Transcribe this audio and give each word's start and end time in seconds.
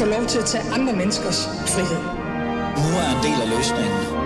få 0.00 0.06
lov 0.06 0.26
til 0.26 0.38
at 0.38 0.44
tage 0.44 0.64
andre 0.72 0.92
menneskers 0.92 1.46
frihed. 1.46 2.02
Nu 2.82 2.90
er 3.02 3.08
en 3.16 3.22
del 3.22 3.42
af 3.42 3.48
løsningen. 3.56 4.19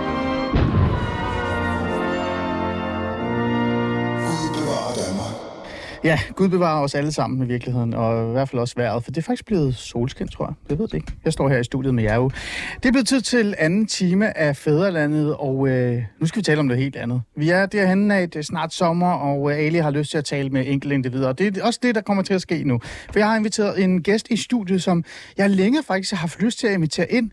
Ja, 6.05 6.19
Gud 6.35 6.49
bevarer 6.49 6.83
os 6.83 6.95
alle 6.95 7.11
sammen 7.11 7.43
i 7.43 7.47
virkeligheden, 7.47 7.93
og 7.93 8.29
i 8.29 8.31
hvert 8.31 8.49
fald 8.49 8.59
også 8.59 8.73
vejret, 8.77 9.03
for 9.03 9.11
det 9.11 9.17
er 9.17 9.21
faktisk 9.21 9.45
blevet 9.45 9.75
solskin, 9.75 10.27
tror 10.27 10.45
jeg. 10.45 10.53
Jeg 10.69 10.79
ved 10.79 10.87
det 10.87 10.93
ikke. 10.93 11.11
Jeg 11.25 11.33
står 11.33 11.49
her 11.49 11.57
i 11.57 11.63
studiet 11.63 11.95
med 11.95 12.03
jer 12.03 12.15
jo. 12.15 12.29
Det 12.77 12.85
er 12.85 12.91
blevet 12.91 13.07
tid 13.07 13.21
til 13.21 13.55
anden 13.57 13.85
time 13.85 14.37
af 14.37 14.55
Fæderlandet, 14.55 15.35
og 15.35 15.67
øh, 15.67 16.03
nu 16.19 16.27
skal 16.27 16.39
vi 16.39 16.43
tale 16.43 16.59
om 16.59 16.65
noget 16.65 16.83
helt 16.83 16.95
andet. 16.95 17.21
Vi 17.35 17.49
er 17.49 17.65
derhen 17.65 18.11
af, 18.11 18.29
det 18.29 18.39
er 18.39 18.43
snart 18.43 18.73
sommer, 18.73 19.11
og 19.11 19.51
øh, 19.51 19.57
Ali 19.57 19.77
har 19.77 19.91
lyst 19.91 20.11
til 20.11 20.17
at 20.17 20.25
tale 20.25 20.49
med 20.49 20.63
enkelte 20.67 20.95
individer, 20.95 21.27
og 21.27 21.39
det 21.39 21.57
er 21.57 21.63
også 21.63 21.79
det, 21.83 21.95
der 21.95 22.01
kommer 22.01 22.23
til 22.23 22.33
at 22.33 22.41
ske 22.41 22.63
nu. 22.63 22.79
For 23.11 23.19
jeg 23.19 23.27
har 23.27 23.37
inviteret 23.37 23.83
en 23.83 24.03
gæst 24.03 24.27
i 24.29 24.37
studiet, 24.37 24.83
som 24.83 25.03
jeg 25.37 25.49
længe 25.49 25.83
faktisk 25.83 26.13
har 26.13 26.17
haft 26.17 26.41
lyst 26.41 26.59
til 26.59 26.67
at 26.67 26.73
invitere 26.73 27.11
ind, 27.11 27.31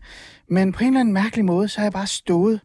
men 0.49 0.71
på 0.71 0.83
en 0.83 0.87
eller 0.87 0.99
anden 0.99 1.13
mærkelig 1.13 1.45
måde, 1.45 1.67
så 1.67 1.77
har 1.77 1.85
jeg 1.85 1.93
bare 1.93 2.07
stået 2.07 2.59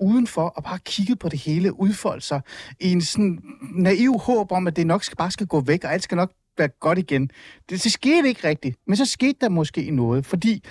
udenfor 0.00 0.42
og 0.42 0.64
bare 0.64 0.78
kigget 0.78 1.18
på 1.18 1.28
det 1.28 1.38
hele 1.38 1.80
udfolde 1.80 2.20
sig 2.20 2.40
i 2.80 2.92
en 2.92 3.00
sådan 3.00 3.38
naiv 3.74 4.18
håb 4.18 4.52
om, 4.52 4.66
at 4.66 4.76
det 4.76 4.86
nok 4.86 5.04
skal, 5.04 5.16
bare 5.16 5.30
skal 5.30 5.46
gå 5.46 5.60
væk, 5.60 5.84
og 5.84 5.92
alt 5.92 6.02
skal 6.02 6.16
nok 6.16 6.32
være 6.58 6.68
godt 6.68 6.98
igen. 6.98 7.30
Det, 7.68 7.84
det 7.84 7.92
skete 7.92 8.28
ikke 8.28 8.48
rigtigt, 8.48 8.76
men 8.86 8.96
så 8.96 9.04
skete 9.04 9.38
der 9.40 9.48
måske 9.48 9.90
noget, 9.90 10.26
fordi 10.26 10.64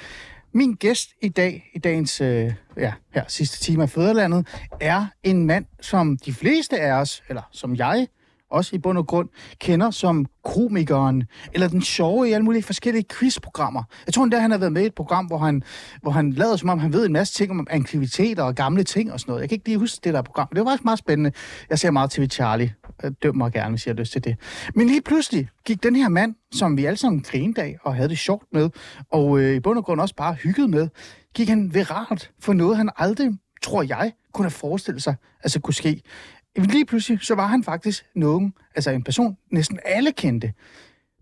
min 0.54 0.73
gæst 0.73 1.09
i 1.22 1.30
dag, 1.30 1.72
i 1.73 1.80
dagens 1.80 2.22
øh, 2.22 2.54
ja, 2.78 2.94
her, 3.14 3.23
sidste 3.28 3.59
time 3.59 3.84
af 3.84 3.90
Føderlandet, 3.90 4.48
er 4.81 5.05
en 5.23 5.45
mand, 5.45 5.66
som 5.81 6.17
de 6.17 6.34
fleste 6.34 6.80
af 6.80 6.92
os, 6.92 7.23
eller 7.30 7.42
som 7.52 7.75
jeg, 7.75 8.08
også 8.54 8.76
i 8.76 8.80
bund 8.80 8.98
og 8.98 9.08
grund, 9.08 9.30
kender 9.59 9.92
som 9.92 10.26
komikeren, 10.44 11.23
eller 11.54 11.68
den 11.68 11.82
sjove 11.82 12.30
i 12.30 12.32
alle 12.32 12.46
mulige 12.46 12.64
forskellige 12.64 13.06
quizprogrammer. 13.20 13.84
Jeg 14.06 14.14
tror 14.14 14.23
endda, 14.23 14.40
han 14.40 14.52
har 14.52 14.58
været 14.58 14.72
med 14.72 14.82
i 14.84 14.86
et 14.86 14.96
program, 14.96 15.26
hvor 15.26 15.38
han, 15.38 15.64
hvor 16.02 16.12
han 16.12 16.34
lavede 16.34 16.58
som 16.58 16.70
om, 16.70 16.80
han 16.80 16.94
ved 16.94 17.06
en 17.06 17.14
masse 17.14 17.34
ting 17.34 17.52
om 17.52 17.68
aktiviteter 17.70 18.44
og 18.44 18.56
gamle 18.56 18.84
ting 18.84 19.14
og 19.14 19.20
sådan 19.20 19.31
noget. 19.31 19.42
Jeg 19.42 19.50
kan 19.50 19.56
ikke 19.56 19.68
lige 19.68 19.78
huske 19.78 20.00
det 20.04 20.14
der 20.14 20.22
program. 20.22 20.48
Det 20.56 20.59
var 20.59 20.72
faktisk 20.72 20.86
meget 20.86 21.00
spændende. 21.00 21.31
Jeg 21.70 21.80
ser 21.80 21.92
meget 21.92 22.12
TV 22.12 22.28
Charlie. 22.28 22.74
Øh, 23.04 23.12
Døm 23.24 23.36
mig 23.36 23.52
gerne, 23.52 23.70
hvis 23.70 23.88
jeg 23.88 23.94
har 23.94 24.00
lyst 24.00 24.12
til 24.12 24.24
det. 24.24 24.36
Men 24.76 24.88
lige 24.88 25.02
pludselig 25.02 25.50
gik 25.66 25.84
den 25.84 25.96
her 25.96 26.09
mand, 26.09 26.36
som 26.52 26.78
vi 26.78 26.86
alle 26.86 26.98
sammen 26.98 27.22
grinede 27.22 27.62
af 27.62 27.78
og 27.84 27.96
havde 27.96 28.09
det 28.09 28.18
sjovt 28.18 28.44
med, 28.54 28.70
og 29.12 29.40
øh, 29.40 29.56
i 29.56 29.59
bund 29.59 29.78
og 29.78 29.86
grund 29.86 30.02
også 30.02 30.16
bare 30.16 30.34
hyggede 30.34 30.68
med, 30.68 30.88
gik 31.34 31.50
han 31.50 31.74
viralt 31.74 32.31
for 32.40 32.54
noget, 32.54 32.78
han 32.78 32.90
aldrig, 32.98 33.31
tror 33.64 33.84
jeg, 33.84 34.12
kunne 34.34 34.46
have 34.46 34.52
forestillet 34.52 35.04
sig, 35.04 35.16
altså 35.44 35.59
kunne 35.59 35.74
ske. 35.74 36.02
Lige 36.58 36.86
pludselig, 36.86 37.20
så 37.22 37.36
var 37.36 37.48
han 37.48 37.64
faktisk 37.64 38.06
nogen, 38.16 38.54
altså 38.76 38.92
en 38.92 39.04
person, 39.04 39.38
næsten 39.52 39.80
alle 39.86 40.12
kendte. 40.12 40.54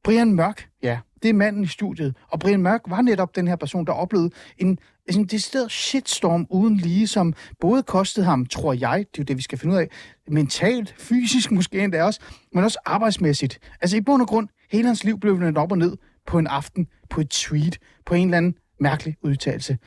Brian 0.04 0.34
Mørk, 0.34 0.70
ja, 0.84 1.00
det 1.24 1.30
er 1.30 1.34
manden 1.34 1.64
i 1.64 1.68
studiet. 1.68 2.16
Og 2.28 2.40
Brian 2.40 2.62
Mørk 2.62 2.82
var 2.88 3.02
netop 3.02 3.36
den 3.36 3.48
her 3.48 3.56
person, 3.56 3.86
der 3.86 3.94
oplevede 3.94 4.30
en, 4.58 4.80
altså, 5.08 5.20
en 5.20 5.26
decideret 5.26 5.72
shitstorm 5.72 6.48
uden 6.50 6.78
lige, 6.78 7.08
som 7.08 7.34
både 7.60 7.84
kostede 7.84 8.26
ham, 8.26 8.46
tror 8.46 8.74
jeg, 8.74 9.00
det 9.00 9.20
er 9.20 9.24
jo 9.24 9.24
det, 9.24 9.38
vi 9.38 9.42
skal 9.42 9.58
finde 9.58 9.76
ud 9.76 9.80
af, 9.80 9.90
mentalt, 10.28 10.96
fysisk 10.98 11.52
måske 11.52 11.84
endda 11.84 12.04
også, 12.04 12.20
men 12.54 12.64
også 12.64 12.80
arbejdsmæssigt. 12.86 13.60
Altså 13.82 13.98
i 13.98 14.02
bund 14.02 14.22
og 14.22 14.28
grund, 14.28 14.48
hele 14.72 14.88
hans 14.88 15.04
liv 15.04 15.20
blev 15.20 15.40
vendt 15.40 15.58
op 15.58 15.72
og 15.72 15.78
ned 15.78 15.98
på 16.28 16.40
en 16.40 16.48
aften, 16.48 16.88
på 17.10 17.22
et 17.22 17.30
tweet, 17.30 17.78
på 18.06 18.14
en 18.16 18.28
eller 18.28 18.38
anden 18.38 18.56
mærkelig 18.80 19.16
udtalelse. 19.22 19.78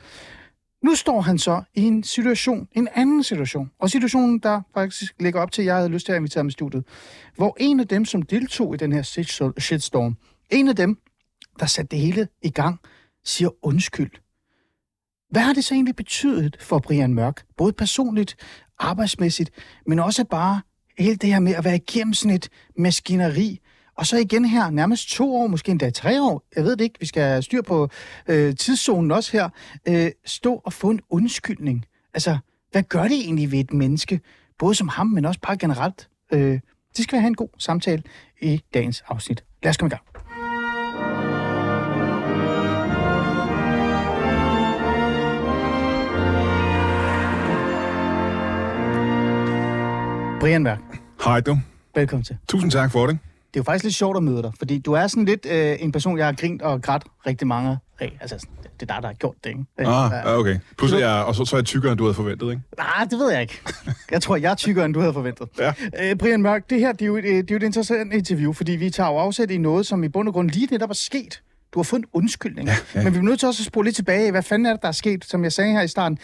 Nu 0.85 0.95
står 0.95 1.21
han 1.21 1.37
så 1.37 1.63
i 1.73 1.81
en 1.81 2.03
situation, 2.03 2.67
en 2.71 2.87
anden 2.95 3.23
situation, 3.23 3.71
og 3.79 3.89
situationen, 3.89 4.39
der 4.39 4.61
faktisk 4.73 5.13
ligger 5.19 5.41
op 5.41 5.51
til, 5.51 5.61
at 5.61 5.65
jeg 5.65 5.75
havde 5.75 5.89
lyst 5.89 6.05
til 6.05 6.13
at 6.13 6.17
invitere 6.17 6.39
ham 6.39 6.47
i 6.47 6.51
studiet, 6.51 6.83
hvor 7.35 7.57
en 7.59 7.79
af 7.79 7.87
dem, 7.87 8.05
som 8.05 8.21
deltog 8.21 8.73
i 8.73 8.77
den 8.77 8.91
her 8.91 9.01
shitstorm, 9.59 10.17
en 10.49 10.67
af 10.67 10.75
dem, 10.75 10.97
der 11.59 11.65
satte 11.65 11.95
det 11.95 11.99
hele 11.99 12.27
i 12.41 12.49
gang, 12.49 12.79
siger 13.23 13.49
undskyld. 13.61 14.11
Hvad 15.31 15.41
har 15.41 15.53
det 15.53 15.63
så 15.63 15.73
egentlig 15.73 15.95
betydet 15.95 16.57
for 16.59 16.79
Brian 16.79 17.13
Mørk? 17.13 17.45
Både 17.57 17.73
personligt, 17.73 18.35
arbejdsmæssigt, 18.79 19.51
men 19.87 19.99
også 19.99 20.23
bare 20.23 20.61
hele 20.97 21.15
det 21.15 21.29
her 21.29 21.39
med 21.39 21.55
at 21.55 21.63
være 21.63 21.75
igennem 21.75 22.13
sådan 22.13 22.35
et 22.35 22.49
maskineri, 22.77 23.59
og 23.97 24.05
så 24.05 24.17
igen 24.17 24.45
her, 24.45 24.69
nærmest 24.69 25.09
to 25.09 25.35
år, 25.35 25.47
måske 25.47 25.71
endda 25.71 25.89
tre 25.89 26.21
år, 26.21 26.43
jeg 26.55 26.63
ved 26.63 26.75
det 26.75 26.83
ikke, 26.83 26.99
vi 26.99 27.05
skal 27.05 27.43
styr 27.43 27.61
på 27.61 27.89
øh, 28.27 28.55
tidszonen 28.55 29.11
også 29.11 29.31
her, 29.31 29.49
øh, 29.87 30.11
stå 30.25 30.61
og 30.65 30.73
få 30.73 30.89
en 30.89 30.99
undskyldning. 31.09 31.85
Altså, 32.13 32.37
hvad 32.71 32.83
gør 32.83 33.03
det 33.03 33.19
egentlig 33.19 33.51
ved 33.51 33.59
et 33.59 33.73
menneske, 33.73 34.19
både 34.59 34.75
som 34.75 34.87
ham, 34.87 35.07
men 35.07 35.25
også 35.25 35.39
bare 35.39 35.57
generelt? 35.57 36.09
Øh, 36.33 36.59
det 36.97 37.03
skal 37.03 37.17
vi 37.17 37.19
have 37.19 37.27
en 37.27 37.35
god 37.35 37.49
samtale 37.57 38.03
i 38.41 38.61
dagens 38.73 39.03
afsnit. 39.07 39.43
Lad 39.63 39.69
os 39.69 39.77
komme 39.77 39.89
i 39.89 39.95
gang. 39.95 40.03
Brian 50.39 50.63
Mørk. 50.63 50.79
Hej 51.25 51.39
du. 51.39 51.57
Velkommen 51.95 52.23
til. 52.23 52.37
Tusind 52.47 52.71
tak 52.71 52.91
for 52.91 53.07
det. 53.07 53.17
Det 53.55 53.59
er 53.59 53.63
jo 53.63 53.71
faktisk 53.71 53.83
lidt 53.83 53.95
sjovt 53.95 54.17
at 54.17 54.23
møde 54.23 54.41
dig, 54.43 54.51
fordi 54.57 54.79
du 54.79 54.93
er 54.93 55.07
sådan 55.07 55.25
lidt 55.25 55.45
øh, 55.45 55.75
en 55.79 55.91
person, 55.91 56.17
jeg 56.17 56.25
har 56.25 56.33
grint 56.33 56.61
og 56.61 56.81
grædt 56.81 57.03
rigtig 57.27 57.47
mange 57.47 57.77
af. 57.99 58.17
Altså, 58.21 58.47
det 58.79 58.89
er 58.89 58.93
dig, 58.93 59.01
der 59.01 59.07
har 59.07 59.13
gjort 59.13 59.35
det, 59.43 59.49
ikke? 59.49 59.65
Ah, 59.77 60.11
ja, 60.11 60.37
okay. 60.37 60.59
Pludselig 60.77 61.03
er, 61.03 61.09
og 61.09 61.35
så, 61.35 61.45
så 61.45 61.55
er 61.55 61.59
jeg 61.59 61.65
tykkere, 61.65 61.91
end 61.91 61.97
du 61.97 62.03
havde 62.03 62.13
forventet, 62.13 62.49
ikke? 62.49 62.61
Nej, 62.77 63.07
det 63.09 63.19
ved 63.19 63.31
jeg 63.31 63.41
ikke. 63.41 63.61
Jeg 64.11 64.21
tror, 64.21 64.35
jeg 64.35 64.51
er 64.51 64.55
tykkere, 64.55 64.85
end 64.85 64.93
du 64.93 64.99
havde 64.99 65.13
forventet. 65.13 65.47
Ja. 65.59 65.73
Øh, 66.01 66.15
Brian 66.15 66.41
Mørk, 66.41 66.69
det 66.69 66.79
her 66.79 66.91
det 66.91 67.01
er, 67.01 67.05
jo 67.05 67.17
et, 67.17 67.23
det 67.23 67.37
er 67.37 67.43
jo 67.51 67.55
et 67.55 67.63
interessant 67.63 68.13
interview, 68.13 68.53
fordi 68.53 68.71
vi 68.71 68.89
tager 68.89 69.09
jo 69.09 69.17
afsæt 69.17 69.51
i 69.51 69.57
noget, 69.57 69.85
som 69.85 70.03
i 70.03 70.09
bund 70.09 70.27
og 70.27 70.33
grund 70.33 70.49
lige 70.49 70.67
netop 70.71 70.89
er 70.89 70.93
sket. 70.93 71.41
Du 71.73 71.79
har 71.79 71.83
fået 71.83 71.99
en 71.99 72.05
undskyldning. 72.13 72.67
Ja, 72.67 72.75
ja. 72.95 73.03
Men 73.03 73.13
vi 73.13 73.17
er 73.17 73.23
nødt 73.23 73.39
til 73.39 73.47
også 73.47 73.61
at 73.61 73.65
spole 73.65 73.85
lidt 73.85 73.95
tilbage. 73.95 74.31
Hvad 74.31 74.43
fanden 74.43 74.65
er 74.65 74.71
det, 74.71 74.81
der 74.81 74.87
er 74.87 74.91
sket? 74.91 75.25
Som 75.25 75.43
jeg 75.43 75.51
sagde 75.51 75.71
her 75.71 75.81
i 75.81 75.87
starten, 75.87 76.17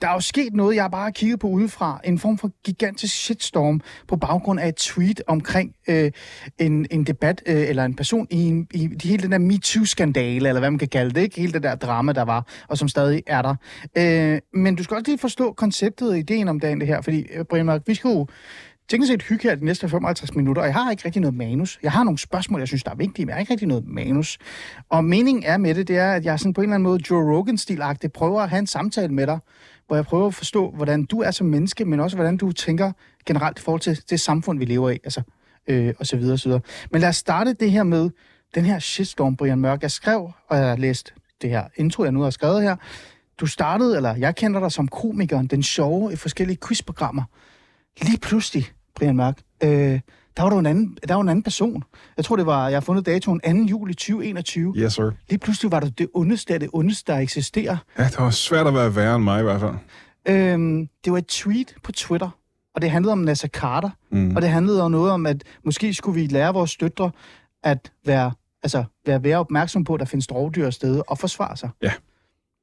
der 0.00 0.08
er 0.08 0.12
jo 0.12 0.20
sket 0.20 0.54
noget, 0.54 0.76
jeg 0.76 0.90
bare 0.90 1.02
har 1.02 1.10
kigget 1.10 1.40
på 1.40 1.46
udefra. 1.46 2.00
En 2.04 2.18
form 2.18 2.38
for 2.38 2.50
gigantisk 2.64 3.14
shitstorm 3.14 3.80
på 4.08 4.16
baggrund 4.16 4.60
af 4.60 4.68
et 4.68 4.76
tweet 4.76 5.22
omkring 5.26 5.74
øh, 5.88 6.10
en, 6.58 6.86
en 6.90 7.04
debat 7.04 7.42
øh, 7.46 7.68
eller 7.68 7.84
en 7.84 7.94
person 7.94 8.26
i, 8.30 8.42
en, 8.42 8.66
i 8.74 8.88
hele 9.04 9.22
den 9.22 9.32
der 9.32 9.38
MeToo-skandale, 9.38 10.48
eller 10.48 10.60
hvad 10.60 10.70
man 10.70 10.78
kan 10.78 10.88
kalde 10.88 11.14
det, 11.14 11.20
ikke? 11.20 11.40
Hele 11.40 11.52
det 11.52 11.62
der 11.62 11.74
drama, 11.74 12.12
der 12.12 12.22
var, 12.22 12.46
og 12.68 12.78
som 12.78 12.88
stadig 12.88 13.22
er 13.26 13.42
der. 13.42 13.54
Øh, 13.98 14.40
men 14.54 14.76
du 14.76 14.82
skal 14.82 14.94
også 14.94 15.10
lige 15.10 15.18
forstå 15.18 15.52
konceptet 15.52 16.10
og 16.10 16.18
ideen 16.18 16.48
om 16.48 16.60
dagen 16.60 16.80
det 16.80 16.88
her, 16.88 17.00
fordi, 17.00 17.26
øh, 17.34 17.44
Brian 17.44 17.66
Mark, 17.66 17.82
vi 17.86 17.94
skal 17.94 18.08
jo 18.08 18.26
teknisk 18.88 19.12
set 19.12 19.22
hygge 19.22 19.48
her 19.48 19.54
de 19.54 19.64
næste 19.64 19.88
55 19.88 20.34
minutter, 20.34 20.62
og 20.62 20.68
jeg 20.68 20.74
har 20.74 20.90
ikke 20.90 21.04
rigtig 21.04 21.22
noget 21.22 21.34
manus. 21.34 21.78
Jeg 21.82 21.92
har 21.92 22.04
nogle 22.04 22.18
spørgsmål, 22.18 22.60
jeg 22.60 22.68
synes, 22.68 22.84
der 22.84 22.90
er 22.90 22.94
vigtige, 22.94 23.26
men 23.26 23.28
jeg 23.28 23.36
har 23.36 23.40
ikke 23.40 23.52
rigtig 23.52 23.68
noget 23.68 23.84
manus. 23.86 24.38
Og 24.88 25.04
meningen 25.04 25.44
er 25.44 25.56
med 25.56 25.74
det, 25.74 25.88
det 25.88 25.96
er, 25.96 26.12
at 26.12 26.24
jeg 26.24 26.38
sådan 26.38 26.52
på 26.52 26.60
en 26.60 26.64
eller 26.64 26.74
anden 26.74 26.82
måde 26.82 27.02
Joe 27.10 27.36
Rogan-stilagtigt 27.36 28.12
prøver 28.12 28.40
at 28.40 28.50
have 28.50 28.58
en 28.58 28.66
samtale 28.66 29.12
med 29.12 29.26
dig, 29.26 29.38
hvor 29.86 29.96
jeg 29.96 30.04
prøver 30.04 30.26
at 30.26 30.34
forstå, 30.34 30.70
hvordan 30.70 31.04
du 31.04 31.20
er 31.20 31.30
som 31.30 31.46
menneske, 31.46 31.84
men 31.84 32.00
også 32.00 32.16
hvordan 32.16 32.36
du 32.36 32.52
tænker 32.52 32.92
generelt 33.26 33.58
i 33.58 33.62
forhold 33.62 33.80
til 33.80 34.00
det 34.10 34.20
samfund, 34.20 34.58
vi 34.58 34.64
lever 34.64 34.90
i, 34.90 34.98
altså, 35.04 35.22
øh, 35.68 35.94
og 35.98 36.06
så 36.06 36.16
videre, 36.16 36.32
og 36.32 36.38
så 36.38 36.48
videre. 36.48 36.62
Men 36.92 37.00
lad 37.00 37.08
os 37.08 37.16
starte 37.16 37.52
det 37.52 37.70
her 37.70 37.82
med 37.82 38.10
den 38.54 38.64
her 38.64 38.78
shitstorm, 38.78 39.36
Brian 39.36 39.58
Mørk. 39.58 39.82
Jeg 39.82 39.90
skrev, 39.90 40.30
og 40.48 40.56
jeg 40.56 40.68
har 40.68 40.76
læst 40.76 41.14
det 41.42 41.50
her 41.50 41.64
intro, 41.76 42.04
jeg 42.04 42.12
nu 42.12 42.20
har 42.20 42.30
skrevet 42.30 42.62
her. 42.62 42.76
Du 43.40 43.46
startede, 43.46 43.96
eller 43.96 44.16
jeg 44.16 44.36
kender 44.36 44.60
dig 44.60 44.72
som 44.72 44.88
komikeren, 44.88 45.46
den 45.46 45.62
sjove 45.62 46.12
i 46.12 46.16
forskellige 46.16 46.58
quizprogrammer. 46.66 47.22
Lige 48.02 48.18
pludselig, 48.18 48.72
Brian 48.98 49.16
Mørk, 49.16 49.38
øh, 49.62 50.00
der 50.36 50.42
var, 50.42 50.50
du 50.50 50.58
en 50.58 50.66
anden, 50.66 50.98
der 51.08 51.14
var 51.14 51.22
en 51.22 51.28
anden 51.28 51.42
person. 51.42 51.84
Jeg 52.16 52.24
tror, 52.24 52.36
det 52.36 52.46
var, 52.46 52.68
jeg 52.68 52.76
har 52.76 52.80
fundet 52.80 53.06
datoen 53.06 53.40
2. 53.40 53.50
juli 53.50 53.94
2021. 53.94 54.74
Yes, 54.76 54.92
sir. 54.92 55.10
Lige 55.28 55.38
pludselig 55.38 55.72
var 55.72 55.80
du 55.80 55.88
det 55.98 56.08
ondeste 56.14 56.54
af 56.54 56.60
det 56.60 56.68
ondeste, 56.72 57.12
der 57.12 57.18
eksisterer. 57.18 57.76
Ja, 57.98 58.04
det 58.04 58.18
var 58.18 58.30
svært 58.30 58.66
at 58.66 58.74
være 58.74 58.96
værre 58.96 59.16
end 59.16 59.24
mig 59.24 59.40
i 59.40 59.42
hvert 59.42 59.60
fald. 59.60 59.74
Øhm, 60.28 60.88
det 61.04 61.12
var 61.12 61.18
et 61.18 61.26
tweet 61.26 61.74
på 61.82 61.92
Twitter, 61.92 62.30
og 62.74 62.82
det 62.82 62.90
handlede 62.90 63.12
om 63.12 63.18
Nasser 63.18 63.48
Carter, 63.48 63.90
mm. 64.10 64.36
og 64.36 64.42
det 64.42 64.50
handlede 64.50 64.82
om 64.82 64.90
noget 64.90 65.12
om, 65.12 65.26
at 65.26 65.42
måske 65.64 65.94
skulle 65.94 66.20
vi 66.20 66.26
lære 66.26 66.54
vores 66.54 66.76
døtre 66.76 67.10
at 67.64 67.92
være, 68.06 68.32
altså, 68.62 68.84
være, 69.06 69.24
være 69.24 69.38
opmærksom 69.38 69.84
på, 69.84 69.94
at 69.94 70.00
der 70.00 70.06
findes 70.06 70.32
rovdyr 70.32 70.70
steder 70.70 71.02
og 71.06 71.18
forsvare 71.18 71.56
sig. 71.56 71.70
Ja. 71.82 71.92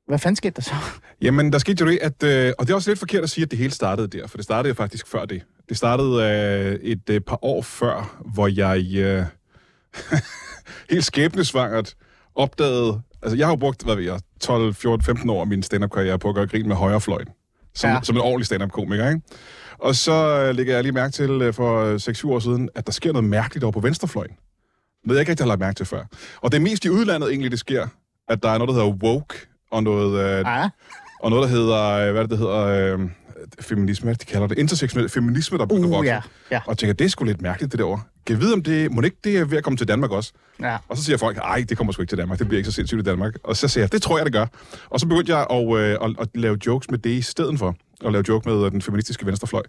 Hvad 0.07 0.19
fanden 0.19 0.35
skete 0.35 0.53
der 0.55 0.61
så? 0.61 0.73
Jamen, 1.21 1.51
der 1.53 1.57
skete 1.59 1.85
jo 1.85 1.91
det, 1.91 1.99
at... 2.01 2.23
Øh, 2.23 2.53
og 2.59 2.67
det 2.67 2.71
er 2.71 2.75
også 2.75 2.89
lidt 2.89 2.99
forkert 2.99 3.23
at 3.23 3.29
sige, 3.29 3.43
at 3.45 3.51
det 3.51 3.59
hele 3.59 3.71
startede 3.71 4.07
der, 4.07 4.27
for 4.27 4.37
det 4.37 4.43
startede 4.43 4.69
jo 4.69 4.73
faktisk 4.73 5.07
før 5.07 5.25
det. 5.25 5.43
Det 5.69 5.77
startede 5.77 6.23
øh, 6.23 6.79
et 6.81 7.09
øh, 7.09 7.21
par 7.21 7.39
år 7.41 7.61
før, 7.61 8.21
hvor 8.33 8.47
jeg 8.47 8.85
øh, 8.97 9.25
helt 10.91 11.05
skæbnesvangert 11.05 11.95
opdagede... 12.35 13.01
Altså, 13.21 13.37
jeg 13.37 13.47
har 13.47 13.51
jo 13.51 13.57
brugt, 13.57 13.83
hvad 13.83 13.95
ved 13.95 14.03
jeg, 14.03 14.19
12, 14.41 14.73
14, 14.73 15.05
15 15.05 15.29
år 15.29 15.41
af 15.41 15.47
min 15.47 15.63
stand-up-karriere 15.63 16.19
på 16.19 16.29
at 16.29 16.35
gøre 16.35 16.47
grin 16.47 16.67
med 16.67 16.75
højrefløjen. 16.75 17.27
Som, 17.75 17.89
Ja. 17.89 17.99
som 18.03 18.15
en 18.15 18.21
ordentlig 18.21 18.45
stand-up-komiker, 18.45 19.09
ikke? 19.09 19.21
Og 19.79 19.95
så 19.95 20.13
øh, 20.13 20.55
lægger 20.55 20.73
jeg 20.73 20.83
lige 20.83 20.93
mærke 20.93 21.11
til 21.11 21.29
øh, 21.31 21.53
for 21.53 21.97
6-7 22.27 22.29
år 22.29 22.39
siden, 22.39 22.69
at 22.75 22.85
der 22.85 22.91
sker 22.91 23.11
noget 23.13 23.29
mærkeligt 23.29 23.63
over 23.63 23.71
på 23.71 23.79
venstrefløjen. 23.79 24.31
Noget, 25.05 25.17
jeg 25.17 25.21
ikke 25.21 25.29
rigtig 25.31 25.43
har 25.43 25.47
lagt 25.47 25.59
mærke 25.59 25.75
til 25.75 25.85
før. 25.85 26.03
Og 26.41 26.51
det 26.51 26.57
er 26.57 26.61
mest 26.61 26.85
i 26.85 26.89
udlandet 26.89 27.29
egentlig, 27.29 27.51
det 27.51 27.59
sker, 27.59 27.87
at 28.29 28.43
der 28.43 28.49
er 28.49 28.57
noget, 28.57 28.67
der 28.67 28.73
hedder 28.73 28.95
woke, 29.03 29.35
og 29.75 29.83
noget, 29.83 30.19
øh, 30.19 30.39
Ja, 30.45 30.69
og 31.19 31.29
noget, 31.29 31.49
der 31.49 31.55
hedder, 31.57 31.83
øh, 31.83 32.11
hvad 32.11 32.21
er 32.21 32.27
det, 32.27 32.29
det 32.29 32.37
hedder, 32.39 32.93
øh, 32.93 32.99
feminisme, 33.59 34.13
de 34.13 34.25
kalder 34.25 34.47
det, 34.47 34.57
intersektionel 34.57 35.09
feminisme, 35.09 35.57
der 35.57 35.65
begynder 35.65 35.87
at 35.87 35.91
uh, 35.91 35.97
vokse. 35.97 36.11
ja. 36.11 36.21
ja. 36.51 36.61
Og 36.67 36.77
tænker, 36.77 36.93
det 36.93 37.05
er 37.05 37.09
sgu 37.09 37.25
lidt 37.25 37.41
mærkeligt, 37.41 37.71
det 37.71 37.79
derovre. 37.79 38.01
kan 38.25 38.33
jeg 38.33 38.41
vide, 38.41 38.53
om 38.53 38.63
det, 38.63 38.91
må 38.91 39.01
ikke 39.01 39.17
det 39.23 39.37
er 39.37 39.45
ved 39.45 39.57
at 39.57 39.63
komme 39.63 39.77
til 39.77 39.87
Danmark 39.87 40.11
også? 40.11 40.31
Ja. 40.61 40.77
Og 40.87 40.97
så 40.97 41.03
siger 41.03 41.17
folk, 41.17 41.37
ej, 41.37 41.65
det 41.69 41.77
kommer 41.77 41.93
sgu 41.93 42.01
ikke 42.01 42.11
til 42.11 42.17
Danmark, 42.17 42.39
det 42.39 42.47
bliver 42.47 42.57
ikke 42.57 42.69
så 42.69 42.75
sindssygt 42.75 42.99
i 42.99 43.03
Danmark. 43.03 43.33
Og 43.43 43.57
så 43.57 43.67
siger 43.67 43.83
jeg, 43.83 43.91
det 43.91 44.01
tror 44.01 44.17
jeg, 44.17 44.25
det 44.25 44.33
gør. 44.33 44.45
Og 44.89 44.99
så 44.99 45.07
begyndte 45.07 45.35
jeg 45.35 45.47
at, 45.51 45.77
øh, 45.77 45.97
at, 46.01 46.15
at 46.19 46.27
lave 46.35 46.57
jokes 46.67 46.91
med 46.91 46.99
det 46.99 47.09
i 47.09 47.21
stedet 47.21 47.59
for. 47.59 47.75
At 48.05 48.11
lave 48.11 48.23
joke 48.27 48.49
med 48.49 48.65
øh, 48.65 48.71
den 48.71 48.81
feministiske 48.81 49.25
venstrefløj. 49.25 49.63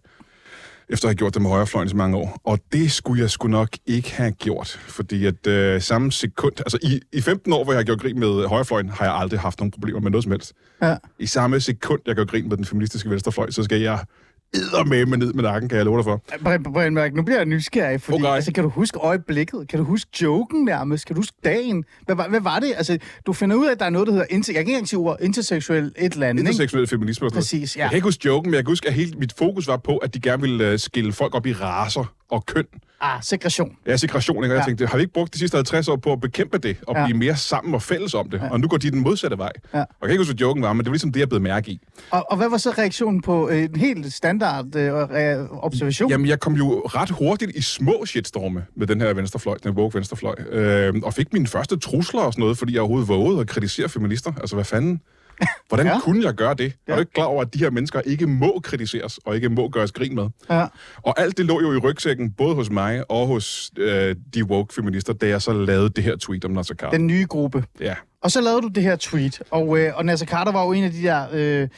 Efter 0.88 1.06
at 1.06 1.10
have 1.10 1.16
gjort 1.16 1.34
det 1.34 1.42
med 1.42 1.50
højrefløjen 1.50 1.86
i 1.86 1.90
så 1.90 1.96
mange 1.96 2.16
år. 2.16 2.40
Og 2.44 2.58
det 2.72 2.92
skulle 2.92 3.22
jeg 3.22 3.30
sgu 3.30 3.48
nok 3.48 3.68
ikke 3.86 4.14
have 4.14 4.30
gjort. 4.32 4.68
Fordi 4.88 5.26
at 5.26 5.46
øh, 5.46 5.80
samme 5.80 6.12
sekund... 6.12 6.52
Altså 6.58 6.78
i, 6.82 7.00
i 7.12 7.20
15 7.20 7.52
år, 7.52 7.64
hvor 7.64 7.72
jeg 7.72 7.78
har 7.78 7.84
gjort 7.84 8.00
grin 8.00 8.18
med 8.18 8.46
højrefløjen, 8.46 8.88
har 8.88 9.04
jeg 9.04 9.14
aldrig 9.14 9.40
haft 9.40 9.60
nogen 9.60 9.70
problemer 9.70 10.00
med 10.00 10.10
noget 10.10 10.24
som 10.24 10.32
helst. 10.32 10.52
Ja. 10.82 10.96
I 11.18 11.26
samme 11.26 11.60
sekund, 11.60 12.00
jeg 12.06 12.14
gør 12.14 12.24
grin 12.24 12.48
med 12.48 12.56
den 12.56 12.64
feministiske 12.64 13.10
venstrefløj, 13.10 13.50
så 13.50 13.62
skal 13.62 13.80
jeg 13.80 14.04
med 14.86 15.06
med 15.06 15.18
ned 15.18 15.32
med 15.32 15.42
nakken, 15.42 15.68
kan 15.68 15.76
jeg 15.78 15.84
love 15.84 15.96
dig 15.96 16.04
for. 16.04 16.22
Brian, 16.72 16.94
Mørk, 16.94 17.14
nu 17.14 17.22
bliver 17.22 17.38
jeg 17.38 17.46
nysgerrig, 17.46 18.00
fordi 18.02 18.22
Okay. 18.22 18.34
altså, 18.34 18.52
kan 18.52 18.64
du 18.64 18.70
huske 18.70 18.98
øjeblikket? 18.98 19.68
Kan 19.68 19.78
du 19.78 19.84
huske 19.84 20.10
joken 20.22 20.64
nærmest? 20.64 21.06
Kan 21.06 21.14
du 21.16 21.20
huske 21.20 21.36
dagen? 21.44 21.84
Hvad, 22.06 22.16
var- 22.16 22.28
hvad 22.28 22.40
var 22.40 22.58
det? 22.58 22.72
Altså, 22.76 22.98
du 23.26 23.32
finder 23.32 23.56
ud 23.56 23.66
af, 23.66 23.70
at 23.72 23.78
der 23.80 23.86
er 23.86 23.90
noget, 23.90 24.06
der 24.06 24.12
hedder, 24.12 24.26
inter- 24.26 24.34
jeg 24.36 24.54
kan 24.54 24.58
ikke 24.58 24.72
engang 24.72 24.88
sige 24.88 25.16
interseksuel 25.20 25.92
et 25.98 26.12
eller 26.12 26.26
andet? 26.26 26.42
Interseksuel 26.42 26.86
feminisme 26.86 27.26
og 27.26 27.30
sådan 27.30 27.34
noget. 27.36 27.42
Præcis, 27.44 27.76
ja. 27.76 27.82
Jeg 27.82 27.90
kan 27.90 27.96
ikke 27.96 28.04
huske 28.06 28.22
joken, 28.26 28.50
men 28.50 28.56
jeg 28.56 28.64
kan 28.64 28.70
huske, 28.70 28.88
at 28.88 28.94
hele 28.94 29.12
mit 29.18 29.32
fokus 29.38 29.68
var 29.68 29.76
på, 29.76 29.96
at 29.96 30.14
de 30.14 30.20
gerne 30.20 30.42
ville 30.42 30.72
uh, 30.72 30.78
skille 30.78 31.12
folk 31.12 31.34
op 31.34 31.46
i 31.46 31.52
raser 31.52 32.12
og 32.30 32.46
køn. 32.46 32.64
Ah, 33.00 33.22
segregation. 33.22 33.76
Ja, 33.86 33.96
segregation, 33.96 34.36
ikke? 34.44 34.54
Og 34.54 34.56
jeg 34.56 34.62
Ja. 34.62 34.66
tænkte, 34.66 34.86
har 34.86 34.96
vi 34.96 35.00
ikke 35.02 35.12
brugt 35.12 35.34
de 35.34 35.38
sidste 35.38 35.56
50 35.56 35.88
år 35.88 35.96
på 35.96 36.12
at 36.12 36.20
bekæmpe 36.20 36.58
det, 36.58 36.76
og 36.86 36.96
Ja. 36.96 37.04
blive 37.04 37.18
mere 37.18 37.36
sammen 37.36 37.74
og 37.74 37.82
fælles 37.82 38.14
om 38.14 38.30
det? 38.30 38.42
Og 38.50 38.60
nu 38.60 38.68
går 38.68 38.76
de 38.76 38.90
den 38.90 39.00
modsatte 39.00 39.38
vej. 39.38 39.52
Ja. 39.74 39.78
Og 39.78 39.84
jeg 39.84 39.86
kan 40.02 40.10
ikke 40.10 40.20
huske, 40.20 40.32
hvad 40.34 40.40
joken 40.40 40.62
var, 40.62 40.72
men 40.72 40.78
det 40.78 40.86
var 40.86 40.92
ligesom 40.92 41.12
det, 41.12 41.20
jeg 41.20 41.28
blev 41.28 41.40
mærke 41.40 41.70
i. 41.70 41.80
Og, 42.10 42.26
og 42.30 42.36
hvad 42.36 42.48
var 42.50 42.56
så 42.56 42.70
reaktionen 42.70 43.22
på 43.22 43.48
øh, 43.48 43.62
en 43.62 43.76
helt 43.76 44.12
standard 44.12 44.76
øh, 44.76 45.02
re- 45.04 45.64
observation? 45.64 46.10
Jamen, 46.10 46.26
jeg 46.26 46.40
kom 46.40 46.54
jo 46.54 46.82
ret 46.86 47.10
hurtigt 47.10 47.50
i 47.56 47.62
små 47.62 48.06
shitstorme 48.06 48.64
med 48.76 48.86
den 48.86 49.00
her 49.00 49.12
venstrefløj, 49.14 49.56
den 49.62 49.72
woke 49.72 49.94
venstrefløj, 49.94 50.34
øh, 50.50 50.94
og 51.02 51.14
fik 51.14 51.32
mine 51.32 51.46
første 51.46 51.76
trusler 51.76 52.20
og 52.20 52.32
sådan 52.32 52.40
noget, 52.40 52.58
fordi 52.58 52.72
jeg 52.72 52.80
overhovedet 52.80 53.08
vågede 53.08 53.40
at 53.40 53.46
kritisere 53.46 53.88
feminister. 53.88 54.32
Altså, 54.40 54.56
hvad 54.56 54.64
fanden? 54.64 55.00
Hvordan 55.68 55.86
Ja. 55.86 56.00
kunne 56.00 56.24
jeg 56.24 56.34
gøre 56.34 56.54
det? 56.54 56.72
Ja. 56.88 56.92
Er 56.92 56.96
du 56.96 57.00
ikke 57.00 57.12
klar 57.12 57.24
over, 57.24 57.42
at 57.42 57.54
de 57.54 57.58
her 57.58 57.70
mennesker 57.70 58.00
ikke 58.00 58.26
må 58.26 58.60
kritiseres, 58.64 59.18
og 59.24 59.34
ikke 59.34 59.48
må 59.48 59.68
gøres 59.68 59.92
grin 59.92 60.14
med? 60.14 60.28
Ja. 60.50 60.66
Og 61.02 61.20
alt 61.20 61.38
det 61.38 61.46
lå 61.46 61.60
jo 61.60 61.72
i 61.72 61.76
rygsækken, 61.76 62.30
både 62.32 62.54
hos 62.54 62.70
mig 62.70 63.10
og 63.10 63.26
hos 63.26 63.70
øh, 63.78 64.16
de 64.34 64.44
woke 64.44 64.74
feminister, 64.74 65.12
da 65.12 65.28
jeg 65.28 65.42
så 65.42 65.52
lavede 65.52 65.88
det 65.90 66.04
her 66.04 66.16
tweet 66.16 66.44
om 66.44 66.50
Nasser 66.50 66.74
Carter. 66.74 66.98
Den 66.98 67.06
nye 67.06 67.26
gruppe. 67.28 67.64
Ja. 67.80 67.94
Og 68.22 68.30
så 68.30 68.40
lavede 68.40 68.62
du 68.62 68.68
det 68.68 68.82
her 68.82 68.96
tweet, 68.96 69.42
og, 69.50 69.78
øh, 69.78 69.92
og 69.96 70.04
Nasser 70.04 70.26
Carter 70.26 70.52
var 70.52 70.64
jo 70.64 70.72
en 70.72 70.84
af 70.84 70.90
de 70.90 71.02
der 71.02 71.26
øh, 71.32 71.68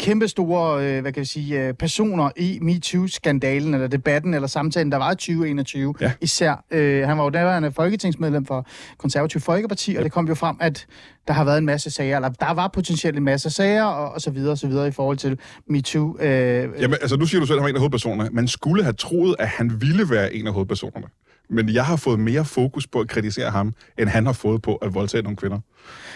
kæmpe 0.00 0.28
store, 0.28 0.86
øh, 0.86 1.00
hvad 1.00 1.12
kan 1.12 1.20
jeg 1.20 1.26
sige, 1.26 1.66
øh, 1.66 1.74
personer 1.74 2.30
i 2.36 2.58
MeToo-skandalen, 2.62 3.74
eller 3.74 3.86
debatten, 3.86 4.34
eller 4.34 4.48
samtalen, 4.48 4.92
der 4.92 4.98
var 4.98 5.12
i 5.12 5.14
2021. 5.14 5.94
Ja. 6.00 6.12
Især, 6.20 6.64
øh, 6.70 7.08
han 7.08 7.18
var 7.18 7.24
jo 7.24 7.30
derværende 7.30 7.72
folketingsmedlem 7.72 8.46
for 8.46 8.66
Konservativ 8.98 9.40
Folkeparti, 9.40 9.96
og 9.96 10.04
det 10.04 10.12
kom 10.12 10.28
jo 10.28 10.34
frem, 10.34 10.56
at 10.60 10.86
der 11.28 11.34
har 11.34 11.44
været 11.44 11.58
en 11.58 11.66
masse 11.66 11.90
sager, 11.90 12.16
eller 12.16 12.28
der 12.28 12.54
var 12.54 12.68
potentielt 12.68 13.16
en 13.16 13.24
masse 13.24 13.50
sager, 13.50 13.84
og, 13.84 14.12
og 14.12 14.20
så 14.20 14.30
videre, 14.30 14.52
og 14.52 14.58
så 14.58 14.66
videre, 14.66 14.88
i 14.88 14.90
forhold 14.90 15.16
til 15.16 15.38
MeToo. 15.66 16.16
Øh, 16.20 16.28
Jamen, 16.80 16.96
altså, 17.00 17.16
nu 17.16 17.26
siger 17.26 17.40
du 17.40 17.46
selv, 17.46 17.56
at 17.56 17.60
han 17.60 17.64
var 17.64 17.68
en 17.68 17.74
af 17.76 17.80
hovedpersonerne. 17.80 18.30
Man 18.32 18.48
skulle 18.48 18.82
have 18.82 18.92
troet, 18.92 19.36
at 19.38 19.48
han 19.48 19.80
ville 19.80 20.10
være 20.10 20.34
en 20.34 20.46
af 20.46 20.52
hovedpersonerne. 20.52 21.06
Men 21.50 21.68
jeg 21.68 21.84
har 21.84 21.96
fået 21.96 22.20
mere 22.20 22.44
fokus 22.44 22.86
på 22.86 23.00
at 23.00 23.08
kritisere 23.08 23.50
ham, 23.50 23.72
end 23.98 24.08
han 24.08 24.26
har 24.26 24.32
fået 24.32 24.62
på 24.62 24.76
at 24.76 24.94
voldtage 24.94 25.22
nogle 25.22 25.36
kvinder. 25.36 25.58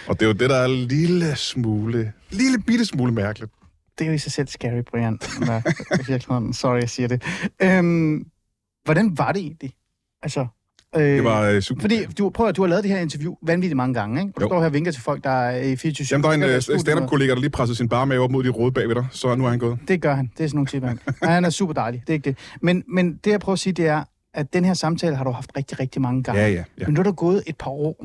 Og 0.08 0.20
det 0.20 0.22
er 0.22 0.26
jo 0.26 0.32
det, 0.32 0.50
der 0.50 0.56
er 0.56 0.64
en 0.64 0.70
lille 0.76 1.36
smule, 1.36 2.12
lille 2.30 2.58
bitte 2.58 2.84
smule 2.84 3.12
mærkeligt. 3.12 3.52
Det 3.98 4.04
er 4.04 4.08
jo 4.08 4.14
i 4.14 4.18
sig 4.18 4.32
selv 4.32 4.48
scary, 4.48 4.80
Brian. 4.90 5.18
Mørk, 5.46 5.66
i 5.80 5.96
virkeligheden. 6.08 6.52
Sorry, 6.52 6.80
jeg 6.80 6.90
siger 6.90 7.08
det. 7.08 7.22
Øhm, 7.62 8.26
hvordan 8.84 9.18
var 9.18 9.32
det 9.32 9.40
egentlig? 9.42 9.72
Altså, 10.22 10.46
øh, 10.96 11.02
Det 11.02 11.24
var 11.24 11.42
øh, 11.42 11.60
super. 11.62 11.80
Fordi 11.80 12.04
du, 12.04 12.30
prøv 12.30 12.48
at 12.48 12.56
du 12.56 12.62
har 12.62 12.68
lavet 12.68 12.84
det 12.84 12.92
her 12.92 12.98
interview 12.98 13.34
vanvittigt 13.42 13.76
mange 13.76 13.94
gange, 13.94 14.20
ikke? 14.20 14.32
Du 14.32 14.40
Jo. 14.40 14.48
står 14.48 14.58
her 14.58 14.66
og 14.66 14.72
vinker 14.74 14.92
til 14.92 15.02
folk, 15.02 15.24
der 15.24 15.30
er 15.30 15.62
i 15.62 15.76
24 15.76 16.06
Jamen, 16.10 16.24
der 16.24 16.30
er 16.30 16.34
en 16.34 16.42
øh, 16.74 16.80
stand-up-kollega, 16.80 17.34
der 17.34 17.40
lige 17.40 17.50
pressede 17.50 17.76
sin 17.76 17.88
barmave 17.88 18.22
op 18.24 18.30
mod 18.30 18.44
de 18.44 18.48
røde 18.48 18.72
bagved 18.72 18.94
dig, 18.94 19.06
så 19.10 19.34
nu 19.34 19.44
er 19.46 19.50
han 19.50 19.58
gået. 19.58 19.78
Det 19.88 20.02
gør 20.02 20.14
han. 20.14 20.30
Det 20.38 20.44
er 20.44 20.48
sådan 20.48 20.56
nogle 20.56 20.66
typer. 20.66 20.86
han. 20.88 20.98
Han 21.30 21.44
er 21.44 21.50
super 21.50 21.72
dejlig. 21.74 22.00
Det 22.00 22.08
er 22.08 22.14
ikke 22.14 22.24
det. 22.24 22.38
Men, 22.60 22.84
men 22.88 23.16
det, 23.24 23.30
jeg 23.30 23.40
prøver 23.40 23.54
at 23.54 23.58
sige, 23.58 23.72
det 23.72 23.86
er, 23.86 24.04
at 24.34 24.52
den 24.52 24.64
her 24.64 24.74
samtale 24.74 25.16
har 25.16 25.24
du 25.24 25.30
haft 25.30 25.50
rigtig, 25.56 25.80
rigtig 25.80 26.02
mange 26.02 26.22
gange. 26.22 26.40
Ja, 26.40 26.48
ja, 26.48 26.64
ja. 26.78 26.84
Men 26.86 26.94
nu 26.94 27.00
er 27.00 27.04
der 27.04 27.12
gået 27.12 27.42
et 27.46 27.56
par 27.58 27.70
år, 27.70 27.96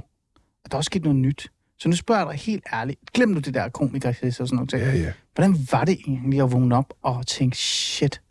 og 0.66 0.72
der 0.72 0.76
er 0.76 0.78
også 0.78 0.88
sket 0.88 1.04
noget 1.04 1.16
nyt. 1.16 1.52
Så 1.82 1.90
nu 1.90 1.96
spørger 1.96 2.22
jeg 2.22 2.32
dig 2.32 2.40
helt 2.40 2.64
ærligt. 2.74 3.00
Glem 3.14 3.30
nu 3.30 3.40
det 3.40 3.54
der 3.54 3.70
komiker 3.70 4.10
og 4.10 4.16
sådan 4.32 4.48
noget. 4.52 4.74
Ja, 4.74 4.94
ja. 4.94 5.12
Hvordan 5.36 5.58
var 5.72 5.86
det 5.86 6.00
egentlig 6.08 6.42
at 6.42 6.52
vågne 6.52 6.76
op 6.76 6.94
og 7.02 7.28
tænke, 7.28 7.58
shit, 7.58 8.22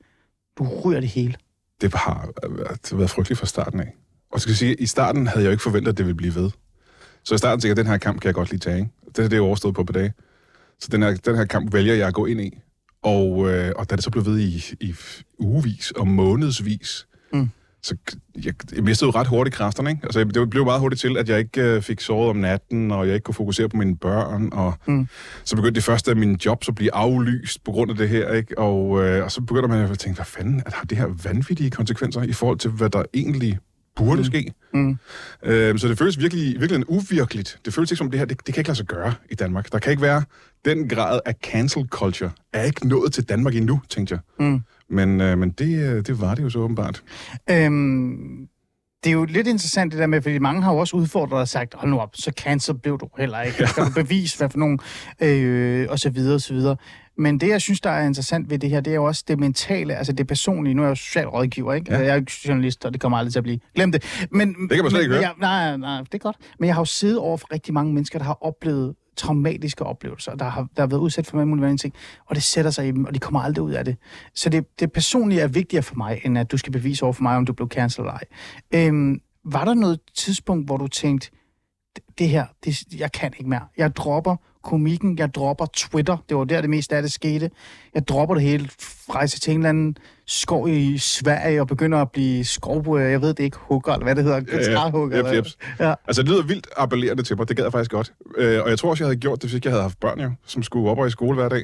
du 0.58 0.68
ryger 0.84 1.00
det 1.00 1.08
hele? 1.08 1.34
det 1.80 1.94
har 1.94 2.28
øh, 2.44 2.58
været, 2.58 2.92
været 2.92 3.10
frygteligt 3.10 3.38
fra 3.38 3.46
starten 3.46 3.80
af. 3.80 3.94
Og 4.32 4.40
skal 4.40 4.50
jeg 4.50 4.56
sige, 4.56 4.74
i 4.74 4.86
starten 4.86 5.26
havde 5.26 5.40
jeg 5.40 5.46
jo 5.46 5.50
ikke 5.50 5.62
forventet, 5.62 5.92
at 5.92 5.98
det 5.98 6.06
ville 6.06 6.16
blive 6.16 6.34
ved. 6.34 6.50
Så 7.24 7.34
i 7.34 7.38
starten 7.38 7.60
tænkte 7.60 7.66
jeg, 7.66 7.72
at 7.72 7.76
den 7.76 7.86
her 7.86 7.98
kamp 7.98 8.20
kan 8.20 8.26
jeg 8.26 8.34
godt 8.34 8.50
lige 8.50 8.60
tage. 8.60 8.78
Ikke? 8.78 8.90
Det 9.06 9.18
er 9.18 9.28
det, 9.28 9.32
jeg 9.32 9.42
overstået 9.42 9.74
på 9.74 9.84
på 9.84 9.92
dage. 9.92 10.12
Så 10.80 10.88
den 10.92 11.02
her, 11.02 11.14
den 11.14 11.36
her 11.36 11.44
kamp 11.44 11.72
vælger 11.72 11.94
jeg 11.94 12.08
at 12.08 12.14
gå 12.14 12.26
ind 12.26 12.40
i. 12.40 12.58
Og, 13.02 13.50
øh, 13.50 13.72
og 13.76 13.90
da 13.90 13.96
det 13.96 14.04
så 14.04 14.10
blev 14.10 14.26
ved 14.26 14.38
i, 14.38 14.74
i 14.80 14.94
ugevis 15.38 15.90
og 15.90 16.08
månedsvis, 16.08 17.06
Mm. 17.32 17.50
Så 17.82 17.96
jeg, 18.44 18.54
jeg 18.74 18.84
mistede 18.84 19.08
jo 19.08 19.18
ret 19.20 19.26
hurtigt 19.26 19.56
kræfterne. 19.56 19.90
Ikke? 19.90 20.00
Altså, 20.04 20.24
det 20.24 20.50
blev 20.50 20.64
meget 20.64 20.80
hurtigt 20.80 21.00
til, 21.00 21.16
at 21.16 21.28
jeg 21.28 21.38
ikke 21.38 21.62
øh, 21.62 21.82
fik 21.82 22.00
sovet 22.00 22.28
om 22.30 22.36
natten, 22.36 22.90
og 22.90 23.06
jeg 23.06 23.14
ikke 23.14 23.24
kunne 23.24 23.34
fokusere 23.34 23.68
på 23.68 23.76
mine 23.76 23.96
børn. 23.96 24.48
Og 24.52 24.74
Mm. 24.86 25.08
så 25.44 25.56
begyndte 25.56 25.74
det 25.74 25.84
første 25.84 26.10
af 26.10 26.16
mine 26.16 26.38
jobs 26.46 26.68
at 26.68 26.74
blive 26.74 26.94
aflyst 26.94 27.64
på 27.64 27.70
grund 27.72 27.90
af 27.90 27.96
det 27.96 28.08
her. 28.08 28.32
Ikke? 28.32 28.58
Og, 28.58 29.04
øh, 29.04 29.24
og 29.24 29.32
så 29.32 29.40
begynder 29.40 29.68
man 29.68 29.90
at 29.90 29.98
tænke, 29.98 30.16
hvad 30.16 30.24
fanden, 30.26 30.62
at 30.66 30.72
har 30.72 30.84
det 30.84 30.98
her 30.98 31.06
vanvittige 31.24 31.70
konsekvenser 31.70 32.22
i 32.22 32.32
forhold 32.32 32.58
til, 32.58 32.70
hvad 32.70 32.90
der 32.90 33.02
egentlig 33.14 33.58
burde 33.96 34.24
ske? 34.24 34.52
Mm. 34.74 34.98
Øh, 35.42 35.78
så 35.78 35.88
det 35.88 35.98
føles 35.98 36.18
virkelig, 36.18 36.60
virkelig 36.60 36.90
uvirkeligt. 36.90 37.58
Det 37.64 37.74
føles 37.74 37.90
ikke 37.90 37.98
som, 37.98 38.10
det 38.10 38.18
her, 38.18 38.26
det, 38.26 38.46
det 38.46 38.54
kan 38.54 38.60
ikke 38.60 38.68
lade 38.68 38.76
sig 38.76 38.86
gøre 38.86 39.14
i 39.30 39.34
Danmark. 39.34 39.72
Der 39.72 39.78
kan 39.78 39.90
ikke 39.90 40.02
være 40.02 40.22
den 40.64 40.88
grad 40.88 41.20
af 41.26 41.34
cancel 41.44 41.86
culture. 41.88 42.30
Er 42.52 42.62
ikke 42.62 42.88
nået 42.88 43.12
til 43.12 43.24
Danmark 43.24 43.54
endnu, 43.54 43.80
tænkte 43.88 44.14
jeg. 44.14 44.46
Mm. 44.46 44.60
Men, 44.90 45.20
øh, 45.20 45.38
men 45.38 45.50
det, 45.50 45.90
øh, 45.90 46.06
det 46.06 46.20
var 46.20 46.34
det 46.34 46.42
jo 46.42 46.50
så 46.50 46.58
åbenbart. 46.58 47.02
Øhm, 47.50 48.48
det 49.04 49.10
er 49.10 49.14
jo 49.14 49.24
lidt 49.24 49.46
interessant 49.46 49.92
det 49.92 50.00
der 50.00 50.06
med, 50.06 50.22
fordi 50.22 50.38
mange 50.38 50.62
har 50.62 50.72
jo 50.72 50.78
også 50.78 50.96
udfordret 50.96 51.40
og 51.40 51.48
sagt, 51.48 51.74
hold 51.74 51.90
nu 51.90 51.98
op, 51.98 52.10
så 52.14 52.32
cancel 52.36 52.78
blev 52.78 52.98
du 52.98 53.08
heller 53.18 53.40
ikke. 53.42 53.66
Skal 53.66 53.84
du 53.84 53.90
bevise, 53.94 54.38
hvad 54.38 54.50
for 54.50 54.58
nogen, 54.58 54.78
øh, 55.20 55.86
og 55.90 55.98
så 55.98 56.10
videre, 56.10 56.34
og 56.34 56.40
så 56.40 56.54
videre. 56.54 56.76
Men 57.18 57.40
det, 57.40 57.48
jeg 57.48 57.60
synes, 57.60 57.80
der 57.80 57.90
er 57.90 58.06
interessant 58.06 58.50
ved 58.50 58.58
det 58.58 58.70
her, 58.70 58.80
det 58.80 58.90
er 58.90 58.94
jo 58.94 59.04
også 59.04 59.24
det 59.28 59.38
mentale, 59.38 59.94
altså 59.94 60.12
det 60.12 60.26
personlige. 60.26 60.74
Nu 60.74 60.82
er 60.82 60.86
jeg 60.86 60.90
jo 60.90 60.94
socialrådgiver, 60.94 61.72
ikke? 61.72 61.92
Ja. 61.92 61.98
Jeg 61.98 62.08
er 62.08 62.14
jo 62.14 62.20
ikke 62.20 62.32
journalist, 62.48 62.84
og 62.84 62.92
det 62.92 63.00
kommer 63.00 63.18
aldrig 63.18 63.32
til 63.32 63.38
at 63.38 63.42
blive. 63.42 63.58
Glem 63.74 63.92
det. 63.92 64.26
Men, 64.30 64.48
Det 64.48 64.70
kan 64.70 64.82
man 64.82 64.90
slet 64.90 65.00
ikke 65.00 65.14
men, 65.14 65.18
høre. 65.24 65.34
Ja, 65.40 65.40
nej, 65.40 65.76
nej, 65.76 65.98
det 65.98 66.14
er 66.14 66.18
godt. 66.18 66.36
Men 66.58 66.66
jeg 66.66 66.74
har 66.74 66.80
jo 66.80 66.84
siddet 66.84 67.18
over 67.18 67.36
for 67.36 67.52
rigtig 67.52 67.74
mange 67.74 67.94
mennesker, 67.94 68.18
der 68.18 68.26
har 68.26 68.38
oplevet 68.40 68.94
traumatiske 69.20 69.86
oplevelser, 69.86 70.34
der 70.34 70.44
har, 70.44 70.68
der 70.76 70.82
har 70.82 70.86
været 70.86 71.00
udsat 71.00 71.26
for 71.26 71.36
mange 71.36 71.56
mulige 71.56 71.76
ting, 71.76 71.94
og 72.26 72.34
det 72.34 72.42
sætter 72.42 72.70
sig 72.70 72.88
i 72.88 72.90
dem, 72.90 73.04
og 73.04 73.14
de 73.14 73.18
kommer 73.18 73.40
aldrig 73.40 73.62
ud 73.62 73.72
af 73.72 73.84
det. 73.84 73.96
Så 74.34 74.48
det, 74.48 74.80
det 74.80 74.92
personlige 74.92 75.40
er 75.40 75.48
vigtigere 75.48 75.82
for 75.82 75.94
mig, 75.94 76.20
end 76.24 76.38
at 76.38 76.52
du 76.52 76.56
skal 76.58 76.72
bevise 76.72 77.04
over 77.04 77.12
for 77.12 77.22
mig, 77.22 77.36
om 77.36 77.46
du 77.46 77.52
blev 77.52 77.68
cancelled 77.68 78.10
eller 78.10 78.18
ej. 78.18 78.88
Øhm, 78.88 79.20
var 79.44 79.64
der 79.64 79.74
noget 79.74 80.00
tidspunkt, 80.14 80.66
hvor 80.66 80.76
du 80.76 80.86
tænkte, 80.86 81.30
"Det- 82.18 82.28
her, 82.28 82.44
det, 82.64 82.82
jeg 82.98 83.12
kan 83.12 83.32
ikke 83.38 83.48
mere. 83.50 83.60
Jeg 83.76 83.96
dropper 83.96 84.36
komikken, 84.64 85.18
jeg 85.18 85.34
dropper 85.34 85.66
Twitter, 85.76 86.16
det 86.28 86.36
var 86.36 86.44
der 86.44 86.60
det 86.60 86.70
meste 86.70 86.96
af 86.96 87.02
det 87.02 87.12
skete. 87.12 87.50
Jeg 87.94 88.08
dropper 88.08 88.34
det 88.34 88.44
hele, 88.44 88.68
rejser 89.10 89.38
til 89.38 89.50
en 89.52 89.58
eller 89.58 89.68
anden 89.68 89.96
skov 90.26 90.68
i 90.68 90.98
Sverige 90.98 91.60
og 91.60 91.66
begynder 91.66 91.98
at 91.98 92.10
blive 92.10 92.44
skov, 92.44 92.98
jeg 92.98 93.20
ved 93.22 93.28
det 93.34 93.44
ikke, 93.44 93.56
hugger, 93.60 93.92
eller 93.92 94.04
hvad 94.04 94.14
det 94.14 94.24
hedder, 94.24 94.40
guitarhugger. 94.40 95.16
Jeps, 95.16 95.26
eller- 95.28 95.36
jeps. 95.36 95.58
Ja. 95.80 95.94
Altså, 96.06 96.22
det 96.22 96.30
lyder 96.30 96.42
vildt 96.42 96.66
appellerende 96.76 97.22
til 97.22 97.36
mig. 97.36 97.48
Det 97.48 97.56
gad 97.56 97.64
jeg 97.64 97.72
faktisk 97.72 97.90
godt. 97.90 98.12
Øh, 98.36 98.62
og 98.62 98.70
jeg 98.70 98.78
tror 98.78 98.90
også, 98.90 99.04
jeg 99.04 99.08
havde 99.08 99.20
gjort 99.20 99.42
det, 99.42 99.44
hvis 99.50 99.54
ikke 99.54 99.66
jeg 99.66 99.72
havde 99.72 99.82
haft 99.82 100.00
børn, 100.00 100.20
jo, 100.20 100.30
som 100.46 100.62
skulle 100.62 100.90
op 100.90 100.98
og 100.98 101.06
i 101.06 101.10
skole 101.10 101.34
hver 101.34 101.48
dag. 101.48 101.62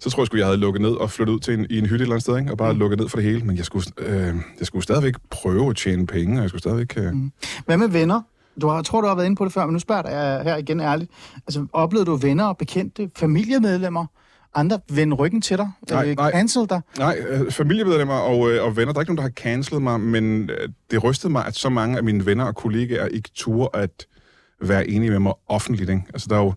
Så 0.00 0.10
tror 0.10 0.22
jeg, 0.22 0.26
sgu, 0.26 0.36
jeg 0.36 0.46
havde 0.46 0.58
lukket 0.58 0.82
ned 0.82 0.90
og 0.92 1.10
flyttet 1.10 1.34
ud 1.34 1.40
til 1.40 1.54
en, 1.54 1.66
i 1.70 1.78
en 1.78 1.86
hytte 1.86 1.94
et 1.94 2.00
eller 2.00 2.12
andet 2.14 2.22
sted, 2.22 2.38
ikke? 2.38 2.50
og 2.50 2.58
bare 2.58 2.72
Mm. 2.72 2.78
lukket 2.78 2.98
ned 2.98 3.08
for 3.08 3.16
det 3.16 3.24
hele. 3.24 3.40
Men 3.44 3.56
jeg 3.56 3.64
skulle, 3.64 3.86
øh, 3.98 4.34
jeg 4.58 4.66
skulle 4.66 4.82
stadigvæk 4.82 5.14
prøve 5.30 5.70
at 5.70 5.76
tjene 5.76 6.06
penge, 6.06 6.38
og 6.38 6.42
jeg 6.42 6.48
skulle 6.48 6.62
stadigvæk... 6.62 6.94
Øh, 6.96 7.12
Mm. 7.12 7.32
Hvad 7.66 7.76
med 7.76 7.88
venner? 7.88 8.22
Du 8.60 8.68
har, 8.68 8.74
jeg 8.74 8.84
tror, 8.84 9.00
du 9.00 9.06
har 9.06 9.14
været 9.14 9.26
inde 9.26 9.36
på 9.36 9.44
det 9.44 9.52
før, 9.52 9.66
men 9.66 9.72
nu 9.72 9.78
spørger 9.78 10.10
jeg 10.10 10.42
her 10.42 10.56
igen 10.56 10.80
ærligt. 10.80 11.10
Altså, 11.46 11.66
oplevede 11.72 12.06
du 12.06 12.16
venner 12.16 12.44
og 12.44 12.56
bekendte, 12.56 13.10
familiemedlemmer, 13.16 14.06
andre 14.54 14.80
vende 14.90 15.16
ryggen 15.16 15.40
til 15.40 15.56
dig? 15.58 15.70
Nej, 15.90 16.10
øh, 16.10 16.16
nej. 16.16 16.30
Cancel 16.32 16.68
dig? 16.68 16.80
Nej, 16.98 17.16
øh, 17.28 17.50
familiemedlemmer 17.50 18.14
og, 18.14 18.50
øh, 18.50 18.64
og 18.64 18.76
venner. 18.76 18.92
Der 18.92 18.98
er 18.98 19.02
ikke 19.02 19.14
nogen, 19.14 19.16
der 19.16 19.22
har 19.22 19.52
cancelet 19.52 19.82
mig, 19.82 20.00
men 20.00 20.50
øh, 20.50 20.68
det 20.90 21.04
rystede 21.04 21.32
mig, 21.32 21.46
at 21.46 21.54
så 21.56 21.68
mange 21.68 21.96
af 21.96 22.04
mine 22.04 22.26
venner 22.26 22.44
og 22.44 22.54
kollegaer 22.54 23.06
ikke 23.06 23.30
turde 23.34 23.70
at 23.74 24.06
være 24.60 24.88
enige 24.88 25.10
med 25.10 25.18
mig 25.18 25.32
offentligt. 25.48 25.90
Ikke? 25.90 26.02
Altså, 26.12 26.26
der 26.30 26.36
er 26.36 26.40
jo, 26.40 26.52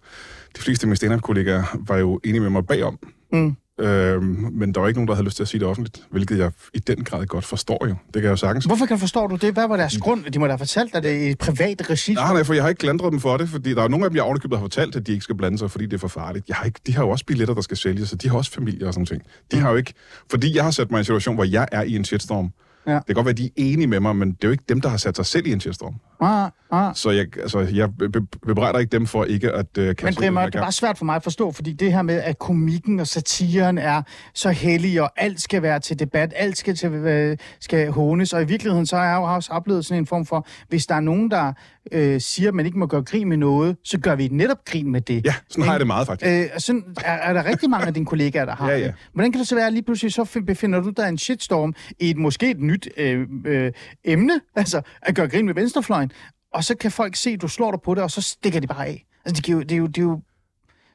de 0.56 0.62
fleste 0.62 0.84
af 0.84 0.88
mine 0.88 0.96
stand-up-kollegaer 0.96 1.64
var 1.88 1.98
jo 1.98 2.20
enige 2.24 2.42
med 2.42 2.50
mig 2.50 2.68
bagom. 2.68 3.00
Mm. 3.34 3.56
Øhm, 3.82 4.50
men 4.52 4.74
der 4.74 4.82
var 4.82 4.88
ikke 4.88 4.98
nogen, 4.98 5.08
der 5.08 5.14
havde 5.14 5.26
lyst 5.26 5.36
til 5.36 5.44
at 5.44 5.48
sige 5.48 5.60
det 5.60 5.68
offentligt, 5.68 6.04
hvilket 6.12 6.38
jeg 6.38 6.52
i 6.74 6.80
den 6.80 7.04
grad 7.04 7.26
godt 7.26 7.46
forstår 7.46 7.88
jo. 7.88 7.96
Det 8.06 8.14
kan 8.14 8.24
jeg 8.24 8.30
jo 8.30 8.36
sagtens. 8.36 8.66
Hvorfor 8.66 8.86
kan 8.86 9.00
forstår 9.00 9.28
du 9.28 9.36
det? 9.36 9.54
Hvad 9.54 9.68
var 9.68 9.78
deres 9.78 9.98
grund? 9.98 10.26
De 10.26 10.40
må 10.40 10.46
da 10.46 10.52
have 10.52 10.58
fortalt 10.58 10.94
dig 10.94 11.04
det 11.04 11.22
i 11.22 11.30
et 11.30 11.38
privat 11.38 11.90
regi. 11.90 12.14
Nej, 12.14 12.34
nej, 12.34 12.44
for 12.44 12.54
jeg 12.54 12.64
har 12.64 12.70
ikke 12.70 12.80
klandret 12.80 13.12
dem 13.12 13.20
for 13.20 13.38
det, 13.38 13.50
fordi 13.50 13.74
der 13.74 13.84
er 13.84 13.88
nogle 13.88 14.06
af 14.06 14.12
dem, 14.12 14.16
jeg 14.16 14.24
ovenikøbet 14.24 14.58
har 14.58 14.64
fortalt, 14.64 14.96
at 14.96 15.08
de 15.08 15.12
ikke 15.12 15.24
skal 15.24 15.36
blande 15.36 15.58
sig, 15.58 15.72
fordi 15.72 15.86
det 15.86 15.94
er 15.94 15.98
for 15.98 16.08
farligt. 16.08 16.48
Jeg 16.48 16.56
har 16.56 16.66
ikke, 16.66 16.80
de 16.88 16.96
har 16.96 17.04
jo 17.04 17.10
også 17.10 17.26
billetter, 17.26 17.54
der 17.54 17.62
skal 17.62 17.78
sælges, 17.78 18.10
så 18.10 18.16
de 18.16 18.30
har 18.30 18.38
også 18.38 18.52
familie 18.52 18.88
og 18.88 18.94
sådan 18.94 19.08
noget. 19.10 19.24
De 19.52 19.58
har 19.58 19.70
jo 19.72 19.76
ikke, 19.76 19.94
fordi 20.32 20.56
jeg 20.56 20.64
har 20.64 20.72
sat 20.72 20.92
mig 20.92 20.98
i 20.98 21.00
en 21.00 21.06
situation, 21.06 21.36
hvor 21.36 21.44
jeg 21.44 21.68
er 21.72 21.82
i 21.82 21.96
en 21.96 22.06
shitstorm, 22.06 22.52
Ja. 22.88 22.94
Det 22.94 23.06
kan 23.06 23.16
godt 23.16 23.26
være, 23.26 23.32
at 23.32 23.38
de 23.38 23.46
er 23.46 23.50
enige 23.56 23.88
med 23.88 24.00
mig, 24.00 24.16
men 24.16 24.32
det 24.32 24.44
er 24.44 24.48
jo 24.48 24.52
ikke 24.52 24.64
dem, 24.70 24.82
der 24.82 24.90
har 24.90 24.98
sat 24.98 25.16
sig 25.16 25.26
selv 25.26 25.48
i 25.48 25.52
en 25.52 25.62
shitstorm. 25.62 25.96
Ah, 26.22 26.50
ah. 26.72 26.96
Så 26.96 27.10
jeg, 27.12 27.38
altså, 27.42 27.60
jeg 27.60 27.90
be- 27.98 28.10
be- 28.10 28.26
bebrejder 28.48 28.80
ikke 28.80 28.92
dem 28.92 29.06
for 29.08 29.24
ikke 29.26 29.52
at 29.52 29.78
uh, 29.80 29.96
kaste 29.96 30.22
Men 30.22 30.34
Mørk, 30.34 30.48
det 30.54 30.56
er 30.56 30.62
bare 30.64 30.72
svært 30.72 30.98
for 30.98 31.06
mig 31.06 31.16
at 31.16 31.24
forstå, 31.24 31.52
fordi 31.52 31.74
det 31.74 31.94
her 31.94 32.02
med, 32.02 32.16
at 32.16 32.40
komikken 32.40 33.00
og 33.00 33.08
satiren 33.08 33.78
er 33.78 34.02
så 34.34 34.50
hellig, 34.50 35.02
og 35.02 35.12
alt 35.18 35.42
skal 35.42 35.62
være 35.62 35.80
til 35.80 36.00
debat, 36.00 36.34
alt 36.36 36.58
skal, 36.58 36.76
til, 36.76 36.92
øh, 36.92 37.38
skal 37.60 37.92
hånes, 37.92 38.34
og 38.34 38.42
i 38.42 38.46
virkeligheden 38.46 38.86
så 38.86 38.98
har 38.98 39.06
jeg 39.06 39.16
jo 39.18 39.24
også 39.24 39.52
oplevet 39.54 39.86
sådan 39.86 40.04
en 40.04 40.08
form 40.08 40.26
for, 40.26 40.48
hvis 40.70 40.86
der 40.86 40.96
er 40.96 41.00
nogen, 41.00 41.32
der 41.32 41.54
øh, 41.92 42.22
siger, 42.22 42.48
at 42.50 42.56
man 42.56 42.66
ikke 42.66 42.80
må 42.80 42.86
gøre 42.88 43.04
grin 43.04 43.30
med 43.30 43.38
noget, 43.38 43.78
så 43.84 44.00
gør 44.00 44.16
vi 44.16 44.28
netop 44.32 44.66
grin 44.66 44.92
med 44.92 45.02
det. 45.02 45.26
Ja, 45.26 45.34
sådan 45.50 45.64
har 45.64 45.72
jeg 45.74 45.80
det 45.80 45.88
meget 45.88 46.08
faktisk. 46.08 46.32
Øh, 46.54 46.60
sådan 46.60 46.84
er, 47.06 47.12
er 47.14 47.34
der 47.34 47.46
rigtig 47.46 47.70
mange 47.70 47.88
af 47.88 47.94
dine 47.94 48.06
kollegaer, 48.06 48.46
der 48.46 48.56
har 48.56 48.70
Ja, 48.72 48.78
ja. 48.78 48.84
det. 48.86 48.94
Hvordan 49.14 49.32
kan 49.32 49.40
det 49.40 49.48
så 49.48 49.56
være, 49.56 49.68
at 49.68 49.74
lige 49.74 49.84
pludselig 49.84 50.14
så 50.14 50.22
fi- 50.22 50.46
befinder 50.46 50.80
du 50.80 50.90
dig 50.90 51.06
i 51.06 51.10
en 51.10 51.18
shitstorm 51.18 51.74
i 52.00 52.10
et 52.10 52.18
måske 52.18 52.52
et 52.52 52.60
nyt 52.60 52.88
øh, 52.98 53.28
øh, 53.46 53.72
emne, 54.06 54.34
altså 54.56 54.82
at 55.02 55.16
gøre 55.16 55.28
grin 55.28 55.46
med 55.46 55.54
venstrefløjen, 55.54 56.11
og 56.54 56.64
så 56.64 56.76
kan 56.76 56.92
folk 56.92 57.16
se, 57.16 57.30
at 57.30 57.42
du 57.42 57.48
slår 57.48 57.72
dig 57.72 57.80
på 57.86 57.96
det, 57.96 58.04
og 58.04 58.12
så 58.12 58.22
stikker 58.22 58.60
de 58.60 58.68
bare 58.68 58.88
af. 58.88 59.06
Altså, 59.26 59.36
det, 59.36 59.44
giver 59.46 59.58
jo- 59.58 59.64
det 59.64 59.72
er 59.72 59.78
jo... 59.78 59.88
Det 59.88 59.98
er 59.98 60.02
jo 60.02 60.22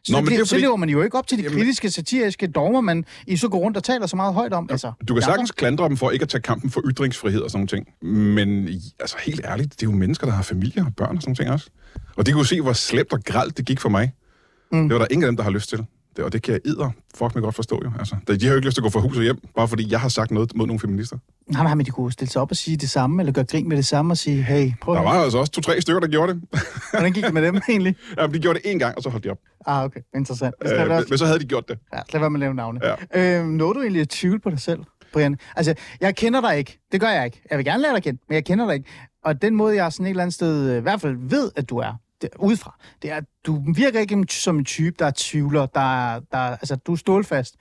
så, 0.05 0.13
Nå, 0.13 0.21
men 0.21 0.27
det 0.27 0.35
er 0.35 0.39
det, 0.39 0.49
så 0.49 0.55
fordi- 0.55 0.63
lever 0.63 0.77
man 0.77 0.89
jo 0.89 1.03
ikke 1.03 1.19
op 1.19 1.27
til 1.27 1.39
de 1.39 1.43
Jamen- 1.43 1.59
kritiske, 1.59 1.91
satiriske 1.91 2.47
dogmer, 2.47 2.81
man 2.81 3.05
I 3.27 3.37
så 3.37 3.49
går 3.49 3.59
rundt 3.59 3.77
og 3.77 3.85
taler 3.85 4.07
så 4.07 4.17
meget 4.17 4.35
højt 4.35 4.53
om. 4.53 4.69
Altså, 4.71 4.93
Du 5.09 5.15
kan 5.15 5.23
er 5.23 5.27
sagtens 5.27 5.51
klandre 5.51 5.89
dem 5.89 5.97
for 5.97 6.11
ikke 6.11 6.23
at 6.23 6.29
tage 6.29 6.43
kampen 6.43 6.71
for 6.71 6.83
ytringsfrihed 6.91 7.41
og 7.41 7.51
sådan 7.51 7.59
nogle 7.59 7.85
ting. 7.85 8.13
Men 8.35 8.69
altså, 9.01 9.17
helt 9.21 9.41
ærligt, 9.45 9.73
det 9.73 9.83
er 9.87 9.91
jo 9.91 9.97
mennesker, 9.97 10.27
der 10.27 10.35
har 10.35 10.43
familie 10.43 10.83
og 10.87 10.95
børn 10.97 11.17
og 11.17 11.23
sådan 11.23 11.29
nogle 11.31 11.37
ting 11.37 11.51
også. 11.51 11.71
Og 12.17 12.27
de 12.27 12.33
kunne 12.33 12.47
se, 12.47 12.61
hvor 12.61 12.73
slemt 12.73 13.13
og 13.13 13.25
gralt 13.25 13.57
det 13.57 13.65
gik 13.67 13.81
for 13.81 13.89
mig. 13.89 14.13
Mm. 14.73 14.83
Det 14.89 14.93
var 14.93 14.99
der 14.99 15.07
ingen 15.11 15.25
af 15.25 15.29
dem, 15.29 15.37
der 15.37 15.45
har 15.45 15.51
lyst 15.51 15.69
til. 15.69 15.87
Det, 16.17 16.25
og 16.25 16.33
det 16.33 16.43
kan 16.43 16.53
jeg 16.53 16.61
idder 16.65 16.91
fuck 17.19 17.35
mig 17.35 17.43
godt 17.43 17.55
forstå 17.55 17.81
jo. 17.85 17.93
Altså, 17.99 18.17
de 18.27 18.45
har 18.45 18.51
jo 18.51 18.57
ikke 18.57 18.67
lyst 18.67 18.75
til 18.75 18.81
at 18.81 18.83
gå 18.83 18.91
fra 18.91 19.01
hus 19.01 19.17
og 19.17 19.23
hjem, 19.23 19.39
bare 19.57 19.69
fordi 19.69 19.91
jeg 19.91 20.01
har 20.01 20.09
sagt 20.09 20.31
noget 20.31 20.57
mod 20.57 20.67
nogle 20.67 20.81
feminister. 20.81 21.19
Nej, 21.53 21.63
nej, 21.63 21.75
men 21.75 21.87
de 21.87 21.91
kunne 21.91 22.13
stille 22.13 22.31
sig 22.31 22.43
op 22.43 22.51
og 22.51 22.57
sige 22.57 22.77
det 22.77 22.91
samme, 22.91 23.23
eller 23.23 23.33
gøre 23.33 23.45
grin 23.45 23.69
med 23.69 23.77
det 23.77 23.87
samme 23.87 24.13
og 24.13 24.19
sige, 24.19 24.43
hey, 24.43 24.73
prøv 24.81 24.95
Der 24.95 25.03
var 25.03 25.11
altså 25.11 25.39
også 25.39 25.53
to-tre 25.53 25.81
stykker, 25.81 26.01
der 26.01 26.09
gjorde 26.09 26.33
det. 26.33 26.43
hvordan 26.91 27.13
gik 27.13 27.25
det 27.25 27.35
med 27.35 27.43
dem 27.43 27.61
egentlig? 27.69 27.97
ja, 28.19 28.27
de 28.27 28.39
gjorde 28.39 28.59
det 28.59 28.71
én 28.75 28.79
gang, 28.79 28.97
og 28.97 29.03
så 29.03 29.11
holdt 29.11 29.25
de 29.25 29.31
op. 29.31 29.39
Ah, 29.67 29.85
okay, 29.85 30.01
interessant. 30.17 30.55
Øh, 30.65 30.79
men, 30.79 30.91
også 30.91 31.07
men 31.11 31.19
så 31.19 31.27
havde 31.27 31.39
de 31.39 31.45
gjort 31.45 31.69
det. 31.69 31.79
Ja, 31.95 31.99
lad 32.13 32.21
være 32.21 32.31
med 32.31 32.39
at 32.39 32.41
lave 32.41 32.55
navne. 32.55 32.81
Ja. 33.15 33.41
Øh, 33.41 33.47
når 33.47 33.73
du 33.73 33.81
egentlig 33.81 34.03
at 34.03 34.09
tvivle 34.09 34.39
på 34.41 34.51
dig 34.51 34.61
selv, 34.61 34.81
Brian? 35.13 35.39
Altså, 35.57 35.75
jeg 36.01 36.17
kender 36.17 36.41
dig 36.41 36.59
ikke. 36.59 36.79
Det 36.93 37.01
gør 37.01 37.09
jeg 37.09 37.25
ikke. 37.25 37.43
Jeg 37.51 37.59
vil 37.59 37.65
gerne 37.65 37.83
lære 37.83 37.95
dig 37.95 38.03
kende, 38.03 38.21
men 38.29 38.35
jeg 38.35 38.45
kender 38.45 38.67
dig 38.67 38.75
ikke. 38.75 38.91
Og 39.25 39.43
den 39.43 39.55
måde, 39.55 39.77
jeg 39.77 39.93
sådan 39.93 40.07
et 40.07 40.11
eller 40.11 40.23
andet 40.23 40.35
sted 40.35 40.71
øh, 40.71 40.77
i 40.79 40.81
hvert 40.81 41.01
fald 41.01 41.17
ved, 41.21 41.51
at 41.57 41.71
du 41.71 41.79
er, 41.79 41.93
det, 42.23 42.31
udefra, 42.39 42.77
det 43.03 43.11
er, 43.11 43.17
at 43.17 43.25
du 43.47 43.63
virker 43.75 44.01
ikke 44.01 44.27
som 44.31 44.59
en 44.59 44.65
type, 44.65 44.97
der 44.99 45.07
er 45.07 45.13
tvivler, 45.17 45.67
der, 45.67 46.15
er- 46.15 46.21
der, 46.33 46.39
er- 46.39 46.57
altså, 46.57 46.77
du 46.77 46.93
er 46.93 46.97
stålfast. 46.97 47.55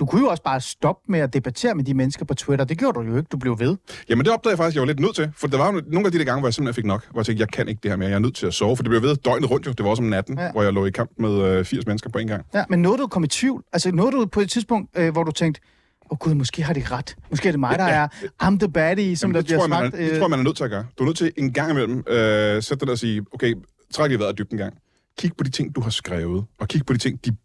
Du 0.00 0.06
kunne 0.06 0.20
jo 0.20 0.26
også 0.28 0.42
bare 0.42 0.60
stoppe 0.60 1.12
med 1.12 1.20
at 1.20 1.32
debattere 1.34 1.74
med 1.74 1.84
de 1.84 1.94
mennesker 1.94 2.24
på 2.24 2.34
Twitter. 2.34 2.64
Det 2.64 2.78
gjorde 2.78 2.98
du 3.00 3.04
jo 3.06 3.16
ikke. 3.16 3.28
Du 3.32 3.36
blev 3.36 3.58
ved. 3.58 3.76
Jamen 4.08 4.24
det 4.24 4.32
opdagede 4.32 4.52
jeg 4.52 4.58
faktisk, 4.58 4.74
jeg 4.74 4.80
var 4.80 4.86
lidt 4.86 5.00
nødt 5.00 5.14
til. 5.14 5.32
For 5.36 5.46
der 5.46 5.58
var 5.58 5.72
jo 5.72 5.82
nogle 5.86 6.06
af 6.06 6.12
de 6.12 6.18
der 6.18 6.24
gange, 6.24 6.40
hvor 6.40 6.48
jeg 6.48 6.54
simpelthen 6.54 6.74
fik 6.82 6.86
nok. 6.86 7.06
Hvor 7.10 7.20
jeg 7.20 7.26
tænkte, 7.26 7.40
jeg 7.40 7.48
kan 7.48 7.68
ikke 7.68 7.80
det 7.82 7.90
her 7.90 7.96
mere. 7.96 8.08
Jeg 8.08 8.14
er 8.14 8.18
nødt 8.18 8.34
til 8.36 8.46
at 8.46 8.54
sove. 8.54 8.76
For 8.76 8.82
det 8.82 8.90
blev 8.90 9.02
ved 9.02 9.16
døgnet 9.16 9.50
rundt 9.50 9.66
jo. 9.66 9.72
Det 9.72 9.84
var 9.84 9.90
også 9.90 10.02
om 10.02 10.08
natten, 10.08 10.38
Ja. 10.38 10.44
ja. 10.44 10.52
hvor 10.52 10.62
jeg 10.62 10.72
lå 10.72 10.86
i 10.86 10.90
kamp 10.90 11.10
med 11.18 11.30
øh, 11.42 11.64
80 11.64 11.86
mennesker 11.86 12.10
på 12.10 12.18
en 12.18 12.26
gang. 12.26 12.44
Ja, 12.54 12.64
men 12.68 12.82
nåede 12.82 12.98
du 12.98 13.06
komme 13.06 13.26
i 13.26 13.28
tvivl? 13.28 13.64
Altså, 13.72 13.92
nåede 13.92 14.12
du 14.12 14.26
på 14.26 14.40
et 14.40 14.50
tidspunkt, 14.50 14.90
øh, 14.98 15.12
hvor 15.12 15.22
du 15.24 15.32
tænkte, 15.32 15.60
åh 16.04 16.06
oh, 16.10 16.18
gud, 16.18 16.34
måske 16.34 16.62
har 16.62 16.72
de 16.74 16.82
ret. 16.90 17.16
Måske 17.30 17.48
er 17.48 17.52
det 17.52 17.60
mig, 17.60 17.78
der 17.78 17.84
er 17.84 18.08
I'm 18.42 18.58
the 18.58 18.68
baddie, 18.72 19.16
som 19.16 19.28
Jamen, 19.28 19.34
der 19.34 19.40
det, 19.40 19.46
bliver 19.46 19.58
tror 19.58 19.64
jeg, 19.76 19.82
man 19.82 19.90
sagt. 19.92 20.00
er, 20.02 20.04
det 20.04 20.10
tror 20.18 20.20
jeg, 20.24 20.30
man 20.30 20.38
er 20.38 20.42
nødt 20.44 20.56
til 20.56 20.64
at 20.64 20.70
gøre. 20.70 20.86
Du 20.98 21.02
er 21.02 21.06
nødt 21.06 21.16
til 21.16 21.32
en 21.36 21.52
gang 21.52 21.70
imellem 21.70 21.98
øh, 22.08 22.62
sætte 22.62 22.80
dig 22.80 22.86
der 22.86 22.92
og 22.92 22.98
sige, 22.98 23.22
okay, 23.32 23.54
træk 23.92 24.08
lige 24.08 24.18
vejret 24.18 24.38
dybt 24.38 24.50
en 24.50 24.58
gang. 24.58 24.74
Kig 25.18 25.32
på 25.38 25.44
de 25.44 25.50
ting, 25.50 25.74
du 25.74 25.80
har 25.80 25.90
skrevet, 25.90 26.44
og 26.58 26.68
kig 26.68 26.86
på 26.86 26.92
de 26.92 26.98
ting, 26.98 27.24
de, 27.24 27.36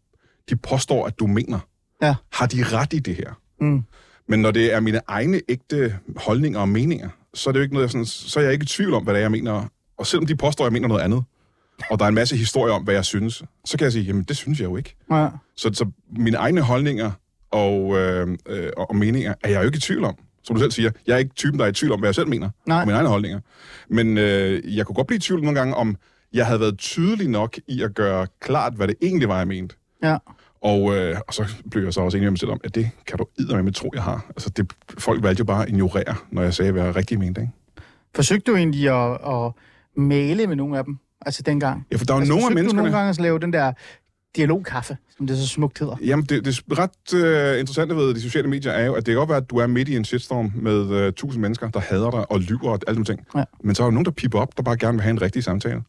de 0.49 0.55
påstår, 0.55 1.05
at 1.07 1.19
du 1.19 1.27
mener. 1.27 1.59
Ja. 2.01 2.15
Har 2.31 2.45
de 2.45 2.63
ret 2.63 2.93
i 2.93 2.99
det 2.99 3.15
her? 3.15 3.39
Mm. 3.61 3.83
Men 4.27 4.39
når 4.39 4.51
det 4.51 4.73
er 4.73 4.79
mine 4.79 5.01
egne 5.07 5.41
ægte 5.49 5.97
holdninger 6.15 6.59
og 6.59 6.69
meninger, 6.69 7.09
så 7.33 7.49
er 7.49 7.51
det 7.51 7.59
jo 7.59 7.63
ikke 7.63 7.73
noget, 7.73 7.83
jeg 7.83 7.91
sådan, 7.91 8.05
så 8.05 8.39
er 8.39 8.43
jeg 8.43 8.53
ikke 8.53 8.63
i 8.63 8.67
tvivl 8.67 8.93
om, 8.93 9.03
hvad 9.03 9.13
det 9.13 9.19
er, 9.19 9.23
jeg 9.23 9.31
mener. 9.31 9.67
Og 9.97 10.07
selvom 10.07 10.25
de 10.25 10.35
påstår, 10.35 10.65
at 10.65 10.67
jeg 10.67 10.73
mener 10.73 10.87
noget 10.87 11.01
andet, 11.01 11.23
og 11.89 11.99
der 11.99 12.05
er 12.05 12.09
en 12.09 12.15
masse 12.15 12.37
historier 12.37 12.73
om, 12.73 12.83
hvad 12.83 12.93
jeg 12.93 13.05
synes, 13.05 13.43
så 13.65 13.77
kan 13.77 13.85
jeg 13.85 13.91
sige, 13.91 14.03
jamen 14.03 14.23
det 14.23 14.37
synes 14.37 14.59
jeg 14.59 14.65
jo 14.65 14.77
ikke. 14.77 14.95
Ja. 15.11 15.29
Så, 15.55 15.69
så 15.73 15.85
mine 16.17 16.37
egne 16.37 16.61
holdninger 16.61 17.11
og, 17.51 17.97
øh, 17.97 18.37
øh, 18.47 18.69
og 18.77 18.95
meninger 18.95 19.33
er 19.43 19.49
jeg 19.49 19.59
jo 19.59 19.65
ikke 19.65 19.77
i 19.77 19.79
tvivl 19.79 20.03
om. 20.03 20.15
Som 20.43 20.55
du 20.55 20.61
selv 20.61 20.71
siger, 20.71 20.91
jeg 21.07 21.13
er 21.13 21.17
ikke 21.17 21.33
typen, 21.35 21.59
der 21.59 21.65
er 21.65 21.69
i 21.69 21.73
tvivl 21.73 21.93
om, 21.93 21.99
hvad 21.99 22.07
jeg 22.07 22.15
selv 22.15 22.27
mener. 22.27 22.49
Nej. 22.65 22.81
Og 22.81 22.87
mine 22.87 22.97
egne 22.97 23.09
holdninger. 23.09 23.39
Men 23.89 24.17
øh, 24.17 24.75
jeg 24.77 24.85
kunne 24.85 24.95
godt 24.95 25.07
blive 25.07 25.17
i 25.17 25.19
tvivl 25.19 25.41
nogle 25.41 25.59
gange 25.59 25.75
om, 25.75 25.95
jeg 26.37 26.45
havde 26.45 26.59
været 26.59 26.77
tydelig 26.77 27.27
nok 27.29 27.57
i 27.67 27.81
at 27.81 27.95
gøre 27.95 28.27
klart, 28.39 28.73
hvad 28.73 28.87
det 28.87 28.95
egentlig 29.01 29.29
var, 29.29 29.37
jeg 29.37 29.47
mente. 29.47 29.75
ja. 30.03 30.17
Og, 30.61 30.95
øh, 30.95 31.15
og 31.27 31.33
så 31.33 31.45
blev 31.71 31.83
jeg 31.83 31.93
så 31.93 32.01
også 32.01 32.17
enig 32.17 32.25
med 32.25 32.31
mig 32.31 32.39
selv 32.39 32.51
om, 32.51 32.61
at 32.63 32.75
det 32.75 32.89
kan 33.07 33.17
du 33.17 33.25
med 33.63 33.71
tro, 33.71 33.91
jeg 33.93 34.03
har. 34.03 34.25
Altså, 34.29 34.49
det, 34.49 34.73
folk 34.97 35.23
valgte 35.23 35.41
jo 35.41 35.45
bare 35.45 35.63
at 35.63 35.69
ignorere, 35.69 36.15
når 36.31 36.41
jeg 36.41 36.53
sagde, 36.53 36.71
hvad 36.71 36.83
jeg 36.83 36.95
rigtig 36.95 37.19
mente. 37.19 37.41
Ikke? 37.41 37.53
Forsøgte 38.15 38.51
du 38.51 38.57
egentlig 38.57 38.89
at, 38.89 39.11
at 39.33 39.51
male 39.95 40.47
med 40.47 40.55
nogle 40.55 40.77
af 40.77 40.83
dem? 40.83 40.97
Altså 41.21 41.41
dengang? 41.41 41.87
Ja, 41.91 41.97
for 41.97 42.05
der 42.05 42.13
er 42.13 42.17
jo 42.17 42.19
altså, 42.19 42.33
nogle 42.33 42.45
af 42.45 42.51
menneskerne... 42.51 42.79
du 42.79 42.83
nogle 42.83 42.97
gange 42.97 43.09
at 43.09 43.19
lave 43.19 43.39
den 43.39 43.53
der 43.53 43.73
dialogkaffe, 44.35 44.97
som 45.17 45.27
det 45.27 45.37
så 45.37 45.47
smukt 45.47 45.79
hedder? 45.79 45.95
Jamen, 46.01 46.25
det, 46.25 46.45
det 46.45 46.63
ret 46.71 47.13
øh, 47.13 47.59
interessante 47.59 47.95
ved 47.95 48.13
de 48.13 48.21
sociale 48.21 48.47
medier 48.47 48.71
er 48.71 48.85
jo, 48.85 48.93
at 48.93 49.05
det 49.05 49.11
kan 49.11 49.15
godt 49.15 49.29
være, 49.29 49.37
at 49.37 49.49
du 49.49 49.57
er 49.57 49.67
midt 49.67 49.89
i 49.89 49.95
en 49.95 50.05
shitstorm 50.05 50.51
med 50.55 50.91
øh, 50.91 51.13
tusind 51.13 51.41
mennesker, 51.41 51.69
der 51.69 51.79
hader 51.79 52.11
dig 52.11 52.31
og 52.31 52.39
lyver 52.39 52.69
og 52.69 52.79
alle 52.87 52.99
de 52.99 53.05
ting. 53.05 53.27
Ja. 53.35 53.43
Men 53.63 53.75
så 53.75 53.83
er 53.83 53.87
der 53.87 53.91
nogen, 53.91 54.05
der 54.05 54.11
piper 54.11 54.39
op, 54.39 54.57
der 54.57 54.63
bare 54.63 54.77
gerne 54.77 54.93
vil 54.97 55.01
have 55.03 55.11
en 55.11 55.21
rigtig 55.21 55.43
samtale. 55.43 55.81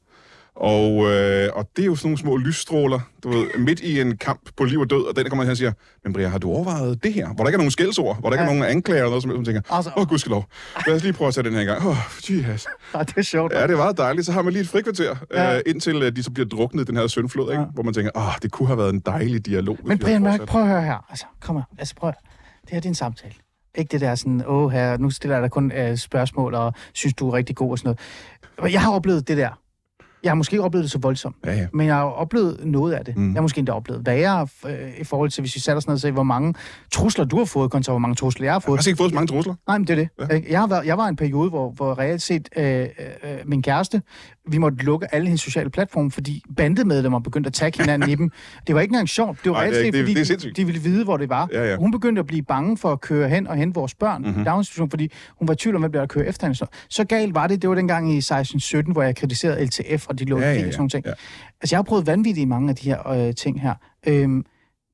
Og, 0.60 1.10
øh, 1.12 1.48
og 1.54 1.68
det 1.76 1.82
er 1.82 1.86
jo 1.86 1.94
sådan 1.96 2.08
nogle 2.08 2.18
små 2.18 2.36
lysstråler, 2.36 3.00
du 3.24 3.28
ved, 3.28 3.46
midt 3.58 3.80
i 3.80 4.00
en 4.00 4.16
kamp 4.16 4.40
på 4.56 4.64
liv 4.64 4.80
og 4.80 4.90
død, 4.90 5.02
og 5.08 5.16
den 5.16 5.28
kommer 5.28 5.44
hen 5.44 5.50
og 5.50 5.56
siger, 5.56 5.72
men 6.04 6.12
Bria, 6.12 6.28
har 6.28 6.38
du 6.38 6.50
overvejet 6.50 7.02
det 7.04 7.12
her? 7.12 7.26
Hvor 7.28 7.44
der 7.44 7.48
ikke 7.48 7.54
er 7.54 7.58
nogen 7.58 7.70
skældsord, 7.70 8.20
hvor 8.20 8.30
der 8.30 8.36
ikke 8.36 8.42
er 8.50 8.54
nogen 8.54 8.62
anklager 8.76 8.98
eller 8.98 9.08
noget, 9.10 9.22
som 9.22 9.32
man 9.32 9.44
tænker, 9.44 9.60
Altså- 9.70 9.90
åh, 9.96 10.02
oh, 10.02 10.08
gudskelov, 10.08 10.44
lad 10.86 10.96
os 10.96 11.02
lige 11.02 11.12
prøve 11.12 11.28
at 11.28 11.34
sætte 11.34 11.50
den 11.50 11.58
her 11.58 11.64
gang. 11.64 11.80
Åh, 11.86 11.86
oh, 11.88 11.96
Jesus. 12.30 12.66
Ja, 12.94 12.98
det 12.98 13.16
er 13.16 13.22
sjovt. 13.22 13.52
Ja, 13.52 13.66
det 13.66 13.76
meget 13.76 13.98
dejligt. 13.98 14.26
Så 14.26 14.32
har 14.32 14.42
man 14.42 14.52
lige 14.52 14.62
et 14.62 14.68
frikvarter, 14.68 15.16
Ja. 15.34 15.56
øh, 15.56 15.62
indtil 15.66 16.02
øh, 16.02 16.16
de 16.16 16.22
så 16.22 16.30
bliver 16.30 16.48
druknet 16.48 16.82
i 16.82 16.84
den 16.86 16.96
her 16.96 17.06
søndflod, 17.06 17.50
ikke? 17.50 17.62
Ja. 17.62 17.66
hvor 17.74 17.82
man 17.82 17.94
tænker, 17.94 18.10
åh, 18.14 18.26
oh, 18.26 18.32
det 18.42 18.52
kunne 18.52 18.66
have 18.66 18.78
været 18.78 18.94
en 18.94 19.00
dejlig 19.06 19.46
dialog. 19.46 19.78
Men 19.84 19.98
Brian 19.98 20.22
Mørk, 20.22 20.32
fortsat." 20.32 20.48
prøv 20.48 20.62
at 20.62 20.68
høre 20.68 20.82
her. 20.82 21.06
Altså, 21.10 21.24
kom 21.40 21.56
her. 21.56 21.62
Altså, 21.78 21.94
prøv 21.94 22.08
at. 22.08 22.14
Det 22.62 22.70
her 22.70 22.80
det 22.80 22.86
er 22.86 22.90
en 22.90 22.94
samtale. 22.94 23.34
Ikke 23.74 23.92
det 23.92 24.00
der 24.00 24.14
sådan, 24.14 24.42
åh 24.46 24.70
her, 24.72 24.96
nu 24.96 25.10
stiller 25.10 25.36
jeg 25.36 25.42
dig 25.42 25.50
kun 25.50 25.72
øh, 25.72 25.96
spørgsmål, 25.96 26.54
og 26.54 26.72
synes, 26.94 27.14
du 27.14 27.28
er 27.28 27.34
rigtig 27.34 27.56
god 27.56 27.70
og 27.70 27.78
sådan 27.78 27.96
noget. 28.58 28.72
Jeg 28.72 28.80
har 28.82 28.92
oplevet 28.92 29.28
det 29.28 29.36
der. 29.36 29.50
Jeg 30.22 30.30
har 30.30 30.34
måske 30.34 30.54
ikke 30.54 30.64
oplevet 30.64 30.82
det 30.84 30.90
så 30.90 30.98
voldsomt, 30.98 31.36
Ja, 31.46 31.52
ja. 31.52 31.66
men 31.72 31.86
jeg 31.86 31.94
har 31.94 32.02
oplevet 32.04 32.60
noget 32.64 32.92
af 32.92 33.04
det. 33.04 33.16
Mm. 33.16 33.28
Jeg 33.28 33.34
har 33.36 33.42
måske 33.42 33.58
endda 33.58 33.72
oplevet 33.72 34.06
værre 34.06 34.48
øh, 34.66 34.72
i 35.00 35.04
forhold 35.04 35.30
til, 35.30 35.40
hvis 35.42 35.54
vi 35.54 35.60
satte 35.60 35.76
os 35.78 35.86
ned 35.86 35.94
og 35.94 36.00
sagde, 36.00 36.12
hvor 36.12 36.22
mange 36.22 36.54
trusler 36.92 37.24
du 37.24 37.38
har 37.38 37.44
fået, 37.44 37.70
kontra 37.70 37.92
hvor 37.92 37.98
mange 37.98 38.14
trusler 38.14 38.46
jeg 38.46 38.52
har 38.52 38.56
Jeg 38.58 38.62
fået. 38.62 38.72
har 38.72 38.78
altså 38.78 38.90
ikke 38.90 38.98
fået 38.98 39.10
så 39.10 39.14
mange 39.14 39.26
trusler. 39.26 39.54
Nej, 39.68 39.78
men 39.78 39.86
det 39.86 39.98
er 39.98 40.08
det. 40.28 40.32
Ja. 40.34 40.40
Jeg, 40.50 40.60
har 40.60 40.66
været, 40.66 40.86
jeg 40.86 40.98
var 40.98 41.06
i 41.06 41.08
en 41.08 41.16
periode, 41.16 41.50
hvor, 41.50 41.70
hvor 41.70 41.98
reelt 41.98 42.22
set 42.22 42.48
øh, 42.56 42.64
øh, 42.80 42.86
øh, 43.22 43.38
min 43.46 43.62
kæreste, 43.62 44.02
vi 44.50 44.58
måtte 44.58 44.84
lukke 44.84 45.14
alle 45.14 45.26
hendes 45.26 45.40
sociale 45.40 45.70
platforme, 45.70 46.10
fordi 46.10 46.42
bandemedlemmer 46.56 47.18
begyndte 47.18 47.48
at 47.48 47.52
tagge 47.54 47.82
hinanden 47.82 48.10
i 48.10 48.14
dem. 48.14 48.30
Det 48.66 48.74
var 48.74 48.80
ikke 48.80 48.92
engang 48.92 49.08
sjovt. 49.08 49.44
Det 49.44 49.52
var 49.52 49.60
reelt 49.60 49.74
det 49.74 49.84
ikke- 49.84 49.98
det- 49.98 50.04
fordi 50.06 50.14
det 50.14 50.44
er 50.48 50.52
de, 50.52 50.64
ville 50.64 50.80
vide, 50.80 51.04
hvor 51.04 51.16
det 51.16 51.28
var. 51.28 51.48
Ja, 51.52 51.64
ja. 51.70 51.76
Hun 51.76 51.90
begyndte 51.92 52.20
at 52.20 52.26
blive 52.26 52.42
bange 52.42 52.76
for 52.76 52.92
at 52.92 53.00
køre 53.00 53.28
hen 53.28 53.46
og 53.46 53.56
hente 53.56 53.74
vores 53.74 53.94
børn 53.94 54.20
Mhm. 54.20 54.28
mm-hmm. 54.28 54.42
i 54.42 54.44
daginstitution, 54.44 54.90
fordi 54.90 55.12
hun 55.38 55.48
var 55.48 55.54
i 55.54 55.56
tvivl 55.56 55.74
om, 55.76 55.82
hvem 55.82 55.92
der 55.92 56.06
køre 56.06 56.26
efter 56.26 56.46
hende. 56.46 56.58
Så, 56.58 56.66
galt 57.04 57.34
var 57.34 57.46
det. 57.46 57.62
Det 57.62 57.70
var 57.70 57.76
dengang 57.76 58.12
i 58.12 58.20
16-17, 58.20 58.92
hvor 58.92 59.02
jeg 59.02 59.16
kritiserede 59.16 59.64
LTF, 59.64 60.06
og 60.08 60.18
de 60.18 60.24
lå 60.24 60.38
Ja, 60.38 60.44
ja, 60.44 60.52
ja, 60.52 60.66
og 60.66 60.72
sådan 60.72 60.78
nogle 60.80 60.90
ting. 60.90 61.04
ja. 61.06 61.12
Altså, 61.60 61.74
jeg 61.74 61.78
har 61.78 61.82
prøvet 61.82 62.06
vanvittigt 62.06 62.42
i 62.42 62.46
mange 62.46 62.70
af 62.70 62.76
de 62.76 62.88
her 62.88 63.08
øh, 63.08 63.34
ting 63.34 63.60
her. 63.60 63.74
Øhm, 64.06 64.44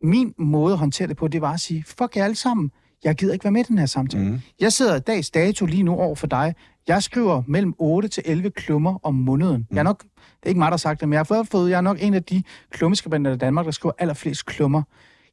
min 0.02 0.34
måde 0.38 0.73
at 0.73 0.78
håndtere 0.78 1.08
det 1.08 1.16
på, 1.16 1.28
det 1.28 1.40
var 1.40 1.52
at 1.52 1.61
sige, 1.61 1.84
fuck 1.99 2.16
jer 2.16 2.25
alle 2.25 2.37
sammen. 2.37 2.70
Jeg 3.04 3.14
gider 3.14 3.32
ikke 3.32 3.44
være 3.44 3.52
med 3.52 3.61
i 3.61 3.64
den 3.68 3.78
her 3.78 3.87
samtale. 3.87 4.25
Mhm. 4.25 4.40
Jeg 4.61 4.73
sidder 4.73 4.99
dags 4.99 5.30
dato 5.30 5.66
lige 5.66 5.82
nu 5.82 5.94
over 5.94 6.14
for 6.14 6.26
dig. 6.26 6.54
Jeg 6.88 7.02
skriver 7.02 7.42
mellem 7.46 7.74
8 7.78 8.08
til 8.08 8.22
11 8.26 8.50
klummer 8.50 8.98
om 9.02 9.14
måneden. 9.14 9.56
Mm. 9.56 9.66
Jeg 9.76 9.78
er 9.78 9.82
nok, 9.82 10.02
det 10.02 10.08
er 10.42 10.48
ikke 10.48 10.58
mig, 10.58 10.66
der 10.66 10.72
har 10.72 10.76
sagt 10.76 11.00
det, 11.00 11.08
men 11.08 11.12
jeg 11.12 11.26
har 11.30 11.46
fået, 11.50 11.70
jeg 11.70 11.76
er 11.76 11.80
nok 11.80 11.96
en 12.00 12.14
af 12.14 12.22
de 12.22 12.42
klummeskribenter 12.70 13.32
i 13.32 13.36
Danmark, 13.36 13.64
der 13.64 13.72
skriver 13.72 13.92
allerflest 13.98 14.46
klummer. 14.46 14.82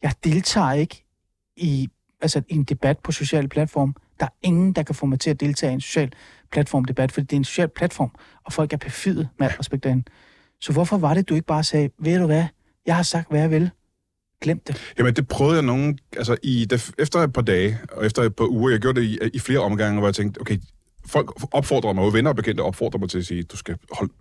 Jeg 0.01 0.13
deltager 0.23 0.73
ikke 0.73 1.05
i, 1.57 1.89
altså, 2.21 2.41
i 2.49 2.55
en 2.55 2.63
debat 2.63 2.99
på 2.99 3.11
sociale 3.11 3.47
platform. 3.47 3.95
Der 4.19 4.25
er 4.25 4.29
ingen, 4.41 4.73
der 4.73 4.83
kan 4.83 4.95
få 4.95 5.05
mig 5.05 5.19
til 5.19 5.29
at 5.29 5.39
deltage 5.39 5.71
i 5.71 5.73
en 5.73 5.81
social 5.81 6.11
platformdebat, 6.51 7.11
fordi 7.11 7.25
det 7.25 7.33
er 7.33 7.37
en 7.37 7.43
social 7.43 7.67
platform, 7.67 8.11
og 8.45 8.53
folk 8.53 8.73
er 8.73 8.77
perfide 8.77 9.27
med 9.39 9.47
al 9.47 9.53
respekt 9.53 9.83
derinde. 9.83 10.03
Så 10.61 10.73
hvorfor 10.73 10.97
var 10.97 11.13
det, 11.13 11.29
du 11.29 11.35
ikke 11.35 11.47
bare 11.47 11.63
sagde, 11.63 11.89
ved 11.99 12.19
du 12.19 12.25
hvad, 12.25 12.45
jeg 12.85 12.95
har 12.95 13.03
sagt, 13.03 13.29
hvad 13.29 13.39
jeg 13.41 13.51
vil. 13.51 13.69
Glem 14.41 14.61
det. 14.67 14.93
Jamen, 14.97 15.13
det 15.13 15.27
prøvede 15.27 15.55
jeg 15.55 15.63
nogen... 15.63 15.99
Altså, 16.17 16.37
i, 16.43 16.67
efter 16.99 17.19
et 17.19 17.33
par 17.33 17.41
dage, 17.41 17.77
og 17.91 18.05
efter 18.05 18.21
et 18.21 18.35
par 18.35 18.45
uger, 18.45 18.69
jeg 18.69 18.79
gjorde 18.79 19.01
det 19.01 19.07
i, 19.07 19.19
i 19.33 19.39
flere 19.39 19.59
omgange, 19.59 19.99
hvor 19.99 20.07
jeg 20.07 20.15
tænkte, 20.15 20.41
okay, 20.41 20.57
folk 21.05 21.31
opfordrer 21.51 21.93
mig, 21.93 22.03
og 22.03 22.13
venner 22.13 22.29
og 22.29 22.35
bekendte 22.35 22.61
opfordrer 22.61 22.99
mig 22.99 23.09
til 23.09 23.17
at 23.17 23.25
sige, 23.25 23.43
du 23.43 23.57
skal 23.57 23.75
holde, 23.91 24.13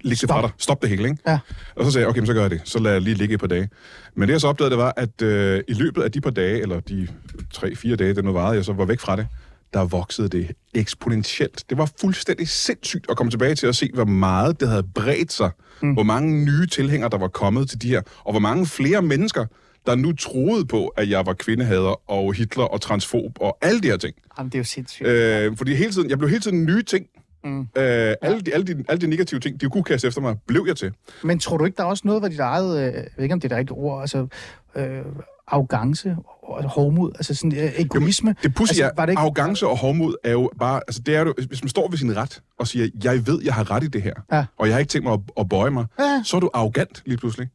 lægge 0.00 0.20
det 0.20 0.30
fra 0.30 0.42
dig. 0.42 0.50
Stop 0.58 0.82
det 0.82 0.90
hele, 0.90 1.08
ikke? 1.08 1.22
Ja. 1.26 1.38
Og 1.76 1.84
så 1.84 1.90
sagde 1.90 2.02
jeg, 2.02 2.10
okay, 2.10 2.24
så 2.24 2.32
gør 2.32 2.40
jeg 2.40 2.50
det. 2.50 2.60
Så 2.64 2.78
lader 2.78 2.94
jeg 2.94 3.02
lige 3.02 3.14
ligge 3.14 3.34
et 3.34 3.40
par 3.40 3.46
dage. 3.46 3.68
Men 4.14 4.28
det, 4.28 4.32
jeg 4.32 4.40
så 4.40 4.48
opdagede, 4.48 4.70
det 4.70 4.78
var, 4.78 4.94
at 4.96 5.22
øh, 5.22 5.62
i 5.68 5.72
løbet 5.72 6.02
af 6.02 6.12
de 6.12 6.20
par 6.20 6.30
dage, 6.30 6.62
eller 6.62 6.80
de 6.80 7.08
tre-fire 7.52 7.96
dage, 7.96 8.14
det 8.14 8.24
nu 8.24 8.32
varede, 8.32 8.56
jeg 8.56 8.64
så 8.64 8.72
var 8.72 8.84
væk 8.84 9.00
fra 9.00 9.16
det, 9.16 9.26
der 9.72 9.84
voksede 9.84 10.28
det 10.28 10.52
eksponentielt. 10.74 11.64
Det 11.70 11.78
var 11.78 11.90
fuldstændig 12.00 12.48
sindssygt 12.48 13.06
at 13.10 13.16
komme 13.16 13.30
tilbage 13.30 13.54
til 13.54 13.66
at 13.66 13.76
se, 13.76 13.90
hvor 13.94 14.04
meget 14.04 14.60
det 14.60 14.68
havde 14.68 14.82
bredt 14.94 15.32
sig. 15.32 15.50
Mm. 15.82 15.92
Hvor 15.92 16.02
mange 16.02 16.44
nye 16.44 16.66
tilhængere, 16.66 17.10
der 17.10 17.18
var 17.18 17.28
kommet 17.28 17.68
til 17.68 17.82
de 17.82 17.88
her, 17.88 18.02
og 18.24 18.32
hvor 18.32 18.40
mange 18.40 18.66
flere 18.66 19.02
mennesker, 19.02 19.46
der 19.86 19.94
nu 19.94 20.12
troede 20.12 20.64
på, 20.66 20.86
at 20.86 21.10
jeg 21.10 21.26
var 21.26 21.32
kvindehader 21.32 22.10
og 22.10 22.34
Hitler 22.34 22.64
og 22.64 22.80
transfob 22.80 23.32
og 23.40 23.58
alle 23.62 23.80
de 23.80 23.86
her 23.88 23.96
ting. 23.96 24.14
Jamen, 24.38 24.48
det 24.50 24.54
er 24.54 24.60
jo 24.60 24.64
sindssygt. 24.64 25.08
Øh, 25.08 25.56
fordi 25.56 25.74
hele 25.74 25.92
tiden, 25.92 26.10
jeg 26.10 26.18
blev 26.18 26.28
hele 26.30 26.40
tiden 26.40 26.64
nye 26.64 26.82
ting. 26.82 27.06
Mm. 27.44 27.60
Øh, 27.60 27.66
alle, 27.76 28.40
de, 28.40 28.54
alle, 28.54 28.66
de, 28.66 28.84
alle 28.88 29.00
de 29.00 29.06
negative 29.06 29.40
ting, 29.40 29.60
de 29.60 29.68
kunne 29.70 29.84
kaste 29.84 30.08
efter 30.08 30.20
mig, 30.20 30.36
blev 30.46 30.64
jeg 30.66 30.76
til. 30.76 30.92
Men 31.24 31.38
tror 31.38 31.56
du 31.56 31.64
ikke, 31.64 31.76
der 31.76 31.82
er 31.82 31.86
også 31.86 32.02
noget 32.06 32.22
ved 32.22 32.30
dit 32.30 32.40
eget, 32.40 32.78
øh, 32.78 32.84
jeg 32.94 33.04
ved 33.16 33.22
ikke 33.24 33.32
om 33.32 33.40
det 33.40 33.44
er 33.44 33.48
det 33.48 33.58
rigtige 33.58 33.76
ord, 33.78 34.00
altså 34.00 34.26
øh, 34.76 35.00
arrogance 35.46 36.16
og 36.42 36.64
hovmod, 36.70 37.10
altså 37.14 37.34
sådan 37.34 37.58
øh, 37.58 37.70
egoisme? 37.76 38.34
Det 38.42 38.54
pudsige 38.54 38.84
altså, 38.84 39.02
er, 39.02 39.06
ikke... 39.06 39.20
arrogance 39.20 39.66
og 39.66 39.78
hovmod 39.78 40.14
er 40.24 40.30
jo 40.32 40.50
bare, 40.58 40.80
altså 40.88 41.02
det 41.06 41.16
er 41.16 41.20
jo, 41.20 41.34
hvis 41.48 41.62
man 41.62 41.68
står 41.68 41.88
ved 41.88 41.98
sin 41.98 42.16
ret 42.16 42.42
og 42.58 42.66
siger, 42.66 42.88
jeg 43.04 43.26
ved, 43.26 43.40
jeg 43.44 43.54
har 43.54 43.70
ret 43.70 43.84
i 43.84 43.86
det 43.86 44.02
her, 44.02 44.14
Ja. 44.32 44.44
og 44.58 44.66
jeg 44.66 44.74
har 44.74 44.78
ikke 44.78 44.90
tænkt 44.90 45.04
mig 45.04 45.12
at, 45.12 45.20
at 45.38 45.48
bøje 45.48 45.70
mig, 45.70 45.86
Ja. 45.98 46.22
så 46.24 46.36
er 46.36 46.40
du 46.40 46.50
arrogant 46.54 47.02
lige 47.06 47.18
pludselig. 47.18 47.48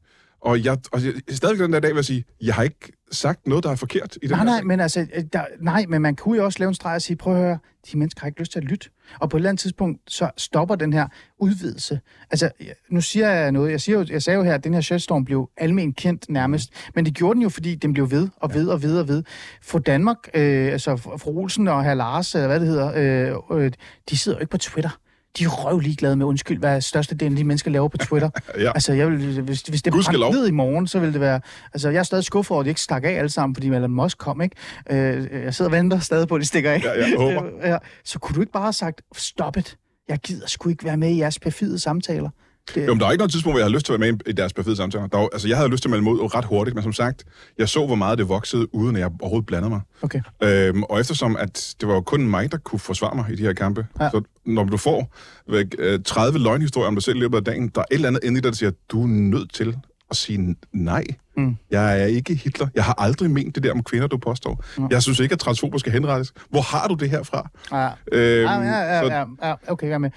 Og 0.46 0.66
jeg, 0.66 0.78
og 0.92 1.04
jeg 1.04 1.14
stadig 1.30 1.60
den 1.60 1.74
der 1.74 1.80
dag 1.80 1.90
vil 1.90 1.96
jeg 1.96 2.06
sige, 2.06 2.26
jeg 2.42 2.56
har 2.56 2.64
ikke 2.64 2.92
sagt 3.12 3.48
noget, 3.48 3.64
der 3.64 3.72
er 3.72 3.76
forkert 3.76 4.18
i 4.22 4.28
den 4.28 4.30
Nej, 4.30 4.38
her 4.38 4.46
nej, 4.46 4.62
men 4.62 4.80
altså, 4.80 5.08
øh, 5.14 5.24
der, 5.34 5.46
nej, 5.60 5.86
men 5.90 6.02
man 6.02 6.16
kunne 6.16 6.38
jo 6.38 6.46
også 6.46 6.60
lave 6.60 6.70
en 6.70 6.76
streg 6.76 6.96
og 6.96 7.02
sige, 7.02 7.18
prøv 7.18 7.34
at 7.34 7.40
høre, 7.40 7.58
de 7.92 7.98
mennesker 7.98 8.22
har 8.22 8.28
ikke 8.28 8.40
lyst 8.40 8.52
til 8.52 8.60
at 8.60 8.66
lytte. 8.66 8.90
Og 9.20 9.30
på 9.30 9.38
et 9.38 9.40
eller 9.40 9.50
andet 9.50 9.62
tidspunkt, 9.62 10.02
så 10.08 10.30
stopper 10.38 10.76
den 10.76 10.94
her 10.94 11.08
udvidelse. 11.40 12.00
Altså, 12.32 12.50
nu 12.90 13.02
siger 13.02 13.30
jeg 13.30 13.52
noget, 13.52 13.72
jeg, 13.72 13.82
siger 13.82 14.00
jo, 14.00 14.06
jeg 14.10 14.24
sagde 14.24 14.38
jo 14.38 14.44
her, 14.44 14.54
at 14.54 14.64
den 14.64 14.74
her 14.74 14.82
shitstorm 14.82 15.26
blev 15.26 15.50
almen 15.58 15.94
kendt 15.94 16.30
nærmest, 16.30 16.74
men 16.96 17.06
det 17.06 17.14
gjorde 17.14 17.34
den 17.36 17.42
jo, 17.44 17.50
fordi 17.50 17.76
den 17.76 17.94
blev 17.94 18.12
ved 18.12 18.30
og 18.38 18.54
ved 18.54 18.68
og 18.68 18.84
ved 18.84 19.00
og 19.00 19.08
ved. 19.08 19.24
For 19.62 19.80
Danmark, 19.80 20.18
øh, 20.34 20.72
altså 20.72 20.96
fru 20.98 21.40
Olsen 21.40 21.68
og 21.68 21.84
herr 21.84 21.94
Lars, 21.94 22.36
eller 22.36 22.48
hvad 22.48 22.60
det 22.60 22.68
hedder, 22.68 23.42
øh, 23.52 23.64
øh, 23.64 23.72
de 24.10 24.18
sidder 24.18 24.38
jo 24.38 24.42
ikke 24.42 24.52
på 24.52 24.58
Twitter. 24.58 25.00
De 25.38 25.44
er 25.44 25.48
røv 25.48 25.80
ligeglade 25.80 26.16
med 26.16 26.26
undskyld, 26.26 26.60
hvad 26.60 26.82
størstedelen 26.82 27.34
af 27.34 27.38
de 27.38 27.44
mennesker 27.44 27.72
laver 27.72 27.88
på 27.88 27.98
Twitter. 27.98 28.30
Ja. 28.60 28.72
Altså, 28.76 28.94
jeg 28.94 29.08
vil, 29.12 29.42
hvis, 29.42 29.62
hvis 29.62 29.82
det 29.82 29.94
brændte 29.94 30.32
ned 30.32 30.48
i 30.48 30.52
morgen, 30.52 30.88
så 30.88 31.00
vil 31.00 31.14
det 31.14 31.22
være... 31.22 31.42
Altså, 31.74 31.90
jeg 31.90 32.00
er 32.00 32.04
stadig 32.04 32.24
skuffet 32.24 32.52
over, 32.52 32.60
at 32.60 32.66
de 32.66 32.70
ikke 32.70 32.82
stak 32.82 33.04
af 33.04 33.10
alle 33.10 33.30
sammen, 33.30 33.56
fordi 33.56 33.68
Elon 33.68 33.92
Musk 33.92 34.18
kom, 34.18 34.42
ikke? 34.42 34.56
Øh, 34.90 35.44
jeg 35.44 35.54
sidder 35.54 35.72
og 35.72 35.78
venter 35.78 36.00
stadig 36.00 36.28
på, 36.28 36.36
at 36.36 36.42
de 36.42 36.46
stikker 36.46 36.72
af. 36.72 36.82
Ja, 36.84 36.92
jeg 36.92 37.18
håber. 37.18 37.44
ja. 37.72 37.78
Så 38.04 38.20
kunne 38.20 38.36
du 38.36 38.42
ikke 38.42 38.52
bare 38.52 38.64
have 38.64 38.74
sagt, 38.74 39.02
stop 39.16 39.58
it. 39.58 39.78
Jeg 40.10 40.20
gider 40.20 40.48
sgu 40.48 40.70
ikke 40.70 40.86
være 40.86 40.98
med 40.98 41.10
i 41.10 41.18
jeres 41.20 41.40
perfide 41.40 41.80
samtaler. 41.80 42.30
Det, 42.76 42.88
Jo, 42.88 42.94
men 42.94 43.00
der 43.00 43.08
er 43.08 43.12
ikke 43.12 43.20
noget 43.20 43.32
tidspunkt, 43.32 43.54
hvor 43.54 43.60
jeg 43.60 43.66
har 43.66 43.74
lyst 43.74 43.86
til 43.86 43.94
at 43.94 44.00
være 44.00 44.12
med 44.12 44.20
i 44.28 44.32
deres 44.32 44.54
perfide 44.54 44.76
samtaler. 44.76 45.08
Der 45.08 45.18
var, 45.18 45.30
altså, 45.34 45.48
jeg 45.48 45.58
havde 45.58 45.70
lyst 45.70 45.82
til 45.84 45.90
at 45.90 46.04
melde 46.04 46.22
ud 46.24 46.36
ret 46.36 46.46
hurtigt, 46.46 46.76
men 46.76 46.84
som 46.84 46.94
sagt, 46.94 47.24
jeg 47.58 47.70
så, 47.70 47.86
hvor 47.86 47.96
meget 47.96 48.18
det 48.18 48.30
voksede, 48.30 48.76
uden 48.76 48.96
at 48.96 49.00
jeg 49.00 49.10
overhovedet 49.22 49.46
blandede 49.46 49.70
mig. 49.70 49.82
Okay. 50.02 50.22
Øhm, 50.44 50.84
og 50.84 51.00
eftersom, 51.00 51.36
at 51.40 51.76
det 51.82 51.88
var 51.88 51.94
jo 51.94 52.02
kun 52.02 52.28
mig, 52.28 52.52
der 52.52 52.58
kunne 52.58 52.80
forsvare 52.80 53.16
mig 53.16 53.26
i 53.32 53.36
de 53.36 53.42
her 53.44 53.54
kampe, 53.54 53.86
Ja. 54.02 54.10
så 54.10 54.22
når 54.46 54.64
du 54.64 54.78
får 54.78 55.16
væk, 55.50 55.76
øh, 55.80 56.00
30 56.06 56.40
løgnhistorier 56.40 56.88
om 56.88 56.96
dig 56.96 57.04
selv 57.04 57.18
i 57.18 57.20
løbet 57.20 57.38
af 57.38 57.44
dagen, 57.44 57.68
der 57.76 57.82
er 57.82 57.86
et 57.92 57.96
eller 57.96 58.08
andet 58.08 58.24
inde 58.24 58.38
i 58.38 58.42
dig, 58.42 58.52
der 58.52 58.58
siger, 58.58 58.72
du 58.90 59.04
er 59.04 59.08
nødt 59.08 59.54
til 59.54 59.78
at 60.10 60.16
sige 60.16 60.56
nej. 60.74 61.04
Mm. 61.38 61.56
Jeg 61.72 62.02
er 62.02 62.06
ikke 62.06 62.36
Hitler. 62.36 62.68
Jeg 62.76 62.84
har 62.84 62.94
aldrig 63.02 63.32
ment 63.32 63.56
det 63.56 63.64
der 63.64 63.72
om 63.72 63.84
kvinder, 63.84 64.08
du 64.08 64.18
påstår. 64.18 64.64
Mm. 64.78 64.88
Jeg 64.92 65.04
synes 65.04 65.20
ikke, 65.20 65.34
at 65.34 65.40
transfober 65.40 65.78
skal 65.78 65.92
henrettes. 65.92 66.34
Hvor 66.50 66.62
har 66.62 66.88
du 66.88 66.94
det 66.94 67.10
her 67.10 67.24
fra? 67.24 67.50
Ja. 67.72 67.90
Øhm, 68.12 68.46
Ja, 68.46 68.62
ja, 68.62 68.96
ja, 68.96 69.02
så- 69.02 69.36
ja, 69.44 69.56
okay, 69.68 69.88
jeg 69.88 69.94
er 69.94 69.98
med. 69.98 70.10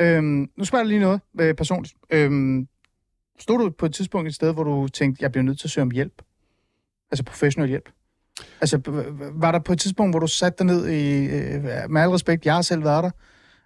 Øhm, 0.00 0.48
nu 0.58 0.64
spørger 0.64 0.84
jeg 0.84 0.88
lige 0.88 1.00
noget 1.00 1.20
øh, 1.40 1.54
personligt. 1.54 1.94
Øhm, 2.10 2.66
stod 3.38 3.58
du 3.58 3.70
på 3.78 3.86
et 3.86 3.94
tidspunkt 3.94 4.28
et 4.28 4.34
sted, 4.34 4.52
hvor 4.54 4.64
du 4.64 4.88
tænkte, 4.88 5.22
jeg 5.22 5.32
bliver 5.32 5.44
nødt 5.44 5.58
til 5.58 5.66
at 5.66 5.70
søge 5.70 5.82
om 5.82 5.90
hjælp? 5.90 6.22
Altså 7.10 7.24
professionel 7.24 7.68
hjælp? 7.68 7.88
Altså, 8.60 8.80
var 9.32 9.52
der 9.52 9.58
på 9.58 9.72
et 9.72 9.80
tidspunkt, 9.80 10.12
hvor 10.12 10.20
du 10.20 10.26
satte 10.26 10.58
dig 10.58 10.66
ned 10.66 10.88
i, 10.88 11.24
øh, 11.24 11.64
med 11.90 12.02
al 12.02 12.08
respekt, 12.10 12.46
jeg 12.46 12.54
har 12.54 12.62
selv 12.62 12.84
været 12.84 13.04
der, 13.04 13.10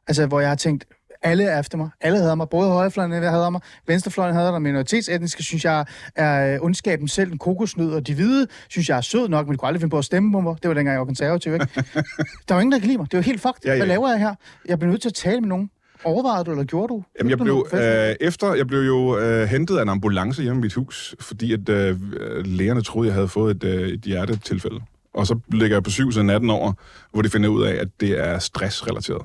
altså, 0.06 0.26
hvor 0.26 0.40
jeg 0.40 0.48
har 0.48 0.56
tænkt, 0.56 0.84
alle 1.22 1.44
er 1.44 1.60
efter 1.60 1.78
mig. 1.78 1.90
Alle 2.00 2.18
hader 2.18 2.34
mig. 2.34 2.48
Både 2.48 2.70
højrefløjen 2.70 3.12
hader 3.12 3.50
mig, 3.50 3.60
venstrefløjen 3.86 4.34
hader 4.34 4.50
mig. 4.50 4.62
Minoritetsetniske 4.62 5.42
synes 5.42 5.64
jeg 5.64 5.84
er 6.16 6.54
øh, 6.54 6.58
ondskaben 6.62 7.08
selv, 7.08 7.32
en 7.32 7.38
kokosnød, 7.38 7.92
og 7.92 8.06
de 8.06 8.14
hvide 8.14 8.46
synes 8.68 8.88
jeg 8.88 8.96
er 8.96 9.00
sød 9.00 9.28
nok, 9.28 9.48
men 9.48 9.56
kunne 9.56 9.66
aldrig 9.66 9.80
finde 9.80 9.90
på 9.90 9.98
at 9.98 10.04
stemme 10.04 10.32
på 10.32 10.40
mig. 10.40 10.56
Det 10.62 10.68
var 10.68 10.74
dengang, 10.74 10.92
jeg 10.92 11.00
var 11.00 11.06
konservativ, 11.06 11.54
ikke? 11.54 11.66
der 12.48 12.54
var 12.54 12.60
ingen, 12.60 12.72
der 12.72 12.78
kan 12.78 12.86
lide 12.86 12.98
mig. 12.98 13.10
Det 13.10 13.16
var 13.16 13.22
helt 13.22 13.40
fucked. 13.40 13.60
Ja, 13.64 13.70
ja. 13.70 13.76
Hvad 13.76 13.86
laver 13.86 14.08
jeg 14.08 14.18
her? 14.18 14.34
Jeg 14.68 14.78
bliver 14.78 14.90
nødt 14.90 15.02
til 15.02 15.08
at 15.08 15.14
tale 15.14 15.40
med 15.40 15.48
nogen. 15.48 15.70
Overvejede 16.04 16.44
du, 16.44 16.50
eller 16.50 16.64
gjorde 16.64 16.88
du? 16.94 17.02
Jamen, 17.18 17.30
jeg 17.30 17.38
blev, 17.38 17.66
øh, 17.72 18.14
efter, 18.20 18.54
jeg 18.54 18.66
blev 18.66 18.80
jo 18.80 19.18
øh, 19.18 19.48
hentet 19.48 19.76
af 19.78 19.82
en 19.82 19.88
ambulance 19.88 20.42
hjemme 20.42 20.58
i 20.58 20.62
mit 20.62 20.74
hus, 20.74 21.14
fordi 21.20 21.52
at 21.52 21.68
øh, 21.68 21.96
lægerne 22.44 22.82
troede, 22.82 23.08
jeg 23.08 23.14
havde 23.14 23.28
fået 23.28 23.56
et, 23.56 23.64
øh, 23.64 23.88
et 23.88 24.00
hjertetilfælde. 24.00 24.80
Og 25.14 25.26
så 25.26 25.38
ligger 25.52 25.76
jeg 25.76 25.82
på 25.82 25.90
syv 25.90 26.12
siden 26.12 26.30
18 26.30 26.50
år, 26.50 26.78
hvor 27.12 27.22
de 27.22 27.28
finder 27.28 27.48
ud 27.48 27.62
af, 27.62 27.74
at 27.74 27.88
det 28.00 28.20
er 28.20 28.38
stressrelateret. 28.38 29.22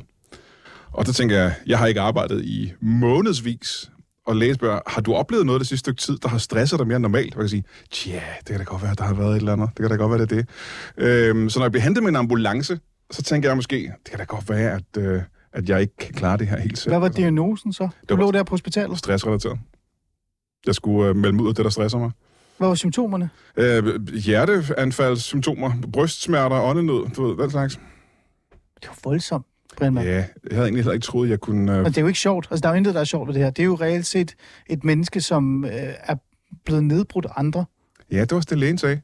Og 0.96 1.06
så 1.06 1.14
tænker 1.14 1.36
jeg, 1.36 1.54
jeg 1.68 1.78
har 1.80 1.88
ikke 1.88 2.02
arbejdet 2.02 2.46
i 2.46 2.74
månedsvis, 2.82 3.92
og 4.26 4.36
læge 4.36 4.54
spørger, 4.54 4.80
har 4.88 5.02
du 5.02 5.14
oplevet 5.14 5.46
noget 5.46 5.60
det 5.60 5.68
sidste 5.68 5.80
stykke 5.80 6.02
tid, 6.02 6.18
der 6.18 6.28
har 6.30 6.38
stresset 6.38 6.80
dig 6.80 6.88
mere 6.88 6.96
end 6.96 7.02
normalt? 7.02 7.36
Og 7.36 7.42
jeg 7.42 7.44
kan 7.44 7.50
sige, 7.50 7.64
tja, 7.92 8.22
det 8.40 8.46
kan 8.48 8.58
da 8.58 8.64
godt 8.64 8.84
være, 8.84 8.96
der 8.98 9.04
har 9.04 9.14
været 9.14 9.32
et 9.32 9.36
eller 9.36 9.54
andet. 9.54 9.70
Det 9.70 9.78
kan 9.80 9.90
da 9.90 9.96
godt 9.96 10.12
være, 10.12 10.26
det 10.26 10.32
er 10.32 10.36
det. 10.36 10.48
Øhm, 11.30 11.50
så 11.50 11.60
når 11.60 11.66
jeg 11.66 11.72
bliver 11.72 11.84
hentet 11.84 12.04
med 12.04 12.10
en 12.10 12.16
ambulance, 12.16 12.80
så 13.12 13.24
tænker 13.24 13.50
jeg 13.50 13.56
måske, 13.56 13.78
det 13.78 14.10
kan 14.10 14.18
da 14.20 14.24
godt 14.24 14.50
være, 14.50 14.72
at, 14.72 14.98
øh, 15.04 15.22
at 15.54 15.70
jeg 15.70 15.82
ikke 15.82 15.98
kan 15.98 16.14
klare 16.14 16.38
det 16.38 16.48
her 16.48 16.60
helt 16.60 16.78
selv. 16.78 16.92
Hvad 16.92 17.00
var 17.00 17.08
diagnosen 17.08 17.74
så? 17.74 17.90
Du 18.10 18.16
var- 18.16 18.22
lå 18.24 18.32
der 18.32 18.44
på 18.44 18.50
hospitalet. 18.54 18.98
stressrelateret. 18.98 19.60
Jeg 20.66 20.76
skulle 20.76 21.10
øh, 21.10 21.16
melde 21.16 21.44
ud 21.44 21.50
af 21.50 21.56
det, 21.56 21.64
der 21.66 21.72
stresser 21.72 21.98
mig. 22.00 22.12
Hvad 22.58 22.68
var 22.68 22.76
symptomerne? 22.76 23.30
Øh, 23.58 24.08
hjerteanfaldssymptomer, 24.14 25.72
brystsmerter, 25.94 26.62
åndenød, 26.62 27.10
du 27.16 27.28
ved, 27.28 27.36
hvad 27.36 27.50
slags. 27.50 27.80
Det 28.82 28.88
var 28.90 28.98
voldsomt, 29.04 29.46
Ja, 29.82 30.14
jeg 30.16 30.26
havde 30.52 30.64
egentlig 30.64 30.84
heller 30.84 30.94
ikke 30.94 31.04
troet, 31.06 31.30
jeg 31.30 31.40
kunne... 31.40 31.72
Øh, 31.72 31.78
Men 31.78 31.86
det 31.86 31.98
er 31.98 32.02
jo 32.02 32.08
ikke 32.08 32.20
sjovt. 32.20 32.48
Altså, 32.52 32.62
der 32.62 32.70
er 32.70 32.74
jo 32.74 32.78
intet, 32.78 32.94
der 32.94 33.00
er 33.00 33.04
sjovt 33.06 33.28
ved 33.28 33.34
det 33.34 33.44
her. 33.44 33.50
Det 33.50 33.62
er 33.64 33.66
jo 33.66 33.76
reelt 33.76 34.06
set 34.06 34.36
et 34.70 34.84
menneske, 34.84 35.22
som 35.22 35.66
øh, 35.66 35.72
er 36.04 36.16
blevet 36.66 36.84
nedbrudt 36.84 37.26
af 37.26 37.30
andre. 37.36 37.66
ja, 38.12 38.22
det 38.22 38.32
var 38.32 38.38
også 38.38 38.48
det, 38.50 38.58
lægen 38.58 38.78
sagde. 38.78 39.02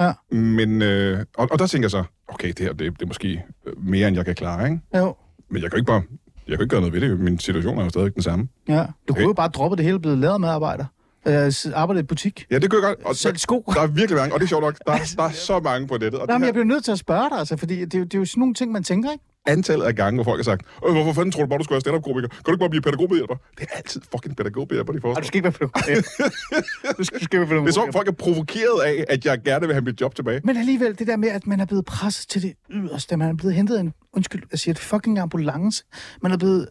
Ja. 0.00 0.12
Men, 0.36 0.82
øh, 0.82 1.24
og, 1.34 1.48
og 1.50 1.58
der 1.58 1.66
tænker 1.66 1.84
jeg 1.84 1.90
så, 1.90 2.04
okay, 2.28 2.48
det 2.48 2.58
her, 2.58 2.72
det, 2.72 2.92
det 2.92 3.02
er 3.02 3.06
måske 3.06 3.42
øh, 3.66 3.72
mere, 3.84 4.08
end 4.08 4.16
jeg 4.16 4.24
kan 4.24 4.34
klare, 4.34 4.64
ikke? 4.70 4.80
Jo. 4.96 5.14
Men 5.50 5.62
jeg 5.62 5.70
kan 5.70 5.78
ikke 5.78 5.86
bare... 5.86 6.02
Jeg 6.48 6.56
kan 6.58 6.64
ikke 6.64 6.70
gøre 6.70 6.80
noget 6.80 6.92
ved 6.92 7.00
det. 7.00 7.20
Min 7.20 7.38
situation 7.38 7.78
er 7.78 7.84
jo 7.84 7.88
stadig 7.90 8.14
den 8.14 8.22
samme. 8.22 8.48
Ja. 8.68 8.74
Du 8.78 8.84
kunne 9.08 9.16
Okay. 9.16 9.22
jo 9.22 9.32
bare 9.32 9.48
droppe 9.48 9.76
det 9.76 9.84
hele 9.84 9.96
og 9.96 10.00
blive 10.02 10.16
lærermedarbejder. 10.16 10.84
Øh, 11.28 11.52
arbejde 11.74 12.00
i 12.00 12.02
butik. 12.02 12.46
Ja, 12.50 12.58
det 12.58 12.70
kan 12.70 12.78
jeg 12.82 12.82
godt. 12.96 13.06
Og 13.08 13.16
Sælge 13.16 13.38
sko. 13.38 13.64
der 13.74 13.80
er 13.80 13.86
virkelig 13.86 14.16
mange, 14.20 14.34
og 14.34 14.40
det 14.40 14.46
er 14.46 14.48
sjovt 14.48 14.62
nok, 14.64 14.76
der, 14.86 14.92
der 15.16 15.22
er 15.22 15.30
så 15.30 15.60
mange 15.60 15.86
på 15.88 15.94
nettet. 15.94 16.20
Og 16.20 16.26
Nej, 16.26 16.34
det 16.34 16.40
men 16.40 16.42
her, 16.42 16.46
jeg 16.46 16.54
bliver 16.54 16.64
nødt 16.64 16.84
til 16.84 16.92
at 16.92 16.98
spørge 16.98 17.30
dig, 17.30 17.38
altså, 17.38 17.56
fordi 17.56 17.84
det, 17.84 17.94
er 17.94 18.04
det 18.04 18.14
er 18.14 18.18
jo 18.18 18.24
sådan 18.24 18.40
nogle 18.40 18.54
ting, 18.54 18.72
man 18.72 18.82
tænker, 18.82 19.12
ikke? 19.12 19.24
Antallet 19.46 19.84
af 19.86 19.94
gange, 19.94 20.16
hvor 20.16 20.24
folk 20.24 20.38
har 20.38 20.44
sagt, 20.44 20.62
"Øh, 20.86 20.92
hvorfor 20.92 21.12
fanden 21.12 21.32
tror 21.32 21.42
du 21.42 21.48
bare, 21.48 21.58
du 21.58 21.64
skulle 21.64 21.74
være 21.76 21.80
stand-up-komiker? 21.80 22.28
Kan 22.28 22.38
du 22.46 22.50
ikke 22.50 22.58
bare 22.60 22.70
blive 22.70 22.82
pædagogmedhjælper? 22.82 23.34
Det 23.58 23.66
er 23.72 23.76
altid 23.76 24.00
fucking 24.12 24.36
pædagogmedhjælper, 24.36 24.92
de 24.92 25.00
forstår. 25.00 25.20
du 25.20 25.26
skal 25.26 25.36
ikke 25.38 25.44
være 25.44 25.52
pædagog. 25.52 25.82
du 26.98 27.04
skal, 27.04 27.18
du 27.20 27.24
skal 27.24 27.40
ikke 27.40 27.50
være 27.50 27.60
Det 27.60 27.68
er 27.68 27.72
som 27.72 27.92
folk 27.92 28.08
er 28.08 28.12
provokeret 28.12 28.80
af, 28.84 29.04
at 29.08 29.24
jeg 29.24 29.42
gerne 29.44 29.66
vil 29.66 29.74
have 29.74 29.84
mit 29.84 30.00
job 30.00 30.14
tilbage. 30.14 30.40
Men 30.44 30.56
alligevel, 30.56 30.98
det 30.98 31.06
der 31.06 31.16
med, 31.16 31.28
at 31.28 31.46
man 31.46 31.60
er 31.60 31.64
blevet 31.66 31.84
presset 31.84 32.28
til 32.28 32.42
det 32.42 32.52
yderste, 32.70 33.16
man 33.16 33.28
er 33.28 33.34
blevet 33.34 33.54
hentet 33.54 33.80
en, 33.80 33.92
undskyld, 34.12 34.42
jeg 34.52 34.58
siger 34.58 34.72
det, 34.74 34.82
fucking 34.82 35.18
ambulance. 35.18 35.84
Man 36.22 36.32
er 36.32 36.36
blevet 36.36 36.68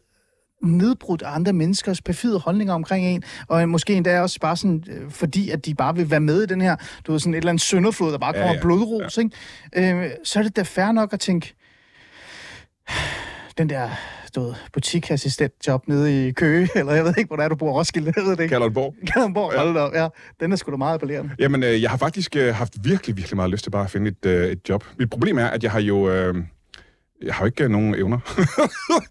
nedbrudt 0.64 1.22
af 1.22 1.36
andre 1.36 1.54
menneskers 1.54 2.02
perfide 2.02 2.40
holdninger 2.40 2.74
omkring 2.74 3.06
en, 3.08 3.24
og 3.48 3.70
måske 3.70 3.94
endda 3.94 4.22
også 4.22 4.40
bare 4.40 4.58
sådan, 4.58 4.84
øh, 4.90 5.12
fordi 5.12 5.50
at 5.50 5.66
de 5.66 5.76
bare 5.76 5.96
vil 5.96 6.12
være 6.12 6.20
med 6.20 6.44
i 6.44 6.46
den 6.46 6.62
her, 6.62 6.76
du 7.08 7.12
ved, 7.12 7.20
sådan 7.20 7.34
et 7.34 7.38
eller 7.38 7.50
andet 7.50 7.62
sønderflod, 7.64 8.12
der 8.12 8.18
bare 8.18 8.34
Ja, 8.36 8.42
kommer 8.42 8.54
ja. 8.56 8.62
blodros, 8.62 9.18
ikke? 9.18 9.96
Øh, 10.04 10.10
så 10.24 10.40
er 10.40 10.44
det 10.44 10.56
da 10.56 10.62
fair 10.62 10.92
nok 10.92 11.14
at 11.14 11.20
tænke, 11.20 11.54
den 13.58 13.70
der, 13.70 13.90
du 14.36 14.42
ved, 14.42 14.54
butikassistentjob 14.74 15.88
nede 15.88 16.28
i 16.28 16.32
Køge, 16.32 16.70
eller 16.80 16.94
jeg 16.94 17.04
ved 17.04 17.14
ikke, 17.18 17.28
hvor 17.28 17.36
der 17.36 17.44
er, 17.44 17.50
du 17.50 17.56
bor, 17.56 17.72
Roskilde, 17.80 18.14
jeg 18.16 18.24
ved 18.24 18.32
det 18.32 18.40
ikke. 18.40 18.54
Kalundborg. 18.54 18.96
Kalundborg, 19.14 19.54
Ja. 19.54 19.60
hold 19.60 19.78
op, 19.78 19.94
ja. 19.94 20.08
Den 20.40 20.52
er 20.52 20.56
sgu 20.56 20.72
da 20.72 20.78
meget 20.78 20.94
appellerende. 20.94 21.36
Jamen, 21.40 21.64
øh, 21.64 21.82
jeg 21.82 21.90
har 21.90 21.98
faktisk 21.98 22.36
øh, 22.36 22.56
haft 22.56 22.74
virkelig, 22.84 23.18
virkelig 23.18 23.36
meget 23.36 23.52
lyst 23.52 23.64
til 23.64 23.72
bare 23.72 23.84
at 23.84 23.92
finde 23.92 24.08
et, 24.12 24.26
øh, 24.26 24.48
et 24.48 24.70
job. 24.70 24.84
Mit 25.00 25.10
problem 25.10 25.38
er, 25.38 25.46
at 25.46 25.64
jeg 25.64 25.72
har 25.72 25.80
jo... 25.80 26.10
Øh, 26.12 26.36
jeg 27.24 27.34
har 27.34 27.42
jo 27.42 27.46
ikke 27.46 27.64
øh, 27.64 27.70
nogen 27.70 27.96
evner. 27.96 28.20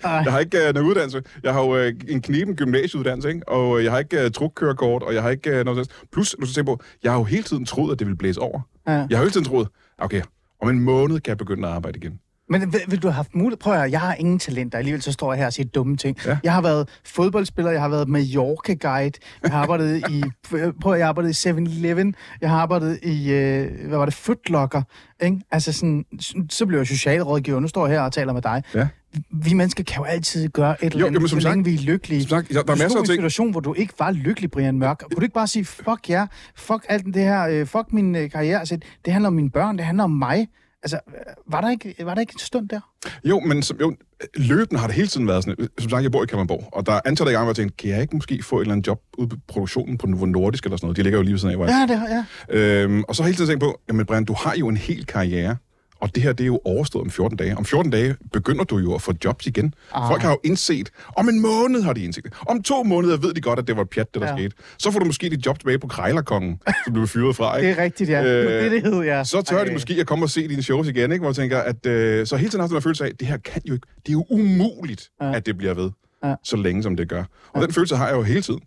Jeg 0.25 0.33
har 0.33 0.39
ikke 0.39 0.69
øh, 0.69 0.75
nogen 0.75 0.89
uddannelse. 0.91 1.23
Jeg 1.43 1.53
har 1.53 1.61
jo 1.61 1.77
øh, 1.77 1.93
en 2.09 2.23
kniben 2.23 2.57
gymnasieuddannelse, 2.57 3.29
ikke? 3.29 3.49
og 3.49 3.85
jeg 3.85 3.93
har 3.93 3.99
ikke 3.99 4.25
øh, 4.25 4.31
trukkørekort, 4.31 5.03
og 5.03 5.15
jeg 5.15 5.23
har 5.23 5.31
ikke 5.31 5.51
øh, 5.51 5.65
noget 5.65 5.87
sådan. 5.87 6.09
Plus, 6.13 6.37
du 6.41 6.47
skal 6.47 6.55
tænke 6.55 6.67
på, 6.67 6.81
jeg 7.03 7.13
har 7.13 7.19
jo 7.19 7.25
hele 7.25 7.43
tiden 7.43 7.65
troet, 7.65 7.93
at 7.93 7.99
det 7.99 8.07
ville 8.07 8.17
blæse 8.19 8.41
over. 8.41 8.61
Ja. 8.87 8.93
Jeg 8.93 9.07
har 9.11 9.19
hele 9.19 9.31
tiden 9.31 9.47
troet, 9.47 9.69
okay, 9.99 10.23
om 10.63 10.69
en 10.69 10.81
måned 10.81 11.21
kan 11.21 11.31
jeg 11.31 11.39
begynde 11.39 11.69
at 11.69 11.75
arbejde 11.75 11.99
igen. 11.99 12.19
Men 12.49 12.73
vil, 12.73 12.81
vil 12.89 13.03
du 13.03 13.07
have 13.09 13.15
haft 13.15 13.35
mulighed? 13.35 13.57
Prøv 13.59 13.73
at 13.73 13.79
høre, 13.79 13.91
jeg 13.91 14.01
har 14.01 14.15
ingen 14.15 14.39
talenter. 14.39 14.79
Alligevel 14.79 15.03
så 15.03 15.13
står 15.13 15.33
jeg 15.33 15.39
her 15.39 15.47
og 15.47 15.53
siger 15.53 15.67
dumme 15.69 15.97
ting. 15.97 16.17
Ja. 16.27 16.39
Jeg 16.45 16.53
har 16.53 16.63
været 16.63 16.89
fodboldspiller, 17.05 17.71
jeg 17.73 17.81
har 17.81 17.89
været 17.89 18.09
Mallorca-guide, 18.09 19.19
jeg 19.43 19.51
har 19.53 19.63
arbejdet 19.63 20.03
i, 20.11 20.23
prøv 20.83 20.93
at 20.93 20.99
jeg 20.99 21.07
har 21.07 21.09
arbejdet 21.09 21.45
i 21.47 21.49
7-Eleven, 21.51 22.15
jeg 22.41 22.51
har 22.51 22.59
arbejdet 22.59 22.99
i, 23.03 23.33
øh, 23.33 23.89
hvad 23.89 23.99
var 23.99 24.05
det, 24.05 24.15
Footlocker, 24.15 24.83
ikke? 25.23 25.41
Altså 25.51 25.73
sådan, 25.73 26.05
så 26.51 26.67
blev 26.67 26.79
jeg 26.79 26.87
socialrådgiver, 26.87 27.61
nu 27.61 27.69
står 27.69 27.87
jeg 27.87 27.97
her 27.97 28.03
og 28.03 28.13
taler 28.13 28.33
med 28.33 28.43
dig. 28.43 28.63
Ja. 28.75 28.89
Vi 29.31 29.53
mennesker 29.55 29.85
kan 29.85 29.97
jo 29.99 30.05
altid 30.05 30.49
gøre 30.49 30.71
et 30.85 30.87
eller 30.93 30.99
Jo, 31.01 31.07
andet, 31.07 31.15
jamen, 31.19 31.29
som 31.29 31.41
så 31.41 31.49
længe 31.49 31.65
sagt- 31.65 31.73
vi 31.73 31.75
er 31.75 31.93
lykkelige. 31.93 32.23
Som 32.23 32.29
sagt, 32.29 32.51
ja, 32.51 32.55
der 32.55 32.61
er 32.73 32.77
masser 32.77 32.85
af 32.85 33.01
en 33.01 33.07
ting. 33.07 33.17
situation, 33.17 33.51
hvor 33.51 33.61
du 33.61 33.75
ikke 33.75 33.93
var 33.99 34.11
lykkelig, 34.11 34.51
Brian 34.51 34.79
Mørk. 34.79 34.99
Kunne 34.99 35.17
du 35.17 35.21
ikke 35.23 35.35
bare 35.35 35.47
sige, 35.47 35.65
fuck 35.65 36.09
ja, 36.11 36.27
fuck 36.57 36.87
alt 36.89 37.05
det 37.07 37.23
her, 37.23 37.43
øh, 37.49 37.67
fuck 37.67 37.93
min 37.93 38.17
øh, 38.17 38.31
karriere, 38.31 38.59
altså, 38.59 38.79
det 39.05 39.13
handler 39.13 39.27
om 39.27 39.33
mine 39.35 39.51
børn, 39.51 39.77
det 39.77 39.85
handler 39.87 40.05
om 40.05 40.11
mig. 40.11 40.47
Altså, 40.85 40.99
var 41.47 41.61
der 41.61 41.71
ikke, 41.71 41.95
var 42.01 42.15
der 42.15 42.21
ikke 42.21 42.33
en 42.35 42.39
stund 42.39 42.69
der? 42.69 42.81
Jo, 43.25 43.41
men 43.41 43.63
som, 43.63 43.77
jo, 43.81 43.97
løbende 44.37 44.81
har 44.81 44.87
det 44.87 44.97
hele 44.97 45.09
tiden 45.09 45.29
været 45.29 45.45
sådan. 45.45 45.69
Som 45.79 45.91
sagt, 45.91 46.03
jeg 46.03 46.13
bor 46.13 46.23
i 46.23 46.27
Kalundborg, 46.27 46.69
og 46.73 46.87
der 46.87 46.93
er 46.93 47.01
antallet 47.05 47.31
af 47.31 47.35
gange, 47.35 47.45
hvor 47.45 47.51
jeg 47.51 47.57
tænkte, 47.57 47.77
kan 47.77 47.91
jeg 47.91 48.03
ikke 48.03 48.17
måske 48.17 48.43
få 48.43 48.57
et 48.57 48.61
eller 48.61 48.73
andet 48.73 48.87
job 48.87 49.01
ude 49.19 49.29
på 49.29 49.37
produktionen 49.49 49.99
på 49.99 50.07
Novo 50.07 50.27
Nordisk 50.27 50.65
eller 50.65 50.77
sådan 50.77 50.87
noget? 50.87 50.97
De 50.97 51.03
ligger 51.03 51.19
jo 51.19 51.23
lige 51.23 51.33
ved 51.33 51.39
siden 51.39 51.51
af, 51.51 51.57
hvor 51.59 51.67
jeg 51.67 51.87
Ja, 51.89 51.95
det 51.95 51.99
har 51.99 52.09
ja. 52.09 52.83
Øhm, 52.83 53.05
og 53.09 53.17
så 53.17 53.23
har 53.23 53.27
jeg 53.27 53.33
hele 53.33 53.37
tiden 53.37 53.51
tænkt 53.51 53.63
på, 53.63 53.81
jamen 53.89 54.07
Brian, 54.07 54.25
du 54.25 54.35
har 54.39 54.55
jo 54.57 54.69
en 54.69 54.77
hel 54.77 55.07
karriere, 55.07 55.57
og 56.05 56.15
det 56.15 56.23
her, 56.23 56.33
det 56.33 56.45
er 56.45 56.47
jo 56.47 56.61
overstået 56.65 57.03
om 57.05 57.11
14 57.11 57.37
dage. 57.39 57.57
Om 57.57 57.65
14 57.65 57.91
dage 57.93 58.17
begynder 58.33 58.65
du 58.65 58.79
jo 58.79 58.95
at 58.95 59.03
få 59.03 59.13
jobs 59.25 59.47
igen. 59.47 59.75
Ah. 59.95 60.09
Folk 60.11 60.23
har 60.23 60.31
jo 60.31 60.39
indset, 60.45 60.91
om 61.17 61.29
en 61.29 61.41
måned 61.43 61.83
har 61.83 61.93
de 61.93 62.05
indset 62.05 62.25
det. 62.25 62.33
Om 62.47 62.63
to 62.63 62.83
måneder 62.83 63.17
ved 63.17 63.35
de 63.35 63.41
godt, 63.41 63.59
at 63.59 63.67
det 63.67 63.77
var 63.77 63.83
et 63.83 63.91
pjat, 63.91 64.15
det 64.15 64.23
der 64.23 64.29
Ja. 64.29 64.33
ja. 64.35 64.39
skete. 64.39 64.57
Så 64.79 64.91
får 64.91 64.99
du 64.99 65.05
måske 65.05 65.31
dit 65.31 65.47
job 65.47 65.59
tilbage 65.59 65.79
på 65.79 65.87
Krejlerkongen, 65.87 66.61
som 66.67 66.75
du 66.87 66.91
blev 66.93 67.07
fyret 67.07 67.37
fra, 67.37 67.55
Det 67.59 67.63
ikke? 67.69 67.81
er 67.81 67.85
rigtigt, 67.85 68.11
ja. 68.11 68.25
Øh, 68.25 68.63
det 68.65 68.71
det, 68.71 68.83
hed, 68.93 69.03
ja. 69.03 69.25
Så 69.25 69.43
tør 69.43 69.57
Ej. 69.59 69.65
de 69.65 69.73
måske 69.73 69.95
at 70.01 70.07
komme 70.07 70.25
og 70.25 70.31
se 70.31 70.49
dine 70.49 70.63
shows 70.63 70.89
igen, 70.89 71.13
ikke? 71.13 71.23
hvor 71.23 71.29
jeg 71.31 71.37
tænker, 71.37 71.59
at 71.59 71.87
øh, 71.87 72.27
så 72.27 72.37
hele 72.37 72.51
tiden 72.51 72.61
har 72.61 72.65
jeg 72.65 72.71
den 72.71 72.77
her 72.77 72.81
følelse 72.81 73.05
af, 73.05 73.11
det 73.21 73.29
her 73.29 73.37
kan 73.37 73.63
jo 73.69 73.75
ikke, 73.75 73.87
det 73.97 74.09
er 74.09 74.13
jo 74.13 74.27
umuligt, 74.31 75.09
Ja. 75.21 75.27
ja. 75.27 75.35
at 75.37 75.47
det 75.47 75.59
bliver 75.59 75.75
ved, 75.75 75.91
Ja. 76.25 76.29
ja. 76.29 76.35
så 76.45 76.57
længe 76.57 76.83
som 76.83 76.97
det 76.97 77.09
gør. 77.09 77.25
Og 77.53 77.63
den 77.63 77.73
følelse 77.73 77.97
har 77.97 78.07
jeg 78.09 78.17
jo 78.17 78.23
hele 78.23 78.43
tiden. 78.43 78.61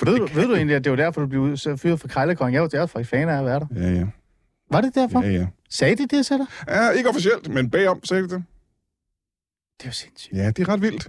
For 0.00 0.06
Ved 0.06 0.12
det 0.12 0.20
du, 0.34 0.40
ved 0.40 0.46
du 0.48 0.54
egentlig, 0.54 0.76
at 0.76 0.84
det 0.84 0.90
var 0.90 0.96
derfor, 0.96 1.20
du 1.20 1.26
blev 1.26 1.56
fyret 1.76 2.00
fra 2.00 2.08
Krejlerkongen? 2.08 2.54
Jeg 2.54 2.62
var 2.62 2.68
der 2.68 2.86
faktisk 2.86 3.10
fan 3.10 3.28
af 3.28 3.38
at 3.38 3.44
være 3.44 3.60
der. 3.60 3.66
Ja, 3.76 3.90
ja. 3.90 4.04
Var 4.70 4.80
det 4.80 4.94
derfor? 4.94 5.22
ja, 5.22 5.30
ja. 5.30 5.46
Sagde 5.70 5.96
de 5.96 6.16
det 6.16 6.26
til 6.26 6.38
dig? 6.38 6.46
ja 6.68 6.90
ikke 6.90 7.08
officielt, 7.08 7.48
men 7.54 7.70
bagom 7.70 8.04
sagde 8.04 8.22
de 8.22 8.28
det. 8.28 8.44
Det 9.78 9.84
er 9.84 9.88
jo 9.88 9.92
sindssygt. 9.92 10.32
Ja, 10.32 10.46
det 10.50 10.58
er 10.58 10.68
ret 10.68 10.82
vildt. 10.82 11.08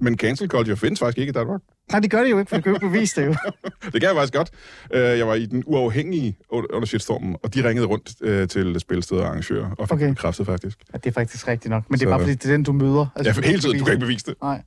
Men 0.00 0.18
cancel 0.18 0.48
culture 0.48 0.76
findes 0.76 0.98
faktisk 1.00 1.18
ikke 1.18 1.30
i 1.30 1.32
Danmark. 1.32 1.60
Nej, 1.90 2.00
det 2.00 2.10
gør 2.10 2.22
det 2.22 2.30
jo 2.30 2.38
ikke, 2.38 2.48
for 2.48 2.56
du 2.56 2.62
kan 2.62 2.70
jo 2.72 2.76
ikke 2.76 2.86
bevise 2.88 3.20
det 3.20 3.26
jo. 3.26 3.34
Det 3.92 3.92
kan 3.92 4.02
jeg 4.02 4.14
faktisk 4.14 4.32
godt. 4.34 4.50
Øh, 4.92 5.00
Jeg 5.18 5.26
var 5.26 5.34
i 5.34 5.46
den 5.46 5.62
uafhængige 5.66 6.38
under 6.50 6.86
shitstormen, 6.86 7.36
og 7.42 7.54
de 7.54 7.68
ringede 7.68 7.86
rundt 7.86 8.10
øh, 8.22 8.48
til 8.48 8.80
spilsteder 8.80 9.20
og 9.20 9.26
arrangører, 9.28 9.70
og 9.78 9.88
fik 9.88 9.92
Okay. 9.94 10.08
bekræftet 10.08 10.46
faktisk. 10.46 10.78
Ja, 10.92 10.98
det 10.98 11.06
er 11.06 11.12
faktisk 11.12 11.48
rigtigt 11.48 11.70
nok. 11.70 11.90
Men 11.90 11.98
det 12.00 12.04
er 12.06 12.08
Så- 12.08 12.10
bare 12.10 12.20
fordi, 12.20 12.34
det 12.34 12.44
er 12.44 12.52
den, 12.52 12.62
du 12.62 12.72
møder. 12.72 13.06
Ja, 13.24 13.30
for 13.32 13.42
hele 13.42 13.58
tiden, 13.60 13.78
du 13.78 13.84
kan 13.84 13.92
ikke 13.94 14.06
bevise 14.06 14.26
det. 14.26 14.34
Nej. 14.42 14.62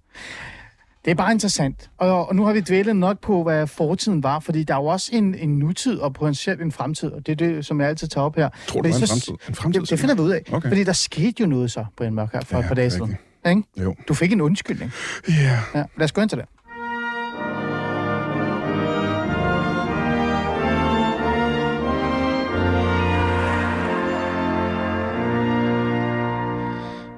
Det 1.05 1.11
er 1.11 1.15
bare 1.15 1.31
interessant. 1.31 1.89
Og, 1.97 2.29
og 2.29 2.35
nu 2.35 2.45
har 2.45 2.53
vi 2.53 2.61
dvælet 2.61 2.95
nok 2.95 3.19
på, 3.19 3.43
hvad 3.43 3.67
fortiden 3.67 4.23
var, 4.23 4.39
fordi 4.39 4.63
der 4.63 4.73
er 4.73 4.77
jo 4.77 4.85
også 4.85 5.09
en, 5.13 5.35
en 5.35 5.49
nutid 5.59 5.97
og 5.99 6.13
potentielt 6.13 6.61
en 6.61 6.71
fremtid, 6.71 7.11
og 7.11 7.25
det 7.25 7.31
er 7.31 7.35
det, 7.35 7.65
som 7.65 7.81
jeg 7.81 7.89
altid 7.89 8.07
tager 8.07 8.25
op 8.25 8.35
her. 8.35 8.49
Tror 8.67 8.81
du, 8.81 8.87
der 8.87 8.93
er 8.95 8.97
en 9.01 9.07
fremtid? 9.07 9.33
En 9.49 9.55
fremtid 9.55 9.81
Det, 9.81 9.89
det 9.89 9.99
finder 9.99 10.15
vi 10.15 10.21
ud 10.21 10.31
af. 10.31 10.41
Okay. 10.51 10.69
Fordi 10.69 10.83
der 10.83 10.93
skete 10.93 11.35
jo 11.41 11.45
noget 11.45 11.71
så, 11.71 11.85
Brian 11.97 12.13
Mørk, 12.13 12.33
her 12.33 12.41
for 12.41 12.55
Ja, 12.57 12.61
et 12.61 12.67
par 12.67 12.75
dage 12.75 12.89
siden. 12.89 13.17
Ikke? 13.49 13.63
Jo. 13.77 13.95
Du 14.07 14.13
fik 14.13 14.31
en 14.31 14.41
undskyldning. 14.41 14.91
Ja. 15.29 15.59
Ja, 15.75 15.83
lad 15.97 16.03
os 16.03 16.11
gå 16.11 16.21
ind 16.21 16.29
til 16.29 16.37
det. 16.37 16.45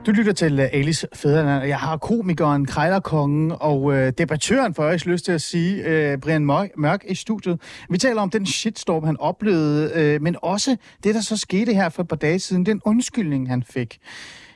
Du 0.05 0.11
lytter 0.11 0.33
til 0.33 0.59
øh, 0.59 0.69
Alice 0.73 1.07
Fæderland, 1.13 1.61
og 1.61 1.67
jeg 1.67 1.79
har 1.79 1.97
komikeren, 1.97 2.65
krejlerkongen 2.65 3.53
og 3.59 3.93
øh, 3.93 4.13
debattøren, 4.17 4.73
for 4.73 4.83
jeg 4.83 4.91
har 4.91 5.09
lyst 5.09 5.25
til 5.25 5.31
at 5.31 5.41
sige, 5.41 5.83
øh, 5.83 6.17
Brian 6.17 6.45
Mørk, 6.45 7.03
i 7.07 7.15
studiet. 7.15 7.61
Vi 7.89 7.97
taler 7.97 8.21
om 8.21 8.29
den 8.29 8.45
shitstorm, 8.45 9.03
han 9.03 9.17
oplevede, 9.19 9.91
øh, 9.95 10.21
men 10.21 10.35
også 10.41 10.77
det, 11.03 11.15
der 11.15 11.21
så 11.21 11.37
skete 11.37 11.73
her 11.73 11.89
for 11.89 12.01
et 12.03 12.07
par 12.07 12.15
dage 12.15 12.39
siden, 12.39 12.65
den 12.65 12.81
undskyldning, 12.85 13.49
han 13.49 13.63
fik. 13.63 13.99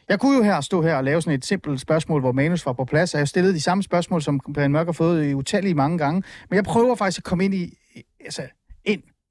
Jeg 0.09 0.19
kunne 0.19 0.37
jo 0.37 0.43
her 0.43 0.61
stå 0.61 0.81
her 0.81 0.95
og 0.95 1.03
lave 1.03 1.21
sådan 1.21 1.37
et 1.37 1.45
simpelt 1.45 1.81
spørgsmål, 1.81 2.21
hvor 2.21 2.31
manus 2.31 2.65
var 2.65 2.73
på 2.73 2.85
plads, 2.85 3.13
og 3.13 3.19
jeg 3.19 3.27
stillede 3.27 3.53
de 3.53 3.61
samme 3.61 3.83
spørgsmål, 3.83 4.21
som 4.21 4.39
Brian 4.53 4.71
Mørk 4.71 4.87
har 4.87 4.93
fået 4.93 5.29
i 5.29 5.33
utallige 5.33 5.73
mange 5.73 5.97
gange. 5.97 6.23
Men 6.49 6.55
jeg 6.55 6.63
prøver 6.63 6.95
faktisk 6.95 7.19
at 7.19 7.23
komme 7.23 7.45
ind 7.45 7.53
i, 7.53 7.73
altså 8.25 8.41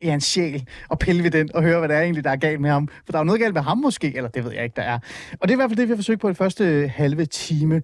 i 0.01 0.09
hans 0.09 0.25
sjæl 0.25 0.67
og 0.89 0.99
pille 0.99 1.25
ved 1.25 1.31
den 1.31 1.55
og 1.55 1.63
høre, 1.63 1.79
hvad 1.79 1.89
der 1.89 1.95
er 1.95 2.03
egentlig, 2.03 2.25
der 2.25 2.31
er 2.31 2.37
galt 2.37 2.61
med 2.61 2.71
ham. 2.71 2.89
For 2.89 3.13
der 3.13 3.19
er 3.19 3.21
jo 3.21 3.25
noget 3.25 3.41
galt 3.41 3.55
med 3.55 3.63
ham 3.63 3.79
måske, 3.79 4.17
eller 4.17 4.29
det 4.29 4.45
ved 4.45 4.53
jeg 4.53 4.65
ikke, 4.65 4.77
der 4.77 4.83
er. 4.83 4.99
Og 5.33 5.49
det 5.49 5.51
er 5.51 5.53
i 5.53 5.57
hvert 5.57 5.71
fald 5.71 5.77
det, 5.77 5.89
vi 5.89 5.93
har 5.93 5.97
forsøgt 5.97 6.21
på 6.21 6.29
det 6.29 6.37
første 6.37 6.65
øh, 6.65 6.91
halve 6.95 7.27
time. 7.27 7.83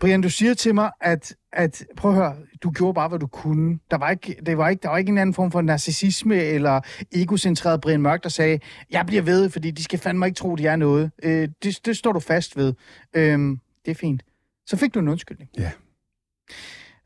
Brian, 0.00 0.20
du 0.20 0.30
siger 0.30 0.54
til 0.54 0.74
mig, 0.74 0.90
at, 1.00 1.36
at 1.52 1.84
prøv 1.96 2.10
at 2.10 2.16
høre, 2.16 2.36
du 2.62 2.70
gjorde 2.70 2.94
bare, 2.94 3.08
hvad 3.08 3.18
du 3.18 3.26
kunne. 3.26 3.78
Der 3.90 3.96
var 3.98 4.10
ikke, 4.10 4.36
det 4.46 4.58
var 4.58 4.68
ikke, 4.68 4.82
der 4.82 4.88
var 4.88 4.98
ikke 4.98 5.10
en 5.10 5.18
anden 5.18 5.34
form 5.34 5.50
for 5.50 5.62
narcissisme 5.62 6.36
eller 6.36 6.80
egocentreret 7.12 7.80
Brian 7.80 8.02
Mørk, 8.02 8.22
der 8.22 8.28
sagde, 8.28 8.58
jeg 8.90 9.06
bliver 9.06 9.22
ved, 9.22 9.50
fordi 9.50 9.70
de 9.70 9.84
skal 9.84 9.98
fandme 9.98 10.26
ikke 10.26 10.36
tro, 10.36 10.56
de 10.56 10.66
er 10.66 10.76
noget. 10.76 11.10
Øh, 11.22 11.48
det, 11.62 11.86
det 11.86 11.96
står 11.96 12.12
du 12.12 12.20
fast 12.20 12.56
ved. 12.56 12.74
Øh, 13.14 13.38
det 13.84 13.90
er 13.90 13.94
fint. 13.94 14.22
Så 14.66 14.76
fik 14.76 14.94
du 14.94 14.98
en 14.98 15.08
undskyldning. 15.08 15.50
Ja. 15.58 15.70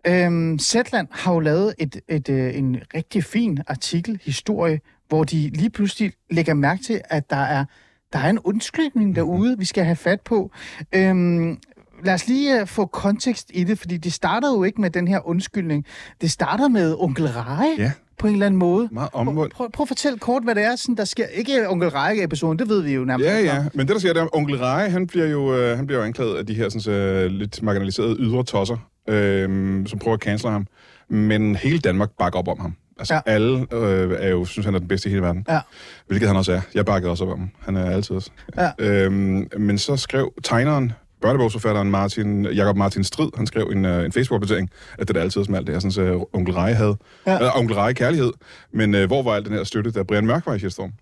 Øhm, 0.07 0.59
Zetland 0.59 1.09
har 1.11 1.33
jo 1.33 1.41
lavet 1.41 1.75
et, 1.79 2.01
et, 2.09 2.29
øh, 2.29 2.59
en 2.59 2.77
rigtig 2.95 3.25
fin 3.25 3.59
artikel, 3.67 4.19
historie, 4.25 4.81
hvor 5.09 5.25
de 5.25 5.37
lige 5.55 5.71
pludselig 5.71 6.13
lægger 6.31 6.55
mærke 6.55 6.83
til, 6.83 7.01
at 7.05 7.31
der 7.31 7.37
er, 7.37 7.65
der 8.13 8.19
er 8.19 8.31
en 8.31 8.39
undskyldning 8.39 9.17
derude, 9.17 9.59
vi 9.59 9.65
skal 9.65 9.85
have 9.85 9.97
fat 9.97 10.21
på. 10.21 10.51
Øhm, 10.95 11.59
lad 12.05 12.15
os 12.15 12.29
lige 12.29 12.63
uh, 12.63 12.69
få 12.69 12.87
kontekst 12.87 13.51
i 13.55 13.65
det, 13.65 13.79
fordi 13.79 13.97
det 13.97 14.13
startede 14.13 14.53
jo 14.55 14.63
ikke 14.65 14.81
med 14.81 14.91
den 14.91 15.09
her 15.09 15.29
undskyldning. 15.29 15.85
Det 16.21 16.31
startede 16.31 16.69
med 16.69 16.95
onkel 16.99 17.27
Rej 17.29 17.67
Ja. 17.79 17.93
på 18.19 18.27
en 18.27 18.33
eller 18.33 18.47
anden 18.47 18.59
måde. 18.59 18.89
Meget 18.93 19.11
Prøv, 19.11 19.29
omvendt. 19.29 19.53
prøv, 19.55 19.71
prøv 19.71 19.85
at 19.85 19.89
fortælle 19.89 20.19
kort, 20.19 20.43
hvad 20.45 20.55
det 20.55 20.63
er, 20.65 20.77
sådan, 20.77 20.95
der 20.97 21.05
sker. 21.05 21.27
Ikke 21.27 21.69
onkel 21.69 21.89
Rej-episoden, 21.89 22.59
det 22.59 22.69
ved 22.69 22.83
vi 22.83 22.93
jo 22.95 23.05
nærmest. 23.05 23.29
Ja, 23.31 23.39
ja. 23.41 23.59
om. 23.59 23.65
Men 23.75 23.87
det, 23.87 23.95
der 23.95 24.01
sker, 24.01 24.13
det 24.13 24.21
er, 24.21 24.25
at 24.25 24.31
onkel 24.33 24.57
Rej, 24.59 24.89
han 24.89 25.07
bliver 25.07 25.27
jo, 25.27 25.55
øh, 25.57 25.77
han 25.77 25.87
bliver 25.87 25.99
jo 25.99 26.05
anklaget 26.07 26.37
af 26.37 26.47
de 26.47 26.55
her 26.55 26.69
sådan, 26.69 26.93
øh, 27.01 27.27
lidt 27.31 27.63
marginaliserede 27.63 28.17
ydre 28.19 28.45
tosser, 28.45 28.77
øh, 29.09 29.87
som 29.87 29.99
prøver 29.99 30.15
at 30.15 30.21
cancele 30.23 30.53
ham. 30.53 30.67
Men 31.09 31.57
hele 31.57 31.79
Danmark 31.79 32.11
bakker 32.19 32.39
op 32.39 32.49
om 32.49 32.61
ham. 32.61 32.77
Altså, 32.99 33.15
Ja. 33.15 33.21
alle 33.27 33.67
øh, 33.73 34.17
er 34.19 34.29
jo, 34.29 34.45
synes, 34.45 34.65
han 34.67 34.75
er 34.75 34.79
den 34.79 34.89
bedste 34.89 35.09
i 35.09 35.11
hele 35.11 35.23
verden. 35.23 35.45
Ja. 35.49 35.61
Hvilket 36.07 36.29
han 36.29 36.37
også 36.37 36.53
er. 36.53 36.61
Jeg 36.75 36.85
bakkede 36.87 37.11
også 37.11 37.25
op 37.25 37.31
om 37.31 37.39
ham. 37.39 37.51
Han 37.61 37.77
er 37.77 37.91
altid 37.91 38.17
også. 38.17 38.31
Ja. 38.57 38.71
Øhm, 38.79 39.49
men 39.59 39.79
så 39.79 39.97
skrev 39.97 40.33
tegneren, 40.45 40.93
børnebogsforfatteren 41.21 41.91
Martin, 41.91 42.47
Jakob 42.47 42.77
Martin 42.77 43.05
Strid, 43.05 43.29
han 43.37 43.47
skrev 43.47 43.71
en, 43.73 43.85
øh, 43.85 44.05
en 44.05 44.13
Facebook-opdatering, 44.13 44.71
at 44.99 45.09
det 45.09 45.17
er 45.17 45.21
altid 45.21 45.45
som 45.45 45.55
alt 45.55 45.67
det 45.67 45.75
her, 45.75 45.81
sådan, 45.81 45.93
så 45.93 46.29
onkel 46.33 46.55
Rej 46.55 46.73
havde. 46.73 46.97
Ja. 47.27 47.45
Øh, 47.45 47.59
onkel 47.59 47.75
Rej 47.77 47.93
kærlighed. 47.93 48.33
Men 48.73 48.95
øh, 48.95 49.07
hvor 49.07 49.23
var 49.23 49.33
al 49.35 49.45
den 49.45 49.53
her 49.53 49.65
støtte, 49.65 49.91
da 49.91 50.03
Brian 50.03 50.27
Mørk 50.27 50.47
var 50.47 50.55
i 50.55 50.59
Shitstorm? 50.59 50.93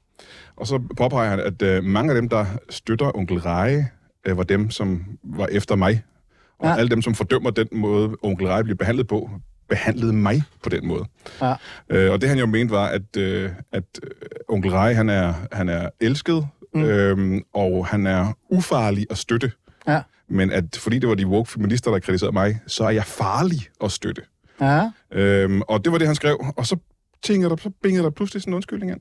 Og 0.57 0.67
så 0.67 0.81
påpeger 0.97 1.31
han, 1.31 1.41
at 1.41 1.63
øh, 1.63 1.85
mange 1.85 2.11
af 2.11 2.15
dem, 2.15 2.29
der 2.29 2.47
støtter 2.71 3.17
onkel 3.17 3.39
Rej, 3.39 3.85
øh, 4.27 4.37
var 4.37 4.43
dem, 4.45 4.71
som 4.71 5.05
var 5.25 5.47
efter 5.53 5.77
mig. 5.77 6.03
Og 6.63 6.69
Ja. 6.69 6.77
alle 6.77 6.89
dem, 6.89 7.03
som 7.03 7.15
fordømmer 7.15 7.51
den 7.51 7.69
måde, 7.73 8.17
onkel 8.23 8.47
Rej 8.47 8.63
blev 8.63 8.77
behandlet 8.77 9.07
på, 9.09 9.31
behandlede 9.69 10.13
mig 10.13 10.43
på 10.63 10.69
den 10.69 10.87
måde. 10.87 11.05
Ja. 11.43 11.55
Øh, 11.89 12.13
og 12.13 12.21
det 12.21 12.29
han 12.29 12.39
jo 12.39 12.47
mente 12.47 12.71
var, 12.73 12.87
at, 12.87 13.17
øh, 13.17 13.51
at 13.73 13.85
øh, 14.03 14.11
onkel 14.49 14.71
Rej, 14.71 14.95
han 14.95 15.09
er, 15.09 15.35
han 15.53 15.69
er 15.69 15.89
elsket, 16.01 16.47
Mm. 16.75 16.83
øhm, 16.85 17.41
og 17.55 17.87
han 17.87 18.07
er 18.07 18.33
ufarlig 18.49 19.07
at 19.11 19.19
støtte. 19.19 19.53
Ja. 19.89 20.01
Men 20.29 20.51
at 20.51 20.65
fordi 20.77 20.99
det 20.99 21.09
var 21.09 21.15
de 21.15 21.27
woke 21.27 21.51
feminister, 21.51 21.91
der 21.91 21.99
kritiserede 21.99 22.33
mig, 22.33 22.59
så 22.67 22.85
er 22.85 22.91
jeg 22.91 23.05
farlig 23.05 23.61
at 23.85 23.93
støtte. 23.93 24.23
Ja. 24.61 24.91
Øhm, 25.13 25.63
og 25.69 25.85
det 25.85 25.93
var 25.93 25.99
det, 25.99 26.07
han 26.07 26.15
skrev. 26.17 26.45
Og 26.57 26.67
så 26.67 26.77
tænker 27.23 27.49
der, 27.49 27.57
så 27.57 27.71
bingede 27.83 28.05
der 28.05 28.11
pludselig 28.11 28.43
sådan 28.43 28.51
en 28.53 28.55
undskyldning 28.55 28.93
ind. 28.93 29.01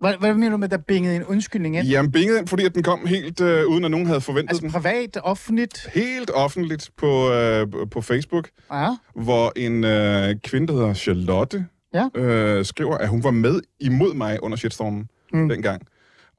Hvad, 0.00 0.14
hvad 0.20 0.34
mener 0.34 0.50
du 0.50 0.56
med, 0.56 0.68
der 0.68 0.76
bingede 0.76 1.16
en 1.16 1.24
undskyldning 1.24 1.76
ind? 1.76 1.86
Jamen, 1.86 2.12
bingede 2.12 2.38
ind, 2.38 2.46
fordi 2.48 2.64
at 2.64 2.74
den 2.74 2.82
kom 2.82 3.06
helt 3.06 3.40
øh, 3.40 3.66
uden, 3.66 3.84
at 3.84 3.90
nogen 3.90 4.06
havde 4.06 4.20
forventet 4.20 4.48
Altså 4.50 4.62
den. 4.62 4.70
privat, 4.70 5.18
offentligt? 5.22 5.88
Helt 5.94 6.30
offentligt 6.34 6.90
på, 6.96 7.32
øh, 7.32 7.66
på 7.90 8.00
Facebook, 8.00 8.48
Ja. 8.72 8.88
hvor 9.14 9.52
en 9.56 9.84
øh, 9.84 10.34
kvinde, 10.44 10.66
der 10.66 10.72
hedder 10.72 10.94
Charlotte, 10.94 11.66
Ja. 11.94 12.08
øh, 12.20 12.64
skriver, 12.64 12.98
at 12.98 13.08
hun 13.08 13.24
var 13.24 13.30
med 13.30 13.60
imod 13.80 14.14
mig 14.14 14.42
under 14.42 14.56
shitstormen 14.56 15.08
mm. 15.32 15.48
dengang. 15.48 15.82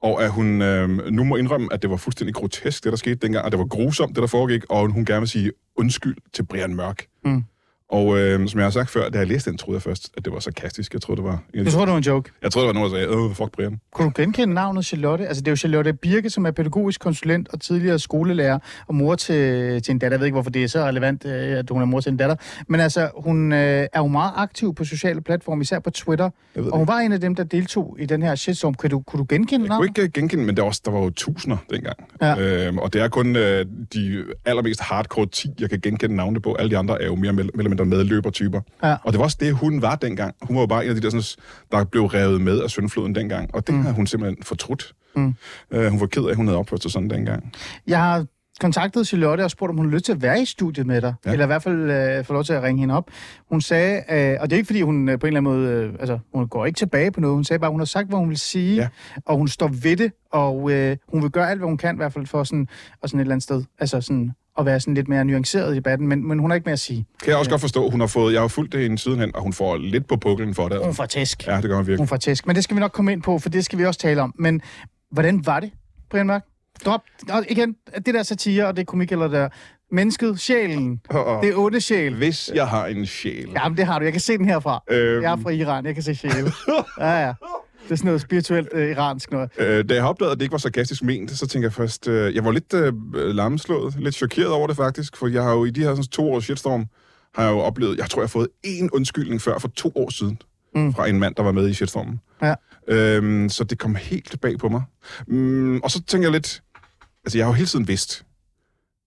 Og 0.04 0.24
at 0.24 0.32
hun 0.32 0.62
øh, 0.62 0.90
nu 0.90 1.24
må 1.24 1.36
indrømme, 1.36 1.68
at 1.74 1.82
det 1.82 1.90
var 1.90 1.98
fuldstændig 1.98 2.36
grotesk, 2.36 2.84
det 2.84 2.92
der 2.92 2.98
skete 2.98 3.16
dengang, 3.16 3.46
og 3.46 3.52
det 3.52 3.60
var 3.60 3.66
grusomt, 3.66 4.16
det 4.16 4.22
der 4.22 4.28
foregik, 4.28 4.64
og 4.70 4.88
hun 4.92 5.06
gerne 5.06 5.20
vil 5.20 5.30
sige 5.30 5.52
undskyld 5.76 6.16
til 6.34 6.46
Brian 6.46 6.76
Mørk. 6.76 7.06
Mm. 7.26 7.44
Og 7.92 8.20
øh, 8.20 8.48
som 8.48 8.60
jeg 8.60 8.66
har 8.66 8.72
sagt 8.72 8.90
før, 8.90 9.10
da 9.10 9.18
jeg 9.20 9.28
læste 9.28 9.50
den, 9.50 9.58
troede 9.58 9.76
jeg 9.76 9.82
først, 9.82 10.10
at 10.18 10.26
det 10.26 10.34
var 10.34 10.40
sarkastisk. 10.40 10.94
Jeg 10.94 11.02
troede, 11.02 11.22
det 11.22 11.30
var... 11.30 11.44
Du 11.66 11.72
tror, 11.72 11.86
det 11.86 11.92
var 11.92 11.98
en 11.98 12.04
joke? 12.04 12.32
Jeg 12.42 12.52
troede, 12.52 12.68
det 12.68 12.76
var 12.76 12.82
nogen, 12.82 12.94
der 12.94 13.08
sagde, 13.08 13.30
øh, 13.30 13.36
fuck 13.36 13.52
Brian. 13.52 13.80
Kunne 13.94 14.06
du 14.06 14.12
genkende 14.16 14.54
navnet 14.54 14.86
Charlotte? 14.86 15.28
Altså, 15.28 15.42
det 15.42 15.48
er 15.48 15.52
jo 15.52 15.56
Charlotte 15.56 15.94
Birke, 15.94 16.30
som 16.30 16.46
er 16.46 16.52
pædagogisk 16.52 17.02
konsulent 17.02 17.50
og 17.54 17.62
tidligere 17.62 18.00
skolelærer 18.00 18.60
og 18.88 18.96
mor 18.96 19.16
til, 19.16 19.82
til 19.82 19.92
en 19.92 20.00
datter. 20.00 20.16
Jeg 20.16 20.20
ved 20.20 20.26
ikke, 20.26 20.36
hvorfor 20.36 20.50
det 20.50 20.64
er 20.64 20.68
så 20.68 20.84
relevant, 20.86 21.26
øh, 21.26 21.58
at 21.58 21.70
hun 21.70 21.82
er 21.82 21.86
mor 21.86 22.00
til 22.00 22.12
en 22.12 22.18
datter. 22.18 22.36
Men 22.68 22.80
altså, 22.80 23.10
hun 23.18 23.54
øh, 23.54 23.60
er 23.60 23.88
jo 23.98 24.08
meget 24.08 24.32
aktiv 24.36 24.76
på 24.76 24.84
sociale 24.84 25.22
platforme, 25.22 25.62
især 25.62 25.80
på 25.80 25.90
Twitter. 25.90 26.30
Jeg 26.56 26.64
Og 26.64 26.78
hun 26.78 26.88
var 26.88 26.98
en 26.98 27.12
af 27.12 27.20
dem, 27.22 27.36
der 27.36 27.44
deltog 27.44 27.98
i 28.00 28.06
den 28.06 28.22
her 28.22 28.36
shitstorm. 28.36 28.74
Kunne 28.74 28.90
du, 28.90 29.00
kunne 29.00 29.18
du 29.18 29.26
genkende 29.30 29.64
Jeg 29.64 29.70
kunne 29.70 29.86
navnet? 29.86 29.98
ikke 29.98 30.20
genkende, 30.20 30.46
men 30.46 30.56
der 30.58 30.62
var, 30.62 30.68
også, 30.70 30.82
der 30.86 30.92
var 30.92 31.00
jo 31.00 31.10
tusinder 31.10 31.58
dengang. 31.70 31.98
Ja. 32.22 32.68
Øhm, 32.68 32.78
og 32.78 32.94
det 32.94 33.02
er 33.02 33.08
kun 33.08 33.36
øh, 33.36 33.66
de 33.94 34.24
allermest 34.46 34.82
hardcore 34.82 35.26
10, 35.26 35.50
jeg 35.60 35.70
kan 35.70 35.80
genkende 35.80 36.16
navnene 36.16 36.40
på. 36.42 36.54
Alle 36.54 36.72
de 36.72 36.78
andre 36.78 37.02
er 37.02 37.06
jo 37.06 37.16
mere 37.16 37.30
eller 37.30 37.70
mindre 37.70 37.81
medløbertyper. 37.84 38.62
Ja. 38.84 38.96
Og 39.04 39.14
det 39.14 39.20
var 39.20 39.24
også 39.24 39.38
det, 39.40 39.54
hun 39.54 39.82
var 39.82 39.96
dengang. 39.96 40.36
Hun 40.42 40.56
var 40.56 40.62
jo 40.62 40.68
bare 40.68 40.84
en 40.84 40.90
af 40.90 40.96
de 40.96 41.02
der, 41.02 41.10
sådan, 41.10 41.44
der 41.72 41.84
blev 41.84 42.06
revet 42.06 42.42
med 42.42 42.62
af 42.62 42.70
syndfloden 42.70 43.16
dengang. 43.16 43.56
Og 43.56 43.68
det 43.68 43.76
mm. 43.76 43.82
havde 43.82 43.96
hun 43.96 44.08
simpelthen 44.08 44.44
fortrudt. 44.44 44.94
Mm. 45.16 45.34
Øh, 45.72 45.92
hun 45.92 46.00
var 46.00 46.06
ked 46.06 46.24
af, 46.26 46.30
at 46.30 46.36
hun 46.36 46.48
havde 46.48 46.58
opført 46.58 46.82
sig 46.82 46.92
sådan 46.92 47.10
dengang. 47.10 47.52
Jeg 47.88 48.00
har 48.00 48.26
kontaktede 48.62 49.06
Charlotte 49.06 49.42
og 49.42 49.52
spurgte, 49.52 49.72
om 49.72 49.78
hun 49.78 49.86
havde 49.86 49.96
lyst 49.96 50.06
til 50.06 50.12
at 50.12 50.22
være 50.22 50.42
i 50.42 50.46
studiet 50.46 50.88
med 50.88 51.02
dig. 51.02 51.14
Ja. 51.26 51.32
Eller 51.32 51.46
i 51.46 51.48
hvert 51.48 51.64
fald 51.64 51.92
øh, 51.92 52.26
få 52.26 52.34
lov 52.34 52.44
til 52.44 52.54
at 52.54 52.64
ringe 52.64 52.80
hende 52.80 52.98
op. 52.98 53.10
Hun 53.50 53.62
sagde, 53.62 54.04
øh, 54.10 54.38
og 54.42 54.50
det 54.50 54.56
er 54.56 54.58
ikke 54.58 54.68
fordi, 54.68 54.82
hun 54.82 55.10
øh, 55.10 55.20
på 55.20 55.28
en 55.28 55.38
eller 55.38 55.50
anden 55.50 55.62
måde, 55.62 55.70
øh, 55.70 55.94
altså 56.00 56.20
hun 56.34 56.48
går 56.48 56.66
ikke 56.66 56.78
tilbage 56.78 57.12
på 57.12 57.20
noget. 57.20 57.36
Hun 57.36 57.44
sagde 57.44 57.60
bare, 57.60 57.72
hun 57.72 57.80
har 57.80 57.86
sagt, 57.86 58.08
hvad 58.08 58.20
hun 58.20 58.30
vil 58.30 58.40
sige, 58.40 58.76
ja. 58.76 58.88
og 59.26 59.38
hun 59.38 59.48
står 59.48 59.68
ved 59.68 59.98
det, 59.98 60.12
og 60.32 60.72
øh, 60.72 60.98
hun 61.08 61.22
vil 61.22 61.32
gøre 61.32 61.50
alt, 61.50 61.60
hvad 61.60 61.68
hun 61.68 61.78
kan, 61.78 61.96
i 61.96 61.98
hvert 61.98 62.14
fald 62.14 62.26
for 62.26 62.44
sådan, 62.44 62.68
og 63.02 63.10
sådan 63.10 63.20
et 63.20 63.22
eller 63.22 63.34
andet 63.34 63.44
sted, 63.44 63.64
altså 63.80 64.02
sådan 64.02 64.32
at 64.60 64.66
være 64.66 64.80
sådan 64.80 64.94
lidt 64.94 65.08
mere 65.08 65.26
nuanceret 65.26 65.74
i 65.74 65.76
debatten, 65.76 66.08
men, 66.08 66.28
men 66.28 66.40
hun 66.40 66.50
har 66.50 66.56
ikke 66.56 66.66
mere 66.66 66.74
at 66.74 66.80
sige. 66.80 67.06
Kan 67.24 67.30
jeg 67.30 67.38
også 67.38 67.52
godt 67.52 67.62
forstå, 67.62 67.90
hun 67.90 68.00
har 68.00 68.08
fået... 68.08 68.34
Jeg 68.34 68.42
har 68.42 68.48
fulgt 68.48 68.74
det 68.74 68.82
hende 68.82 68.98
sidenhen, 68.98 69.36
og 69.36 69.42
hun 69.42 69.54
får 69.54 69.78
lidt 69.78 70.08
på 70.08 70.16
puklen 70.16 70.56
for 70.56 70.68
det. 70.70 70.80
Hun 70.86 70.94
får 70.96 71.06
tæsk. 71.06 71.48
Ja, 71.48 71.56
det 71.56 71.64
gør 71.64 71.76
hun 71.76 71.88
virkelig. 71.88 71.98
Hun 72.00 72.08
får 72.08 72.18
tæsk. 72.18 72.48
Men 72.48 72.56
det 72.56 72.64
skal 72.64 72.76
vi 72.76 72.80
nok 72.80 72.92
komme 72.92 73.12
ind 73.12 73.22
på, 73.22 73.40
for 73.40 73.50
det 73.50 73.66
skal 73.66 73.80
vi 73.80 73.86
også 73.86 74.00
tale 74.00 74.22
om. 74.22 74.34
Men 74.40 74.62
hvordan 75.12 75.46
var 75.46 75.60
det, 75.60 75.72
Brian 76.10 76.28
Mørk? 76.28 76.44
Drop. 76.86 77.02
Og 77.30 77.46
igen, 77.50 77.76
det 78.06 78.14
der 78.14 78.24
satire, 78.24 78.68
og 78.68 78.78
det 78.78 78.88
komik, 78.88 79.12
eller 79.12 79.28
der 79.28 79.50
mennesket, 79.92 80.40
sjælen. 80.40 81.02
Og- 81.10 81.44
Det 81.44 81.50
er 81.50 81.56
onde 81.58 81.82
sjæl. 81.82 82.16
Hvis 82.16 82.52
jeg 82.56 82.68
har 82.68 82.86
en 82.88 83.06
sjæl... 83.06 83.50
Jamen, 83.56 83.78
det 83.78 83.86
har 83.86 84.00
du. 84.00 84.04
Jeg 84.06 84.12
kan 84.14 84.22
se 84.22 84.38
den 84.38 84.46
herfra. 84.46 84.84
Øhm. 84.90 85.24
Jeg 85.24 85.32
er 85.32 85.38
fra 85.38 85.50
Iran. 85.50 85.86
Jeg 85.86 85.94
kan 85.94 86.04
se 86.04 86.16
sjæle. 86.16 86.52
Ja, 87.00 87.26
ja. 87.26 87.34
Det 87.92 87.96
er 87.96 87.98
sådan 87.98 88.08
noget 88.08 88.22
spirituelt 88.22 88.70
øh, 88.72 88.92
iransk 88.92 89.32
noget. 89.32 89.50
Øh, 89.58 89.90
da 89.90 89.94
jeg 89.94 90.04
opdagede, 90.04 90.32
at 90.32 90.38
det 90.38 90.44
ikke 90.44 90.52
var 90.52 90.58
sarkastisk 90.58 91.04
ment, 91.04 91.32
så 91.32 91.48
tænkte 91.48 91.66
jeg 91.66 91.74
først... 91.74 92.08
Øh, 92.08 92.36
jeg 92.36 92.46
var 92.46 92.52
lidt 92.52 92.74
øh, 92.74 92.94
lammeslået, 93.14 93.96
lidt 94.00 94.16
chokeret 94.16 94.48
over 94.48 94.68
det 94.68 94.76
faktisk, 94.76 95.18
for 95.18 95.28
jeg 95.28 95.44
har 95.44 95.52
jo 95.52 95.66
i 95.66 95.70
de 95.70 95.82
her 95.82 95.90
sådan, 95.90 96.04
to 96.04 96.34
års 96.34 96.44
shitstorm, 96.44 96.86
har 97.36 97.44
jeg 97.44 97.52
jo 97.52 97.60
oplevet... 97.60 97.98
Jeg 97.98 98.10
tror, 98.10 98.22
jeg 98.22 98.24
har 98.24 98.28
fået 98.28 98.48
én 98.68 98.88
undskyldning 98.94 99.42
før 99.42 99.60
for 99.60 99.68
to 99.68 99.92
år 99.96 100.10
siden, 100.10 100.42
mm. 100.76 100.94
fra 100.94 101.08
en 101.08 101.20
mand, 101.20 101.36
der 101.36 101.44
var 101.44 101.52
med 101.52 101.70
i 101.70 101.74
shitstormen. 101.74 102.20
Ja. 102.42 102.56
Øhm, 102.88 103.50
så 103.50 103.64
det 103.64 103.80
kom 103.80 103.96
helt 103.96 104.30
tilbage 104.30 104.58
på 104.58 104.70
mig. 104.70 104.82
Mm, 105.28 105.80
og 105.82 105.92
så 105.92 106.04
tænker 106.04 106.28
jeg 106.28 106.32
lidt... 106.32 106.64
Altså, 107.26 107.38
jeg 107.38 107.46
har 107.46 107.52
jo 107.52 107.56
hele 107.56 107.68
tiden 107.68 107.88
vidst, 107.88 108.26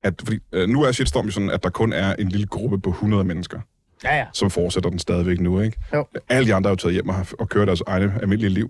at 0.02 0.14
fordi, 0.24 0.38
øh, 0.52 0.68
nu 0.68 0.82
er 0.82 0.92
shitstorm 0.92 1.26
jo 1.26 1.32
sådan, 1.32 1.50
at 1.50 1.62
der 1.62 1.70
kun 1.70 1.92
er 1.92 2.14
en 2.14 2.28
lille 2.28 2.46
gruppe 2.46 2.80
på 2.80 2.90
100 2.90 3.24
mennesker, 3.24 3.60
Ja, 4.04 4.16
ja. 4.16 4.24
som 4.32 4.50
fortsætter 4.50 4.90
den 4.90 4.98
stadigvæk 4.98 5.40
nu, 5.40 5.60
ikke? 5.60 5.76
Jo. 5.94 6.06
Alle 6.28 6.48
de 6.48 6.54
andre 6.54 6.68
er 6.70 6.72
jo 6.72 6.76
taget 6.76 6.92
hjem 6.92 7.08
og, 7.08 7.26
og 7.38 7.48
kører 7.48 7.64
deres 7.64 7.82
egne 7.86 8.12
almindelige 8.22 8.50
liv. 8.50 8.68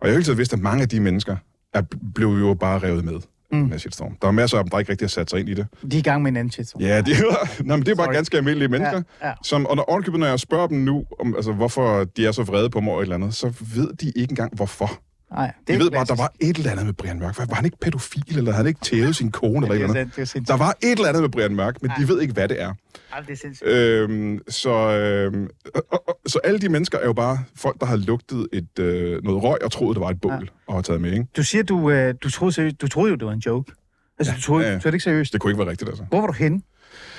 Og 0.00 0.06
jeg 0.06 0.08
har 0.08 0.12
hele 0.12 0.24
tiden 0.24 0.38
vidst, 0.38 0.52
at 0.52 0.58
mange 0.58 0.82
af 0.82 0.88
de 0.88 1.00
mennesker 1.00 1.36
er, 1.72 1.82
blev 2.14 2.28
jo 2.28 2.54
bare 2.54 2.78
revet 2.78 3.04
med. 3.04 3.20
Mm. 3.52 3.70
Her 3.70 3.78
shitstorm. 3.78 4.16
Der 4.22 4.28
er 4.28 4.32
masser 4.32 4.58
af 4.58 4.64
dem, 4.64 4.70
der 4.70 4.78
ikke 4.78 4.90
rigtig 4.90 5.04
har 5.04 5.08
sat 5.10 5.30
sig 5.30 5.40
ind 5.40 5.48
i 5.48 5.54
det. 5.54 5.66
De 5.90 5.96
er 5.96 6.00
i 6.00 6.02
gang 6.02 6.22
med 6.22 6.30
en 6.30 6.36
anden 6.36 6.50
shit. 6.52 6.72
Ja, 6.80 7.00
det 7.00 7.18
er, 7.18 7.48
nej, 7.64 7.76
men 7.76 7.86
det 7.86 7.92
er 7.92 7.96
bare 7.96 8.06
Sorry. 8.06 8.14
ganske 8.14 8.36
almindelige 8.36 8.68
mennesker. 8.68 9.02
Ja, 9.22 9.28
ja. 9.28 9.34
Som, 9.42 9.66
og 9.66 9.76
når, 9.76 9.82
ovenikøbet, 9.82 10.20
når 10.20 10.26
jeg 10.26 10.40
spørger 10.40 10.66
dem 10.66 10.78
nu, 10.78 11.04
om, 11.20 11.36
altså, 11.36 11.52
hvorfor 11.52 12.04
de 12.04 12.26
er 12.26 12.32
så 12.32 12.42
vrede 12.42 12.70
på 12.70 12.80
mig 12.80 12.92
og 12.92 12.98
et 12.98 13.02
eller 13.02 13.14
andet, 13.14 13.34
så 13.34 13.52
ved 13.74 13.92
de 13.92 14.06
ikke 14.06 14.32
engang, 14.32 14.56
hvorfor. 14.56 14.90
Nej, 15.30 15.46
det 15.46 15.68
De 15.68 15.72
er 15.72 15.78
ved 15.78 15.90
bare, 15.90 16.04
der 16.04 16.14
var 16.14 16.32
et 16.40 16.56
eller 16.56 16.70
andet 16.70 16.86
med 16.86 16.94
Brian 16.94 17.18
Mørk. 17.18 17.38
Var, 17.38 17.46
var 17.46 17.54
han 17.54 17.64
ikke 17.64 17.76
pædofil, 17.80 18.24
eller 18.28 18.42
havde 18.42 18.56
han 18.56 18.66
ikke 18.66 18.80
tævet 18.80 19.16
sin 19.16 19.30
kone, 19.30 19.66
eller 19.66 19.68
er 19.68 19.88
eller 19.88 20.00
andet? 20.00 20.34
er. 20.34 20.40
Der 20.40 20.56
var 20.56 20.76
et 20.82 20.92
eller 20.92 21.08
andet 21.08 21.22
med 21.22 21.30
Brian 21.30 21.54
Mørk, 21.54 21.82
men 21.82 21.90
de 21.98 22.08
ved 22.08 22.20
ikke, 22.20 22.34
hvad 22.34 22.48
det 22.48 22.62
er. 22.62 22.74
Ja, 23.16 23.20
det 23.20 23.30
er 23.30 23.36
sindssygt. 23.36 23.70
Øhm, 23.70 24.40
så, 24.48 24.70
øhm, 24.70 25.48
og, 25.90 26.18
så 26.26 26.38
alle 26.44 26.58
de 26.58 26.68
mennesker 26.68 26.98
er 26.98 27.04
jo 27.04 27.12
bare 27.12 27.38
folk, 27.56 27.80
der 27.80 27.86
har 27.86 27.96
lugtet 27.96 28.48
et, 28.52 28.78
øh, 28.78 29.24
noget 29.24 29.42
røg 29.42 29.64
og 29.64 29.72
troet, 29.72 29.94
det 29.96 30.00
var 30.00 30.10
et 30.10 30.20
bål, 30.20 30.32
ja. 30.32 30.38
og 30.66 30.74
har 30.74 30.82
taget 30.82 31.00
med, 31.00 31.12
ikke? 31.12 31.26
Du 31.36 31.42
siger, 31.42 31.62
du, 31.64 31.90
øh, 31.90 32.14
du, 32.22 32.30
troede, 32.30 32.52
seriøst, 32.52 32.80
du 32.80 32.88
troede 32.88 33.10
jo, 33.10 33.16
det 33.16 33.26
var 33.26 33.32
en 33.32 33.38
joke. 33.38 33.72
Altså, 34.18 34.32
ja, 34.32 34.36
du 34.36 34.42
troede, 34.42 34.62
ja, 34.62 34.68
ja, 34.68 34.74
ja. 34.74 34.80
ja. 34.84 34.88
det 34.88 34.94
ikke 34.94 35.04
seriøst. 35.04 35.32
Det 35.32 35.40
kunne 35.40 35.50
ikke 35.50 35.58
være 35.58 35.70
rigtigt, 35.70 35.88
altså. 35.88 36.04
Hvor 36.08 36.20
var 36.20 36.26
du 36.26 36.32
henne? 36.32 36.60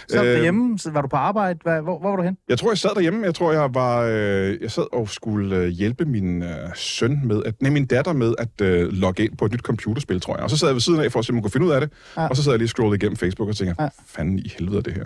Så 0.09 0.23
Øh, 0.23 0.31
derhjemme? 0.33 0.79
Så 0.79 0.91
var 0.91 1.01
du 1.01 1.07
på 1.07 1.15
arbejde? 1.15 1.59
Hvad, 1.63 1.81
hvor, 1.81 1.99
hvor 1.99 2.09
var 2.09 2.15
du 2.15 2.23
henne? 2.23 2.37
Jeg 2.49 2.59
tror, 2.59 2.71
jeg 2.71 2.77
sad 2.77 2.89
derhjemme. 2.95 3.25
Jeg 3.25 3.35
tror, 3.35 3.51
jeg 3.51 3.73
var... 3.73 4.01
Øh, 4.01 4.61
jeg 4.61 4.71
sad 4.71 4.93
og 4.93 5.09
skulle 5.09 5.55
øh, 5.57 5.67
hjælpe 5.67 6.05
min 6.05 6.43
øh, 6.43 6.49
søn 6.75 7.21
med... 7.23 7.43
At, 7.45 7.61
nej, 7.61 7.71
min 7.71 7.85
datter 7.85 8.13
med 8.13 8.33
at 8.37 8.61
øh, 8.61 8.91
logge 8.91 9.25
ind 9.25 9.37
på 9.37 9.45
et 9.45 9.51
nyt 9.51 9.61
computerspil, 9.61 10.21
tror 10.21 10.35
jeg. 10.35 10.43
Og 10.43 10.49
så 10.49 10.57
sad 10.57 10.67
jeg 10.67 10.75
ved 10.75 10.81
siden 10.81 10.99
af 10.99 11.11
for 11.11 11.19
at 11.19 11.25
se, 11.25 11.31
om 11.31 11.35
man 11.35 11.43
kunne 11.43 11.51
finde 11.51 11.65
ud 11.67 11.71
af 11.71 11.81
det. 11.81 11.89
Ja. 12.17 12.27
Og 12.27 12.35
så 12.35 12.43
sad 12.43 12.51
jeg 12.51 12.59
lige 12.59 12.65
og 12.65 12.69
scrollede 12.69 12.95
igennem 12.95 13.17
Facebook 13.17 13.49
og 13.49 13.55
tænkte, 13.55 13.83
ja. 13.83 13.89
fanden 14.07 14.39
i 14.39 14.53
helvede 14.57 14.77
er 14.77 14.81
det 14.81 14.93
her. 14.93 15.05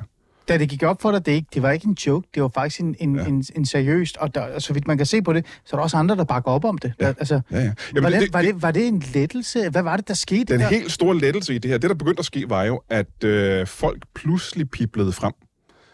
Da 0.49 0.57
det 0.57 0.69
gik 0.69 0.83
op 0.83 1.01
for 1.01 1.11
dig, 1.11 1.25
det, 1.25 1.31
ikke, 1.31 1.47
det 1.53 1.61
var 1.61 1.71
ikke 1.71 1.87
en 1.87 1.97
joke, 2.07 2.27
det 2.35 2.41
var 2.43 2.49
faktisk 2.53 2.79
en, 2.81 2.95
en, 2.99 3.15
Ja. 3.15 3.25
en, 3.25 3.43
en 3.55 3.65
seriøst, 3.65 4.17
og 4.17 4.35
der, 4.35 4.59
så 4.59 4.73
vidt 4.73 4.87
man 4.87 4.97
kan 4.97 5.05
se 5.05 5.21
på 5.21 5.33
det, 5.33 5.45
så 5.65 5.75
er 5.75 5.77
der 5.77 5.83
også 5.83 5.97
andre, 5.97 6.15
der 6.15 6.23
bakker 6.23 6.51
op 6.51 6.65
om 6.65 6.77
det. 6.77 6.93
Ja. 6.99 7.05
Der, 7.05 7.13
altså, 7.19 7.41
Ja, 7.51 7.57
ja. 7.57 7.61
Jamen, 7.61 8.03
var, 8.03 8.09
det, 8.09 8.21
det, 8.21 8.33
var, 8.33 8.41
det, 8.41 8.61
var 8.61 8.71
det 8.71 8.87
en 8.87 9.03
lettelse? 9.13 9.69
Hvad 9.69 9.81
var 9.83 9.97
det, 9.97 10.07
der 10.07 10.13
skete? 10.13 10.53
Den 10.53 10.59
der? 10.59 10.67
helt 10.69 10.91
store 10.91 11.17
lettelse 11.17 11.55
i 11.55 11.57
det 11.57 11.71
her, 11.71 11.77
det 11.77 11.89
der 11.89 11.95
begyndte 11.95 12.19
at 12.19 12.25
ske, 12.25 12.45
var 12.49 12.63
jo, 12.63 12.81
at 12.89 13.23
øh, 13.23 13.67
folk 13.67 14.03
pludselig 14.15 14.69
piblede 14.69 15.11
frem. 15.11 15.33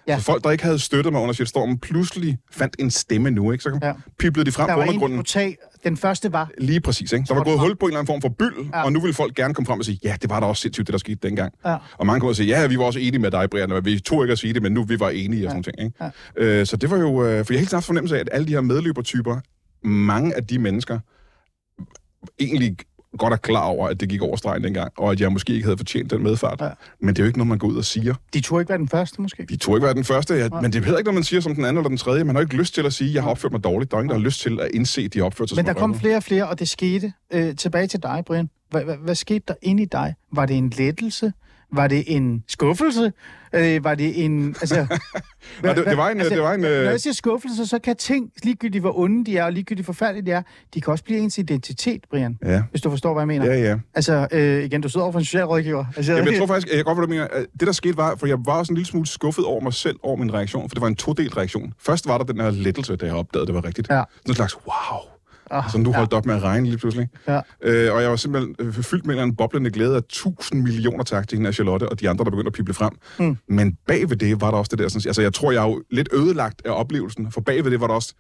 Ja. 0.08 0.18
Så 0.18 0.24
folk, 0.24 0.44
der 0.44 0.52
ikke 0.52 0.64
havde 0.64 0.80
støttet 0.80 1.14
mig 1.14 1.22
under 1.22 1.34
shitstormen, 1.34 1.80
pludselig 1.80 2.38
fandt 2.52 2.76
en 2.80 2.92
stemme 2.92 3.32
nu, 3.32 3.52
ikke? 3.52 3.62
Så 3.64 3.80
ja. 3.82 3.88
Ja. 3.88 3.94
piblede 4.20 4.46
de 4.46 4.52
frem 4.52 4.68
der 4.68 4.74
på 4.74 4.78
var 4.78 4.84
en, 4.84 4.90
undergrunden. 4.90 5.18
du 5.18 5.24
tag. 5.24 5.58
Den 5.86 5.98
første 5.98 6.34
var, 6.34 6.50
Lige 6.58 6.82
præcis, 6.82 7.14
ikke? 7.14 7.26
Der 7.28 7.34
var 7.34 7.40
var 7.40 7.46
gået 7.46 7.60
hul 7.60 7.76
på 7.76 7.86
en 7.86 7.90
eller 7.90 8.00
anden 8.00 8.14
form 8.14 8.22
for 8.22 8.30
byld, 8.30 8.66
ja. 8.74 8.78
Ja. 8.78 8.84
og 8.84 8.92
nu 8.92 9.00
vil 9.00 9.14
folk 9.14 9.36
gerne 9.36 9.54
komme 9.54 9.66
frem 9.66 9.80
og 9.80 9.86
sige, 9.86 10.00
ja, 10.04 10.16
det 10.22 10.30
var 10.30 10.40
da 10.40 10.46
også 10.46 10.62
sindssygt, 10.62 10.88
det 10.88 10.94
der 10.94 10.98
skete 11.00 11.20
dengang. 11.24 11.54
Ja. 11.66 11.78
Og 11.98 12.06
mange 12.06 12.20
kommer 12.20 12.32
og 12.32 12.36
sige, 12.36 12.48
ja, 12.48 12.68
vi 12.68 12.78
var 12.78 12.84
også 12.84 13.00
enige 13.00 13.20
med 13.20 13.32
dig, 13.32 13.50
Brian, 13.50 13.72
og 13.72 13.86
vi 13.86 14.00
tog 14.00 14.24
ikke 14.24 14.32
at 14.32 14.40
sige 14.40 14.54
det, 14.54 14.62
men 14.62 14.72
nu 14.72 14.84
vi 14.84 15.00
var 15.00 15.10
enige 15.10 15.46
og 15.48 15.52
sådan 15.52 15.64
ting, 15.64 15.76
ikke? 15.80 16.12
Ja. 16.38 16.44
Øh, 16.44 16.66
så 16.66 16.78
det 16.78 16.90
var 16.90 16.98
jo, 16.98 17.26
øh, 17.26 17.46
for 17.46 17.54
jeg 17.54 17.58
har 17.58 17.60
helt 17.60 17.72
haft 17.74 17.86
fornemmelse 17.86 18.16
af, 18.16 18.20
at 18.20 18.30
alle 18.32 18.48
de 18.48 18.52
her 18.52 18.62
medløbertyper, 18.62 19.40
mange 19.88 20.36
af 20.36 20.48
de 20.48 20.60
mennesker, 20.60 21.00
egentlig 22.40 22.78
godt 23.18 23.34
er 23.34 23.38
klar 23.38 23.64
over, 23.66 23.88
at 23.88 24.00
det 24.00 24.10
gik 24.10 24.22
over 24.22 24.36
stregen 24.36 24.64
dengang, 24.64 24.92
og 24.98 25.12
at 25.12 25.22
jeg 25.22 25.32
måske 25.32 25.54
ikke 25.54 25.66
havde 25.66 25.78
fortjent 25.78 26.12
den 26.12 26.24
medfart. 26.24 26.62
Ja. 26.62 26.70
Men 27.00 27.10
det 27.10 27.20
er 27.20 27.24
jo 27.24 27.28
ikke 27.28 27.38
noget, 27.40 27.50
man 27.50 27.58
går 27.58 27.68
ud 27.68 27.78
og 27.78 27.86
siger. 27.86 28.16
de 28.34 28.42
turde 28.42 28.62
ikke 28.62 28.70
være 28.70 28.78
den 28.78 28.90
første, 28.90 29.22
måske? 29.22 29.46
De 29.50 29.58
tror 29.58 29.76
ikke 29.76 29.86
være 29.86 29.94
den 29.94 30.04
første, 30.04 30.34
ja, 30.34 30.50
men 30.62 30.64
det 30.74 30.76
er 30.76 30.84
heller 30.84 30.98
ikke 30.98 31.08
noget, 31.08 31.16
man 31.16 31.24
siger 31.24 31.42
som 31.42 31.56
den 31.56 31.66
anden 31.66 31.78
eller 31.78 31.90
den 31.90 31.98
tredje. 31.98 32.24
Man 32.24 32.36
har 32.36 32.42
ikke 32.42 32.56
lyst 32.56 32.74
til 32.74 32.86
at 32.86 32.94
sige, 32.94 33.10
at 33.10 33.16
jeg 33.16 33.24
har 33.24 33.30
opført 33.30 33.52
mig 33.52 33.64
dårligt. 33.64 33.92
Der 33.92 33.98
er 33.98 34.02
ingen, 34.02 34.10
der 34.10 34.16
har 34.16 34.26
lyst 34.26 34.42
til 34.42 34.60
at 34.62 34.70
indse, 34.74 35.02
at 35.02 35.14
de 35.14 35.20
har 35.20 35.26
opført 35.26 35.50
sig 35.50 35.56
Men 35.56 35.66
der 35.66 35.74
kom 35.74 35.96
flere 36.00 36.18
og 36.18 36.24
flere, 36.24 36.48
og 36.48 36.60
det 36.60 36.68
skete. 36.68 37.14
Øh, 37.34 37.56
tilbage 37.56 37.88
til 37.88 38.04
dig, 38.04 38.24
Brian. 38.26 38.50
Hvad 39.00 39.16
skete 39.16 39.44
der 39.48 39.54
inde 39.62 39.84
i 39.84 39.86
dig? 39.86 40.16
Var 40.32 40.46
det 40.46 40.58
en 40.58 40.70
lettelse? 40.70 41.34
Var 41.74 41.88
det 41.88 42.04
en 42.08 42.44
skuffelse? 42.48 43.14
Øh, 43.54 43.84
var 43.84 43.96
det 43.96 44.26
en... 44.26 44.56
Altså, 44.62 44.76
Nej, 45.64 45.74
det, 45.74 45.86
det 45.86 45.98
var 45.98 46.10
en... 46.10 46.20
det 46.20 46.42
var 46.42 46.54
en 46.54 46.60
Når 46.60 46.70
øh, 46.70 46.86
jeg 46.86 47.02
siger 47.02 47.14
skuffelse, 47.14 47.66
så 47.68 47.80
kan 47.80 47.96
ting, 47.96 48.32
ligegyldigt 48.44 48.82
hvor 48.82 49.00
onde 49.00 49.26
de 49.26 49.38
er, 49.38 49.44
og 49.46 49.54
ligegyldigt 49.54 49.86
forfærdelige 49.86 50.26
de 50.26 50.32
er, 50.32 50.42
de 50.74 50.82
kan 50.82 50.92
også 50.92 51.04
blive 51.04 51.20
ens 51.20 51.38
identitet, 51.38 52.02
Brian. 52.10 52.38
ja, 52.46 52.64
Hvis 52.70 52.82
du 52.82 52.90
forstår, 52.90 53.14
hvad 53.14 53.22
jeg 53.22 53.28
mener. 53.28 53.46
ja, 53.46 53.60
ja. 53.70 53.78
Altså, 53.94 54.28
øh, 54.32 54.64
igen, 54.64 54.82
du 54.82 54.90
sidder 54.90 55.04
over 55.04 55.12
for 55.12 55.20
en 55.20 55.26
socialrådgiver. 55.26 55.86
Altså, 55.98 56.14
Jamen, 56.14 56.32
jeg 56.32 56.38
tror 56.40 56.48
faktisk, 56.54 56.68
jeg 56.68 56.76
kan 56.76 56.86
godt, 56.86 56.98
hvad 56.98 57.08
du 57.08 57.10
mener. 57.10 57.28
at 57.28 57.46
Det, 57.60 57.68
der 57.68 57.74
skete, 57.74 57.98
var, 57.98 58.16
for 58.16 58.28
jeg 58.28 58.38
var 58.46 58.58
også 58.58 58.74
en 58.74 58.78
lille 58.78 58.88
smule 58.88 59.08
skuffet 59.08 59.46
over 59.46 59.62
mig 59.62 59.74
selv, 59.74 59.96
over 60.04 60.16
min 60.18 60.34
reaktion, 60.34 60.70
for 60.70 60.74
det 60.76 60.82
var 60.82 60.88
en 60.88 60.96
todelt 60.96 61.38
reaktion. 61.38 61.74
Først 61.80 62.08
var 62.08 62.18
der 62.18 62.26
den 62.26 62.40
her 62.40 62.50
lettelse, 62.52 62.96
da 62.96 63.06
jeg 63.06 63.16
opdagede, 63.16 63.48
det 63.48 63.56
var 63.56 63.66
rigtigt. 63.66 63.90
Ja. 63.90 63.94
Sådan 63.96 64.32
en 64.32 64.36
slags, 64.36 64.56
wow. 64.56 65.15
Ah, 65.52 65.72
Så 65.72 65.78
nu 65.78 65.94
holdt 65.94 66.10
det 66.12 66.18
op 66.18 66.26
med 66.26 66.36
at 66.36 66.44
regne 66.44 66.66
lige 66.66 66.78
pludselig. 66.78 67.08
Ja. 67.28 67.42
Øh, 67.62 67.94
og 67.94 68.02
jeg 68.02 68.10
var 68.10 68.16
simpelthen 68.16 68.56
øh, 68.60 68.74
fyldt 68.74 69.06
med 69.06 69.24
en 69.24 69.36
boblende 69.36 69.70
glæde 69.72 69.96
af 69.96 70.02
tusind 70.10 70.62
millioner 70.64 71.04
tak 71.04 71.28
til 71.28 71.36
hende 71.38 71.48
af 71.48 71.54
Charlotte 71.54 71.90
og 71.90 72.00
de 72.00 72.10
andre, 72.10 72.24
der 72.26 72.30
begyndte 72.32 72.48
at 72.48 72.54
pible 72.54 72.74
frem. 72.74 72.92
Mm. 73.20 73.38
Men 73.50 73.78
bag 73.88 74.10
ved 74.10 74.18
det 74.18 74.42
var 74.42 74.52
der 74.52 74.58
også 74.58 74.70
det 74.70 74.80
der, 74.80 74.88
sådan, 74.88 75.10
altså 75.10 75.22
jeg 75.22 75.34
tror, 75.34 75.52
jeg 75.52 75.64
er 75.64 75.68
jo 75.68 75.84
lidt 75.92 76.10
ødelagt 76.14 76.62
af 76.66 76.72
oplevelsen, 76.72 77.32
for 77.32 77.42
bag 77.42 77.64
ved 77.64 77.72
det 77.72 77.80
var 77.82 77.88
der 77.88 77.94
også, 77.94 78.14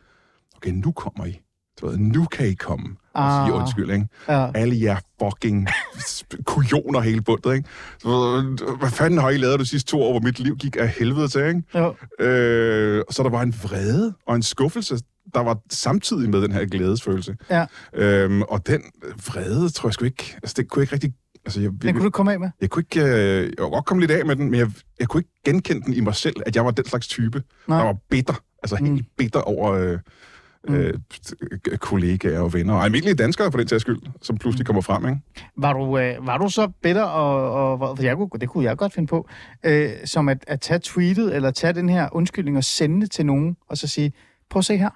okay, 0.57 0.71
nu 0.71 0.91
kommer 0.91 1.25
I. 1.25 1.41
Du 1.81 1.87
ved, 1.87 1.97
nu 1.97 2.25
kan 2.25 2.47
I 2.47 2.53
komme 2.53 2.85
og 3.13 3.31
sige 3.31 3.53
Ah. 3.55 3.61
undskyld, 3.61 3.91
ikke? 3.91 4.07
Ja. 4.29 4.47
Alle 4.55 4.81
jer 4.81 4.97
fucking 5.23 5.67
kujoner 6.45 6.99
hele 6.99 7.21
bundet, 7.21 7.53
ikke? 7.55 7.69
Så, 7.99 8.41
hvad 8.79 8.89
fanden 8.89 9.19
har 9.19 9.29
I 9.29 9.37
lavet 9.37 9.59
de 9.59 9.65
sidste 9.65 9.91
to 9.91 10.01
år, 10.03 10.11
hvor 10.11 10.19
mit 10.19 10.39
liv 10.39 10.55
gik 10.57 10.75
af 10.79 10.87
helvede 10.89 11.27
til, 11.27 11.41
ikke? 11.47 11.63
Jo. 11.75 11.95
Øh, 12.25 13.03
så 13.11 13.23
der 13.23 13.29
var 13.29 13.41
en 13.41 13.53
vrede 13.63 14.13
og 14.27 14.35
en 14.35 14.43
skuffelse, 14.43 14.97
der 15.33 15.39
var 15.39 15.57
samtidig 15.69 16.29
med 16.29 16.41
den 16.41 16.51
her 16.51 16.65
glædesfølelse. 16.65 17.35
Ja. 17.49 17.65
Øhm, 17.93 18.41
og 18.41 18.67
den 18.67 18.81
vrede, 19.27 19.69
tror 19.69 19.89
jeg 19.89 19.93
sgu 19.93 20.05
ikke... 20.05 20.33
Altså, 20.35 20.53
det 20.57 20.69
kunne 20.69 20.79
jeg 20.79 20.83
ikke 20.83 20.93
rigtig... 20.93 21.13
Altså, 21.45 21.61
jeg, 21.61 21.71
Den 21.81 21.93
kunne 21.93 22.05
du 22.05 22.09
komme 22.09 22.33
af 22.33 22.39
med? 22.39 22.49
jeg 22.61 22.69
kunne 22.69 22.83
ikke... 22.91 23.01
Øh, 23.01 23.43
jeg 23.43 23.57
kunne 23.57 23.69
godt 23.69 23.85
komme 23.85 24.01
lidt 24.01 24.11
af 24.11 24.25
med 24.25 24.35
den, 24.35 24.49
men 24.51 24.59
jeg, 24.59 24.71
jeg 24.99 25.07
kunne 25.07 25.19
ikke 25.21 25.31
genkende 25.45 25.81
den 25.85 25.93
i 25.93 25.99
mig 25.99 26.15
selv, 26.15 26.35
at 26.45 26.55
jeg 26.55 26.65
var 26.65 26.71
den 26.71 26.85
slags 26.85 27.07
type, 27.07 27.43
Nej. 27.67 27.77
der 27.77 27.85
var 27.85 27.97
bitter. 28.09 28.33
Altså 28.63 28.75
helt 28.75 28.91
Mm. 28.91 28.99
bitter 29.17 29.39
over... 29.41 29.71
Øh, 29.71 29.99
øh, 30.69 30.93
kollegaer 31.77 32.39
og 32.39 32.53
venner, 32.53 32.73
og 32.73 32.83
almindelige 32.83 33.15
danskere 33.15 33.51
for 33.51 33.57
den 33.57 33.67
sags 33.67 33.81
skyld, 33.81 33.99
som 34.21 34.33
Mm. 34.33 34.37
pludselig 34.37 34.65
kommer 34.65 34.81
frem, 34.81 35.05
ikke? 35.07 35.19
Var 35.57 35.73
du, 35.73 35.97
øh, 35.97 36.27
var 36.27 36.37
du 36.37 36.49
så 36.49 36.67
bitter, 36.83 37.03
og, 37.03 37.79
og 37.89 38.03
jeg 38.03 38.15
kunne, 38.15 38.29
det 38.41 38.49
kunne 38.49 38.63
jeg 38.63 38.77
godt 38.77 38.93
finde 38.93 39.07
på, 39.07 39.27
øh, 39.65 39.89
som 40.05 40.29
at, 40.29 40.37
at 40.47 40.61
tage 40.61 40.79
tweetet, 40.79 41.35
eller 41.35 41.51
tage 41.51 41.73
den 41.73 41.89
her 41.89 42.09
undskyldning 42.11 42.57
og 42.57 42.63
sende 42.63 43.01
det 43.01 43.11
til 43.11 43.25
nogen, 43.25 43.57
og 43.69 43.77
så 43.77 43.87
sige, 43.87 44.13
prøv 44.49 44.59
at 44.59 44.65
se 44.65 44.77
her, 44.77 44.89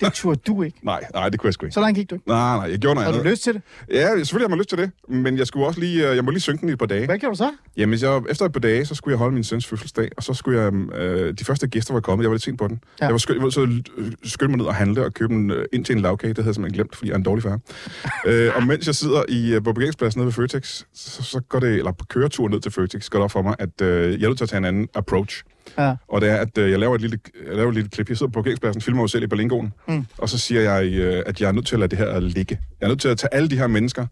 det 0.00 0.12
turde 0.12 0.40
du 0.46 0.62
ikke. 0.62 0.78
Nej, 0.82 1.04
nej, 1.14 1.28
det 1.28 1.40
kunne 1.40 1.48
jeg 1.48 1.54
sgu 1.54 1.66
ikke. 1.66 1.74
Så 1.74 1.80
langt 1.80 1.96
gik 1.98 2.10
du 2.10 2.14
ikke. 2.14 2.28
Nej, 2.28 2.56
nej, 2.56 2.70
jeg 2.70 2.78
gjorde 2.78 2.94
noget 2.94 3.04
Har 3.04 3.12
du 3.12 3.18
andet. 3.18 3.30
lyst 3.30 3.42
til 3.42 3.54
det? 3.54 3.62
Ja, 3.90 4.08
selvfølgelig 4.16 4.44
har 4.44 4.48
man 4.48 4.58
lyst 4.58 4.68
til 4.68 4.78
det, 4.78 4.90
men 5.08 5.38
jeg 5.38 5.46
skulle 5.46 5.66
også 5.66 5.80
lige, 5.80 6.08
øh, 6.10 6.16
jeg 6.16 6.24
må 6.24 6.30
lige 6.30 6.40
synke 6.40 6.60
den 6.60 6.68
i 6.68 6.72
et 6.72 6.78
par 6.78 6.86
dage. 6.86 7.06
Hvad 7.06 7.18
gjorde 7.18 7.32
du 7.32 7.36
så? 7.36 7.50
Jamen, 7.76 7.98
jeg, 8.02 8.22
efter 8.30 8.44
et 8.46 8.52
par 8.52 8.60
dage, 8.60 8.86
så 8.86 8.94
skulle 8.94 9.12
jeg 9.12 9.18
holde 9.18 9.34
min 9.34 9.44
søns 9.44 9.66
fødselsdag, 9.66 10.08
og 10.16 10.22
så 10.22 10.34
skulle 10.34 10.60
jeg, 10.60 10.72
øh, 10.94 11.34
de 11.38 11.44
første 11.44 11.66
gæster 11.68 11.94
var 11.94 12.00
kommet, 12.00 12.22
jeg 12.22 12.30
var 12.30 12.34
lidt 12.34 12.42
sent 12.42 12.58
på 12.58 12.68
den. 12.68 12.80
Ja. 13.00 13.04
Jeg 13.04 13.12
var, 13.12 13.18
sky, 13.18 13.32
jeg 13.34 13.42
var 13.42 13.50
så 13.50 13.60
øh, 13.96 14.12
skyndte 14.24 14.50
mig 14.50 14.56
ned 14.58 14.66
og 14.66 14.74
handle 14.74 15.04
og 15.04 15.14
købe 15.14 15.34
en, 15.34 15.50
øh, 15.50 15.64
ind 15.72 15.84
til 15.84 15.96
en 15.96 16.02
lavkage, 16.02 16.28
det 16.28 16.36
havde 16.36 16.46
jeg 16.48 16.54
simpelthen 16.54 16.76
glemt, 16.76 16.96
fordi 16.96 17.08
jeg 17.08 17.14
er 17.14 17.18
en 17.18 17.24
dårlig 17.24 17.42
far. 17.42 17.58
øh, 18.26 18.50
og 18.56 18.62
mens 18.66 18.86
jeg 18.86 18.94
sidder 18.94 19.22
i, 19.28 19.60
på 19.60 19.72
parkeringspladsen 19.72 20.18
nede 20.18 20.26
ved 20.26 20.32
Føtex, 20.32 20.82
så, 20.94 21.22
så 21.22 21.40
går 21.48 21.58
det, 21.60 21.74
eller 21.74 21.92
på 21.92 22.04
køretur 22.04 22.48
ned 22.48 22.60
til 22.60 22.72
Føtex, 22.72 23.08
går 23.08 23.18
det 23.18 23.24
op 23.24 23.30
for 23.30 23.42
mig, 23.42 23.54
at 23.58 23.80
øh, 23.82 24.12
jeg 24.12 24.24
er 24.24 24.28
nødt 24.28 24.38
til 24.38 24.44
at 24.44 24.48
tage 24.48 24.58
en 24.58 24.64
anden 24.64 24.88
approach. 24.94 25.42
Ja. 25.78 25.94
Og 26.08 26.20
det 26.20 26.28
er, 26.30 26.36
at 26.36 26.58
øh, 26.58 26.70
jeg, 26.70 26.78
laver 26.78 26.94
et 26.94 27.00
lille, 27.00 27.18
jeg 27.46 27.56
laver 27.56 27.68
et 27.68 27.74
lille 27.74 27.90
klip. 27.90 28.08
Jeg 28.08 28.16
sidder 28.16 28.30
på 28.32 28.36
parkeringspladsen, 28.40 28.82
filmer 28.82 29.02
mig 29.02 29.10
selv 29.10 29.22
i 29.24 29.26
Berlingoen, 29.26 29.72
Mm. 29.88 30.06
og 30.18 30.28
så 30.28 30.38
siger 30.38 30.60
jeg, 30.60 30.86
øh, 30.92 31.22
at 31.26 31.40
jeg 31.40 31.48
er 31.48 31.52
nødt 31.52 31.66
til 31.66 31.74
at 31.76 31.80
lade 31.80 31.90
det 31.90 31.98
her 31.98 32.20
ligge. 32.20 32.58
Jeg 32.80 32.86
er 32.86 32.88
nødt 32.88 33.00
til 33.00 33.08
at 33.08 33.18
tage 33.18 33.34
alle 33.34 33.48
de 33.48 33.56
her 33.58 33.66
mennesker, 33.66 34.06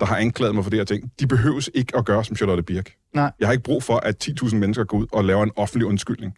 der 0.00 0.06
har 0.06 0.16
anklaget 0.16 0.54
mig 0.54 0.64
for 0.64 0.70
det 0.70 0.78
her 0.78 0.84
ting, 0.84 1.12
de 1.20 1.26
behøves 1.26 1.70
ikke 1.74 1.96
at 1.96 2.04
gøre 2.04 2.24
som 2.24 2.36
Charlotte 2.36 2.62
Birk. 2.62 2.92
Nej. 3.14 3.32
Jeg 3.40 3.48
har 3.48 3.52
ikke 3.52 3.64
brug 3.64 3.82
for, 3.82 3.96
at 3.96 4.28
10.000 4.28 4.56
mennesker 4.56 4.84
går 4.84 4.98
ud 4.98 5.06
og 5.12 5.24
laver 5.24 5.42
en 5.42 5.50
offentlig 5.56 5.86
undskyldning. 5.86 6.34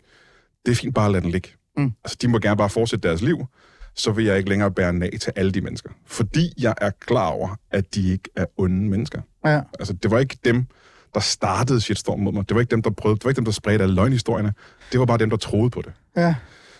Det 0.66 0.72
er 0.72 0.76
fint 0.76 0.94
bare 0.94 1.06
at 1.06 1.12
lade 1.12 1.22
den 1.22 1.30
ligge. 1.30 1.48
Mm. 1.76 1.92
Altså, 2.04 2.16
de 2.22 2.28
må 2.28 2.38
gerne 2.38 2.56
bare 2.56 2.70
fortsætte 2.70 3.08
deres 3.08 3.22
liv, 3.22 3.46
så 3.94 4.12
vil 4.12 4.24
jeg 4.24 4.36
ikke 4.38 4.48
længere 4.48 4.70
bære 4.70 4.92
nag 4.92 5.10
til 5.20 5.32
alle 5.36 5.52
de 5.52 5.60
mennesker. 5.60 5.90
Fordi 6.06 6.52
jeg 6.60 6.74
er 6.80 6.90
klar 7.00 7.26
over, 7.28 7.56
at 7.70 7.94
de 7.94 8.12
ikke 8.12 8.30
er 8.36 8.44
onde 8.56 8.88
mennesker. 8.90 9.20
Ja. 9.44 9.60
Altså, 9.78 9.92
det 9.92 10.10
var 10.10 10.18
ikke 10.18 10.36
dem, 10.44 10.66
der 11.14 11.20
startede 11.20 11.80
shitstorm 11.80 12.20
mod 12.20 12.32
mig. 12.32 12.48
Det 12.48 12.54
var 12.54 12.60
ikke 12.60 12.70
dem, 12.70 12.82
der 12.82 12.90
prøvede. 12.90 13.18
Det 13.18 13.24
var 13.24 13.30
ikke 13.30 13.36
dem, 13.36 13.44
der 13.44 13.52
spredte 13.52 13.82
alle 13.82 13.94
løgnhistorierne. 13.94 14.52
Det 14.92 15.00
var 15.00 15.06
bare 15.06 15.18
dem, 15.18 15.30
der 15.30 15.36
troede 15.36 15.70
på 15.70 15.82
det. 15.82 15.92
Ja. 16.16 16.34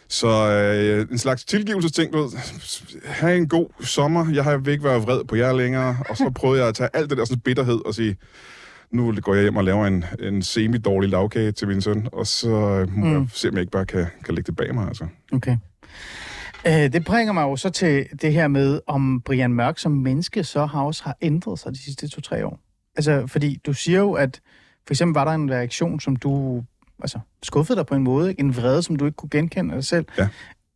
Så 0.09 0.29
øh, 0.29 1.07
en 1.11 1.18
slags 1.18 1.45
tilgivelsesting, 1.45 2.12
du 2.12 2.23
ved, 2.23 2.31
have 3.05 3.37
en 3.37 3.49
god 3.49 3.66
sommer, 3.81 4.31
jeg 4.33 4.45
har 4.45 4.68
ikke 4.68 4.85
været 4.85 5.03
vred 5.03 5.25
på 5.25 5.37
jer 5.37 5.53
længere, 5.53 5.97
og 6.09 6.16
så 6.16 6.31
prøvede 6.40 6.61
jeg 6.61 6.68
at 6.68 6.75
tage 6.75 6.88
alt 6.95 7.11
det 7.11 7.18
der 7.18 7.25
sådan 7.25 7.40
bitterhed 7.40 7.87
og 7.87 7.95
sige, 7.95 8.16
nu 8.90 9.14
går 9.23 9.35
jeg 9.35 9.42
hjem 9.42 9.57
og 9.57 9.64
laver 9.64 9.87
en, 9.87 10.05
en 10.21 10.42
semi-dårlig 10.42 11.11
lavkage 11.11 11.53
til 11.53 11.68
min 11.68 11.81
søn, 11.81 12.09
og 12.12 12.27
så 12.27 12.49
øh, 12.49 12.97
må 12.97 13.07
mm. 13.07 13.12
jeg 13.12 13.27
se, 13.33 13.49
om 13.49 13.55
jeg 13.55 13.61
ikke 13.61 13.71
bare 13.71 13.87
kan, 13.87 14.07
kan 14.25 14.35
lægge 14.35 14.47
det 14.47 14.57
bag 14.57 14.75
mig, 14.75 14.88
altså. 14.88 15.07
Okay. 15.33 15.57
Øh, 16.66 16.92
det 16.92 17.05
bringer 17.05 17.33
mig 17.33 17.42
jo 17.42 17.57
så 17.57 17.71
til 17.71 18.07
det 18.23 18.33
her 18.33 18.49
med, 18.49 18.81
om 18.87 19.21
Brian 19.21 19.53
Mørk 19.53 19.79
som 19.79 19.92
menneske 19.92 20.45
så 20.45 20.66
har 20.66 20.83
også 20.83 21.05
har 21.05 21.16
ændret 21.23 21.59
sig 21.59 21.73
de 21.73 21.79
sidste 21.79 22.09
to-tre 22.09 22.47
år. 22.47 22.59
Altså, 22.97 23.27
fordi 23.27 23.61
du 23.67 23.73
siger 23.73 23.99
jo, 23.99 24.13
at 24.13 24.41
for 24.87 24.95
eksempel 24.95 25.15
var 25.15 25.25
der 25.25 25.33
en 25.33 25.51
reaktion, 25.51 26.01
som 26.01 26.17
du 26.17 26.63
altså, 27.01 27.19
skuffede 27.43 27.79
dig 27.79 27.87
på 27.87 27.95
en 27.95 28.03
måde, 28.03 28.31
ikke? 28.31 28.41
en 28.41 28.57
vrede, 28.57 28.83
som 28.83 28.97
du 28.97 29.05
ikke 29.05 29.17
kunne 29.17 29.31
genkende 29.31 29.75
dig 29.75 29.85
selv. 29.85 30.07
Ja. 30.19 30.29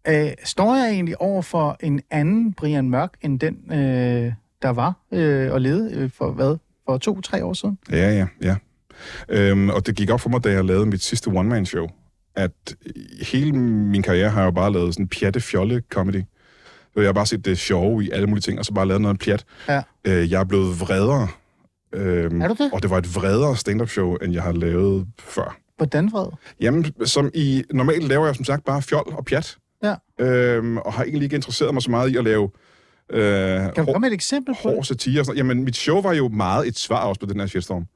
Øh, 0.08 0.32
står 0.44 0.76
jeg 0.76 0.90
egentlig 0.90 1.20
over 1.20 1.42
for 1.42 1.76
en 1.80 2.00
anden 2.10 2.52
Brian 2.52 2.90
Mørk, 2.90 3.12
end 3.22 3.40
den, 3.40 3.72
øh, 3.72 4.32
der 4.62 4.70
var 4.70 4.94
øh, 5.12 5.52
og 5.52 5.60
levede 5.60 5.94
øh, 5.94 6.10
for 6.10 6.30
hvad? 6.30 6.56
For 6.86 6.98
to-tre 6.98 7.44
år 7.44 7.52
siden? 7.52 7.78
Ja, 7.90 8.10
ja, 8.10 8.26
ja. 8.42 8.56
Øhm, 9.28 9.70
og 9.70 9.86
det 9.86 9.96
gik 9.96 10.10
op 10.10 10.20
for 10.20 10.28
mig, 10.28 10.44
da 10.44 10.50
jeg 10.50 10.64
lavede 10.64 10.86
mit 10.86 11.02
sidste 11.02 11.28
one-man-show, 11.28 11.86
at 12.36 12.76
hele 13.22 13.52
min 13.52 14.02
karriere 14.02 14.30
har 14.30 14.40
jeg 14.40 14.46
jo 14.46 14.50
bare 14.50 14.72
lavet 14.72 14.94
sådan 14.94 15.08
pjatte 15.08 15.40
fjolle 15.40 15.82
comedy. 15.90 16.22
Så 16.94 17.00
jeg 17.00 17.08
har 17.08 17.12
bare 17.12 17.26
set 17.26 17.44
det 17.44 17.58
sjove 17.58 18.04
i 18.04 18.10
alle 18.10 18.26
mulige 18.26 18.42
ting, 18.42 18.58
og 18.58 18.64
så 18.64 18.72
bare 18.72 18.86
lavet 18.86 19.00
noget 19.00 19.18
pjat. 19.18 19.44
Ja. 19.68 19.82
Øh, 20.04 20.30
jeg 20.30 20.40
er 20.40 20.44
blevet 20.44 20.80
vredere. 20.80 21.28
Øhm, 21.92 22.42
Er 22.42 22.48
du 22.48 22.54
det? 22.58 22.70
Og 22.72 22.82
det 22.82 22.90
var 22.90 22.98
et 22.98 23.14
vredere 23.14 23.56
stand-up 23.56 23.88
show, 23.88 24.14
end 24.16 24.32
jeg 24.32 24.42
har 24.42 24.52
lavet 24.52 25.06
før. 25.18 25.56
Hvordan 25.76 26.12
vred? 26.12 26.26
Jamen, 26.60 26.84
som 27.04 27.30
i... 27.34 27.64
Normalt 27.72 28.04
laver 28.08 28.26
jeg 28.26 28.36
som 28.36 28.44
sagt 28.44 28.64
bare 28.64 28.82
fjol 28.82 29.14
og 29.18 29.24
pjat. 29.24 29.56
Ja. 29.82 29.94
Øhm, 30.20 30.76
og 30.78 30.92
har 30.92 31.02
egentlig 31.04 31.24
ikke 31.24 31.36
interesseret 31.36 31.74
mig 31.74 31.82
så 31.82 31.90
meget 31.90 32.10
i 32.10 32.16
at 32.16 32.24
lave... 32.24 32.50
Øh, 33.10 33.20
Kan 33.20 33.70
du 33.76 33.84
komme 33.84 33.98
med 33.98 34.08
et 34.08 34.14
eksempel 34.14 34.54
på 34.62 34.68
hård 34.68 34.84
satire. 34.84 35.20
Og 35.20 35.26
sådan. 35.26 35.36
Jamen, 35.36 35.64
mit 35.64 35.76
show 35.76 36.00
var 36.02 36.12
jo 36.12 36.28
meget 36.28 36.68
et 36.68 36.78
svar 36.78 37.04
også 37.06 37.20
på 37.20 37.26
den 37.26 37.40
her 37.40 37.46
shitstorm. 37.46 37.86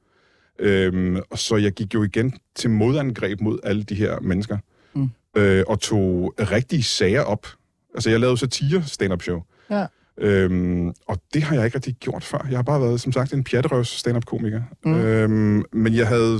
Øhm, 0.59 1.17
og 1.29 1.37
så 1.39 1.55
jeg 1.55 1.71
gik 1.71 1.93
jo 1.93 2.03
igen 2.03 2.33
til 2.55 2.69
modangreb 2.69 3.41
mod 3.41 3.59
alle 3.63 3.83
de 3.83 3.95
her 3.95 4.19
mennesker. 4.19 4.57
Mm. 4.93 5.09
Øh, 5.37 5.63
og 5.67 5.79
tog 5.79 6.33
rigtige 6.39 6.83
sager 6.83 7.21
op. 7.21 7.47
Altså, 7.95 8.09
jeg 8.09 8.19
lavede 8.19 8.37
satire 8.37 8.83
stand-up 8.85 9.21
show. 9.21 9.41
Ja. 9.69 9.85
Øhm, 10.17 10.93
og 11.07 11.21
det 11.33 11.43
har 11.43 11.55
jeg 11.55 11.65
ikke 11.65 11.75
rigtig 11.75 11.95
gjort 11.95 12.23
før. 12.23 12.47
Jeg 12.49 12.57
har 12.57 12.63
bare 12.63 12.81
været, 12.81 13.01
som 13.01 13.11
sagt, 13.11 13.33
en 13.33 13.43
pjatterøvs 13.43 13.87
stand-up-komiker. 13.87 14.61
Mm. 14.85 14.93
Øhm, 14.93 15.63
men 15.73 15.95
jeg 15.95 16.07
havde... 16.07 16.39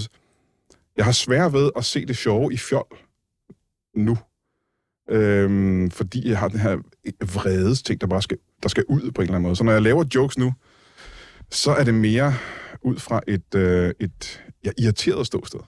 Jeg 0.97 1.05
har 1.05 1.12
svært 1.12 1.53
ved 1.53 1.69
at 1.75 1.86
se 1.86 2.05
det 2.05 2.17
sjove 2.17 2.53
i 2.53 2.57
fjol 2.57 2.97
nu. 3.95 4.17
Øhm, 5.10 5.91
fordi 5.91 6.29
jeg 6.29 6.39
har 6.39 6.47
den 6.47 6.60
her 6.60 6.77
vredes 7.34 7.84
ting, 7.84 8.01
der 8.01 8.07
bare 8.07 8.21
skal, 8.21 8.38
der 8.63 8.69
skal 8.69 8.84
ud 8.88 9.12
på 9.12 9.21
en 9.21 9.25
eller 9.25 9.36
anden 9.36 9.43
måde. 9.43 9.55
Så 9.55 9.63
når 9.63 9.71
jeg 9.71 9.81
laver 9.81 10.03
jokes 10.15 10.38
nu, 10.38 10.53
så 11.51 11.71
er 11.71 11.84
det 11.84 11.93
mere 11.93 12.34
ud 12.81 12.97
fra 12.97 13.21
et, 13.27 13.55
øh, 13.55 13.93
et 13.99 14.43
ja, 14.65 14.71
irriteret 14.77 15.27
ståsted. 15.27 15.60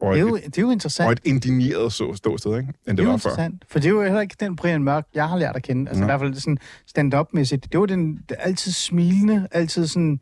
Og 0.00 0.14
Det 0.14 0.20
er 0.20 0.24
et, 0.26 0.30
jo, 0.30 0.36
det 0.36 0.58
er 0.58 0.62
jo 0.62 0.70
interessant. 0.70 1.06
og 1.06 1.12
et 1.12 1.20
indigneret 1.24 1.92
så- 1.92 2.14
ståsted, 2.14 2.50
ikke? 2.58 2.68
end 2.68 2.76
det, 2.86 2.98
det 2.98 3.04
er 3.04 3.06
var 3.10 3.16
før. 3.16 3.30
interessant, 3.30 3.64
for 3.68 3.78
det 3.78 3.86
er 3.86 3.90
jo 3.90 4.02
heller 4.02 4.20
ikke 4.20 4.36
den 4.40 4.56
Brian 4.56 4.82
Mørk, 4.84 5.06
jeg 5.14 5.28
har 5.28 5.38
lært 5.38 5.56
at 5.56 5.62
kende. 5.62 5.88
Altså 5.90 6.00
Ja. 6.00 6.06
i 6.06 6.08
hvert 6.08 6.20
fald 6.20 6.34
sådan 6.34 6.58
stand-up-mæssigt. 6.86 7.72
Det 7.72 7.80
var 7.80 7.86
den 7.86 8.20
det 8.28 8.36
altid 8.40 8.72
smilende, 8.72 9.48
altid 9.52 9.86
sådan 9.86 10.20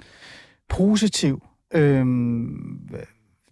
positiv. 0.69 1.43
Øhm, 1.75 2.79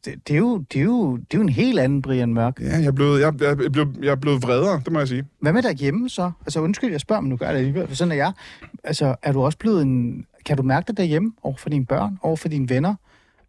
det, 0.04 0.28
det, 0.28 0.34
er 0.34 0.38
jo, 0.38 0.58
det, 0.58 0.78
er 0.80 0.84
jo, 0.84 1.16
det 1.16 1.34
er 1.34 1.38
jo 1.38 1.42
en 1.42 1.48
helt 1.48 1.78
anden 1.78 2.02
Brian 2.02 2.34
Mørk. 2.34 2.60
Ja, 2.60 2.76
jeg 2.76 2.84
er, 2.84 2.92
blevet, 2.92 3.20
jeg, 3.20 3.32
jeg, 3.40 3.50
er 3.50 3.68
blevet, 3.70 3.96
jeg 4.02 4.10
er 4.10 4.14
blevet 4.16 4.42
vredere, 4.42 4.80
det 4.84 4.92
må 4.92 4.98
jeg 4.98 5.08
sige. 5.08 5.24
Hvad 5.40 5.52
med 5.52 5.62
derhjemme 5.62 6.08
så? 6.08 6.30
Altså 6.40 6.60
undskyld, 6.60 6.90
jeg 6.90 7.00
spørger, 7.00 7.20
men 7.20 7.30
nu 7.30 7.36
gør 7.36 7.46
jeg 7.46 7.54
det 7.54 7.58
alligevel, 7.60 7.88
for 7.88 7.94
sådan 7.94 8.12
er 8.12 8.16
jeg. 8.16 8.32
Altså 8.84 9.14
er 9.22 9.32
du 9.32 9.42
også 9.42 9.58
blevet 9.58 9.82
en... 9.82 10.26
Kan 10.46 10.56
du 10.56 10.62
mærke 10.62 10.86
det 10.86 10.96
derhjemme 10.96 11.32
over 11.42 11.56
for 11.56 11.68
dine 11.68 11.86
børn, 11.86 12.18
over 12.22 12.36
for 12.36 12.48
dine 12.48 12.68
venner? 12.68 12.94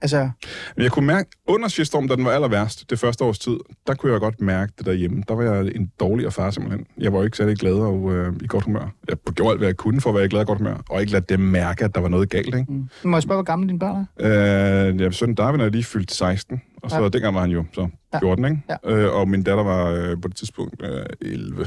Altså, 0.02 0.30
Men 0.76 0.84
jeg 0.84 0.92
kunne 0.92 1.06
mærke, 1.08 1.30
under 1.48 1.68
shitstorm, 1.68 2.08
da 2.08 2.16
den 2.16 2.26
var 2.26 2.32
aller 2.32 2.48
værst, 2.48 2.90
det 2.90 3.00
første 3.00 3.24
års 3.24 3.40
tid, 3.40 3.58
der 3.88 3.94
kunne 3.96 4.12
jeg 4.12 4.20
godt 4.22 4.42
mærke 4.42 4.74
det 4.78 4.86
derhjemme. 4.86 5.24
Der 5.28 5.36
var 5.36 5.44
jeg 5.44 5.72
en 5.76 5.92
dårligere 6.00 6.32
far 6.32 6.52
simpelthen. 6.52 6.86
Jeg 6.98 7.14
var 7.14 7.20
jo 7.20 7.26
ikke 7.26 7.38
særlig 7.38 7.58
glad 7.58 7.74
og 7.74 8.14
øh, 8.14 8.34
i 8.42 8.48
godt 8.48 8.64
humør. 8.64 8.94
Jeg 9.10 9.18
gjorde 9.36 9.52
alt, 9.52 9.60
hvad 9.60 9.68
jeg 9.68 9.76
kunne 9.78 10.02
for 10.02 10.10
at 10.10 10.16
være 10.16 10.26
i 10.26 10.28
glad 10.28 10.42
og 10.42 10.48
godt 10.48 10.58
humør, 10.58 10.78
og 10.90 11.02
ikke 11.02 11.12
lade 11.14 11.26
dem 11.30 11.40
mærke, 11.40 11.86
at 11.86 11.96
der 11.96 12.02
var 12.02 12.10
noget 12.10 12.30
galt, 12.30 12.56
ikke? 12.56 12.66
mm. 12.70 12.90
må 13.04 13.18
jeg 13.18 13.24
spørge, 13.24 13.38
hvor 13.38 13.44
gamle 13.44 13.68
dine 13.68 13.80
børn 13.80 14.06
er? 14.20 14.90
Øh, 14.90 15.02
ja, 15.02 15.12
søn 15.12 15.36
Darwin 15.36 15.62
er 15.62 15.70
lige 15.70 15.84
fyldt 15.84 16.12
16, 16.12 16.62
og 16.84 16.90
så 16.92 17.02
Ja. 17.02 17.10
dengang 17.10 17.36
var 17.36 17.42
han 17.42 17.52
jo 17.52 17.66
så 17.74 17.88
Ja. 18.14 18.20
14, 18.20 18.46
ikke? 18.46 18.58
Ja. 18.70 18.92
Øh, 18.96 19.16
og 19.16 19.30
min 19.30 19.44
datter 19.44 19.64
var 19.64 19.86
øh, 19.92 20.22
på 20.22 20.28
det 20.28 20.36
tidspunkt 20.36 20.82
øh, 20.84 21.06
11. 21.22 21.66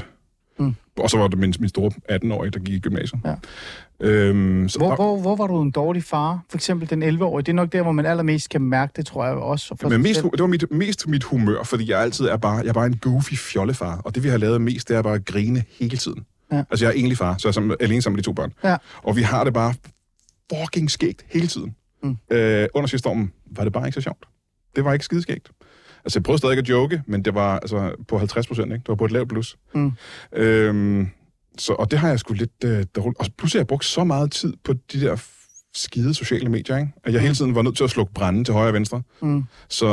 Mm. 0.59 0.75
Og 0.97 1.09
så 1.09 1.17
var 1.17 1.27
det 1.27 1.39
min, 1.39 1.53
min 1.59 1.69
store 1.69 1.91
18-årige, 2.11 2.51
der 2.51 2.59
gik 2.59 2.73
i 2.75 2.79
gymnasiet. 2.79 3.21
Ja. 3.25 3.35
Øhm, 4.01 4.69
så 4.69 4.79
Hvor, 4.79 4.87
der- 4.89 4.95
hvor, 4.95 5.19
hvor 5.21 5.35
var 5.35 5.47
du 5.47 5.61
en 5.61 5.71
dårlig 5.71 6.03
far? 6.03 6.39
For 6.49 6.57
eksempel 6.57 6.89
den 6.89 7.03
11-årige. 7.03 7.43
Det 7.45 7.51
er 7.51 7.55
nok 7.55 7.71
der, 7.73 7.81
hvor 7.81 7.91
man 7.91 8.05
allermest 8.05 8.49
kan 8.49 8.61
mærke 8.61 8.93
det, 8.95 9.05
tror 9.05 9.25
jeg 9.25 9.33
også. 9.35 9.75
For 9.81 9.89
Men 9.89 10.01
mest, 10.01 10.21
det 10.23 10.39
var 10.39 10.47
mit, 10.47 10.71
mest 10.71 11.07
mit 11.07 11.23
humør, 11.23 11.63
fordi 11.63 11.91
jeg 11.91 12.01
altid 12.01 12.25
er 12.25 12.37
bare, 12.37 12.55
jeg 12.57 12.67
er 12.67 12.73
bare 12.73 12.85
en 12.85 12.97
goofy 12.97 13.33
fjollefar. 13.33 14.01
Og 14.05 14.15
det, 14.15 14.23
vi 14.23 14.29
har 14.29 14.37
lavet 14.37 14.61
mest, 14.61 14.89
det 14.89 14.97
er 14.97 15.01
bare 15.01 15.15
at 15.15 15.25
grine 15.25 15.63
hele 15.79 15.97
tiden. 15.97 16.25
Ja. 16.51 16.57
Altså, 16.57 16.85
jeg 16.85 16.91
er 16.91 16.95
egentlig 16.95 17.17
far, 17.17 17.37
så 17.37 17.47
jeg 17.47 17.49
er 17.49 17.53
som, 17.53 17.75
alene 17.79 18.01
sammen 18.01 18.15
med 18.15 18.23
de 18.23 18.25
to 18.25 18.33
børn. 18.33 18.53
Ja. 18.63 18.77
Og 19.03 19.15
vi 19.15 19.21
har 19.21 19.43
det 19.43 19.53
bare 19.53 19.73
fucking 20.53 20.91
skægt 20.91 21.25
hele 21.29 21.47
tiden. 21.47 21.75
Mm. 22.03 22.17
Øh, 22.31 22.67
under 22.73 22.87
sidste 22.87 22.97
stormen 22.99 23.31
var 23.51 23.63
det 23.63 23.73
bare 23.73 23.87
ikke 23.87 23.95
så 23.95 24.01
sjovt. 24.01 24.23
Det 24.75 24.85
var 24.85 24.93
ikke 24.93 25.05
skideskægt. 25.05 25.51
Altså, 26.09 26.19
jeg 26.19 26.23
prøvede 26.23 26.37
stadig 26.37 26.57
at 26.57 26.69
joke, 26.69 27.01
men 27.07 27.25
det 27.25 27.33
var 27.35 27.59
altså 27.59 27.95
på 28.07 28.17
50 28.17 28.47
procent, 28.47 28.71
ikke? 28.71 28.81
Det 28.81 28.87
var 28.87 28.95
på 28.95 29.05
et 29.05 29.11
lavt 29.11 29.29
plus. 29.29 29.57
Mm. 29.75 29.91
Øhm, 30.33 31.07
så, 31.57 31.73
og 31.73 31.91
det 31.91 31.99
har 31.99 32.09
jeg 32.09 32.19
sgu 32.19 32.33
lidt 32.33 32.51
øh, 32.65 32.85
dårligt. 32.95 33.19
Og 33.19 33.25
pludselig 33.37 33.59
har 33.59 33.63
jeg 33.63 33.67
brugt 33.67 33.85
så 33.85 34.03
meget 34.03 34.31
tid 34.31 34.53
på 34.63 34.73
de 34.73 35.01
der 35.01 35.23
skide 35.75 36.13
sociale 36.13 36.49
medier, 36.49 36.77
ikke? 36.77 36.91
At 37.03 37.13
jeg 37.13 37.21
hele 37.21 37.35
tiden 37.35 37.55
var 37.55 37.61
nødt 37.61 37.77
til 37.77 37.83
at 37.83 37.89
slukke 37.89 38.13
brænde 38.13 38.43
til 38.43 38.53
højre 38.53 38.67
og 38.67 38.73
venstre. 38.73 39.01
Mm. 39.21 39.43
Så 39.69 39.87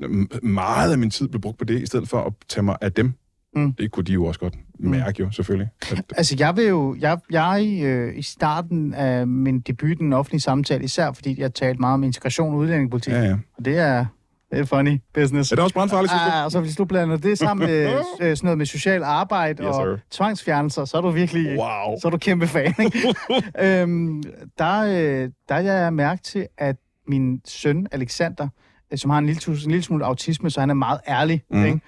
øh, 0.00 0.26
meget 0.42 0.92
af 0.92 0.98
min 0.98 1.10
tid 1.10 1.28
blev 1.28 1.40
brugt 1.40 1.58
på 1.58 1.64
det, 1.64 1.82
i 1.82 1.86
stedet 1.86 2.08
for 2.08 2.20
at 2.20 2.32
tage 2.48 2.62
mig 2.62 2.76
af 2.80 2.92
dem. 2.92 3.12
Mm. 3.54 3.72
Det 3.72 3.90
kunne 3.90 4.04
de 4.04 4.12
jo 4.12 4.24
også 4.24 4.40
godt 4.40 4.54
mærke, 4.78 5.22
jo, 5.22 5.30
selvfølgelig. 5.30 5.68
At, 5.90 6.04
Altså, 6.16 6.36
jeg 6.38 6.56
vil 6.56 6.64
jo... 6.64 6.96
Jeg, 7.00 7.18
jeg 7.30 7.80
øh, 7.82 8.18
i 8.18 8.22
starten 8.22 8.94
af 8.94 9.26
min 9.26 9.60
debut 9.60 9.90
i 9.90 9.94
den 9.94 10.12
offentlige 10.12 10.40
samtale, 10.40 10.84
især 10.84 11.12
fordi 11.12 11.40
jeg 11.40 11.54
talte 11.54 11.80
meget 11.80 11.94
om 11.94 12.04
integration 12.04 12.54
og 12.54 12.58
udlændingepolitik, 12.58 13.12
ja, 13.12 13.22
ja. 13.22 13.36
og 13.58 13.64
det 13.64 13.78
er, 13.78 14.06
det 14.50 14.58
er 14.58 14.64
funny 14.64 15.00
business. 15.14 15.52
Er 15.52 15.56
det 15.56 15.62
også 15.62 15.74
brandfarligt, 15.74 16.10
synes 16.10 16.22
du? 16.22 16.30
Ah, 16.30 16.44
og 16.44 16.50
så 16.52 16.60
hvis 16.60 16.76
du 16.76 16.84
blander 16.84 17.16
det 17.16 17.38
sammen 17.38 17.66
med 17.68 17.86
øh, 18.20 18.36
sådan 18.36 18.38
noget 18.42 18.58
med 18.58 18.66
social 18.66 19.02
arbejde 19.02 19.62
Yes, 19.62 19.68
og 19.76 19.98
tvangsfjernelser, 20.10 20.84
så 20.84 20.96
er 20.96 21.00
du 21.00 21.10
virkelig... 21.10 21.46
Wow. 21.58 21.98
Så 22.00 22.08
er 22.08 22.10
du 22.10 22.18
kæmpe 22.18 22.46
fan, 22.46 22.74
ikke? 22.78 23.14
øhm, 23.82 24.22
der, 24.58 24.80
øh, 24.80 25.30
der 25.48 25.54
er 25.54 25.60
jeg 25.60 25.92
mærke 25.92 26.22
til, 26.22 26.46
at 26.58 26.76
min 27.08 27.40
søn, 27.44 27.86
Alexander, 27.92 28.48
øh, 28.92 28.98
som 28.98 29.10
har 29.10 29.18
en 29.18 29.26
lille, 29.26 29.40
en 29.48 29.70
lille 29.70 29.82
smule 29.82 30.04
autisme, 30.04 30.50
så 30.50 30.60
han 30.60 30.70
er 30.70 30.74
meget 30.74 31.00
ærlig, 31.08 31.42
mm. 31.50 31.64
ikke? 31.64 31.80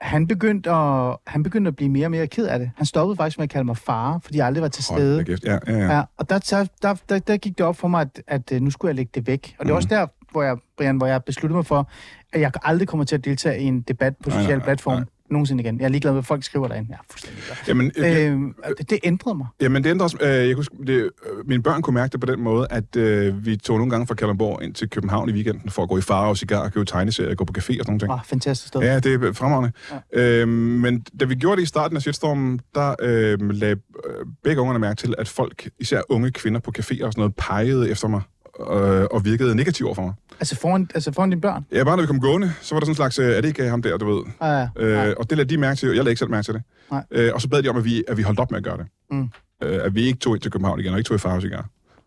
Han 0.00 0.26
begyndte, 0.26 0.70
at, 0.70 1.16
han 1.26 1.42
begyndte 1.42 1.68
at 1.68 1.76
blive 1.76 1.88
mere 1.90 2.06
og 2.06 2.10
mere 2.10 2.26
ked 2.26 2.46
af 2.46 2.58
det. 2.58 2.70
Han 2.76 2.86
stoppede 2.86 3.16
faktisk 3.16 3.38
med 3.38 3.44
at 3.44 3.50
kalde 3.50 3.64
mig 3.64 3.76
far, 3.76 4.18
fordi 4.22 4.38
jeg 4.38 4.46
aldrig 4.46 4.62
var 4.62 4.68
til 4.68 4.84
stede. 4.84 5.14
Hold. 5.28 5.38
Ja, 5.44 5.58
ja, 5.66 5.78
ja. 5.78 5.94
Ja, 5.96 6.02
og 6.18 6.30
der, 6.30 6.38
der, 6.82 6.94
der, 7.08 7.18
der, 7.18 7.36
gik 7.36 7.58
det 7.58 7.66
op 7.66 7.76
for 7.76 7.88
mig, 7.88 8.00
at, 8.00 8.22
at 8.26 8.52
øh, 8.52 8.60
nu 8.60 8.70
skulle 8.70 8.88
jeg 8.90 8.96
lægge 8.96 9.10
det 9.14 9.26
væk. 9.26 9.56
Og 9.58 9.64
det 9.64 9.70
er 9.70 9.74
Mhm. 9.74 9.76
også 9.76 9.88
der, 9.88 10.06
hvor 10.32 10.42
jeg, 10.42 10.56
Brian, 10.76 10.96
hvor 10.96 11.06
jeg 11.06 11.24
besluttede 11.24 11.56
mig 11.56 11.66
for, 11.66 11.90
at 12.32 12.40
jeg 12.40 12.52
aldrig 12.62 12.88
kommer 12.88 13.04
til 13.04 13.14
at 13.16 13.24
deltage 13.24 13.60
i 13.60 13.64
en 13.64 13.80
debat 13.80 14.14
på 14.24 14.30
sociale 14.30 14.60
platforme 14.60 15.06
nogensinde 15.32 15.62
igen. 15.62 15.78
Jeg 15.78 15.84
er 15.84 15.88
ligeglad 15.88 16.12
med, 16.12 16.16
hvad 16.16 16.26
folk 16.26 16.44
skriver 16.44 16.68
derinde. 16.68 16.92
Er 16.92 16.96
fuldstændig. 17.10 17.42
Jamen, 17.68 17.92
øh, 17.96 18.26
Øhm, 18.26 18.54
det, 18.78 18.90
det 18.90 18.98
ændrede 19.04 19.36
mig. 19.36 19.46
Jamen, 19.60 19.84
det 19.84 19.90
ændrer 19.90 20.04
også... 20.04 20.16
Øh, 20.20 20.48
jeg 20.48 20.56
kunne, 20.56 20.86
det, 20.86 20.90
øh, 20.90 21.10
mine 21.48 21.62
børn 21.62 21.82
kunne 21.82 21.94
mærke 21.94 22.12
det 22.12 22.20
på 22.20 22.26
den 22.26 22.40
måde, 22.40 22.66
at 22.70 22.96
øh, 22.96 23.46
vi 23.46 23.56
tog 23.56 23.78
nogle 23.78 23.90
gange 23.90 24.06
fra 24.06 24.14
Kalundborg 24.14 24.62
ind 24.62 24.74
til 24.74 24.90
København 24.90 25.28
i 25.28 25.32
weekenden 25.32 25.70
for 25.70 25.82
at 25.82 25.88
gå 25.88 25.98
i 25.98 26.00
fare 26.00 26.28
og 26.28 26.36
cigar, 26.36 26.68
købe 26.68 26.84
tegneserier, 26.84 27.34
gå 27.34 27.44
på 27.44 27.52
café 27.58 27.60
og 27.60 27.64
sådan 27.64 27.84
nogle 27.86 28.00
ting. 28.00 28.12
Ah, 28.12 28.18
fantastisk 28.24 28.68
sted. 28.68 28.80
Ja, 28.80 28.98
det 28.98 29.24
er 29.24 29.32
fremragende. 29.32 29.72
Ja. 29.90 30.20
Ja. 30.20 30.40
Øhm, 30.40 30.50
men 30.50 31.04
da 31.20 31.24
vi 31.24 31.34
gjorde 31.34 31.56
det 31.56 31.62
i 31.62 31.66
starten 31.66 31.96
af 31.96 32.02
shitstormen, 32.02 32.60
der 32.74 32.94
øh, 33.00 33.50
lagde 33.50 33.76
øh, 34.06 34.26
begge 34.44 34.60
ungerne 34.60 34.78
mærke 34.78 34.96
til, 34.96 35.14
at 35.18 35.28
folk, 35.28 35.68
især 35.78 36.00
unge 36.08 36.30
kvinder 36.30 36.60
på 36.60 36.72
caféer 36.78 37.04
og 37.04 37.12
sådan 37.12 37.12
noget, 37.16 37.34
pegede 37.36 37.90
efter 37.90 38.08
mig 38.08 38.20
øh, 38.60 39.06
og 39.10 39.24
virkede 39.24 39.54
negativt 39.54 39.86
over 39.86 39.94
for 39.94 40.02
mig. 40.02 40.12
Altså 40.40 40.56
foran, 40.56 40.90
altså 40.94 41.12
foran 41.12 41.30
dine 41.30 41.40
børn? 41.40 41.66
Ja, 41.72 41.84
bare 41.84 41.96
når 41.96 42.02
vi 42.02 42.06
kom 42.06 42.20
gående, 42.20 42.52
så 42.60 42.74
var 42.74 42.80
der 42.80 42.84
sådan 42.86 42.90
en 42.92 42.96
slags, 42.96 43.18
øh, 43.18 43.36
er 43.36 43.40
det 43.40 43.48
ikke 43.48 43.68
ham 43.68 43.82
der, 43.82 43.96
du 43.96 44.14
ved? 44.14 44.24
Ah, 44.40 44.68
ja. 44.76 45.08
Øh, 45.08 45.14
og 45.18 45.30
det 45.30 45.38
lagde 45.38 45.50
de 45.54 45.56
mærke 45.60 45.78
til, 45.78 45.86
jeg 45.86 45.96
lagde 45.96 46.10
ikke 46.10 46.18
selv 46.18 46.30
mærke 46.30 46.44
til 46.44 46.54
det. 46.54 46.62
Nej. 46.90 47.04
Øh, 47.10 47.30
og 47.34 47.40
så 47.40 47.48
bad 47.48 47.62
de 47.62 47.68
om, 47.68 47.76
at 47.76 47.84
vi, 47.84 48.04
at 48.08 48.16
vi 48.16 48.22
holdt 48.22 48.40
op 48.40 48.50
med 48.50 48.58
at 48.58 48.64
gøre 48.64 48.76
det. 48.76 48.86
Mm. 49.10 49.28
Øh, 49.62 49.84
at 49.84 49.94
vi 49.94 50.02
ikke 50.02 50.18
tog 50.18 50.34
ind 50.36 50.42
til 50.42 50.50
København 50.50 50.80
igen, 50.80 50.92
og 50.92 50.98
ikke 50.98 51.08
tog 51.08 51.14
i 51.14 51.18
Farves 51.18 51.44
igen. 51.44 51.58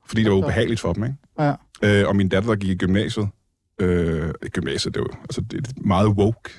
fordi 0.07 0.23
det 0.23 0.31
var 0.31 0.37
ubehageligt 0.37 0.79
for 0.79 0.93
dem, 0.93 1.03
ikke? 1.03 1.15
Ja. 1.39 1.53
Øh, 2.01 2.07
og 2.07 2.15
min 2.15 2.29
datter, 2.29 2.49
der 2.49 2.55
gik 2.55 2.69
i 2.69 2.75
gymnasiet, 2.75 3.27
øh, 3.79 4.29
gymnasiet, 4.51 4.93
det 4.95 4.99
er 5.01 5.03
jo 5.11 5.17
altså, 5.21 5.41
det 5.41 5.53
er 5.53 5.59
et 5.59 5.85
meget 5.85 6.07
woke 6.07 6.49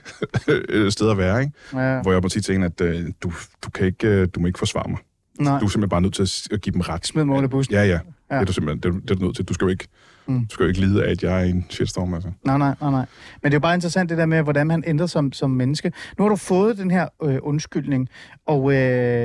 sted 0.94 1.10
at 1.10 1.18
være, 1.18 1.40
ikke? 1.40 1.52
Ja. 1.72 2.02
Hvor 2.02 2.12
jeg 2.12 2.20
må 2.22 2.28
sige 2.28 2.42
til 2.42 2.52
hende, 2.52 2.66
at 2.66 2.80
øh, 2.80 3.06
du, 3.22 3.32
du, 3.64 3.70
kan 3.70 3.86
ikke, 3.86 4.08
øh, 4.08 4.28
du 4.34 4.40
må 4.40 4.46
ikke 4.46 4.58
forsvare 4.58 4.90
mig. 4.90 4.98
Nej. 5.40 5.58
Du 5.58 5.64
er 5.64 5.68
simpelthen 5.68 5.88
bare 5.88 6.00
nødt 6.00 6.14
til 6.14 6.48
at 6.54 6.60
give 6.60 6.72
dem 6.72 6.80
ret. 6.80 7.06
Smid 7.06 7.24
mig 7.24 7.36
under 7.36 7.48
bussen. 7.48 7.74
Ja, 7.74 7.84
ja. 7.84 7.98
Ja. 8.30 8.34
Det 8.34 8.40
er 8.40 8.44
du 8.46 8.52
simpelthen 8.52 8.80
det 8.82 8.88
er, 8.98 9.00
det 9.00 9.10
er 9.10 9.14
du 9.14 9.24
nødt 9.24 9.36
til. 9.36 9.44
Du 9.44 9.54
skal 9.54 9.64
jo 9.64 9.68
ikke, 9.70 9.88
Mm. 10.28 10.46
du 10.46 10.54
skal 10.54 10.64
jo 10.64 10.68
ikke 10.68 10.80
lide 10.80 11.04
af, 11.04 11.10
at 11.10 11.22
jeg 11.22 11.40
er 11.40 11.44
en 11.44 11.66
shitstorm, 11.70 12.14
altså. 12.14 12.30
Nej, 12.44 12.58
nej, 12.58 12.74
nej, 12.80 12.90
nej. 12.90 13.06
Men 13.42 13.52
det 13.52 13.54
er 13.54 13.56
jo 13.56 13.60
bare 13.60 13.74
interessant 13.74 14.10
det 14.10 14.18
der 14.18 14.26
med, 14.26 14.42
hvordan 14.42 14.66
man 14.66 14.84
ændrer 14.86 15.06
som, 15.06 15.32
som 15.32 15.50
menneske. 15.50 15.92
Nu 16.18 16.24
har 16.24 16.28
du 16.28 16.36
fået 16.36 16.78
den 16.78 16.90
her 16.90 17.08
øh, 17.22 17.38
undskyldning, 17.42 18.08
og 18.46 18.72
øh, 18.72 18.76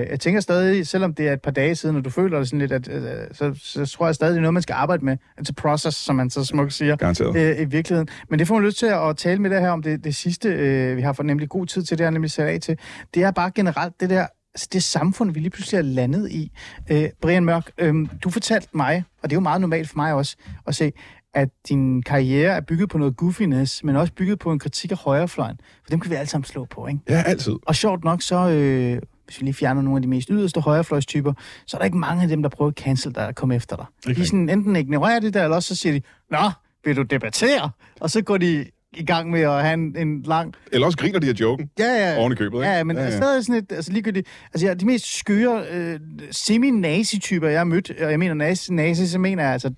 jeg 0.09 0.19
tænker 0.19 0.39
stadig, 0.41 0.87
selvom 0.87 1.13
det 1.13 1.27
er 1.27 1.33
et 1.33 1.41
par 1.41 1.51
dage 1.51 1.75
siden, 1.75 1.95
og 1.95 2.05
du 2.05 2.09
føler 2.09 2.37
det 2.37 2.47
sådan 2.47 2.59
lidt, 2.59 2.71
at, 2.71 2.87
øh, 2.91 3.01
så, 3.31 3.53
så 3.63 3.85
tror 3.85 4.05
jeg 4.05 4.15
stadig, 4.15 4.31
det 4.31 4.37
er 4.37 4.41
noget, 4.41 4.53
man 4.53 4.63
skal 4.63 4.73
arbejde 4.73 5.05
med. 5.05 5.17
It's 5.39 5.49
a 5.49 5.53
process, 5.57 5.97
som 5.97 6.15
man 6.15 6.29
så 6.29 6.45
smukt 6.45 6.73
siger. 6.73 6.95
Garanteret. 6.95 7.35
øh, 7.57 7.61
i 7.61 7.65
virkeligheden. 7.65 8.07
Men 8.29 8.39
det 8.39 8.47
får 8.47 8.55
man 8.55 8.63
lyst 8.65 8.77
til 8.77 8.85
at 8.85 9.17
tale 9.17 9.41
med 9.41 9.49
det 9.49 9.61
her 9.61 9.69
om 9.69 9.81
det, 9.81 10.03
det 10.03 10.15
sidste, 10.15 10.49
øh, 10.49 10.97
vi 10.97 11.01
har 11.01 11.13
for 11.13 11.23
nemlig 11.23 11.49
god 11.49 11.65
tid 11.65 11.83
til, 11.83 11.97
det 11.97 12.05
er 12.05 12.09
nemlig 12.09 12.31
sat 12.31 12.47
af 12.47 12.59
til. 12.61 12.77
Det 13.13 13.23
er 13.23 13.31
bare 13.31 13.51
generelt 13.55 13.93
det 13.99 14.09
der, 14.09 14.27
altså 14.53 14.67
det 14.73 14.83
samfund, 14.83 15.31
vi 15.31 15.39
lige 15.39 15.49
pludselig 15.49 15.77
er 15.77 15.81
landet 15.81 16.31
i. 16.31 16.51
Øh, 16.91 17.09
Brian 17.21 17.45
Mørk, 17.45 17.71
øh, 17.77 17.95
du 18.23 18.29
fortalte 18.29 18.67
mig, 18.73 19.03
og 19.23 19.29
det 19.29 19.35
er 19.35 19.37
jo 19.37 19.41
meget 19.41 19.61
normalt 19.61 19.89
for 19.89 19.97
mig 19.97 20.13
også, 20.13 20.35
at 20.67 20.75
se, 20.75 20.91
at 21.33 21.49
din 21.69 22.03
karriere 22.03 22.55
er 22.55 22.61
bygget 22.61 22.89
på 22.89 22.97
noget 22.97 23.17
goofiness, 23.17 23.83
men 23.83 23.95
også 23.95 24.13
bygget 24.13 24.39
på 24.39 24.51
en 24.51 24.59
kritik 24.59 24.91
af 24.91 24.97
højrefløjen. 24.97 25.59
For 25.83 25.89
dem 25.89 25.99
kan 25.99 26.11
vi 26.11 26.15
alle 26.15 26.29
sammen 26.29 26.45
slå 26.45 26.65
på, 26.65 26.87
ikke? 26.87 26.99
Ja, 27.09 27.23
altid. 27.25 27.53
Og 27.65 27.75
sjovt 27.75 28.03
nok, 28.03 28.21
så 28.21 28.49
øh, 28.49 29.01
hvis 29.25 29.39
vi 29.39 29.45
lige 29.45 29.53
fjerner 29.53 29.81
nogle 29.81 29.97
af 29.97 30.01
de 30.01 30.07
mest 30.07 30.29
yderste 30.31 30.61
højrefløjstyper, 30.61 31.33
så 31.67 31.77
er 31.77 31.79
der 31.79 31.85
ikke 31.85 31.97
mange 31.97 32.23
af 32.23 32.29
dem, 32.29 32.41
der 32.41 32.49
prøver 32.49 32.71
at 32.71 32.77
cancel 32.77 33.15
dig 33.15 33.27
og 33.27 33.35
komme 33.35 33.55
efter 33.55 33.75
dig. 33.75 33.85
Ikke 34.07 34.21
de 34.21 34.27
sådan, 34.27 34.49
enten 34.49 34.75
ignorerer 34.75 35.19
det 35.19 35.33
der, 35.33 35.43
eller 35.43 35.55
også 35.55 35.75
så 35.75 35.81
siger 35.81 35.93
de, 35.93 36.01
Nå, 36.31 36.51
vil 36.85 36.95
du 36.95 37.01
debattere? 37.01 37.69
Og 37.99 38.09
så 38.09 38.21
går 38.21 38.37
de 38.37 38.65
i 38.93 39.05
gang 39.05 39.29
med 39.29 39.41
at 39.41 39.61
have 39.63 39.73
en, 39.73 39.97
en 39.97 40.21
lang... 40.21 40.53
Eller 40.71 40.85
også 40.85 40.97
griner 40.97 41.19
de 41.19 41.29
af 41.29 41.33
joken 41.33 41.69
Ja, 41.79 42.09
ja. 42.13 42.19
oven 42.19 42.31
i 42.31 42.35
købet, 42.35 42.57
ikke? 42.57 42.69
Ja, 42.69 42.83
men 42.83 42.97
ja, 42.97 43.03
ja. 43.03 43.17
stadig 43.17 43.45
sådan 43.45 43.63
et, 43.63 43.71
altså 43.71 43.91
ligegyldigt, 43.91 44.27
altså 44.53 44.67
ja, 44.67 44.73
de 44.73 44.85
mest 44.85 45.17
skøre 45.17 45.63
øh, 45.71 45.99
semi-nazi-typer, 46.31 47.47
jeg 47.47 47.59
har 47.59 47.63
mødt, 47.65 47.91
og 48.01 48.11
jeg 48.11 48.19
mener 48.19 48.33
nazi, 48.33 48.73
nazi 48.73 49.07
så 49.07 49.19
mener 49.19 49.43
jeg 49.43 49.51
altså 49.53 49.73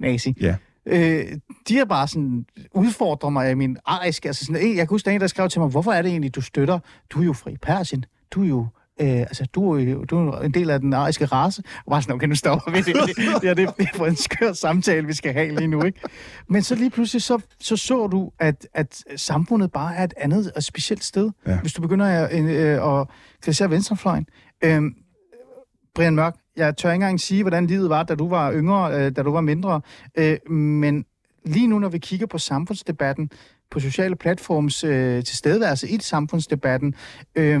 nazi, 0.00 0.34
Ja. 0.40 0.54
øh, 0.86 1.24
de 1.68 1.76
har 1.76 1.84
bare 1.84 2.08
sådan 2.08 2.46
udfordret 2.74 3.32
mig 3.32 3.50
i 3.50 3.54
min 3.54 3.76
arisk. 3.86 4.24
Altså 4.26 4.44
sådan, 4.44 4.62
en, 4.62 4.68
jeg 4.68 4.76
kan 4.76 4.86
huske, 4.88 5.04
der 5.04 5.10
er 5.10 5.14
en, 5.14 5.20
der 5.20 5.26
skrev 5.26 5.48
til 5.48 5.60
mig, 5.60 5.68
hvorfor 5.70 5.92
er 5.92 6.02
det 6.02 6.10
egentlig, 6.10 6.34
du 6.34 6.40
støtter? 6.40 6.78
Du 7.10 7.20
er 7.20 7.24
jo 7.24 7.32
fra 7.32 7.50
Persien. 7.62 8.04
Du 8.30 8.42
er 8.44 8.48
jo 8.48 8.66
Øh, 9.00 9.20
altså, 9.20 9.46
du 9.54 9.72
er 9.72 9.82
jo 9.82 10.04
du 10.04 10.28
er 10.28 10.40
en 10.40 10.54
del 10.54 10.70
af 10.70 10.80
den 10.80 10.92
ariske 10.92 11.24
race. 11.24 11.62
Og 11.86 11.90
bare 11.90 12.02
sådan, 12.02 12.14
okay, 12.14 12.26
nu 12.26 12.34
stopper 12.34 12.70
vi 12.70 12.78
det. 12.78 12.86
Det, 12.86 13.16
det, 13.42 13.50
er, 13.50 13.54
det 13.54 13.68
er 13.78 13.86
for 13.94 14.06
en 14.06 14.16
skør 14.16 14.52
samtale, 14.52 15.06
vi 15.06 15.12
skal 15.12 15.32
have 15.32 15.54
lige 15.54 15.68
nu, 15.68 15.82
ikke? 15.82 16.00
Men 16.48 16.62
så 16.62 16.74
lige 16.74 16.90
pludselig, 16.90 17.22
så 17.22 17.40
så, 17.60 17.76
så 17.76 18.06
du, 18.06 18.30
at, 18.38 18.68
at 18.74 19.04
samfundet 19.16 19.72
bare 19.72 19.96
er 19.96 20.04
et 20.04 20.14
andet 20.16 20.52
og 20.56 20.62
specielt 20.62 21.04
sted. 21.04 21.30
Ja. 21.46 21.60
Hvis 21.60 21.72
du 21.72 21.82
begynder 21.82 22.06
at, 22.06 22.44
øh, 22.44 23.00
at 23.00 23.06
kritisere 23.42 23.70
venstrefløjen. 23.70 24.26
Øh, 24.64 24.82
Brian 25.94 26.14
Mørk, 26.14 26.36
jeg 26.56 26.76
tør 26.76 26.90
ikke 26.90 26.94
engang 26.94 27.20
sige, 27.20 27.42
hvordan 27.42 27.66
livet 27.66 27.90
var, 27.90 28.02
da 28.02 28.14
du 28.14 28.28
var 28.28 28.52
yngre, 28.52 28.94
øh, 28.94 29.16
da 29.16 29.22
du 29.22 29.32
var 29.32 29.40
mindre. 29.40 29.80
Øh, 30.18 30.50
men 30.50 31.04
lige 31.44 31.66
nu, 31.66 31.78
når 31.78 31.88
vi 31.88 31.98
kigger 31.98 32.26
på 32.26 32.38
samfundsdebatten, 32.38 33.30
på 33.70 33.80
sociale 33.80 34.16
platforms 34.16 34.84
øh, 34.84 35.24
tilstedeværelse 35.24 35.88
i 35.88 35.98
samfundsdebatten, 36.00 36.94
øh, 37.34 37.60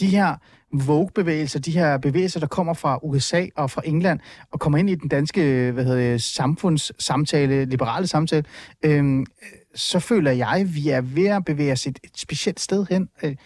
de 0.00 0.06
her 0.06 0.36
Vogue-bevægelser, 0.72 1.58
de 1.58 1.70
her 1.70 1.98
bevægelser, 1.98 2.40
der 2.40 2.46
kommer 2.46 2.74
fra 2.74 2.98
USA 3.02 3.46
og 3.56 3.70
fra 3.70 3.82
England, 3.84 4.20
og 4.52 4.60
kommer 4.60 4.78
ind 4.78 4.90
i 4.90 4.94
den 4.94 5.08
danske 5.08 5.70
hvad 5.70 5.84
hedder 5.84 6.10
det, 6.10 6.22
samfundssamtale, 6.22 7.64
liberale 7.64 8.06
samtale, 8.06 8.44
øh, 8.84 9.26
så 9.74 9.98
føler 9.98 10.30
jeg, 10.30 10.48
at 10.48 10.74
vi 10.74 10.88
er 10.88 11.00
ved 11.00 11.26
at 11.26 11.44
bevæge 11.44 11.72
os 11.72 11.86
et, 11.86 11.98
et 12.04 12.10
specielt 12.14 12.60
sted 12.60 12.86
hen. 12.90 13.08
Øh, 13.22 13.36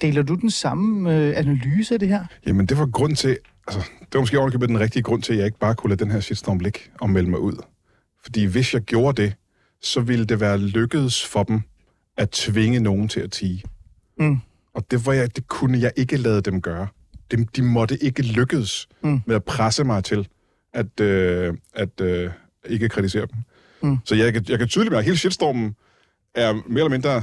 deler 0.00 0.22
du 0.22 0.34
den 0.34 0.50
samme 0.50 1.16
øh, 1.16 1.38
analyse 1.38 1.94
af 1.94 2.00
det 2.00 2.08
her? 2.08 2.24
Jamen, 2.46 2.66
det 2.66 2.78
var 2.78 2.86
grund 2.86 3.16
til... 3.16 3.38
Altså, 3.68 3.90
det 4.00 4.14
var 4.14 4.20
måske 4.20 4.38
ovenikøbet 4.38 4.68
den 4.68 4.80
rigtige 4.80 5.02
grund 5.02 5.22
til, 5.22 5.32
at 5.32 5.38
jeg 5.38 5.46
ikke 5.46 5.58
bare 5.58 5.74
kunne 5.74 5.90
lade 5.90 6.04
den 6.04 6.12
her 6.12 6.20
shitstorm 6.20 6.58
ligge 6.58 6.80
og 7.00 7.10
melde 7.10 7.30
mig 7.30 7.40
ud. 7.40 7.62
Fordi 8.22 8.44
hvis 8.44 8.74
jeg 8.74 8.82
gjorde 8.82 9.22
det, 9.22 9.34
så 9.82 10.00
ville 10.00 10.24
det 10.24 10.40
være 10.40 10.58
lykkedes 10.58 11.26
for 11.26 11.42
dem 11.42 11.60
at 12.16 12.30
tvinge 12.30 12.80
nogen 12.80 13.08
til 13.08 13.20
at 13.20 13.32
tige. 13.32 13.62
Mm. 14.18 14.38
Og 14.76 14.90
det, 14.90 15.06
var 15.06 15.12
jeg, 15.12 15.36
det 15.36 15.48
kunne 15.48 15.78
jeg 15.78 15.92
ikke 15.96 16.16
lade 16.16 16.40
dem 16.40 16.60
gøre. 16.62 16.86
De, 17.30 17.46
de 17.56 17.62
måtte 17.62 18.04
ikke 18.04 18.22
lykkes 18.22 18.88
Mm. 19.02 19.20
med 19.26 19.36
at 19.36 19.44
presse 19.44 19.84
mig 19.84 20.04
til 20.04 20.28
at, 20.74 21.00
øh, 21.00 21.54
at 21.74 22.00
øh, 22.00 22.30
ikke 22.68 22.88
kritisere 22.88 23.26
dem. 23.26 23.38
Mm. 23.90 23.98
Så 24.04 24.14
jeg, 24.14 24.32
kan- 24.32 24.44
jeg 24.48 24.58
kan 24.58 24.68
tydeligt 24.68 24.90
mærke, 24.92 24.98
at 24.98 25.04
hele 25.04 25.16
shitstormen 25.16 25.74
er 26.34 26.52
mere 26.52 26.62
eller 26.68 26.88
mindre 26.88 27.22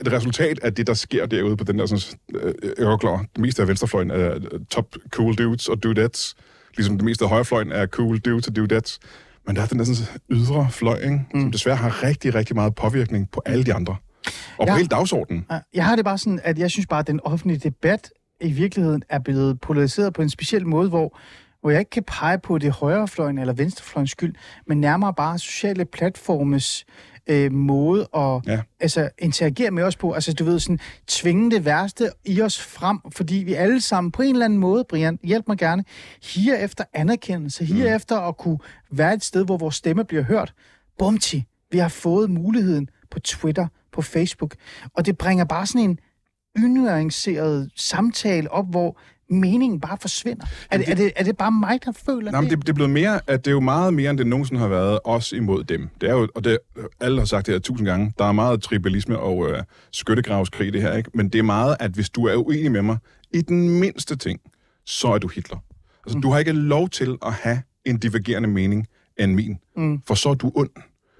et 0.00 0.12
resultat 0.12 0.58
af 0.62 0.74
det, 0.74 0.86
der 0.86 0.94
sker 0.94 1.26
derude 1.26 1.56
på 1.56 1.64
den 1.64 1.78
der, 1.78 1.86
sådan, 1.86 2.18
øh, 2.34 2.54
jeg 2.78 2.92
er 2.92 2.96
klar, 2.96 3.16
det 3.18 3.38
meste 3.40 3.62
af 3.62 3.68
venstrefløjen 3.68 4.10
er 4.10 4.34
øh, 4.34 4.60
top 4.70 4.96
cool 5.10 5.34
dudes 5.34 5.68
og 5.68 5.82
dudettes, 5.82 6.34
ligesom 6.76 6.96
det 6.98 7.04
meste 7.04 7.24
af 7.24 7.28
højrefløjen 7.30 7.72
er 7.72 7.86
cool 7.86 8.18
dudes 8.18 8.48
og 8.48 8.56
dudettes. 8.56 8.98
Men 9.46 9.56
der 9.56 9.62
er 9.62 9.66
den 9.66 9.78
der 9.78 9.84
sådan, 9.84 10.20
ydre 10.30 10.68
fløj, 10.70 10.96
ikke? 10.98 11.20
Mm. 11.34 11.40
som 11.40 11.52
desværre 11.52 11.76
har 11.76 12.02
rigtig, 12.02 12.34
rigtig 12.34 12.56
meget 12.56 12.74
påvirkning 12.74 13.30
på 13.30 13.42
alle 13.46 13.64
de 13.64 13.74
andre. 13.74 13.96
Og 14.58 14.66
Ja. 14.66 14.72
på 14.72 14.76
hele 14.76 14.88
dagsordenen. 14.88 15.46
Jeg 15.74 15.84
har 15.84 15.96
det 15.96 16.04
bare 16.04 16.18
sådan, 16.18 16.40
at 16.44 16.58
jeg 16.58 16.70
synes 16.70 16.86
bare, 16.86 17.00
at 17.00 17.06
den 17.06 17.20
offentlige 17.24 17.58
debat 17.58 18.10
i 18.40 18.52
virkeligheden 18.52 19.02
er 19.08 19.18
blevet 19.18 19.60
polariseret 19.60 20.12
på 20.14 20.22
en 20.22 20.30
speciel 20.30 20.66
måde, 20.66 20.88
hvor, 20.88 21.18
hvor 21.60 21.70
jeg 21.70 21.78
ikke 21.78 21.90
kan 21.90 22.02
pege 22.06 22.38
på 22.38 22.58
det 22.58 22.70
højrefløjen 22.72 23.38
eller 23.38 23.52
venstrefløjens 23.54 24.10
skyld, 24.10 24.34
men 24.66 24.80
nærmere 24.80 25.14
bare 25.14 25.38
sociale 25.38 25.84
platformes 25.84 26.84
øh, 27.26 27.52
måde 27.52 28.08
at 28.16 28.40
Ja. 28.46 28.60
altså, 28.80 29.08
interagere 29.18 29.70
med 29.70 29.82
os 29.82 29.96
på. 29.96 30.12
Altså, 30.12 30.32
du 30.32 30.44
ved, 30.44 30.58
sådan, 30.60 30.78
tvinge 31.06 31.50
det 31.50 31.64
værste 31.64 32.10
i 32.24 32.42
os 32.42 32.62
frem, 32.62 32.98
fordi 33.12 33.34
vi 33.34 33.54
alle 33.54 33.80
sammen 33.80 34.10
på 34.12 34.22
en 34.22 34.32
eller 34.34 34.44
anden 34.44 34.58
måde, 34.58 34.84
Brian, 34.88 35.18
hjælp 35.24 35.48
mig 35.48 35.58
gerne, 35.58 35.84
higer 36.22 36.56
efter 36.56 36.84
anerkendelse, 36.94 37.64
higer 37.64 37.88
mm. 37.90 37.96
efter 37.96 38.18
at 38.20 38.36
kunne 38.36 38.58
være 38.90 39.14
et 39.14 39.24
sted, 39.24 39.44
hvor 39.44 39.56
vores 39.56 39.74
stemme 39.74 40.04
bliver 40.04 40.22
hørt. 40.22 40.54
Bumti, 40.98 41.44
vi 41.70 41.78
har 41.78 41.88
fået 41.88 42.30
muligheden 42.30 42.88
på 43.10 43.20
Twitter, 43.20 43.66
på 43.92 44.02
Facebook, 44.02 44.54
og 44.96 45.06
det 45.06 45.18
bringer 45.18 45.44
bare 45.44 45.66
sådan 45.66 45.80
en 45.90 45.98
unuanceret 46.64 47.70
samtale 47.76 48.50
op, 48.50 48.70
hvor 48.70 48.98
meningen 49.30 49.80
bare 49.80 49.98
forsvinder. 50.00 50.46
Er 50.70 50.78
det, 50.78 50.88
er, 50.88 50.94
det, 50.94 51.12
er 51.16 51.24
det 51.24 51.36
bare 51.36 51.52
mig, 51.52 51.78
der 51.84 51.92
føler 51.92 52.30
Nej, 52.30 52.40
det? 52.40 52.50
det, 52.50 52.58
det 52.60 52.68
er 52.68 52.72
blevet 52.72 52.90
mere, 52.90 53.20
at 53.26 53.44
det 53.44 53.50
er 53.50 53.52
jo 53.54 53.60
meget 53.60 53.94
mere, 53.94 54.10
end 54.10 54.18
det 54.18 54.26
nogensinde 54.26 54.60
har 54.60 54.68
været 54.68 54.98
os 55.04 55.32
imod 55.32 55.64
dem. 55.64 55.88
Det 56.00 56.08
er 56.08 56.12
jo, 56.14 56.28
og 56.34 56.44
det, 56.44 56.58
alle 57.00 57.18
har 57.18 57.24
sagt 57.26 57.46
det 57.46 57.54
her 57.54 57.58
tusind 57.60 57.88
gange, 57.88 58.12
der 58.18 58.24
er 58.24 58.32
meget 58.32 58.62
tribalisme 58.62 59.18
og 59.18 59.50
øh, 59.50 59.62
skyttegravskrig 59.92 60.72
det 60.72 60.82
her, 60.82 60.96
ikke? 60.96 61.10
Men 61.14 61.28
det 61.28 61.38
er 61.38 61.42
meget, 61.42 61.76
at 61.80 61.90
hvis 61.90 62.10
du 62.10 62.24
er 62.26 62.34
uenig 62.36 62.72
med 62.72 62.82
mig 62.82 62.98
i 63.34 63.40
den 63.40 63.70
mindste 63.80 64.16
ting, 64.16 64.40
så 64.86 65.08
er 65.08 65.18
du 65.18 65.28
Hitler. 65.28 65.58
Altså, 66.04 66.18
mm. 66.18 66.22
du 66.22 66.30
har 66.30 66.38
ikke 66.38 66.52
lov 66.52 66.88
til 66.88 67.16
at 67.26 67.32
have 67.32 67.62
en 67.84 67.98
divergerende 67.98 68.48
mening 68.48 68.86
end 69.18 69.34
min, 69.34 69.58
Mm. 69.76 70.00
for 70.06 70.14
så 70.14 70.28
er 70.28 70.34
du 70.34 70.52
ond. 70.54 70.70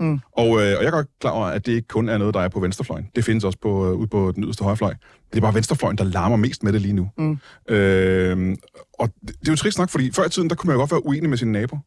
Mm. 0.03 0.21
Og, 0.33 0.47
øh, 0.47 0.53
og 0.55 0.63
jeg 0.63 0.85
er 0.85 0.91
godt 0.91 1.07
klar 1.21 1.31
over, 1.31 1.47
at 1.47 1.67
det 1.67 1.73
ikke 1.73 1.89
kun 1.89 2.09
er 2.09 2.19
noget, 2.19 2.35
der 2.35 2.41
er 2.41 2.49
på 2.49 2.61
venstrefløjen. 2.61 3.09
Det 3.17 3.25
findes 3.25 3.45
også 3.45 3.59
på, 3.63 3.87
øh, 3.89 3.93
ude 3.93 4.07
på 4.09 4.33
den 4.35 4.45
yderste 4.45 4.65
højrefløj. 4.65 4.95
Det 5.33 5.37
er 5.37 5.41
bare 5.41 5.55
venstrefløjen, 5.55 5.99
der 5.99 6.05
larmer 6.05 6.37
mest 6.37 6.63
med 6.63 6.73
det 6.73 6.81
lige 6.81 6.93
nu. 6.95 7.09
Mm. 7.19 7.39
Øh, 7.69 8.57
og 8.99 9.09
det, 9.21 9.29
det 9.41 9.49
er 9.49 9.53
jo 9.53 9.57
trist 9.57 9.79
nok, 9.79 9.91
fordi 9.91 10.11
før 10.13 10.25
i 10.25 10.29
tiden, 10.29 10.49
der 10.51 10.55
kunne 10.55 10.69
man 10.69 10.75
jo 10.75 10.81
godt 10.81 10.91
være 10.91 11.07
uenig 11.07 11.31
med 11.31 11.39
sin 11.39 11.53
nabo. 11.53 11.79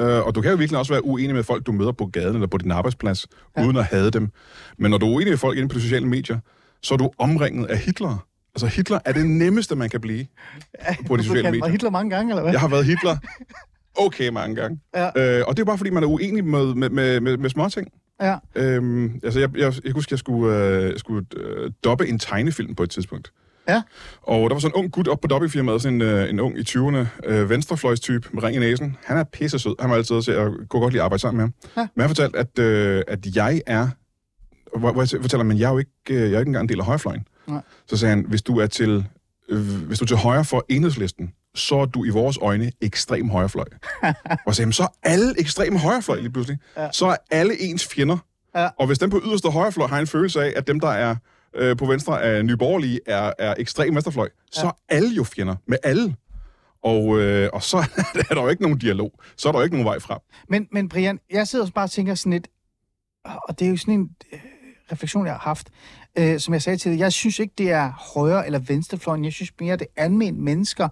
Øh, 0.00 0.26
og 0.26 0.34
du 0.34 0.40
kan 0.40 0.50
jo 0.50 0.56
virkelig 0.56 0.78
også 0.78 0.92
være 0.92 1.04
uenig 1.04 1.34
med 1.34 1.42
folk, 1.44 1.66
du 1.66 1.72
møder 1.72 1.92
på 1.92 2.06
gaden 2.06 2.34
eller 2.34 2.46
på 2.46 2.58
din 2.58 2.70
arbejdsplads, 2.70 3.26
Ja. 3.56 3.60
ja. 3.60 3.66
uden 3.66 3.76
at 3.76 3.84
hade 3.84 4.10
dem. 4.10 4.30
Men 4.78 4.90
når 4.90 4.98
du 4.98 5.06
er 5.06 5.10
uenig 5.14 5.30
med 5.32 5.38
folk 5.38 5.58
inde 5.58 5.68
på 5.68 5.74
de 5.74 5.80
sociale 5.82 6.06
medier, 6.06 6.38
så 6.82 6.94
er 6.94 6.98
du 6.98 7.10
omringet 7.18 7.66
af 7.66 7.78
Hitler. 7.78 8.26
Altså 8.54 8.66
Hitler 8.66 8.98
er 9.04 9.12
det 9.12 9.26
nemmeste, 9.26 9.76
man 9.76 9.88
kan 9.90 10.00
blive 10.00 10.26
på 11.06 11.16
de 11.16 11.22
sociale 11.24 11.50
medier. 11.50 11.66
Hitler 11.68 11.90
mange 11.90 12.10
gange, 12.10 12.30
eller 12.32 12.42
hvad? 12.42 12.52
Jeg 12.52 12.60
har 12.60 12.68
været 12.68 12.84
Hitler 12.84 13.16
okay 13.98 14.28
mange 14.28 14.56
gange. 14.56 14.80
Ja. 14.94 15.38
Øh, 15.38 15.44
og 15.46 15.56
det 15.56 15.62
er 15.62 15.66
bare, 15.66 15.78
fordi 15.78 15.90
man 15.90 16.02
er 16.02 16.06
uenig 16.06 16.44
med, 16.44 16.74
med, 16.74 16.90
med, 16.90 17.20
med, 17.20 17.36
med 17.36 17.50
småting. 17.50 17.88
Ja. 18.20 18.36
Øhm, 18.54 19.20
altså, 19.24 19.40
jeg, 19.40 19.56
jeg, 19.56 19.72
jeg 19.84 19.92
husker, 19.92 20.14
jeg 20.14 20.18
skulle, 20.18 20.56
øh, 20.56 20.82
jeg 20.82 20.98
skulle 20.98 21.26
øh, 21.36 21.70
dobbe 21.84 22.08
en 22.08 22.18
tegnefilm 22.18 22.74
på 22.74 22.82
et 22.82 22.90
tidspunkt. 22.90 23.32
Ja. 23.68 23.82
Og 24.22 24.50
der 24.50 24.54
var 24.54 24.60
sådan 24.60 24.76
en 24.76 24.78
ung 24.78 24.92
gut 24.92 25.08
op 25.08 25.20
på 25.20 25.28
dobbeltfirmaet, 25.28 25.82
sådan 25.82 25.94
en, 25.94 26.02
øh, 26.02 26.30
en 26.30 26.40
ung 26.40 26.58
i 26.58 26.62
20'erne, 26.62 27.06
øh, 27.24 27.50
venstrefløjstype 27.50 28.28
med 28.32 28.42
ring 28.42 28.56
i 28.56 28.58
næsen. 28.58 28.96
Han 29.04 29.18
er 29.18 29.24
pisse 29.24 29.58
sød. 29.58 29.74
Han 29.80 29.90
var 29.90 29.96
altid 29.96 30.22
til 30.22 30.32
at 30.32 30.52
kunne 30.68 30.80
godt 30.80 30.92
lide 30.92 31.00
at 31.00 31.04
arbejde 31.04 31.20
sammen 31.20 31.36
med 31.36 31.42
ham. 31.44 31.82
Ja. 31.82 31.88
Men 31.94 32.00
han 32.00 32.08
fortalte, 32.10 32.38
at, 32.38 32.58
øh, 32.58 33.02
at 33.08 33.36
jeg 33.36 33.62
er... 33.66 33.88
Hvor, 34.78 34.92
hvor 34.92 35.02
jeg 35.02 35.22
fortæller, 35.22 35.44
men 35.44 35.58
jeg 35.58 35.66
er 35.66 35.72
jo 35.72 35.78
ikke, 35.78 35.90
øh, 36.10 36.16
jeg 36.16 36.32
er 36.32 36.38
ikke 36.38 36.48
engang 36.48 36.62
en 36.62 36.68
del 36.68 36.78
af 36.78 36.84
højrefløjen. 36.84 37.26
Nej. 37.46 37.60
Så 37.86 37.96
sagde 37.96 38.10
han, 38.14 38.24
hvis 38.28 38.42
du 38.42 38.58
er 38.58 38.66
til, 38.66 39.06
øh, 39.48 39.86
hvis 39.86 39.98
du 39.98 40.04
er 40.04 40.06
til 40.06 40.16
højre 40.16 40.44
for 40.44 40.66
enhedslisten, 40.68 41.32
så 41.54 41.76
er 41.76 41.84
du 41.86 42.04
i 42.04 42.08
vores 42.08 42.38
øjne 42.42 42.72
ekstrem 42.80 43.28
højrefløj. 43.28 43.64
og 44.46 44.54
så 44.54 44.62
han, 44.62 44.72
så 44.72 44.82
er 44.82 44.88
alle 45.02 45.34
ekstrem 45.40 45.76
højrefløj 45.76 46.20
lige 46.20 46.30
pludselig. 46.30 46.58
Ja. 46.76 46.92
Så 46.92 47.06
er 47.06 47.16
alle 47.30 47.60
ens 47.60 47.86
fjender. 47.86 48.18
Ja. 48.54 48.68
Og 48.78 48.86
hvis 48.86 48.98
dem 48.98 49.10
på 49.10 49.20
yderste 49.26 49.50
højrefløj 49.50 49.86
har 49.86 49.98
en 49.98 50.06
følelse 50.06 50.42
af, 50.44 50.52
at 50.56 50.66
dem, 50.66 50.80
der 50.80 50.88
er 50.88 51.16
øh, 51.54 51.76
på 51.76 51.86
venstre 51.86 52.22
af 52.22 52.44
nyborgerlige, 52.44 53.00
er, 53.06 53.32
er 53.38 53.54
ekstrem 53.58 53.94
venstrefløj, 53.94 54.28
så 54.52 54.66
er 54.66 54.72
alle 54.88 55.08
jo 55.08 55.24
fjender 55.24 55.56
med 55.66 55.78
alle. 55.82 56.16
Og, 56.82 57.20
øh, 57.20 57.50
og 57.52 57.62
så 57.62 57.76
er 58.30 58.34
der 58.34 58.42
jo 58.42 58.48
ikke 58.48 58.62
nogen 58.62 58.78
dialog. 58.78 59.12
Så 59.36 59.48
er 59.48 59.52
der 59.52 59.58
jo 59.58 59.64
ikke 59.64 59.76
nogen 59.76 59.86
vej 59.86 59.98
frem. 59.98 60.18
Men, 60.48 60.68
men 60.72 60.88
Brian, 60.88 61.20
jeg 61.30 61.48
sidder 61.48 61.62
også 61.62 61.74
bare 61.74 61.84
og 61.84 61.90
tænker 61.90 62.14
sådan 62.14 62.32
lidt, 62.32 62.48
og 63.24 63.58
det 63.58 63.66
er 63.66 63.70
jo 63.70 63.76
sådan 63.76 63.94
en 63.94 64.10
øh, 64.32 64.40
refleksion, 64.92 65.26
jeg 65.26 65.34
har 65.34 65.40
haft, 65.40 65.70
øh, 66.18 66.40
som 66.40 66.54
jeg 66.54 66.62
sagde 66.62 66.76
til 66.78 66.92
dig, 66.92 66.98
jeg 66.98 67.12
synes 67.12 67.38
ikke, 67.38 67.54
det 67.58 67.70
er 67.70 67.92
højre 68.14 68.46
eller 68.46 68.58
venstrefløjen, 68.58 69.24
jeg 69.24 69.32
synes 69.32 69.52
mere, 69.60 69.76
det 69.76 69.86
er 69.96 70.02
almindelige 70.02 70.44
mennesker, 70.44 70.88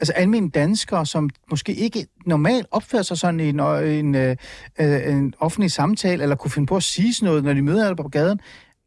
altså 0.00 0.12
almindelige 0.12 0.60
danskere, 0.60 1.06
som 1.06 1.30
måske 1.50 1.74
ikke 1.74 2.06
normalt 2.26 2.66
opfører 2.70 3.02
sig 3.02 3.18
sådan 3.18 3.40
i 3.40 3.48
en, 3.48 3.60
en, 3.60 4.14
øh, 4.14 4.36
en 4.78 5.34
offentlig 5.38 5.70
samtale, 5.72 6.22
eller 6.22 6.36
kunne 6.36 6.50
finde 6.50 6.66
på 6.66 6.76
at 6.76 6.82
sige 6.82 7.14
sådan 7.14 7.26
noget, 7.26 7.44
når 7.44 7.54
de 7.54 7.62
møder 7.62 7.94
på 7.94 8.08
gaden, 8.08 8.40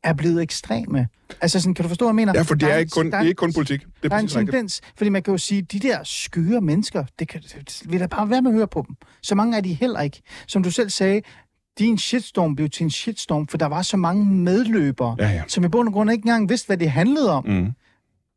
er 0.03 0.13
blevet 0.13 0.41
ekstreme. 0.41 1.07
Altså 1.41 1.59
sådan, 1.59 1.73
kan 1.73 1.83
du 1.83 1.89
forstå, 1.89 2.05
hvad 2.05 2.09
jeg 2.09 2.15
mener? 2.15 2.33
Ja, 2.35 2.41
for 2.41 2.55
det 2.55 2.69
er 2.69 2.73
en- 2.73 2.79
ikke 2.79 2.89
kun, 2.89 3.05
det 3.05 3.11
der 3.13 3.17
er 3.17 3.21
ikke 3.23 3.33
kun 3.33 3.53
politik. 3.53 3.79
Det 3.79 3.87
er 4.03 4.09
der 4.09 4.15
er 4.15 4.19
en 4.19 4.25
præcis 4.25 4.37
rigtigt. 4.37 4.51
tendens, 4.53 4.81
fordi 4.97 5.09
man 5.09 5.23
kan 5.23 5.31
jo 5.31 5.37
sige, 5.37 5.61
de 5.61 5.79
der 5.79 5.97
skøre 6.03 6.61
mennesker, 6.61 7.03
det 7.19 7.27
kan 7.27 7.41
det 7.41 7.81
vil 7.85 7.99
da 7.99 8.05
bare 8.07 8.29
være 8.29 8.41
med 8.41 8.51
at 8.51 8.55
høre 8.57 8.67
på 8.67 8.83
dem. 8.87 8.95
Så 9.21 9.35
mange 9.35 9.57
er 9.57 9.61
de 9.61 9.73
heller 9.73 10.01
ikke. 10.01 10.21
Som 10.47 10.63
du 10.63 10.71
selv 10.71 10.89
sagde, 10.89 11.21
din 11.79 11.97
shitstorm 11.97 12.55
blev 12.55 12.69
til 12.69 12.83
en 12.83 12.89
shitstorm, 12.91 13.47
for 13.47 13.57
der 13.57 13.65
var 13.65 13.81
så 13.81 13.97
mange 13.97 14.25
medløbere, 14.25 15.15
Ja, 15.19 15.29
ja. 15.29 15.43
som 15.47 15.63
i 15.63 15.67
bund 15.67 15.87
og 15.87 15.93
grund 15.93 16.11
ikke 16.11 16.21
engang 16.21 16.49
vidste, 16.49 16.67
hvad 16.67 16.77
det 16.77 16.91
handlede 16.91 17.31
om. 17.31 17.45
Mm. 17.47 17.71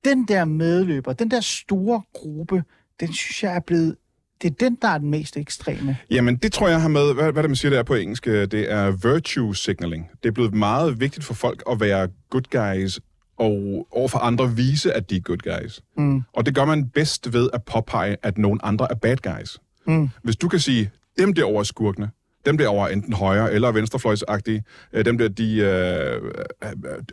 Den 0.04 0.24
der 0.24 0.44
medløber, 0.44 1.12
den 1.12 1.30
der 1.30 1.40
store 1.40 2.02
gruppe, 2.14 2.64
den 3.00 3.12
synes 3.12 3.42
jeg 3.42 3.54
er 3.56 3.60
blevet... 3.60 3.96
Det 4.42 4.50
er 4.50 4.54
den, 4.60 4.78
der 4.82 4.88
er 4.88 4.98
den 4.98 5.10
mest 5.10 5.36
ekstreme. 5.36 5.96
Jamen, 6.10 6.36
det 6.36 6.52
tror 6.52 6.68
jeg 6.68 6.80
har 6.82 6.88
med, 6.88 7.14
hvad, 7.14 7.32
hvad 7.32 7.42
det 7.42 7.50
man 7.50 7.56
siger 7.56 7.70
der 7.70 7.82
på 7.82 7.94
engelsk, 7.94 8.26
øh, 8.28 8.50
det 8.50 8.72
er 8.72 8.90
virtue 9.12 9.56
signaling. 9.56 10.06
Det 10.22 10.28
er 10.28 10.32
blevet 10.32 10.54
meget 10.54 11.00
vigtigt 11.00 11.24
for 11.24 11.34
folk 11.34 11.62
at 11.70 11.80
være 11.80 12.08
good 12.30 12.42
guys, 12.50 13.00
og 13.38 13.86
overfor 13.90 14.18
andre 14.18 14.54
vise, 14.56 14.92
at 14.92 15.10
de 15.10 15.16
er 15.16 15.20
good 15.20 15.38
guys. 15.60 15.80
Mm. 15.96 16.22
Og 16.32 16.46
det 16.46 16.54
gør 16.54 16.64
man 16.64 16.88
bedst 16.88 17.32
ved 17.32 17.50
at 17.52 17.62
påpege, 17.64 18.16
at 18.22 18.38
nogle 18.38 18.64
andre 18.64 18.86
er 18.90 18.94
bad 18.94 19.16
guys. 19.16 19.58
Mm. 19.86 20.08
Hvis 20.22 20.36
du 20.36 20.48
kan 20.48 20.60
sige, 20.60 20.90
dem 21.18 21.34
derovre 21.34 21.60
er 21.60 21.64
skurkene, 21.64 22.10
dem 22.48 22.58
derovre 22.58 22.88
er 22.88 22.92
enten 22.92 23.12
højre 23.12 23.52
eller 23.52 23.72
venstrefløjsagtige, 23.72 24.62
øh, 24.92 25.04
dem 25.04 25.18
der, 25.18 25.28
de 25.28 25.56
øh, 25.56 26.20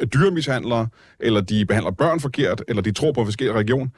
er 0.01 0.05
dyremishandlere, 0.05 0.87
eller 1.19 1.41
de 1.41 1.65
behandler 1.65 1.91
børn 1.91 2.19
forkert, 2.19 2.63
eller 2.67 2.81
de 2.81 2.91
tror 2.91 3.11
på 3.11 3.19
en 3.19 3.27
forskellig 3.27 3.55
religion, 3.55 3.91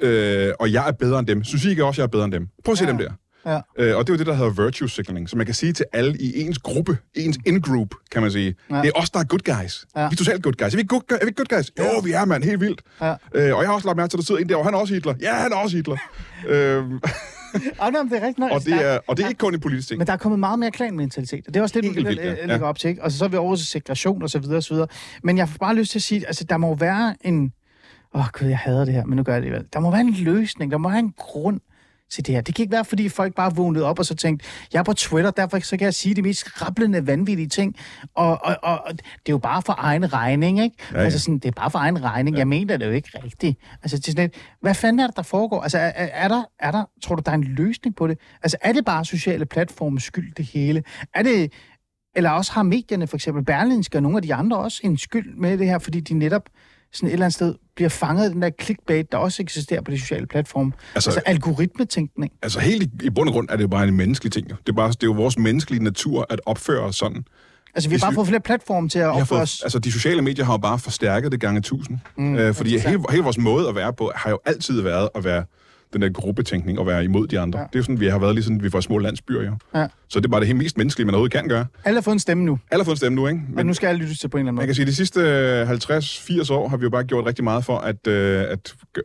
øh, 0.00 0.52
og 0.60 0.72
jeg 0.72 0.88
er 0.88 0.92
bedre 0.92 1.18
end 1.18 1.26
dem. 1.26 1.44
Synes 1.44 1.64
I 1.64 1.70
ikke 1.70 1.84
også, 1.84 2.02
jeg 2.02 2.06
er 2.06 2.10
bedre 2.10 2.24
end 2.24 2.32
dem? 2.32 2.48
Prøv 2.64 2.72
at 2.72 2.78
se 2.78 2.84
Ja. 2.84 2.90
dem 2.90 2.98
der. 2.98 3.10
Ja. 3.46 3.60
Øh, 3.78 3.96
og 3.96 4.06
det 4.06 4.12
er 4.12 4.14
jo 4.14 4.18
det, 4.18 4.26
der 4.26 4.34
hedder 4.34 4.64
virtue 4.64 4.88
signaling. 4.90 5.28
Så 5.28 5.36
man 5.36 5.46
kan 5.46 5.54
sige 5.54 5.72
til 5.72 5.84
alle 5.92 6.16
i 6.20 6.40
ens 6.40 6.58
gruppe, 6.58 6.98
ens 7.14 7.38
in-group, 7.46 7.94
kan 8.12 8.22
man 8.22 8.30
sige, 8.30 8.54
Ja. 8.70 8.76
det 8.76 8.86
er 8.86 8.92
os, 8.94 9.10
der 9.10 9.20
er 9.20 9.24
good 9.24 9.56
guys. 9.56 9.86
Ja. 9.96 10.08
Vi 10.08 10.12
er 10.12 10.16
totalt 10.16 10.42
good 10.42 10.52
guys. 10.52 10.72
Er 10.74 10.76
vi, 10.76 10.84
good, 10.88 11.02
er 11.20 11.24
vi 11.26 11.32
good 11.36 11.46
guys? 11.56 11.72
Jo, 11.78 11.84
Ja. 11.84 11.90
vi 12.04 12.12
er, 12.12 12.24
mand. 12.24 12.44
Helt 12.44 12.60
vildt. 12.60 12.82
Ja. 13.00 13.10
Øh, 13.34 13.56
og 13.56 13.62
jeg 13.62 13.68
har 13.68 13.72
også 13.74 13.86
lagt 13.88 13.96
mærke 13.96 14.10
til, 14.10 14.16
at 14.16 14.20
der 14.20 14.24
sidder 14.24 14.40
en 14.40 14.48
derovre. 14.48 14.64
Han 14.64 14.74
er 14.74 14.78
også 14.78 14.94
Hitler. 14.94 15.14
Ja, 15.20 15.34
han 15.34 15.52
er 15.52 15.56
også 15.56 15.76
Hitler. 15.76 15.96
øhm, 16.48 17.00
Ah, 17.80 17.92
nej, 17.92 18.02
det 18.02 18.12
er 18.12 18.14
rigtigt 18.14 18.38
nok. 18.38 18.50
og, 18.52 18.64
det 18.64 18.72
er, 18.86 18.98
og 19.06 19.16
det 19.16 19.24
er 19.24 19.28
ikke 19.28 19.38
kun 19.38 19.54
en 19.54 19.60
politisk 19.60 19.88
ting. 19.88 19.98
Men 19.98 20.06
der 20.06 20.12
er 20.12 20.16
kommet 20.16 20.38
meget 20.38 20.58
mere 20.58 20.70
klanmentalitet, 20.70 21.46
og 21.48 21.54
det 21.54 21.60
er 21.60 21.62
også 21.62 21.80
lidt, 21.80 21.96
det, 21.96 22.04
vildt, 22.06 22.20
det, 22.22 22.36
ja. 22.40 22.46
lægger 22.46 22.66
op 22.66 22.78
til, 22.78 22.90
ikke? 22.90 23.02
Og 23.02 23.12
så 23.12 23.24
er 23.24 23.28
vi 23.28 23.36
over 23.36 23.56
til 23.56 23.66
segregation 23.66 24.22
og 24.22 24.30
så 24.30 24.38
videre 24.38 24.56
og 24.56 24.62
så 24.62 24.74
videre. 24.74 24.86
Men 25.22 25.38
jeg 25.38 25.48
får 25.48 25.56
bare 25.60 25.74
lyst 25.74 25.90
til 25.90 25.98
at 25.98 26.02
sige, 26.02 26.26
altså 26.26 26.44
der 26.44 26.56
må 26.56 26.74
være 26.74 27.14
en... 27.20 27.52
Åh 28.14 28.20
oh, 28.20 28.26
gud, 28.32 28.48
jeg 28.48 28.58
hader 28.58 28.84
det 28.84 28.94
her, 28.94 29.04
men 29.04 29.16
nu 29.16 29.22
gør 29.22 29.32
jeg 29.32 29.42
det 29.42 29.46
alligevel. 29.48 29.68
Der 29.72 29.80
må 29.80 29.90
være 29.90 30.00
en 30.00 30.10
løsning, 30.14 30.72
der 30.72 30.78
må 30.78 30.88
være 30.88 30.98
en 30.98 31.12
grund 31.18 31.60
til 32.10 32.26
det 32.26 32.34
her. 32.34 32.42
Det 32.42 32.54
kan 32.54 32.62
ikke 32.62 32.72
være, 32.72 32.84
fordi 32.84 33.08
folk 33.08 33.34
bare 33.34 33.56
vågnede 33.56 33.84
op 33.84 33.98
og 33.98 34.06
så 34.06 34.14
tænkte, 34.14 34.46
jeg 34.72 34.78
er 34.78 34.82
på 34.82 34.92
Twitter, 34.92 35.30
derfor 35.30 35.58
så 35.58 35.76
kan 35.76 35.84
jeg 35.84 35.94
sige 35.94 36.14
de 36.14 36.22
mest 36.22 36.62
rablende, 36.62 37.06
vanvittige 37.06 37.48
ting. 37.48 37.76
Og, 38.14 38.44
og, 38.44 38.56
og, 38.62 38.80
og 38.86 38.92
det 38.92 39.02
er 39.28 39.32
jo 39.32 39.38
bare 39.38 39.62
for 39.62 39.74
egen 39.78 40.12
regning, 40.12 40.62
ikke? 40.62 40.76
Ja, 40.92 40.98
ja. 40.98 41.04
Altså 41.04 41.18
sådan, 41.18 41.38
det 41.38 41.48
er 41.48 41.52
bare 41.52 41.70
for 41.70 41.78
egen 41.78 42.04
regning. 42.04 42.38
Jeg 42.38 42.48
mener 42.48 42.76
det 42.76 42.86
jo 42.86 42.90
ikke 42.90 43.10
rigtigt. 43.24 43.58
Altså, 43.82 43.96
det 43.96 44.08
er 44.08 44.12
sådan 44.12 44.24
lidt, 44.24 44.34
hvad 44.60 44.74
fanden 44.74 45.00
er 45.00 45.06
det, 45.06 45.16
der 45.16 45.22
foregår? 45.22 45.62
Altså, 45.62 45.78
er, 45.78 45.92
er, 45.94 46.08
er, 46.12 46.28
der, 46.28 46.42
er 46.58 46.70
der, 46.70 46.84
tror 47.02 47.14
du, 47.14 47.22
der 47.26 47.30
er 47.30 47.34
en 47.34 47.44
løsning 47.44 47.96
på 47.96 48.06
det? 48.06 48.18
Altså, 48.42 48.56
er 48.60 48.72
det 48.72 48.84
bare 48.84 49.04
sociale 49.04 49.46
platforms 49.46 50.02
skyld, 50.02 50.34
det 50.34 50.44
hele? 50.44 50.82
Er 51.14 51.22
det, 51.22 51.52
eller 52.16 52.30
også 52.30 52.52
har 52.52 52.62
medierne, 52.62 53.06
for 53.06 53.16
eksempel 53.16 53.44
Berlinske 53.44 53.98
og 53.98 54.02
nogle 54.02 54.18
af 54.18 54.22
de 54.22 54.34
andre 54.34 54.58
også, 54.58 54.80
en 54.84 54.98
skyld 54.98 55.34
med 55.34 55.58
det 55.58 55.66
her, 55.66 55.78
fordi 55.78 56.00
de 56.00 56.14
netop 56.14 56.48
sådan 56.92 57.08
et 57.08 57.12
eller 57.12 57.26
andet 57.26 57.34
sted 57.34 57.54
bliver 57.76 57.88
fanget 57.88 58.24
af 58.24 58.30
den 58.30 58.42
der 58.42 58.50
clickbait, 58.62 59.12
der 59.12 59.18
også 59.18 59.42
eksisterer 59.42 59.82
på 59.82 59.90
de 59.90 59.98
sociale 60.00 60.26
platforme. 60.26 60.72
Altså, 60.94 61.10
Altså- 61.10 61.10
altså 61.10 61.22
algoritmetænkning. 61.26 62.32
Altså 62.42 62.60
helt 62.60 62.82
i, 62.82 62.88
i 63.06 63.10
bund 63.10 63.28
og 63.28 63.32
grund 63.32 63.48
er 63.50 63.56
det 63.56 63.62
jo 63.62 63.68
bare 63.68 63.88
en 63.88 63.96
menneskelig 63.96 64.32
ting. 64.32 64.50
jo. 64.50 64.56
Det 64.66 64.72
er, 64.72 64.76
bare, 64.76 64.88
det 64.88 65.02
er 65.02 65.06
jo 65.06 65.12
vores 65.12 65.38
menneskelige 65.38 65.84
natur 65.84 66.26
at 66.30 66.40
opføre 66.46 66.80
os 66.80 66.96
sådan. 66.96 67.24
Altså, 67.74 67.90
vi 67.90 67.94
har 67.96 68.00
bare 68.06 68.14
fået 68.14 68.26
flere 68.28 68.40
platforme 68.40 68.88
til 68.88 68.98
at 68.98 69.06
opføre 69.06 69.26
fået, 69.26 69.40
os. 69.42 69.62
altså, 69.62 69.78
de 69.78 69.92
sociale 69.92 70.22
medier 70.22 70.44
har 70.44 70.52
jo 70.52 70.56
bare 70.58 70.78
forstærket 70.78 71.32
det 71.32 71.40
gange 71.40 71.60
tusind. 71.60 71.98
Mm, 72.16 72.34
øh, 72.36 72.54
fordi 72.54 72.78
hele, 72.78 73.02
hele 73.10 73.22
vores 73.22 73.38
måde 73.38 73.68
at 73.68 73.74
være 73.74 73.92
på 73.92 74.12
har 74.14 74.30
jo 74.30 74.38
altid 74.44 74.80
været 74.80 75.08
at 75.14 75.24
være 75.24 75.44
den 75.92 76.02
der 76.02 76.08
gruppetænkning 76.08 76.78
og 76.78 76.86
være 76.86 77.04
imod 77.04 77.26
de 77.26 77.38
andre. 77.38 77.58
Ja. 77.58 77.64
Det 77.64 77.74
er 77.74 77.78
jo 77.78 77.82
sådan, 77.82 78.00
vi 78.00 78.06
har 78.06 78.18
været 78.18 78.34
lige 78.34 78.44
sådan, 78.44 78.62
vi 78.62 78.72
var 78.72 78.80
små 78.80 78.98
landsbyer 78.98 79.42
jo. 79.42 79.56
Ja. 79.74 79.86
Så 80.08 80.20
det 80.20 80.26
er 80.26 80.30
bare 80.30 80.40
det 80.40 80.46
helt 80.46 80.58
mest 80.58 80.76
menneskelige, 80.78 81.06
man 81.06 81.14
overhovedet 81.14 81.32
kan 81.32 81.48
gøre. 81.48 81.66
Alle 81.84 81.96
har 81.96 82.02
fået 82.02 82.14
en 82.14 82.18
stemme 82.18 82.44
nu, 82.44 82.58
Alle 82.70 82.82
har 82.82 82.84
fået 82.84 82.94
en 82.94 82.96
stemme 82.98 83.16
nu, 83.16 83.26
ikke? 83.26 83.40
men 83.46 83.56
Men 83.56 83.66
nu 83.66 83.74
skal 83.74 83.86
alle 83.86 84.00
lyttes 84.00 84.18
til 84.18 84.28
på 84.28 84.36
en 84.36 84.40
eller 84.40 84.48
anden 84.48 84.54
man 84.54 84.60
måde. 84.62 84.66
kan 84.66 84.74
sige, 84.74 84.82
at 84.82 84.88
de 84.88 84.94
sidste 84.94 85.20
øh, 85.20 86.50
50-80 86.50 86.52
år 86.52 86.68
har 86.68 86.76
vi 86.76 86.82
jo 86.82 86.90
bare 86.90 87.04
gjort 87.04 87.26
rigtig 87.26 87.44
meget 87.44 87.64
for 87.64 87.78
at, 87.78 88.06
øh, 88.06 88.44
at, 88.48 88.74
øh, 88.96 89.02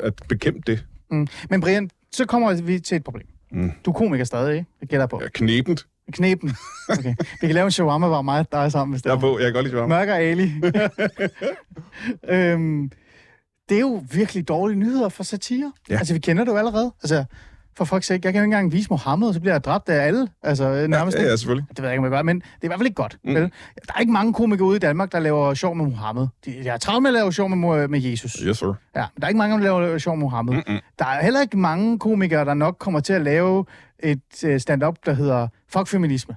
at 0.00 0.14
bekæmpe 0.28 0.60
det. 0.66 0.84
Mm. 1.10 1.26
Men 1.50 1.60
Brian, 1.60 1.90
så 2.12 2.24
kommer 2.24 2.62
vi 2.62 2.78
til 2.78 2.96
et 2.96 3.04
problem. 3.04 3.26
Mm. 3.52 3.72
Du 3.84 3.90
er 3.90 3.94
komiker 3.94 4.24
stadig, 4.24 4.54
ikke? 4.54 4.66
Jeg 4.80 4.88
gætter 4.88 5.06
på. 5.06 5.20
Ja, 5.22 5.28
knebent. 5.34 5.86
Knepen. 6.12 6.56
Okay. 6.88 7.14
Vi 7.40 7.46
kan 7.46 7.54
lave 7.54 7.64
en 7.64 7.70
shawarma, 7.70 8.06
hvor 8.06 8.32
og 8.32 8.46
dig 8.52 8.72
sammen, 8.72 8.92
hvis 8.92 9.02
det 9.02 9.10
Jeg 9.10 9.16
er 9.16 9.20
på, 9.20 9.38
jeg 9.38 9.44
kan 9.46 9.52
godt 9.52 9.64
lide 9.64 9.72
svarme. 9.76 9.88
Mørk 9.88 10.08
og 10.08 10.20
Ali. 10.20 10.52
øhm, 12.34 12.90
det 13.68 13.76
er 13.76 13.80
jo 13.80 14.02
virkelig 14.12 14.48
dårlige 14.48 14.78
nyheder 14.78 15.08
for 15.08 15.24
satire. 15.24 15.72
Ja. 15.90 15.98
Altså, 15.98 16.14
vi 16.14 16.18
kender 16.18 16.44
det 16.44 16.52
jo 16.52 16.56
allerede. 16.56 16.92
Altså, 17.02 17.24
for 17.76 17.84
folk 17.84 18.04
sake, 18.04 18.20
jeg 18.24 18.32
kan 18.32 18.40
jo 18.40 18.42
ikke 18.42 18.54
engang 18.54 18.72
vise 18.72 18.88
Mohammed, 18.90 19.32
så 19.32 19.40
bliver 19.40 19.54
jeg 19.54 19.64
dræbt 19.64 19.88
af 19.88 20.06
alle. 20.06 20.28
Altså, 20.42 20.86
nærmest. 20.86 21.16
Ja, 21.16 21.22
ja, 21.22 21.36
selvfølgelig. 21.36 21.66
Det 21.68 21.78
ved 21.78 21.84
jeg 21.84 21.92
ikke, 21.94 21.98
om 21.98 22.04
jeg 22.04 22.10
gør, 22.10 22.22
men 22.22 22.36
det 22.36 22.44
er 22.44 22.50
i 22.62 22.66
hvert 22.66 22.78
fald 22.78 22.86
ikke 22.86 22.94
godt. 22.94 23.18
Mm. 23.24 23.34
Vel? 23.34 23.42
Der 23.86 23.92
er 23.94 24.00
ikke 24.00 24.12
mange 24.12 24.32
komikere 24.32 24.66
ude 24.66 24.76
i 24.76 24.78
Danmark, 24.78 25.12
der 25.12 25.18
laver 25.18 25.54
sjov 25.54 25.74
med 25.74 25.84
Mohammed. 25.84 26.26
De, 26.44 26.50
de 26.50 26.68
er 26.68 26.76
travlt 26.76 27.02
med 27.02 27.10
at 27.10 27.14
lave 27.14 27.32
sjov 27.32 27.48
med, 27.48 27.88
med 27.88 28.00
Jesus. 28.00 28.32
Yes, 28.32 28.58
sir. 28.58 28.66
Ja, 28.66 28.72
men 29.14 29.20
der 29.20 29.24
er 29.24 29.28
ikke 29.28 29.38
mange, 29.38 29.56
der 29.56 29.62
laver 29.62 29.98
sjov 29.98 30.16
med 30.16 30.22
Mohammed. 30.22 30.54
Mm-mm. 30.54 30.78
Der 30.98 31.04
er 31.04 31.22
heller 31.22 31.40
ikke 31.40 31.58
mange 31.58 31.98
komikere, 31.98 32.44
der 32.44 32.54
nok 32.54 32.76
kommer 32.78 33.00
til 33.00 33.12
at 33.12 33.22
lave 33.22 33.64
et 33.98 34.44
øh, 34.44 34.60
stand-up, 34.60 34.96
der 35.06 35.12
hedder 35.12 35.48
Fuck 35.68 35.88
Feminisme. 35.88 36.36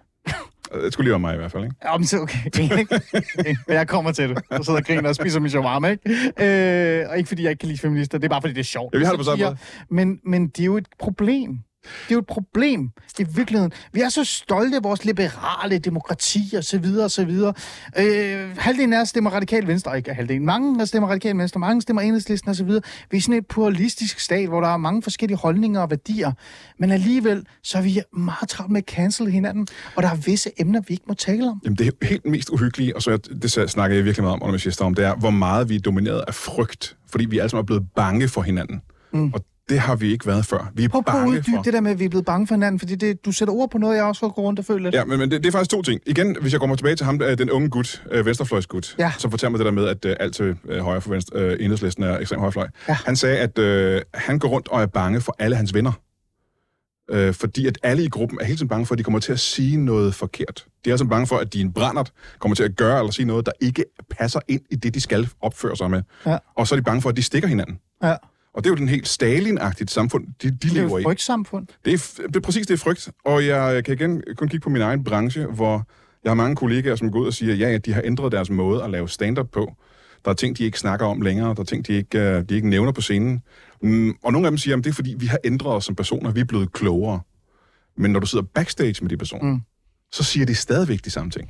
Det 0.73 0.93
skulle 0.93 1.05
lige 1.05 1.11
være 1.11 1.19
mig 1.19 1.33
i 1.33 1.37
hvert 1.37 1.51
fald, 1.51 1.63
ikke? 1.63 1.75
Ja, 1.85 1.97
men 1.97 2.05
så 2.07 2.19
okay. 2.19 2.37
Okay, 2.47 2.85
Men 3.67 3.75
jeg 3.75 3.87
kommer 3.87 4.11
til 4.11 4.29
det. 4.29 4.41
Jeg 4.51 4.65
sidder 4.65 4.79
og 4.79 4.85
griner 4.85 5.09
og 5.09 5.15
spiser 5.15 5.39
min 5.39 5.49
shawarma, 5.49 5.87
ikke? 5.87 6.09
Øh, 7.01 7.09
og 7.09 7.17
ikke 7.17 7.27
fordi 7.27 7.43
jeg 7.43 7.49
ikke 7.51 7.59
kan 7.59 7.67
lide 7.69 7.79
feminister, 7.79 8.17
det 8.17 8.25
er 8.25 8.29
bare 8.29 8.41
fordi 8.41 8.53
det 8.53 8.59
er 8.59 8.63
sjovt. 8.63 8.93
Ja, 8.93 8.99
vi 8.99 9.05
har 9.05 9.11
det 9.11 9.19
på 9.19 9.23
samme 9.23 9.45
måde. 9.45 9.57
Men, 9.89 10.19
men 10.25 10.47
det 10.47 10.59
er 10.59 10.65
jo 10.65 10.77
et 10.77 10.87
problem. 10.99 11.59
Det 11.83 12.11
er 12.11 12.15
jo 12.15 12.19
et 12.19 12.27
problem 12.27 12.89
i 13.19 13.25
virkeligheden. 13.35 13.71
Vi 13.93 14.01
er 14.01 14.09
så 14.09 14.23
stolte 14.23 14.75
af 14.75 14.83
vores 14.83 15.05
liberale 15.05 15.77
demokrati 15.77 16.53
og 16.57 16.63
så 16.63 16.79
videre 16.79 17.05
og 17.05 17.11
så 17.11 17.25
videre. 17.25 17.53
Øh, 17.99 18.57
halvdelen 18.57 18.93
af 18.93 19.01
os 19.01 19.09
stemmer 19.09 19.29
radikal 19.29 19.67
venstre, 19.67 19.97
ikke 19.97 20.13
halvdelen. 20.13 20.45
Mange 20.45 20.87
stemmer 20.87 21.09
radikal 21.09 21.37
venstre, 21.37 21.59
mange 21.59 21.81
stemmer 21.81 22.01
enhedslisten 22.01 22.49
og 22.49 22.55
så 22.55 22.63
videre. 22.63 22.81
Vi 23.11 23.17
er 23.17 23.21
sådan 23.21 23.35
et 23.35 23.47
pluralistisk 23.47 24.19
stat, 24.19 24.47
hvor 24.47 24.61
der 24.61 24.67
er 24.67 24.77
mange 24.77 25.03
forskellige 25.03 25.37
holdninger 25.37 25.81
og 25.81 25.89
værdier. 25.89 26.31
Men 26.79 26.91
alligevel, 26.91 27.45
så 27.63 27.77
er 27.77 27.81
vi 27.81 28.01
meget 28.13 28.49
travlt 28.49 28.71
med 28.71 28.81
at 28.81 28.89
cancel 28.89 29.31
hinanden, 29.31 29.67
og 29.95 30.03
der 30.03 30.09
er 30.09 30.15
visse 30.15 30.51
emner, 30.57 30.81
vi 30.87 30.93
ikke 30.93 31.05
må 31.07 31.13
tale 31.13 31.49
om. 31.49 31.61
Jamen, 31.63 31.77
det 31.77 31.87
er 31.87 32.05
helt 32.05 32.25
mest 32.25 32.49
uhyggelige, 32.49 32.95
og 32.95 33.01
så 33.01 33.17
det 33.17 33.51
snakker 33.51 33.95
jeg 33.95 34.05
virkelig 34.05 34.23
meget 34.23 34.33
om 34.33 34.43
under 34.43 34.51
min 34.51 34.59
sidste 34.59 34.81
om, 34.81 34.95
det 34.95 35.05
er, 35.05 35.15
hvor 35.15 35.29
meget 35.29 35.69
vi 35.69 35.75
er 35.75 35.79
domineret 35.79 36.23
af 36.27 36.33
frygt, 36.33 36.97
fordi 37.11 37.25
vi 37.25 37.39
alle 37.39 37.49
sammen 37.49 37.63
er 37.63 37.65
blevet 37.65 37.87
bange 37.95 38.27
for 38.27 38.41
hinanden. 38.41 38.81
Mm. 39.13 39.33
Og 39.33 39.45
det 39.69 39.79
har 39.79 39.95
vi 39.95 40.11
ikke 40.11 40.25
været 40.27 40.45
før. 40.45 40.71
Vi 40.73 40.83
er 40.83 40.89
Prøv, 40.89 40.99
at 40.99 41.05
bange 41.05 41.43
for... 41.55 41.61
det 41.61 41.73
der 41.73 41.81
med, 41.81 41.91
at 41.91 41.99
vi 41.99 42.05
er 42.05 42.09
blevet 42.09 42.25
bange 42.25 42.47
for 42.47 42.55
hinanden, 42.55 42.79
fordi 42.79 42.95
det, 42.95 43.25
du 43.25 43.31
sætter 43.31 43.53
ord 43.53 43.69
på 43.71 43.77
noget, 43.77 43.95
jeg 43.95 44.03
også 44.03 44.19
får 44.19 44.29
gå 44.29 44.41
rundt 44.41 44.59
og 44.59 44.65
føle 44.65 44.83
lidt. 44.83 44.95
Ja, 44.95 45.05
men, 45.05 45.19
men 45.19 45.31
det, 45.31 45.43
det 45.43 45.47
er 45.47 45.51
faktisk 45.51 45.71
to 45.71 45.81
ting. 45.81 46.01
Igen, 46.05 46.37
hvis 46.41 46.51
jeg 46.53 46.59
kommer 46.59 46.75
tilbage 46.75 46.95
til 46.95 47.05
ham, 47.05 47.21
øh, 47.21 47.37
den 47.37 47.49
unge 47.51 47.69
gut, 47.69 48.03
øh, 48.11 48.25
venstrefløjsgut, 48.25 48.95
Ja. 48.99 49.11
som 49.17 49.31
fortæller 49.31 49.51
mig 49.51 49.59
det 49.59 49.65
der 49.65 49.71
med, 49.71 49.87
at 49.87 50.05
øh, 50.05 50.15
alt 50.19 50.35
til 50.35 50.55
øh, 50.69 50.79
højre 50.79 51.01
for 51.01 51.09
venstre, 51.09 51.39
øh, 51.39 51.57
enhedslisten 51.59 52.03
er 52.03 52.17
ekstrem 52.19 52.39
højrefløj. 52.39 52.67
Ja. 52.87 52.97
Han 53.05 53.15
sagde, 53.15 53.37
at 53.37 53.57
øh, 53.59 54.01
han 54.13 54.39
går 54.39 54.47
rundt 54.49 54.67
og 54.67 54.81
er 54.81 54.85
bange 54.85 55.21
for 55.21 55.35
alle 55.39 55.55
hans 55.55 55.73
venner. 55.73 55.91
Øh, 57.11 57.33
fordi 57.33 57.67
at 57.67 57.77
alle 57.83 58.03
i 58.03 58.09
gruppen 58.09 58.37
er 58.41 58.45
hele 58.45 58.57
tiden 58.57 58.67
bange 58.67 58.85
for, 58.85 58.93
at 58.95 58.99
de 58.99 59.03
kommer 59.03 59.19
til 59.19 59.31
at 59.33 59.39
sige 59.39 59.77
noget 59.77 60.15
forkert. 60.15 60.65
De 60.85 60.89
er 60.89 60.93
altså 60.93 61.05
bange 61.05 61.27
for, 61.27 61.37
at 61.37 61.53
din 61.53 61.73
brændert 61.73 62.11
kommer 62.39 62.55
til 62.55 62.63
at 62.63 62.75
gøre 62.75 62.99
eller 62.99 63.11
sige 63.11 63.25
noget, 63.25 63.45
der 63.45 63.51
ikke 63.61 63.85
passer 64.09 64.39
ind 64.47 64.61
i 64.69 64.75
det, 64.75 64.93
de 64.93 65.01
skal 65.01 65.29
opføre 65.41 65.75
sig 65.77 65.91
med. 65.91 66.01
Ja. 66.25 66.37
Og 66.55 66.67
så 66.67 66.75
er 66.75 66.79
de 66.79 66.83
bange 66.83 67.01
for, 67.01 67.09
at 67.09 67.17
de 67.17 67.21
stikker 67.23 67.47
hinanden. 67.47 67.79
Ja. 68.03 68.15
Og 68.53 68.63
det 68.63 68.69
er 68.69 68.71
jo 68.71 68.75
den 68.77 68.87
helt 68.89 69.07
Stalin-agtigt 69.07 69.89
samfund, 69.91 70.27
de, 70.41 70.51
de 70.51 70.57
Det 70.57 70.69
er 70.69 70.73
lever 70.73 70.89
jo 70.89 70.97
i. 70.97 71.01
et 71.01 71.05
frygtsamfund. 71.05 71.67
Det 71.85 71.93
er, 71.93 72.27
det 72.27 72.35
er 72.35 72.39
præcis 72.39 72.67
det 72.67 72.73
er 72.73 72.77
frygt, 72.77 73.09
og 73.25 73.45
jeg 73.45 73.83
kan 73.85 73.93
igen 73.93 74.23
kun 74.37 74.47
kigge 74.47 74.63
på 74.63 74.69
min 74.69 74.81
egen 74.81 75.03
branche, 75.03 75.45
hvor 75.45 75.87
jeg 76.23 76.29
har 76.29 76.35
mange 76.35 76.55
kollegaer, 76.55 76.95
som 76.95 77.11
går 77.11 77.19
ud 77.19 77.27
og 77.27 77.33
siger, 77.33 77.55
ja, 77.55 77.69
at 77.69 77.85
de 77.85 77.93
har 77.93 78.01
ændret 78.05 78.31
deres 78.31 78.49
måde 78.49 78.83
at 78.83 78.89
lave 78.89 79.09
stand-up 79.09 79.47
på. 79.51 79.73
Der 80.25 80.31
er 80.31 80.35
ting, 80.35 80.57
de 80.57 80.63
ikke 80.63 80.79
snakker 80.79 81.05
om 81.05 81.21
længere, 81.21 81.53
der 81.55 81.59
er 81.59 81.63
ting, 81.65 81.87
de 81.87 81.93
ikke, 81.93 82.19
øh, 82.19 82.43
de 82.49 82.55
ikke 82.55 82.69
nævner 82.69 82.91
på 82.91 83.01
scenen. 83.01 83.41
Mm, 83.81 84.13
og 84.23 84.31
nogle 84.33 84.47
af 84.47 84.51
dem 84.51 84.57
siger, 84.57 84.77
at 84.77 84.83
det 84.83 84.89
er 84.89 84.93
fordi, 84.93 85.15
vi 85.19 85.25
har 85.25 85.37
ændret 85.43 85.73
os 85.73 85.85
som 85.85 85.95
personer, 85.95 86.31
vi 86.31 86.39
er 86.39 86.45
blevet 86.45 86.73
klogere. 86.73 87.19
Men 87.97 88.11
når 88.11 88.19
du 88.19 88.27
sidder 88.27 88.45
backstage 88.53 88.95
med 89.01 89.09
de 89.09 89.17
personer, 89.17 89.53
mm. 89.53 89.61
så 90.11 90.23
siger 90.23 90.45
de 90.45 90.55
stadigvæk 90.55 91.05
de 91.05 91.09
samme 91.09 91.31
ting. 91.31 91.49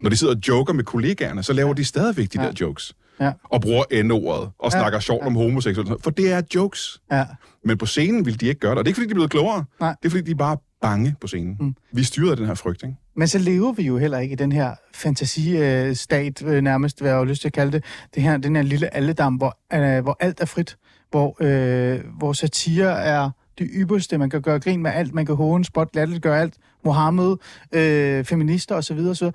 Når 0.00 0.10
de 0.10 0.16
sidder 0.16 0.34
og 0.34 0.40
joker 0.48 0.72
med 0.72 0.84
kollegaerne, 0.84 1.42
så 1.42 1.52
laver 1.52 1.68
ja. 1.68 1.74
de 1.74 1.84
stadigvæk 1.84 2.32
de 2.32 2.40
ja. 2.42 2.46
der 2.46 2.52
jokes. 2.60 2.94
Ja. 3.20 3.32
og 3.44 3.60
bruger 3.60 4.02
N-ordet, 4.02 4.50
og 4.58 4.70
Ja. 4.72 4.78
snakker 4.78 5.00
sjovt 5.00 5.26
om 5.26 5.34
homoseksuelle. 5.34 5.96
For 6.02 6.10
det 6.10 6.32
er 6.32 6.42
jokes. 6.54 7.00
Ja. 7.12 7.24
Men 7.64 7.78
på 7.78 7.86
scenen 7.86 8.26
vil 8.26 8.40
de 8.40 8.46
ikke 8.46 8.60
gøre 8.60 8.70
det. 8.70 8.78
Og 8.78 8.84
det 8.84 8.88
er 8.88 8.90
ikke, 8.90 8.96
fordi 8.96 9.06
de 9.08 9.12
er 9.12 9.14
blevet 9.14 9.30
klogere. 9.30 9.64
Nej. 9.80 9.94
Det 10.02 10.08
er, 10.08 10.10
fordi 10.10 10.22
de 10.22 10.30
er 10.30 10.34
bare 10.34 10.56
bange 10.82 11.14
på 11.20 11.26
scenen. 11.26 11.56
Mm. 11.60 11.74
Vi 11.92 12.00
er 12.00 12.04
styret 12.04 12.30
af 12.30 12.36
den 12.36 12.46
her 12.46 12.54
frygt, 12.54 12.82
ikke? 12.82 12.96
Men 13.16 13.28
så 13.28 13.38
lever 13.38 13.72
vi 13.72 13.82
jo 13.82 13.98
heller 13.98 14.18
ikke 14.18 14.32
i 14.32 14.36
den 14.36 14.52
her 14.52 14.74
fantasistat, 14.94 16.42
øh, 16.42 16.60
nærmest, 16.62 17.00
hvad 17.00 17.10
jeg 17.10 17.18
har 17.18 17.24
lyst 17.24 17.40
til 17.40 17.48
at 17.48 17.52
kalde 17.52 17.72
det. 17.72 17.84
det 18.14 18.22
her, 18.22 18.36
den 18.36 18.56
her 18.56 18.62
lille 18.62 18.94
alledam, 18.94 19.34
hvor, 19.34 19.58
øh, 19.72 20.02
hvor 20.02 20.16
alt 20.20 20.40
er 20.40 20.44
frit. 20.46 20.76
Hvor, 21.10 21.36
øh, 21.40 22.00
hvor 22.18 22.32
satire 22.32 23.02
er 23.02 23.30
det 23.58 23.68
ypperste. 23.74 24.18
Man 24.18 24.30
kan 24.30 24.42
gøre 24.42 24.60
grin 24.60 24.82
med 24.82 24.90
alt. 24.94 25.14
Man 25.14 25.26
kan 25.26 25.34
håne, 25.34 25.64
spot, 25.64 25.88
latterliggøre 25.94 26.40
alt. 26.40 26.54
Mohammed, 26.84 27.36
øh, 27.74 28.24
feminister 28.24 28.74
osv. 28.74 28.98
osv. 28.98 29.30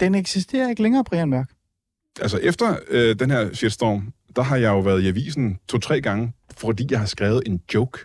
Den 0.00 0.14
eksisterer 0.14 0.68
ikke 0.68 0.82
længere, 0.82 1.04
Brian 1.04 1.28
Mørk. 1.30 1.50
Altså, 2.20 2.38
efter 2.38 2.76
øh, 2.88 3.18
den 3.18 3.30
her 3.30 3.54
shitstorm, 3.54 4.12
der 4.36 4.42
har 4.42 4.56
jeg 4.56 4.68
jo 4.68 4.80
været 4.80 5.02
i 5.02 5.08
avisen 5.08 5.58
to-tre 5.68 6.00
gange, 6.00 6.32
fordi 6.56 6.86
jeg 6.90 6.98
har 6.98 7.06
skrevet 7.06 7.42
en 7.46 7.60
joke 7.74 7.98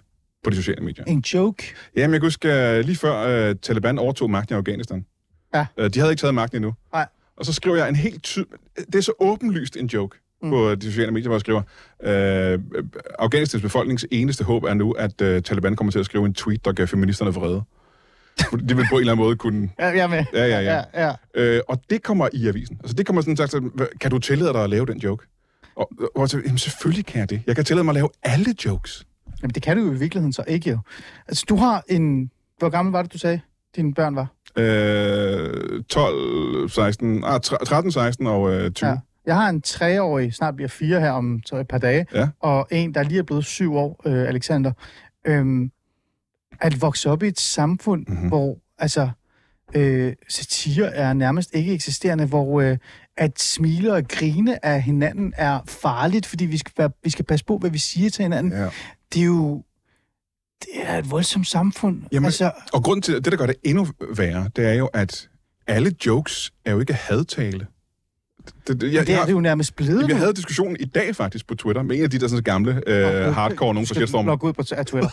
på 0.43 0.49
de 0.49 0.55
sociale 0.55 0.82
medier. 0.82 1.05
En 1.05 1.20
joke. 1.34 1.74
Jamen, 1.95 2.14
jeg 2.14 2.22
kan 2.22 2.26
huske, 2.26 2.53
øh, 2.53 2.86
lige 2.86 2.95
før 2.95 3.18
øh, 3.49 3.55
Taliban 3.62 3.99
overtog 3.99 4.30
magten 4.30 4.55
i 4.55 4.58
Afghanistan. 4.58 5.05
Ja. 5.53 5.66
Øh, 5.78 5.89
de 5.89 5.99
havde 5.99 6.12
ikke 6.12 6.22
taget 6.22 6.36
magten 6.36 6.55
endnu. 6.58 6.74
Nej. 6.93 7.08
Og 7.38 7.45
så 7.45 7.53
skriver 7.53 7.78
jeg 7.78 7.89
en 7.89 7.95
helt 7.95 8.24
ty... 8.24 8.39
Det 8.76 8.95
er 8.95 9.01
så 9.01 9.14
åbenlyst 9.20 9.78
en 9.78 9.86
joke 9.86 10.18
mm. 10.43 10.49
på 10.49 10.76
de 10.76 10.86
sociale 10.86 11.12
medier, 11.12 11.28
hvor 11.28 11.36
jeg 11.36 11.41
skriver, 11.41 11.62
øh, 12.03 12.60
Afghanistans 13.20 13.62
befolknings 13.62 14.05
eneste 14.12 14.43
håb 14.43 14.64
er 14.64 14.74
nu, 14.74 14.91
at 14.91 15.22
øh, 15.22 15.41
Taliban 15.41 15.76
kommer 15.76 15.91
til 15.91 15.99
at 15.99 16.05
skrive 16.05 16.26
en 16.26 16.34
tweet, 16.34 16.66
der 16.66 16.72
gav 16.72 16.88
feministerne 16.88 17.34
vrede. 17.34 17.64
De 18.70 18.76
vil 18.76 18.86
på 18.90 18.96
en 18.96 19.00
eller 19.00 19.14
anden 19.14 19.26
måde 19.26 19.36
kunne... 19.36 19.70
Ja, 19.80 19.86
jeg 19.86 19.98
er 20.00 20.08
med. 20.08 20.24
Ja, 20.34 20.46
ja, 20.46 20.60
ja. 20.62 20.82
ja, 20.94 21.08
ja. 21.08 21.14
Øh, 21.36 21.62
og 21.68 21.82
det 21.90 22.04
kommer 22.04 22.30
i 22.34 22.48
avisen. 22.48 22.78
Altså, 22.80 22.94
det 22.96 23.06
kommer 23.06 23.22
sådan 23.22 23.38
sagt, 23.38 23.54
"Hva- 23.56 23.98
kan 23.98 24.12
du 24.12 24.20
tillade 24.20 24.54
dig 24.54 24.64
at 24.64 24.70
lave 24.70 24.86
den 24.86 24.98
joke? 24.98 25.26
Og, 25.76 25.90
og 26.16 26.30
tænkte, 26.30 26.48
jamen, 26.48 26.58
selvfølgelig 26.58 27.06
kan 27.06 27.20
jeg 27.20 27.30
det. 27.30 27.42
Jeg 27.48 27.56
kan 27.56 27.66
tillade 27.66 27.84
mig 27.84 27.92
at 27.92 27.96
lave 27.96 28.10
alle 28.24 28.56
jokes. 28.66 29.06
Jamen, 29.42 29.54
det 29.54 29.64
kan 29.64 29.78
du 29.78 29.84
jo 29.84 29.92
i 29.92 29.98
virkeligheden 29.98 30.34
så 30.34 30.44
ikke 30.48 30.70
jo. 30.70 30.80
Altså, 31.28 31.46
du 31.50 31.56
har 31.56 31.84
en... 31.90 32.32
Hvor 32.60 32.70
gammel 32.70 32.92
var 32.92 33.02
det, 33.02 33.14
du 33.14 33.18
sagde, 33.18 33.40
dine 33.76 33.94
børn 33.94 34.16
var? 34.16 34.28
Øh, 34.58 35.84
12, 35.90 36.70
16, 36.70 37.24
ah, 37.24 37.42
13, 37.42 37.92
16 37.92 38.28
og 38.28 38.54
øh, 38.54 38.72
20. 38.72 38.90
Ja. 38.90 38.96
Jeg 39.26 39.36
har 39.36 39.50
en 39.50 39.62
treårig, 39.62 40.34
snart 40.34 40.56
bliver 40.56 40.70
fire 40.70 41.00
her 41.00 41.12
om 41.12 41.42
så 41.46 41.56
et 41.56 41.68
par 41.68 41.78
dage, 41.78 42.06
Ja. 42.14 42.28
og 42.40 42.68
en, 42.72 42.94
der 42.94 43.04
lige 43.04 43.20
er 43.20 43.24
blevet 43.24 43.46
syv 43.46 43.76
år, 43.76 44.02
øh, 44.06 44.28
Alexander. 44.28 44.72
Øhm, 45.28 45.72
at 46.62 46.82
vokse 46.82 47.10
op 47.10 47.24
i 47.24 47.28
et 47.28 47.39
samfund, 47.39 48.01
Mhm. 48.08 48.12
mm-hmm. 48.14 48.28
hvor 48.28 48.58
altså, 48.78 49.10
øh, 49.76 50.14
satire 50.30 50.93
er 50.93 51.14
nærmest 51.14 51.53
ikke 51.55 51.74
eksisterende, 51.74 52.26
hvor 52.26 52.62
øh, 52.62 52.78
at 53.18 53.39
smile 53.39 53.93
og 53.93 54.08
grine 54.08 54.66
af 54.66 54.82
hinanden 54.82 55.34
er 55.38 55.60
farligt, 55.68 56.26
fordi 56.26 56.45
vi 56.45 56.58
skal, 56.58 56.72
være, 56.78 56.89
vi 57.03 57.10
skal 57.10 57.26
passe 57.26 57.45
på, 57.45 57.58
hvad 57.58 57.70
vi 57.70 57.78
siger 57.78 58.10
til 58.10 58.24
hinanden. 58.24 58.51
Ja. 58.51 58.70
Det 59.14 59.22
er 59.22 59.26
jo 59.26 59.64
det 60.62 60.70
er 60.76 60.97
et 60.97 61.12
voldsomt 61.12 61.47
samfund. 61.47 62.01
Jamen, 62.12 62.26
altså, 62.26 62.51
Og 62.74 62.84
grund 62.84 63.01
til, 63.01 63.16
det, 63.16 63.26
der 63.26 63.36
gør 63.38 63.45
det 63.45 63.55
endnu 63.64 63.88
værre, 64.18 64.49
det 64.55 64.66
er 64.68 64.74
jo, 64.74 64.86
at 64.86 65.30
alle 65.68 65.91
jokes 66.05 66.53
er 66.66 66.72
jo 66.72 66.80
ikke 66.80 66.93
hadtale. 66.93 67.68
Det, 68.68 68.84
jeg, 68.84 69.08
det 69.08 69.14
er 69.14 69.18
jeg, 69.18 69.28
det 69.28 69.34
jo 69.34 69.39
nærmest 69.39 69.76
blevet. 69.76 70.08
vi 70.08 70.14
nu. 70.14 70.20
havde 70.20 70.34
diskussionen 70.34 70.78
i 70.80 70.86
dag 70.86 71.16
faktisk 71.16 71.48
på 71.48 71.56
Twitter 71.56 71.84
med 71.84 71.95
en 71.98 72.04
af 72.04 72.10
de 72.10 72.20
der 72.20 72.28
sådan, 72.28 72.43
gamle 72.43 72.82
øh, 72.88 73.34
hardcore, 73.34 73.74
nogen 73.74 73.88
fra 73.88 73.93
Skal 73.93 73.95
shitstormen, 73.95 74.28
logge 74.28 74.48
ud 74.48 74.54
på 74.54 74.64
Twitter. 74.64 75.10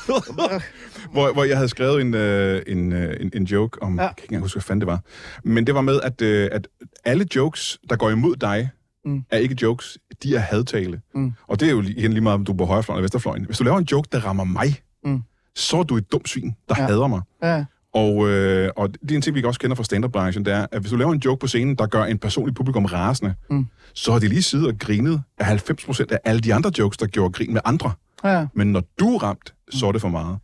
hvor, 1.12 1.32
hvor 1.32 1.44
jeg 1.44 1.56
havde 1.56 1.68
skrevet 1.68 2.00
en, 2.00 2.14
øh, 2.14 2.62
en, 2.66 2.92
øh, 2.92 3.16
en, 3.20 3.30
en 3.34 3.44
joke 3.44 3.82
om, 3.82 3.96
Ja. 3.98 4.02
jeg 4.02 4.08
kan 4.16 4.22
ikke 4.24 4.32
engang 4.32 4.42
huske, 4.42 4.56
hvad 4.56 4.62
fanden 4.62 4.80
det 4.80 4.86
var, 4.86 5.00
men 5.44 5.66
det 5.66 5.74
var 5.74 5.80
med, 5.80 6.00
at, 6.02 6.22
øh, 6.22 6.48
at 6.52 6.68
alle 7.04 7.26
jokes, 7.36 7.78
der 7.90 7.96
går 7.96 8.10
imod 8.10 8.36
dig, 8.36 8.70
Mm. 9.06 9.22
er 9.30 9.38
ikke 9.38 9.56
jokes, 9.62 9.98
de 10.22 10.34
er 10.34 10.38
hadtale. 10.38 11.00
Mm. 11.14 11.32
Og 11.48 11.60
det 11.60 11.66
er 11.68 11.70
jo 11.72 11.82
igen 11.82 12.12
lige 12.12 12.20
meget, 12.20 12.34
om 12.34 12.44
du 12.44 12.52
er 12.52 12.56
på 12.56 12.64
højrefløjen 12.64 12.98
eller 12.98 13.02
venstrefløjen. 13.04 13.44
Hvis 13.44 13.58
du 13.58 13.64
laver 13.64 13.78
en 13.78 13.84
joke, 13.92 14.08
der 14.12 14.18
rammer 14.26 14.44
mig, 14.44 14.80
Mm. 15.04 15.22
så 15.56 15.76
er 15.76 15.82
du 15.82 15.96
et 15.96 16.12
dumt 16.12 16.28
svin, 16.28 16.54
der 16.68 16.74
ja. 16.78 16.86
hader 16.86 17.06
mig. 17.06 17.20
ja. 17.42 17.64
Og, 17.94 18.28
øh, 18.28 18.70
og 18.76 18.88
det 18.92 19.10
er 19.10 19.14
en 19.14 19.22
ting, 19.22 19.36
vi 19.36 19.44
også 19.44 19.60
kender 19.60 19.76
fra 19.76 19.84
stand-up-branchen, 19.84 20.44
det 20.44 20.52
er, 20.52 20.66
at 20.72 20.80
hvis 20.80 20.90
du 20.90 20.96
laver 20.96 21.12
en 21.12 21.22
joke 21.24 21.40
på 21.40 21.46
scenen, 21.46 21.74
der 21.74 21.86
gør 21.86 22.04
en 22.04 22.18
person 22.18 22.48
i 22.48 22.52
publikum 22.52 22.84
rasende, 22.84 23.34
mm. 23.50 23.66
så 23.94 24.12
har 24.12 24.18
de 24.18 24.28
lige 24.28 24.42
siddet 24.42 24.66
og 24.68 24.78
grinet 24.78 25.22
af 25.38 25.70
90% 25.70 26.04
af 26.10 26.18
alle 26.24 26.40
de 26.40 26.54
andre 26.54 26.70
jokes, 26.78 26.96
der 26.96 27.06
gjorde 27.06 27.32
grin 27.32 27.52
med 27.52 27.60
andre. 27.64 27.92
ja. 28.24 28.46
Men 28.54 28.72
når 28.72 28.82
du 29.00 29.14
er 29.14 29.22
ramt, 29.22 29.54
så 29.70 29.86
er 29.86 29.92
det 29.92 30.00
for 30.00 30.08
meget. 30.08 30.38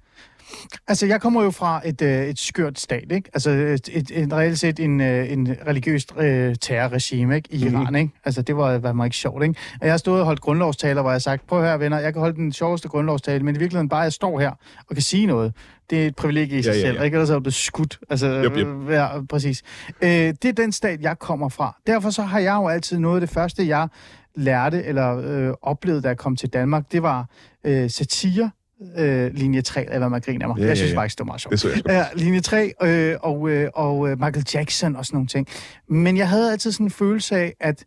Altså, 0.88 1.06
jeg 1.06 1.20
kommer 1.20 1.42
jo 1.42 1.50
fra 1.50 1.80
et, 1.84 2.02
øh, 2.02 2.26
et 2.26 2.38
skørt 2.38 2.78
stat, 2.80 3.12
ikke? 3.12 3.30
Altså, 3.34 3.50
et, 3.50 3.88
et, 3.92 4.10
et 4.14 4.32
reelt 4.32 4.58
set 4.58 4.80
en, 4.80 5.00
øh, 5.00 5.32
en 5.32 5.56
religiøst 5.66 6.12
øh, 6.18 6.56
terrorregime, 6.60 7.36
ikke? 7.36 7.48
I 7.54 7.64
Mhm. 7.64 7.74
Iran, 7.76 7.94
ikke? 7.94 8.12
Altså, 8.24 8.42
det 8.42 8.56
var, 8.56 8.78
var 8.78 8.92
mig 8.92 9.04
ikke 9.04 9.16
sjovt, 9.16 9.42
ikke? 9.42 9.54
Og 9.80 9.86
jeg 9.86 9.92
har 9.92 9.98
stået 9.98 10.20
og 10.20 10.26
holdt 10.26 10.40
grundlovstaler, 10.40 11.02
hvor 11.02 11.10
jeg 11.10 11.14
har 11.14 11.18
sagt, 11.18 11.46
prøv 11.46 11.58
at 11.62 11.64
høre, 11.68 11.80
venner, 11.80 11.98
jeg 11.98 12.12
kan 12.12 12.20
holde 12.20 12.36
den 12.36 12.52
sjoveste 12.52 12.88
grundlovstale, 12.88 13.44
men 13.44 13.56
i 13.56 13.58
virkeligheden 13.58 13.88
bare, 13.88 14.00
at 14.00 14.04
jeg 14.04 14.12
står 14.12 14.40
her 14.40 14.50
og 14.88 14.94
kan 14.96 15.02
sige 15.02 15.26
noget. 15.26 15.52
Det 15.90 16.02
er 16.02 16.06
et 16.06 16.16
privilegie 16.16 16.58
i 16.58 16.62
sig 16.62 16.70
Ja, 16.70 16.76
ja, 16.76 16.82
selv, 16.82 16.96
ja. 16.98 17.02
ikke? 17.02 17.14
Ellers 17.14 17.30
er 17.30 17.34
jeg 17.34 17.42
blevet 17.42 17.54
skudt. 17.54 17.98
Altså, 18.10 18.26
Yep, 18.44 18.56
yep. 18.56 18.66
øh, 18.66 18.92
Ja, 18.94 19.08
præcis. 19.28 19.62
Øh, 20.02 20.10
det 20.10 20.44
er 20.44 20.52
den 20.52 20.72
stat, 20.72 21.00
jeg 21.00 21.18
kommer 21.18 21.48
fra. 21.48 21.76
Derfor 21.86 22.10
så 22.10 22.22
har 22.22 22.38
jeg 22.38 22.54
jo 22.54 22.68
altid 22.68 22.98
noget 22.98 23.16
af 23.16 23.20
det 23.20 23.30
første, 23.30 23.68
jeg 23.68 23.88
lærte 24.36 24.84
eller 24.84 25.16
øh, 25.24 25.54
oplevede, 25.62 26.02
da 26.02 26.08
jeg 26.08 26.16
kom 26.16 26.36
til 26.36 26.48
Danmark, 26.48 26.92
det 26.92 27.02
var 27.02 27.26
øh, 27.64 27.90
satire, 27.90 28.50
øh, 28.98 29.34
linje 29.34 29.62
3, 29.62 29.84
eller 29.84 29.98
hvad 29.98 30.08
man 30.08 30.20
griner 30.20 30.46
mig. 30.46 30.58
Ja, 30.58 30.66
jeg 30.66 30.76
synes 30.76 30.90
ja, 30.90 30.94
ja. 30.94 31.00
faktisk, 31.00 31.18
det 31.18 31.20
var 31.20 31.26
meget 31.26 31.40
sjovt. 31.40 31.52
Det 31.52 31.60
så 31.60 31.68
jeg. 31.68 31.82
Ja, 31.88 32.04
linje 32.14 32.40
3 32.40 32.72
øh, 32.82 33.16
og, 33.22 33.50
øh, 33.50 33.70
og 33.74 34.10
øh, 34.10 34.18
Michael 34.18 34.46
Jackson 34.54 34.96
og 34.96 35.06
sådan 35.06 35.16
nogle 35.16 35.28
ting. 35.28 35.46
Men 35.88 36.16
jeg 36.16 36.28
havde 36.28 36.52
altid 36.52 36.72
sådan 36.72 36.86
en 36.86 36.90
følelse 36.90 37.36
af, 37.36 37.54
at 37.60 37.84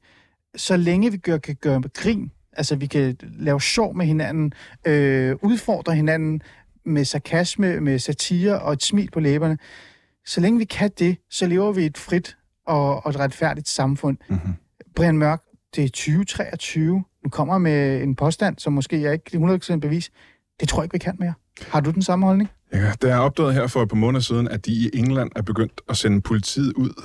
så 0.55 0.77
længe 0.77 1.11
vi 1.11 1.17
gør, 1.17 1.37
kan 1.37 1.55
gøre 1.55 1.81
grin, 1.93 2.31
altså 2.53 2.75
vi 2.75 2.85
kan 2.85 3.17
lave 3.21 3.61
sjov 3.61 3.95
med 3.95 4.05
hinanden, 4.05 4.53
øh, 4.87 5.35
udfordre 5.41 5.95
hinanden 5.95 6.41
med 6.85 7.05
sarkasme, 7.05 7.79
med 7.79 7.99
satire 7.99 8.61
og 8.61 8.73
et 8.73 8.83
smil 8.83 9.11
på 9.11 9.19
læberne, 9.19 9.57
så 10.25 10.41
længe 10.41 10.59
vi 10.59 10.65
kan 10.65 10.91
det, 10.99 11.17
så 11.29 11.47
lever 11.47 11.71
vi 11.71 11.85
et 11.85 11.97
frit 11.97 12.37
og, 12.67 13.05
og 13.05 13.09
et 13.09 13.19
retfærdigt 13.19 13.67
samfund. 13.67 14.17
Mm-hmm. 14.29 14.53
Brian 14.95 15.17
Mørk, 15.17 15.41
det 15.75 15.83
er 15.83 15.87
2023. 15.87 17.03
Nu 17.23 17.29
kommer 17.29 17.53
jeg 17.53 17.61
med 17.61 18.03
en 18.03 18.15
påstand, 18.15 18.57
som 18.57 18.73
måske 18.73 19.01
jeg 19.01 19.13
ikke 19.13 19.37
100% 19.37 19.75
bevis. 19.75 20.11
Det 20.63 20.69
tror 20.69 20.81
jeg 20.81 20.85
ikke, 20.85 20.93
vi 20.93 20.99
kan 20.99 21.15
mere. 21.19 21.33
Har 21.61 21.79
du 21.79 21.91
den 21.91 22.01
samme 22.01 22.25
holdning? 22.25 22.49
Ja, 22.73 22.91
det 23.01 23.11
er 23.11 23.17
opdaget 23.17 23.53
her 23.53 23.67
for 23.67 23.83
et 23.83 23.89
par 23.89 23.95
måneder 23.95 24.21
siden, 24.21 24.47
at 24.47 24.65
de 24.65 24.71
i 24.71 24.89
England 24.93 25.31
er 25.35 25.41
begyndt 25.41 25.81
at 25.89 25.97
sende 25.97 26.21
politiet 26.21 26.73
ud 26.73 27.03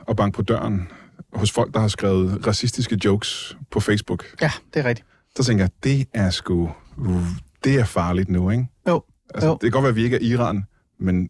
og 0.00 0.16
banke 0.16 0.36
på 0.36 0.42
døren 0.42 0.88
hos 1.32 1.52
folk, 1.52 1.74
der 1.74 1.80
har 1.80 1.88
skrevet 1.88 2.46
racistiske 2.46 2.98
jokes 3.04 3.56
på 3.70 3.80
Facebook. 3.80 4.24
Ja, 4.40 4.50
det 4.74 4.80
er 4.80 4.88
rigtigt. 4.88 5.08
Så 5.36 5.44
tænker 5.44 5.64
jeg, 5.64 5.70
det 5.84 6.06
er 6.14 6.30
sgu... 6.30 6.70
Det 7.64 7.74
er 7.80 7.84
farligt 7.84 8.28
nu, 8.28 8.50
ikke? 8.50 8.66
Jo. 8.88 9.02
Altså, 9.34 9.48
Jo. 9.48 9.52
det 9.52 9.60
kan 9.60 9.70
godt 9.70 9.82
være, 9.82 9.90
at 9.90 9.96
vi 9.96 10.04
ikke 10.04 10.16
er 10.16 10.20
Iran, 10.20 10.64
men 11.00 11.22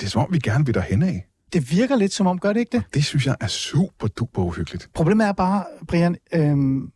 det 0.00 0.06
er 0.06 0.10
som 0.10 0.22
om, 0.22 0.32
vi 0.32 0.38
gerne 0.38 0.66
vil 0.66 0.74
derhen 0.74 1.02
af. 1.02 1.26
Det 1.52 1.70
virker 1.70 1.96
lidt 1.96 2.12
som 2.12 2.26
om, 2.26 2.38
gør 2.38 2.52
det 2.52 2.60
ikke 2.60 2.76
det? 2.76 2.82
Det 2.94 3.04
synes 3.04 3.26
jeg 3.26 3.36
er 3.40 3.46
super 3.46 4.06
duper 4.06 4.42
uhyggeligt. 4.42 4.88
Problemet 4.94 5.26
er 5.26 5.32
bare, 5.32 5.64
Brian, 5.88 6.16
øhm, 6.34 6.90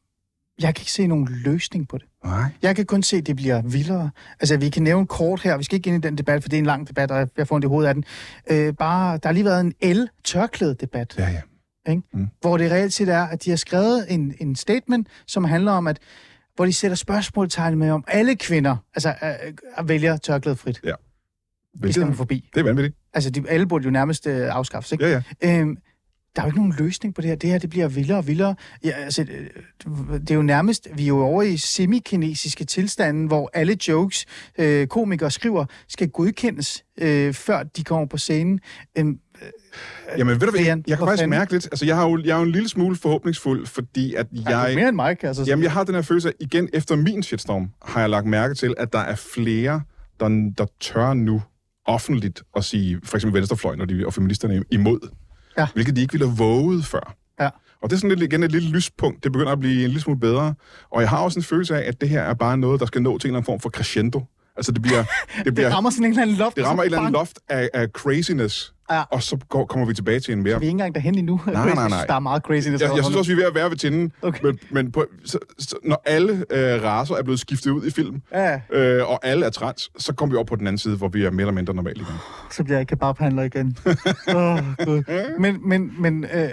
jeg 0.60 0.74
kan 0.74 0.82
ikke 0.82 0.92
se 0.92 1.06
nogen 1.06 1.28
løsning 1.44 1.88
på 1.88 1.98
det. 1.98 2.06
Nej. 2.24 2.44
Jeg 2.62 2.76
kan 2.76 2.86
kun 2.86 3.02
se, 3.02 3.16
at 3.16 3.26
det 3.26 3.36
bliver 3.36 3.62
vildere. 3.62 4.10
Altså, 4.40 4.56
vi 4.56 4.68
kan 4.68 4.82
nævne 4.82 5.06
kort 5.06 5.42
her. 5.42 5.56
Vi 5.56 5.64
skal 5.64 5.76
ikke 5.76 5.90
ind 5.90 6.04
i 6.04 6.08
den 6.08 6.18
debat, 6.18 6.42
for 6.42 6.48
det 6.48 6.56
er 6.56 6.60
en 6.60 6.66
lang 6.66 6.88
debat, 6.88 7.10
og 7.10 7.28
jeg 7.36 7.48
får 7.48 7.54
ondt 7.54 7.64
i 7.64 7.68
hovedet 7.68 7.88
af 7.88 7.94
den. 7.94 8.04
Øh, 8.50 8.74
bare, 8.74 9.16
der 9.22 9.28
har 9.28 9.32
lige 9.32 9.44
været 9.44 9.60
en 9.60 9.74
el-tørklæde-debat, 9.80 11.14
Ja, 11.18 11.40
ja. 11.88 11.96
hvor 12.40 12.56
det 12.56 12.70
reelt 12.70 12.92
set 12.92 13.08
er, 13.08 13.22
at 13.22 13.44
de 13.44 13.50
har 13.50 13.56
skrevet 13.56 14.06
en, 14.08 14.34
en 14.40 14.56
statement, 14.56 15.08
som 15.26 15.44
handler 15.44 15.72
om, 15.72 15.86
at 15.86 15.98
hvor 16.56 16.64
de 16.64 16.72
sætter 16.72 16.94
spørgsmålstegn 16.96 17.78
med, 17.78 17.90
om 17.90 18.04
alle 18.08 18.36
kvinder 18.36 18.76
altså, 18.94 19.14
øh, 19.22 19.28
øh, 19.78 19.88
vælger 19.88 20.16
tørklæde 20.16 20.56
frit. 20.56 20.80
Det 20.84 20.94
Hvilket, 21.74 21.94
stemmer 21.94 22.14
forbi. 22.14 22.50
det 22.54 22.60
er 22.60 22.64
vanvittigt. 22.64 22.96
Altså, 23.14 23.30
de, 23.30 23.44
alle 23.48 23.66
burde 23.66 23.84
jo 23.84 23.90
nærmest 23.90 24.26
øh, 24.26 24.54
afskaffes, 24.56 24.92
ikke? 24.92 25.06
Ja, 25.06 25.22
ja. 25.42 25.60
Øhm, 25.60 25.76
der 26.36 26.42
er 26.42 26.46
jo 26.46 26.48
ikke 26.48 26.58
nogen 26.58 26.74
løsning 26.78 27.14
på 27.14 27.20
det 27.20 27.28
her. 27.28 27.36
Det 27.36 27.50
her, 27.50 27.58
det 27.58 27.70
bliver 27.70 27.88
vildere 27.88 28.18
og 28.18 28.26
vildere. 28.26 28.54
Ja, 28.84 28.90
altså, 28.90 29.22
øh, 29.22 30.20
det 30.20 30.30
er 30.30 30.34
jo 30.34 30.42
nærmest, 30.42 30.88
vi 30.94 31.02
er 31.02 31.06
jo 31.06 31.22
over 31.24 31.42
i 31.42 31.56
semikinesiske 31.56 32.64
tilstanden, 32.64 33.26
hvor 33.26 33.50
alle 33.54 33.76
jokes, 33.88 34.26
øh, 34.58 34.86
komikere 34.86 35.30
skriver, 35.30 35.64
skal 35.88 36.08
godkendes, 36.08 36.84
øh, 37.00 37.34
før 37.34 37.62
de 37.62 37.84
kommer 37.84 38.06
på 38.06 38.18
scenen. 38.18 38.60
Øhm, 38.98 39.18
Jamen, 40.18 40.40
ved 40.40 40.46
du 40.46 40.50
hvad, 40.50 40.60
jeg, 40.60 40.82
jeg 40.86 40.98
kan 40.98 41.06
faktisk 41.06 41.20
fanden- 41.22 41.30
mærke 41.38 41.52
lidt, 41.52 41.64
altså 41.66 41.86
jeg, 41.86 41.96
har 41.96 42.08
jo, 42.08 42.18
jeg 42.24 42.32
er 42.32 42.36
jo 42.36 42.42
en 42.42 42.52
lille 42.52 42.68
smule 42.68 42.96
forhåbningsfuld, 42.96 43.66
fordi 43.66 44.14
at 44.14 44.26
jeg... 44.32 44.42
jeg... 44.50 44.72
mere 44.74 44.88
end 44.88 44.96
mig, 44.96 45.18
kan 45.18 45.26
jeg 45.26 45.34
så 45.34 45.44
sige. 45.44 45.50
Jamen, 45.50 45.62
jeg 45.62 45.72
har 45.72 45.84
den 45.84 45.94
her 45.94 46.02
følelse 46.02 46.28
af, 46.28 46.32
igen 46.40 46.68
efter 46.72 46.96
min 46.96 47.22
shitstorm, 47.22 47.70
har 47.84 48.00
jeg 48.00 48.10
lagt 48.10 48.26
mærke 48.26 48.54
til, 48.54 48.74
at 48.78 48.92
der 48.92 48.98
er 48.98 49.14
flere, 49.16 49.82
der, 50.20 50.52
der 50.58 50.66
tør 50.80 51.14
nu 51.14 51.42
offentligt 51.86 52.42
at 52.56 52.64
sige, 52.64 53.00
for 53.04 53.16
eksempel 53.16 53.38
venstrefløjen 53.40 53.80
og, 53.80 53.88
de, 53.88 54.06
og 54.06 54.14
feministerne 54.14 54.64
imod. 54.70 55.08
Ja. 55.58 55.66
Hvilket 55.74 55.96
de 55.96 56.00
ikke 56.00 56.12
ville 56.12 56.26
have 56.26 56.38
våget 56.38 56.84
før. 56.84 57.14
Ja. 57.40 57.48
Og 57.82 57.90
det 57.90 57.96
er 57.96 58.00
sådan 58.00 58.18
lidt, 58.18 58.32
igen 58.32 58.42
et 58.42 58.52
lille 58.52 58.70
lyspunkt. 58.70 59.24
Det 59.24 59.32
begynder 59.32 59.52
at 59.52 59.60
blive 59.60 59.74
en 59.74 59.80
lille 59.80 60.00
smule 60.00 60.20
bedre. 60.20 60.54
Og 60.90 61.00
jeg 61.00 61.10
har 61.10 61.18
også 61.18 61.38
en 61.38 61.42
følelse 61.42 61.76
af, 61.76 61.88
at 61.88 62.00
det 62.00 62.08
her 62.08 62.20
er 62.22 62.34
bare 62.34 62.58
noget, 62.58 62.80
der 62.80 62.86
skal 62.86 63.02
nå 63.02 63.18
til 63.18 63.28
en 63.28 63.30
eller 63.30 63.38
anden 63.38 63.46
form 63.46 63.60
for 63.60 63.70
crescendo. 63.70 64.24
Altså, 64.56 64.72
det 64.72 64.82
bliver... 64.82 64.98
Det, 65.36 65.44
Det 65.44 65.54
bliver, 65.54 65.70
rammer 65.70 65.90
sådan 65.90 66.04
en 66.04 66.10
eller 66.10 66.22
anden 66.22 66.36
loft. 66.36 66.56
det 66.56 66.66
rammer 66.66 66.82
et 66.82 66.86
så 66.90 66.94
eller 66.94 66.98
andet 66.98 67.12
loft 67.12 67.38
af, 67.48 67.68
af 67.74 67.88
craziness, 67.88 68.74
Ja. 68.90 69.02
og 69.10 69.22
så 69.22 69.36
går, 69.48 69.66
kommer 69.66 69.86
vi 69.86 69.94
tilbage 69.94 70.20
til 70.20 70.32
en 70.32 70.42
mere... 70.42 70.44
Vi 70.44 70.50
er 70.50 70.54
ikke 70.60 70.70
engang 70.70 70.94
derhen 70.94 71.18
endnu. 71.18 71.40
nej, 71.46 71.62
Jeg 71.62 71.74
nej. 71.74 71.88
synes, 71.88 72.04
Der 72.08 72.14
er 72.14 72.18
meget 72.20 72.42
crazy. 72.42 72.66
Jeg, 72.68 72.80
jeg 72.80 73.04
synes 73.04 73.16
også, 73.16 73.30
vi 73.30 73.32
er 73.32 73.36
ved 73.36 73.44
at 73.44 73.54
være 73.54 73.70
ved 73.70 73.76
tinden, 73.76 74.12
Okay. 74.22 74.44
men, 74.44 74.58
men 74.70 74.92
på, 74.92 75.04
så, 75.24 75.38
så, 75.58 75.76
når 75.84 76.02
alle 76.06 76.32
øh, 76.50 76.82
raser 76.82 77.14
er 77.14 77.22
blevet 77.22 77.40
skiftet 77.40 77.70
ud 77.70 77.86
i 77.86 77.90
film, 77.90 78.22
Ja, 78.32 78.60
øh, 78.72 79.10
og 79.10 79.26
alle 79.26 79.46
er 79.46 79.50
trans, 79.50 79.90
så 79.98 80.14
kommer 80.14 80.34
vi 80.34 80.38
op 80.40 80.46
på 80.46 80.56
den 80.56 80.66
anden 80.66 80.78
side, 80.78 80.96
hvor 80.96 81.08
vi 81.08 81.24
er 81.24 81.30
mere 81.30 81.40
eller 81.42 81.52
mindre 81.52 81.74
normale 81.74 81.96
igen. 82.00 82.14
så 82.50 82.64
bliver 82.64 82.76
jeg 82.76 82.86
kebabhandler 82.86 83.42
igen. 83.42 83.76
oh, 84.36 84.58
Gud. 84.84 85.02
Men, 85.38 85.68
men, 85.68 85.92
men, 86.02 86.24
øh, 86.24 86.48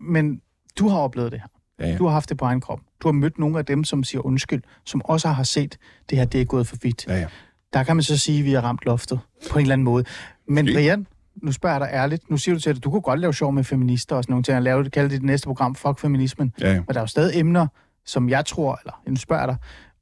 men 0.00 0.40
du 0.78 0.88
har 0.88 0.98
oplevet 0.98 1.32
det 1.32 1.40
her. 1.40 1.48
Ja, 1.80 1.88
ja. 1.88 1.96
Du 1.96 2.04
har 2.06 2.12
haft 2.12 2.28
det 2.28 2.38
på 2.38 2.44
egen 2.44 2.60
krop. 2.60 2.80
Du 3.02 3.08
har 3.08 3.12
mødt 3.12 3.38
nogle 3.38 3.58
af 3.58 3.64
dem, 3.64 3.84
som 3.84 4.04
siger 4.04 4.26
undskyld, 4.26 4.62
som 4.84 5.02
også 5.04 5.28
har 5.28 5.42
set, 5.42 5.78
det 6.10 6.18
her 6.18 6.24
det 6.24 6.40
er 6.40 6.44
gået 6.44 6.66
for 6.66 6.76
vidt. 6.82 7.06
Ja, 7.06 7.16
ja. 7.16 7.26
Der 7.72 7.82
kan 7.82 7.96
man 7.96 8.02
så 8.02 8.18
sige, 8.18 8.38
at 8.38 8.44
vi 8.44 8.52
har 8.52 8.60
ramt 8.60 8.80
loftet 8.86 9.20
på 9.50 9.58
en 9.58 9.62
eller 9.62 9.72
anden 9.72 9.84
måde. 9.84 10.04
Men 10.48 10.64
Måske. 10.64 10.74
Brian, 10.74 11.06
nu 11.42 11.52
spørger 11.52 11.76
jeg 11.76 11.80
dig 11.80 11.96
ærligt. 11.96 12.30
Nu 12.30 12.36
siger 12.36 12.54
du 12.54 12.60
til 12.60 12.70
at 12.70 12.84
du 12.84 12.90
kunne 12.90 13.00
godt 13.02 13.20
lave 13.20 13.34
sjov 13.34 13.52
med 13.52 13.64
feminister 13.64 14.16
og 14.16 14.24
sådan 14.24 14.32
nogle 14.32 14.42
ting, 14.42 14.56
og 14.56 14.62
lave 14.62 14.84
det, 14.84 14.92
kalde 14.92 15.10
det 15.10 15.20
det 15.20 15.26
næste 15.26 15.46
program, 15.46 15.74
Fuck 15.74 15.98
Feminismen. 15.98 16.52
ja, 16.60 16.68
ja. 16.68 16.74
Men 16.74 16.86
der 16.88 16.94
er 16.94 17.00
jo 17.00 17.06
stadig 17.06 17.40
emner, 17.40 17.66
som 18.06 18.28
jeg 18.28 18.46
tror, 18.46 18.78
eller 18.84 19.02
nu 19.08 19.16
spørger 19.16 19.42
jeg 19.42 19.56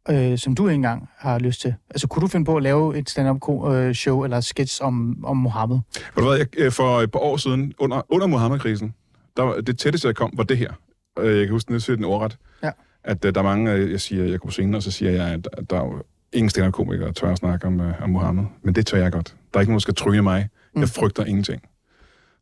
dig, 0.08 0.32
øh, 0.32 0.38
som 0.38 0.54
du 0.54 0.68
ikke 0.68 0.74
engang 0.74 1.08
har 1.18 1.38
lyst 1.38 1.60
til. 1.60 1.74
Altså, 1.90 2.06
kunne 2.08 2.20
du 2.20 2.26
finde 2.26 2.44
på 2.46 2.56
at 2.56 2.62
lave 2.62 2.98
et 2.98 3.10
stand-up 3.10 3.70
øh, 3.72 3.94
show 3.94 4.24
eller 4.24 4.40
sketch 4.40 4.82
om, 4.82 5.24
om 5.24 5.36
Mohammed? 5.36 5.78
Ved 6.14 6.22
du 6.22 6.28
hvad, 6.28 6.38
jeg, 6.38 6.46
øh, 6.58 6.72
for 6.72 7.00
et 7.00 7.10
par 7.10 7.20
år 7.20 7.36
siden, 7.36 7.72
under, 7.78 8.02
under 8.08 8.26
Mohammed-krisen, 8.26 8.94
der, 9.36 9.60
det 9.60 9.78
tætteste, 9.78 10.08
jeg 10.08 10.16
kom, 10.16 10.30
var 10.36 10.44
det 10.44 10.58
her. 10.58 10.72
Øh, 11.18 11.36
Jeg 11.38 11.46
kan 11.46 11.52
huske, 11.52 11.74
at 11.74 11.86
den 11.86 12.04
ordret. 12.04 12.36
Ja. 12.62 12.70
At 13.04 13.24
øh, 13.24 13.34
der 13.34 13.40
er 13.40 13.44
mange, 13.44 13.72
øh, 13.72 13.90
jeg 13.90 14.00
siger, 14.00 14.24
jeg 14.24 14.40
går 14.40 14.46
på 14.46 14.50
scenen, 14.52 14.74
og 14.74 14.82
så 14.82 14.90
siger 14.90 15.10
jeg, 15.10 15.26
at 15.28 15.48
at 15.52 15.70
der 15.70 15.76
er 15.80 15.84
jo 15.84 16.02
ingen 16.32 16.50
stand-up-komikere, 16.50 17.06
der 17.06 17.12
tør 17.12 17.30
at 17.32 17.38
snakke 17.38 17.66
om, 17.66 17.80
øh, 17.80 18.02
om 18.02 18.10
Mohammed. 18.10 18.44
Men 18.62 18.74
det 18.74 18.86
tør 18.86 18.98
jeg 18.98 19.12
godt. 19.12 19.34
Der 19.52 19.58
er 19.58 19.60
ikke 19.60 19.70
nogen, 19.70 19.78
der 19.78 19.80
skal 19.82 19.94
tryne 19.94 20.22
mig. 20.22 20.48
Mm. 20.74 20.80
Jeg 20.80 20.88
frygter 20.88 21.24
ingenting. 21.24 21.62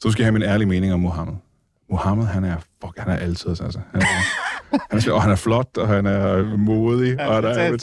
Så 0.00 0.08
nu 0.08 0.12
skal 0.12 0.22
jeg 0.22 0.26
have 0.26 0.32
min 0.32 0.42
ærlige 0.42 0.68
mening 0.68 0.92
om 0.92 1.00
Mohammed. 1.00 1.34
Mohammed, 1.90 2.24
han 2.26 2.44
er, 2.44 2.56
fuck, 2.84 2.98
han 2.98 3.08
er 3.12 3.16
altid, 3.16 3.50
altså. 3.50 3.80
Han 3.92 4.02
er, 4.02 4.06
han 4.90 5.00
er, 5.08 5.12
og 5.12 5.22
han 5.22 5.30
er 5.32 5.36
flot, 5.36 5.76
og 5.78 5.88
han 5.88 6.06
er 6.06 6.56
modig, 6.56 7.16
ja, 7.18 7.26
og 7.28 7.42
der 7.42 7.48
er, 7.48 7.70
det, 7.76 7.82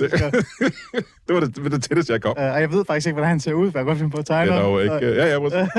det 1.28 1.36
var 1.36 1.40
det, 1.40 1.56
det, 1.72 1.84
tætteste, 1.84 2.14
jeg 2.14 2.22
kom. 2.22 2.36
Øh, 2.40 2.54
og 2.54 2.62
jeg 2.62 2.72
ved 2.72 2.86
faktisk 2.86 3.08
ikke, 3.08 3.14
hvordan 3.14 3.30
han 3.30 3.40
ser 3.40 3.54
ud, 3.54 3.72
for 3.72 3.80
jeg 3.80 3.86
kan 3.86 3.86
godt 3.86 3.98
finde 3.98 4.12
på 4.12 4.18
at 4.18 4.26
tegne 4.26 4.52
Det 4.52 4.60
er 4.60 4.70
jo 4.70 4.80
ikke... 4.80 4.96
Øh, 4.96 5.18
Ja, 5.18 5.34
ja, 5.34 5.40
præcis. 5.40 5.70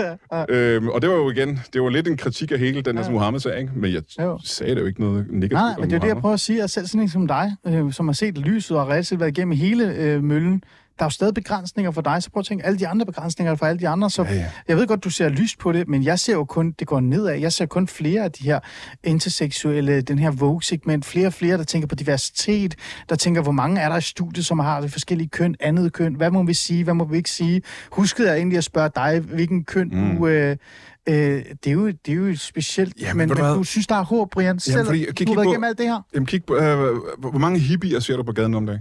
øhm, 0.56 0.88
og 0.88 1.02
det 1.02 1.10
var 1.10 1.16
jo 1.16 1.30
igen, 1.30 1.60
det 1.72 1.82
var 1.82 1.88
lidt 1.88 2.08
en 2.08 2.16
kritik 2.16 2.52
af 2.52 2.58
hele 2.58 2.82
den 2.82 2.96
her 2.98 3.04
Ja. 3.04 3.10
Mohammed-sag, 3.10 3.58
ikke? 3.60 3.72
Men 3.76 3.92
jeg 3.94 4.02
Jo. 4.20 4.38
sagde 4.44 4.74
det 4.74 4.80
jo 4.80 4.86
ikke 4.86 5.00
noget 5.00 5.26
negativt 5.30 5.52
Nej, 5.52 5.74
men 5.78 5.90
det 5.90 5.96
er 5.96 6.00
det, 6.00 6.08
jeg 6.08 6.16
prøver 6.16 6.32
at 6.34 6.40
sige. 6.40 6.60
Er 6.62 6.66
selv 6.66 6.86
sådan 6.86 7.00
en 7.00 7.08
som 7.08 7.26
dig, 7.26 7.52
øh, 7.66 7.92
som 7.92 8.08
har 8.08 8.12
set 8.12 8.38
lyset 8.38 8.76
og 8.76 8.88
reelt 8.88 9.06
set 9.06 9.20
været 9.20 9.30
igennem 9.38 9.56
hele 9.56 9.94
øh, 9.94 10.22
møllen. 10.24 10.62
Der 11.02 11.06
er 11.06 11.08
jo 11.08 11.10
stadig 11.14 11.34
begrænsninger 11.34 11.90
for 11.90 12.00
dig, 12.02 12.22
så 12.22 12.30
prøv 12.30 12.40
at 12.40 12.46
tænke 12.46 12.66
alle 12.66 12.78
de 12.78 12.88
andre 12.88 13.06
begrænsninger 13.06 13.54
for 13.54 13.66
alle 13.66 13.80
de 13.80 13.88
andre. 13.88 14.10
Så 14.10 14.22
Ja, 14.22 14.34
ja. 14.34 14.46
jeg 14.68 14.76
ved 14.76 14.86
godt, 14.86 15.04
du 15.04 15.10
ser 15.10 15.28
lyst 15.28 15.58
på 15.58 15.72
det, 15.72 15.88
men 15.88 16.04
jeg 16.04 16.18
ser 16.18 16.32
jo 16.32 16.44
kun, 16.44 16.72
det 16.78 16.86
går 16.86 17.00
nedad. 17.00 17.34
Jeg 17.34 17.52
ser 17.52 17.66
kun 17.66 17.88
flere 17.88 18.24
af 18.24 18.32
de 18.32 18.44
her 18.44 18.60
interseksuelle, 19.04 20.00
den 20.00 20.18
her 20.18 20.30
Vogue-segment, 20.30 21.04
flere 21.04 21.26
og 21.26 21.32
flere, 21.32 21.58
der 21.58 21.64
tænker 21.64 21.88
på 21.88 21.94
diversitet, 21.94 22.74
der 23.08 23.16
tænker, 23.16 23.42
hvor 23.42 23.52
mange 23.52 23.80
er 23.80 23.88
der 23.88 23.96
i 23.96 24.00
studiet, 24.00 24.46
som 24.46 24.58
har 24.58 24.80
det 24.80 24.92
forskellige 24.92 25.28
køn, 25.28 25.54
andet 25.60 25.92
køn, 25.92 26.14
hvad 26.14 26.30
må 26.30 26.42
vi 26.42 26.54
sige, 26.54 26.84
hvad 26.84 26.94
må 26.94 27.04
vi 27.04 27.16
ikke 27.16 27.30
sige. 27.30 27.62
Huskede 27.92 28.28
jeg 28.28 28.36
egentlig 28.36 28.58
at 28.58 28.64
spørge 28.64 28.90
dig, 28.94 29.20
hvilken 29.20 29.64
køn 29.64 29.88
Mm. 29.92 30.16
du... 30.16 30.26
Øh, 30.26 30.56
øh, 31.08 31.14
det, 31.14 31.66
er 31.66 31.70
jo, 31.72 31.86
det 31.86 32.08
er 32.08 32.14
jo 32.14 32.36
specielt, 32.36 32.94
Jamen, 33.00 33.16
men, 33.28 33.36
du 33.36 33.42
men 33.44 33.54
du 33.54 33.64
synes, 33.64 33.86
der 33.86 33.94
er 33.94 34.04
håb, 34.04 34.30
Brian, 34.30 34.58
selv, 34.60 34.86
fordi- 34.86 35.04
du 35.04 35.12
har 35.18 35.24
været 35.34 35.36
på- 35.36 35.42
igennem 35.50 35.64
alt 35.64 35.78
det 35.78 35.86
her. 35.86 36.00
Jamen, 36.14 36.26
kig 36.26 36.44
på, 36.44 36.56
øh, 36.56 36.62
hvor 37.18 37.30
hvor 37.30 37.38
mange 37.38 37.58
hippier 37.58 38.00
ser 38.00 38.16
du 38.16 38.22
på 38.22 38.32
gaden 38.32 38.54
om 38.54 38.66
dagen? 38.66 38.80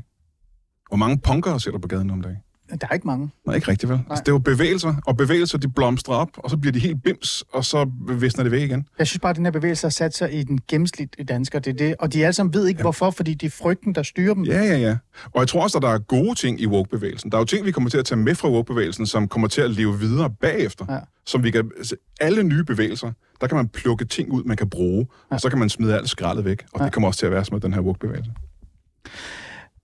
Hvor 0.91 0.97
mange 0.97 1.17
punkere 1.17 1.59
ser 1.59 1.71
du 1.71 1.77
på 1.77 1.87
gaden 1.87 2.09
om 2.09 2.21
dagen? 2.21 2.37
Der 2.81 2.87
er 2.89 2.93
ikke 2.93 3.07
mange. 3.07 3.29
Nej, 3.45 3.55
ikke 3.55 3.71
rigtigt 3.71 3.89
vel. 3.89 3.99
Altså, 4.09 4.23
det 4.23 4.27
er 4.27 4.33
jo 4.33 4.39
bevægelser, 4.39 4.95
og 5.05 5.17
bevægelser, 5.17 5.57
de 5.57 5.67
blomstrer 5.67 6.15
op, 6.15 6.29
og 6.37 6.49
så 6.49 6.57
bliver 6.57 6.71
de 6.71 6.79
helt 6.79 7.03
bims, 7.03 7.43
og 7.53 7.65
så 7.65 7.91
visner 8.07 8.43
det 8.43 8.51
væk 8.51 8.61
igen. 8.61 8.87
Jeg 8.99 9.07
synes 9.07 9.19
bare, 9.19 9.29
at 9.29 9.35
den 9.35 9.45
her 9.45 9.51
bevægelse 9.51 9.85
har 9.85 9.89
sat 9.89 10.15
sig 10.15 10.33
i 10.33 10.43
den 10.43 10.59
gennemsnitlige 10.67 11.25
dansker. 11.25 11.59
Det 11.59 11.71
er 11.73 11.77
det. 11.77 11.95
Og 11.99 12.13
de 12.13 12.23
alle 12.25 12.33
sammen 12.33 12.53
ved 12.53 12.67
ikke, 12.67 12.77
ja. 12.77 12.81
hvorfor, 12.81 13.09
fordi 13.11 13.33
det 13.33 13.47
er 13.47 13.51
frygten, 13.51 13.95
der 13.95 14.03
styrer 14.03 14.33
dem. 14.33 14.43
Ja, 14.43 14.63
ja, 14.63 14.77
ja. 14.77 14.97
Og 15.25 15.39
jeg 15.39 15.47
tror 15.47 15.63
også, 15.63 15.77
at 15.77 15.81
der 15.81 15.89
er 15.89 15.99
gode 15.99 16.35
ting 16.35 16.61
i 16.61 16.67
woke-bevægelsen. 16.67 17.31
Der 17.31 17.37
er 17.37 17.41
jo 17.41 17.45
ting, 17.45 17.65
vi 17.65 17.71
kommer 17.71 17.89
til 17.89 17.97
at 17.97 18.05
tage 18.05 18.19
med 18.19 18.35
fra 18.35 18.49
woke-bevægelsen, 18.49 19.05
som 19.05 19.27
kommer 19.27 19.47
til 19.47 19.61
at 19.61 19.71
leve 19.71 19.99
videre 19.99 20.29
bagefter. 20.41 20.85
Ja. 20.89 20.99
Som 21.25 21.43
vi 21.43 21.51
kan, 21.51 21.71
altså, 21.77 21.95
alle 22.21 22.43
nye 22.43 22.63
bevægelser, 22.63 23.11
der 23.41 23.47
kan 23.47 23.57
man 23.57 23.67
plukke 23.67 24.05
ting 24.05 24.31
ud, 24.31 24.43
man 24.43 24.57
kan 24.57 24.69
bruge, 24.69 25.07
ja. 25.31 25.35
og 25.35 25.41
så 25.41 25.49
kan 25.49 25.59
man 25.59 25.69
smide 25.69 25.95
alt 25.95 26.09
skraldet 26.09 26.45
væk. 26.45 26.65
Og 26.73 26.79
ja. 26.79 26.85
Det 26.85 26.93
kommer 26.93 27.07
også 27.07 27.19
til 27.19 27.25
at 27.25 27.31
være 27.31 27.45
som 27.45 27.55
med 27.55 27.61
den 27.61 27.73
her 27.73 27.81
woke-bevægelse. 27.81 28.31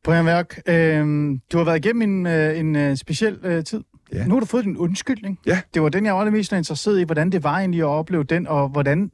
Brian 0.07 0.25
Mørk, 0.25 0.59
øh, 0.67 1.05
du 1.51 1.57
har 1.57 1.63
været 1.63 1.85
igennem 1.85 2.01
en, 2.01 2.25
øh, 2.25 2.59
en 2.59 2.75
øh, 2.75 2.95
speciel 2.95 3.39
øh, 3.43 3.63
tid. 3.63 3.83
Ja. 4.13 4.25
Nu 4.25 4.33
har 4.35 4.39
du 4.39 4.45
fået 4.45 4.65
din 4.65 4.77
undskyldning. 4.77 5.39
Ja. 5.45 5.61
Det 5.73 5.81
var 5.81 5.89
den, 5.89 6.05
jeg 6.05 6.13
var 6.13 6.19
allermest 6.19 6.51
interesseret 6.51 6.99
i, 6.99 7.03
hvordan 7.03 7.31
det 7.31 7.43
var 7.43 7.57
egentlig 7.57 7.81
at 7.81 7.85
opleve 7.85 8.23
den, 8.23 8.47
og 8.47 8.69
hvordan 8.69 9.11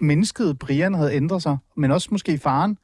mennesket 0.00 0.58
Brian 0.58 0.94
havde 0.94 1.14
ændret 1.14 1.42
sig, 1.42 1.56
men 1.76 1.90
også 1.90 2.08
måske 2.10 2.38
faren. 2.38 2.78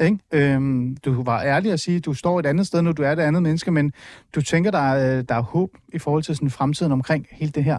Ikke? 0.00 0.18
Øhm, 0.32 0.96
du 0.96 1.22
var 1.22 1.42
ærlig 1.42 1.72
at 1.72 1.80
sige, 1.80 1.96
at 1.96 2.04
du 2.04 2.14
står 2.14 2.38
et 2.38 2.46
andet 2.46 2.66
sted 2.66 2.82
nu, 2.82 2.92
du 2.92 3.02
er 3.02 3.12
et 3.12 3.18
andet 3.18 3.42
menneske, 3.42 3.70
men 3.70 3.92
du 4.34 4.42
tænker, 4.42 4.70
der 4.70 4.92
er, 4.92 5.22
der 5.22 5.34
er 5.34 5.42
håb 5.42 5.70
i 5.92 5.98
forhold 5.98 6.22
til 6.22 6.36
sådan 6.36 6.50
fremtiden 6.50 6.92
omkring 6.92 7.26
hele 7.30 7.52
det 7.52 7.64
her. 7.64 7.78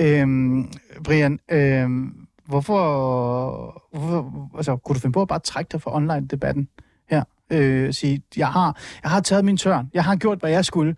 Øhm, 0.00 0.68
Brian, 1.04 1.38
øhm, 1.50 2.12
hvorfor, 2.46 3.82
hvorfor 3.92 4.50
altså, 4.56 4.76
kunne 4.76 4.94
du 4.94 5.00
finde 5.00 5.12
på 5.12 5.22
at 5.22 5.28
bare 5.28 5.38
trække 5.38 5.68
dig 5.72 5.82
fra 5.82 5.96
online-debatten? 5.96 6.68
Øh, 7.52 7.92
sige, 7.92 8.22
jeg 8.36 8.46
har, 8.48 8.80
jeg 9.02 9.10
har 9.10 9.20
taget 9.20 9.44
min 9.44 9.56
tørn, 9.56 9.90
jeg 9.94 10.04
har 10.04 10.16
gjort, 10.16 10.38
hvad 10.38 10.50
jeg 10.50 10.64
skulle. 10.64 10.94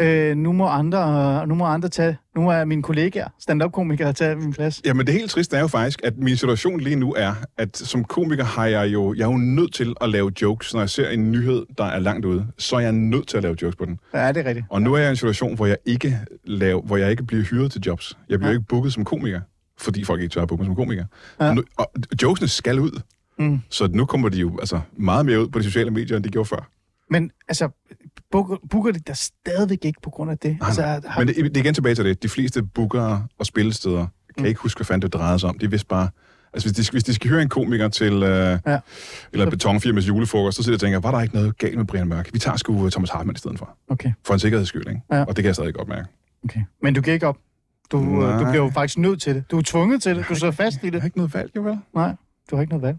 Øh, 0.00 0.36
nu 0.36 0.52
må 0.52 0.66
andre, 0.66 1.46
nu 1.46 1.54
må 1.54 1.64
andre 1.64 1.88
tage, 1.88 2.16
nu 2.36 2.48
er 2.48 2.64
mine 2.64 2.82
kollegaer, 2.82 3.28
stand-up-komikere, 3.40 4.12
tage 4.12 4.36
min 4.36 4.52
plads. 4.52 4.80
Jamen 4.84 5.06
det 5.06 5.14
helt 5.14 5.30
triste 5.30 5.56
er 5.56 5.60
jo 5.60 5.66
faktisk, 5.66 6.00
at 6.04 6.18
min 6.18 6.36
situation 6.36 6.80
lige 6.80 6.96
nu 6.96 7.14
er, 7.18 7.34
at 7.58 7.76
som 7.76 8.04
komiker 8.04 8.44
har 8.44 8.66
jeg 8.66 8.92
jo, 8.92 9.14
jeg 9.14 9.22
er 9.22 9.30
jo 9.30 9.36
nødt 9.36 9.74
til 9.74 9.94
at 10.00 10.08
lave 10.08 10.32
jokes, 10.42 10.74
når 10.74 10.80
jeg 10.80 10.90
ser 10.90 11.08
en 11.10 11.30
nyhed, 11.32 11.66
der 11.78 11.84
er 11.84 11.98
langt 11.98 12.24
ude. 12.26 12.46
Så 12.58 12.76
er 12.76 12.80
jeg 12.80 12.92
nødt 12.92 13.28
til 13.28 13.36
at 13.36 13.42
lave 13.42 13.56
jokes 13.62 13.76
på 13.76 13.84
den. 13.84 13.98
Ja, 14.14 14.28
det 14.32 14.36
er 14.36 14.48
rigtigt. 14.48 14.66
Og 14.70 14.82
nu 14.82 14.94
er 14.94 14.98
jeg 14.98 15.06
i 15.08 15.10
en 15.10 15.16
situation, 15.16 15.54
hvor 15.56 15.66
jeg 15.66 15.76
ikke, 15.86 16.18
laver, 16.44 16.82
hvor 16.82 16.96
jeg 16.96 17.10
ikke 17.10 17.24
bliver 17.24 17.42
hyret 17.44 17.72
til 17.72 17.80
jobs. 17.86 18.18
Jeg 18.28 18.38
bliver 18.38 18.50
Ja. 18.50 18.56
ikke 18.56 18.66
booket 18.68 18.92
som 18.92 19.04
komiker, 19.04 19.40
fordi 19.78 20.04
folk 20.04 20.20
ikke 20.22 20.32
tør 20.32 20.42
at 20.42 20.48
booke 20.48 20.60
mig 20.62 20.66
som 20.66 20.76
komiker. 20.76 21.04
Ja. 21.40 21.54
Nu, 21.54 21.62
og 21.78 21.90
jokesene 22.22 22.48
skal 22.48 22.78
ud. 22.80 23.00
Mm. 23.38 23.60
Så 23.68 23.88
nu 23.92 24.04
kommer 24.04 24.28
de 24.28 24.38
jo 24.38 24.58
altså, 24.58 24.80
meget 24.96 25.26
mere 25.26 25.40
ud 25.42 25.48
på 25.48 25.58
de 25.58 25.64
sociale 25.64 25.90
medier, 25.90 26.16
end 26.16 26.24
de 26.24 26.28
gjorde 26.30 26.48
før. 26.48 26.68
Men 27.10 27.30
altså, 27.48 27.68
booker, 28.70 28.92
de 28.92 28.98
der 29.06 29.12
stadigvæk 29.14 29.84
ikke 29.84 30.00
på 30.02 30.10
grund 30.10 30.30
af 30.30 30.38
det? 30.38 30.56
Nej, 30.60 30.66
altså, 30.68 30.82
har, 30.82 31.18
Men 31.20 31.28
det, 31.28 31.36
det 31.36 31.56
er 31.56 31.60
igen 31.60 31.74
tilbage 31.74 31.94
til 31.94 32.04
det. 32.04 32.22
De 32.22 32.28
fleste 32.28 32.62
bookere 32.62 33.26
og 33.38 33.46
spillesteder 33.46 34.06
kan 34.34 34.42
Mm. 34.42 34.44
ikke 34.44 34.60
huske, 34.60 34.78
hvad 34.78 34.84
fanden 34.84 35.02
det 35.02 35.12
drejede 35.12 35.38
sig 35.38 35.48
om. 35.48 35.58
De 35.58 35.70
vidste 35.70 35.86
bare... 35.88 36.08
Altså, 36.54 36.68
hvis 36.68 36.86
de, 36.88 36.92
hvis 36.92 37.04
de 37.04 37.14
skal 37.14 37.30
høre 37.30 37.42
en 37.42 37.48
komiker 37.48 37.88
til... 37.88 38.12
Øh, 38.22 38.58
Ja. 38.66 38.78
Eller 39.32 39.50
betonfirmas 39.50 40.08
julefrokost, 40.08 40.56
så 40.56 40.62
sidder 40.62 40.74
jeg 40.74 40.76
og 40.76 40.80
tænker, 40.80 41.00
var 41.00 41.10
der 41.16 41.22
ikke 41.22 41.34
noget 41.34 41.58
galt 41.58 41.76
med 41.76 41.84
Brian 41.84 42.08
Mørk? 42.08 42.30
Vi 42.32 42.38
tager 42.38 42.56
sgu 42.56 42.90
Thomas 42.90 43.10
Hartmann 43.10 43.36
i 43.36 43.38
stedet 43.38 43.58
for. 43.58 43.76
okay, 43.88 44.12
For 44.26 44.34
en 44.34 44.40
sikkerheds 44.40 44.68
skyld, 44.68 44.86
ikke? 44.88 45.00
Ja. 45.12 45.20
Og 45.20 45.26
det 45.28 45.36
kan 45.36 45.44
jeg 45.46 45.54
stadig 45.54 45.74
godt 45.74 45.88
mærke. 45.88 46.08
okay. 46.44 46.60
Men 46.82 46.94
du 46.94 47.00
giver 47.00 47.14
ikke 47.14 47.26
op? 47.26 47.36
Du, 47.92 47.98
øh, 48.00 48.06
Nej. 48.18 48.38
du 48.38 48.50
bliver 48.50 48.64
jo 48.64 48.70
faktisk 48.74 48.98
nødt 48.98 49.22
til 49.22 49.34
det. 49.34 49.50
Du 49.50 49.58
er 49.58 49.62
tvunget 49.66 50.02
til 50.02 50.16
det. 50.16 50.24
Du 50.28 50.34
sidder 50.34 50.52
fast 50.52 50.76
i 50.76 50.84
Jeg 50.84 50.92
det. 50.92 51.00
har 51.00 51.06
ikke 51.06 51.16
noget 51.18 51.34
valg, 51.34 51.50
jo 51.56 51.62
vel? 51.62 51.78
Nej, 51.94 52.14
du 52.50 52.56
har 52.56 52.60
ikke 52.60 52.70
noget 52.72 52.82
valg. 52.82 52.96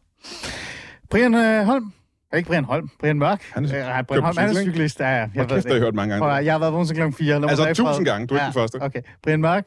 Brian 1.10 1.36
øh, 1.36 1.66
Holm. 1.66 1.94
Ja, 2.32 2.38
Ikke 2.38 2.48
Brian 2.48 2.64
Holm. 2.64 2.90
Brian 3.00 3.18
Mørk. 3.20 3.42
Han 3.54 3.66
er- 3.66 3.98
Øh, 3.98 4.04
Brian 4.04 4.24
Holm, 4.24 4.38
han 4.38 4.50
er 4.50 4.54
cyklist. 4.54 5.00
Ja, 5.00 5.10
ja. 5.10 5.16
Jeg 5.16 5.30
kæft, 5.36 5.50
har 5.50 5.56
jeg 5.56 5.64
det. 5.64 5.80
hørt 5.82 5.94
mange 5.96 6.16
gange. 6.16 6.34
Jeg 6.36 6.54
har 6.54 6.60
været 6.60 6.74
vågen 6.74 6.88
til 6.88 6.96
klokken 6.96 7.14
4. 7.14 7.28
Lad 7.32 7.40
mig 7.40 7.50
Altså, 7.50 7.74
tusind 7.74 8.06
gange. 8.06 8.28
Du 8.28 8.34
er 8.34 8.38
ikke 8.40 8.46
den 8.46 8.54
første. 8.54 8.82
Okay. 8.82 9.02
Brian 9.24 9.42
Mørk. 9.42 9.66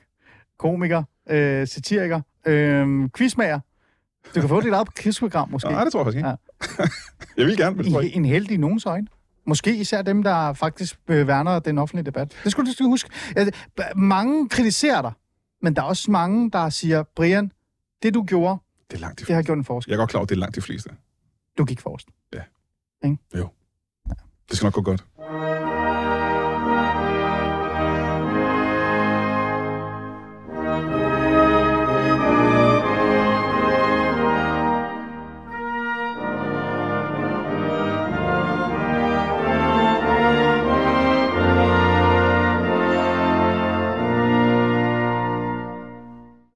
Komiker. 0.58 1.02
Øh, 1.30 1.66
satiriker. 1.68 2.20
Øh, 2.46 3.08
quizmager. 3.16 3.60
Du 4.34 4.40
kan 4.40 4.48
få 4.48 4.60
dit 4.60 4.72
eget 4.72 4.88
quizprogram, 4.98 5.48
måske. 5.50 5.68
Nej, 5.70 5.84
det 5.84 5.92
tror 5.92 6.00
jeg 6.00 6.06
faktisk 6.06 6.16
ikke. 6.16 6.28
Ja. 6.28 6.34
jeg 7.38 7.46
vil 7.46 7.56
gerne, 7.56 7.76
men 7.76 7.92
tror 7.92 8.00
ikke. 8.00 8.16
en 8.16 8.24
held 8.24 8.50
i 8.50 8.56
nogens 8.56 8.86
øjne. 8.86 9.06
Måske 9.46 9.76
især 9.76 10.02
dem, 10.02 10.22
der 10.22 10.52
faktisk 10.52 10.96
øh, 11.08 11.28
værner 11.28 11.58
den 11.58 11.78
offentlige 11.78 12.04
debat. 12.06 12.36
Det 12.44 12.52
skulle 12.52 12.66
du 12.70 12.72
skal 12.72 12.86
huske. 12.86 13.10
Ja, 13.36 13.46
mange 13.96 14.48
kritiserer 14.48 15.02
dig, 15.02 15.12
men 15.62 15.76
der 15.76 15.82
er 15.82 15.86
også 15.86 16.10
mange, 16.10 16.50
der 16.50 16.68
siger, 16.68 17.02
Brian, 17.16 17.50
det 18.02 18.14
du 18.14 18.22
gjorde, 18.22 18.58
Det 18.90 18.96
er 18.96 19.00
langt 19.00 19.18
de 19.18 19.24
det 19.24 19.34
har 19.34 19.42
gjort 19.42 19.58
en 19.58 19.64
forskel. 19.64 19.90
Jeg 19.90 19.96
er 19.96 20.00
godt 20.00 20.10
klar 20.10 20.18
over, 20.18 20.24
at 20.24 20.28
det 20.28 20.36
er 20.36 20.40
langt 20.40 20.56
de 20.56 20.60
fleste. 20.60 20.90
Du 21.58 21.64
gik 21.64 21.80
forrest. 21.80 22.08
Det 24.48 24.56
skal 24.56 24.66
nok 24.66 24.74
gå 24.74 24.82
godt. 24.82 25.04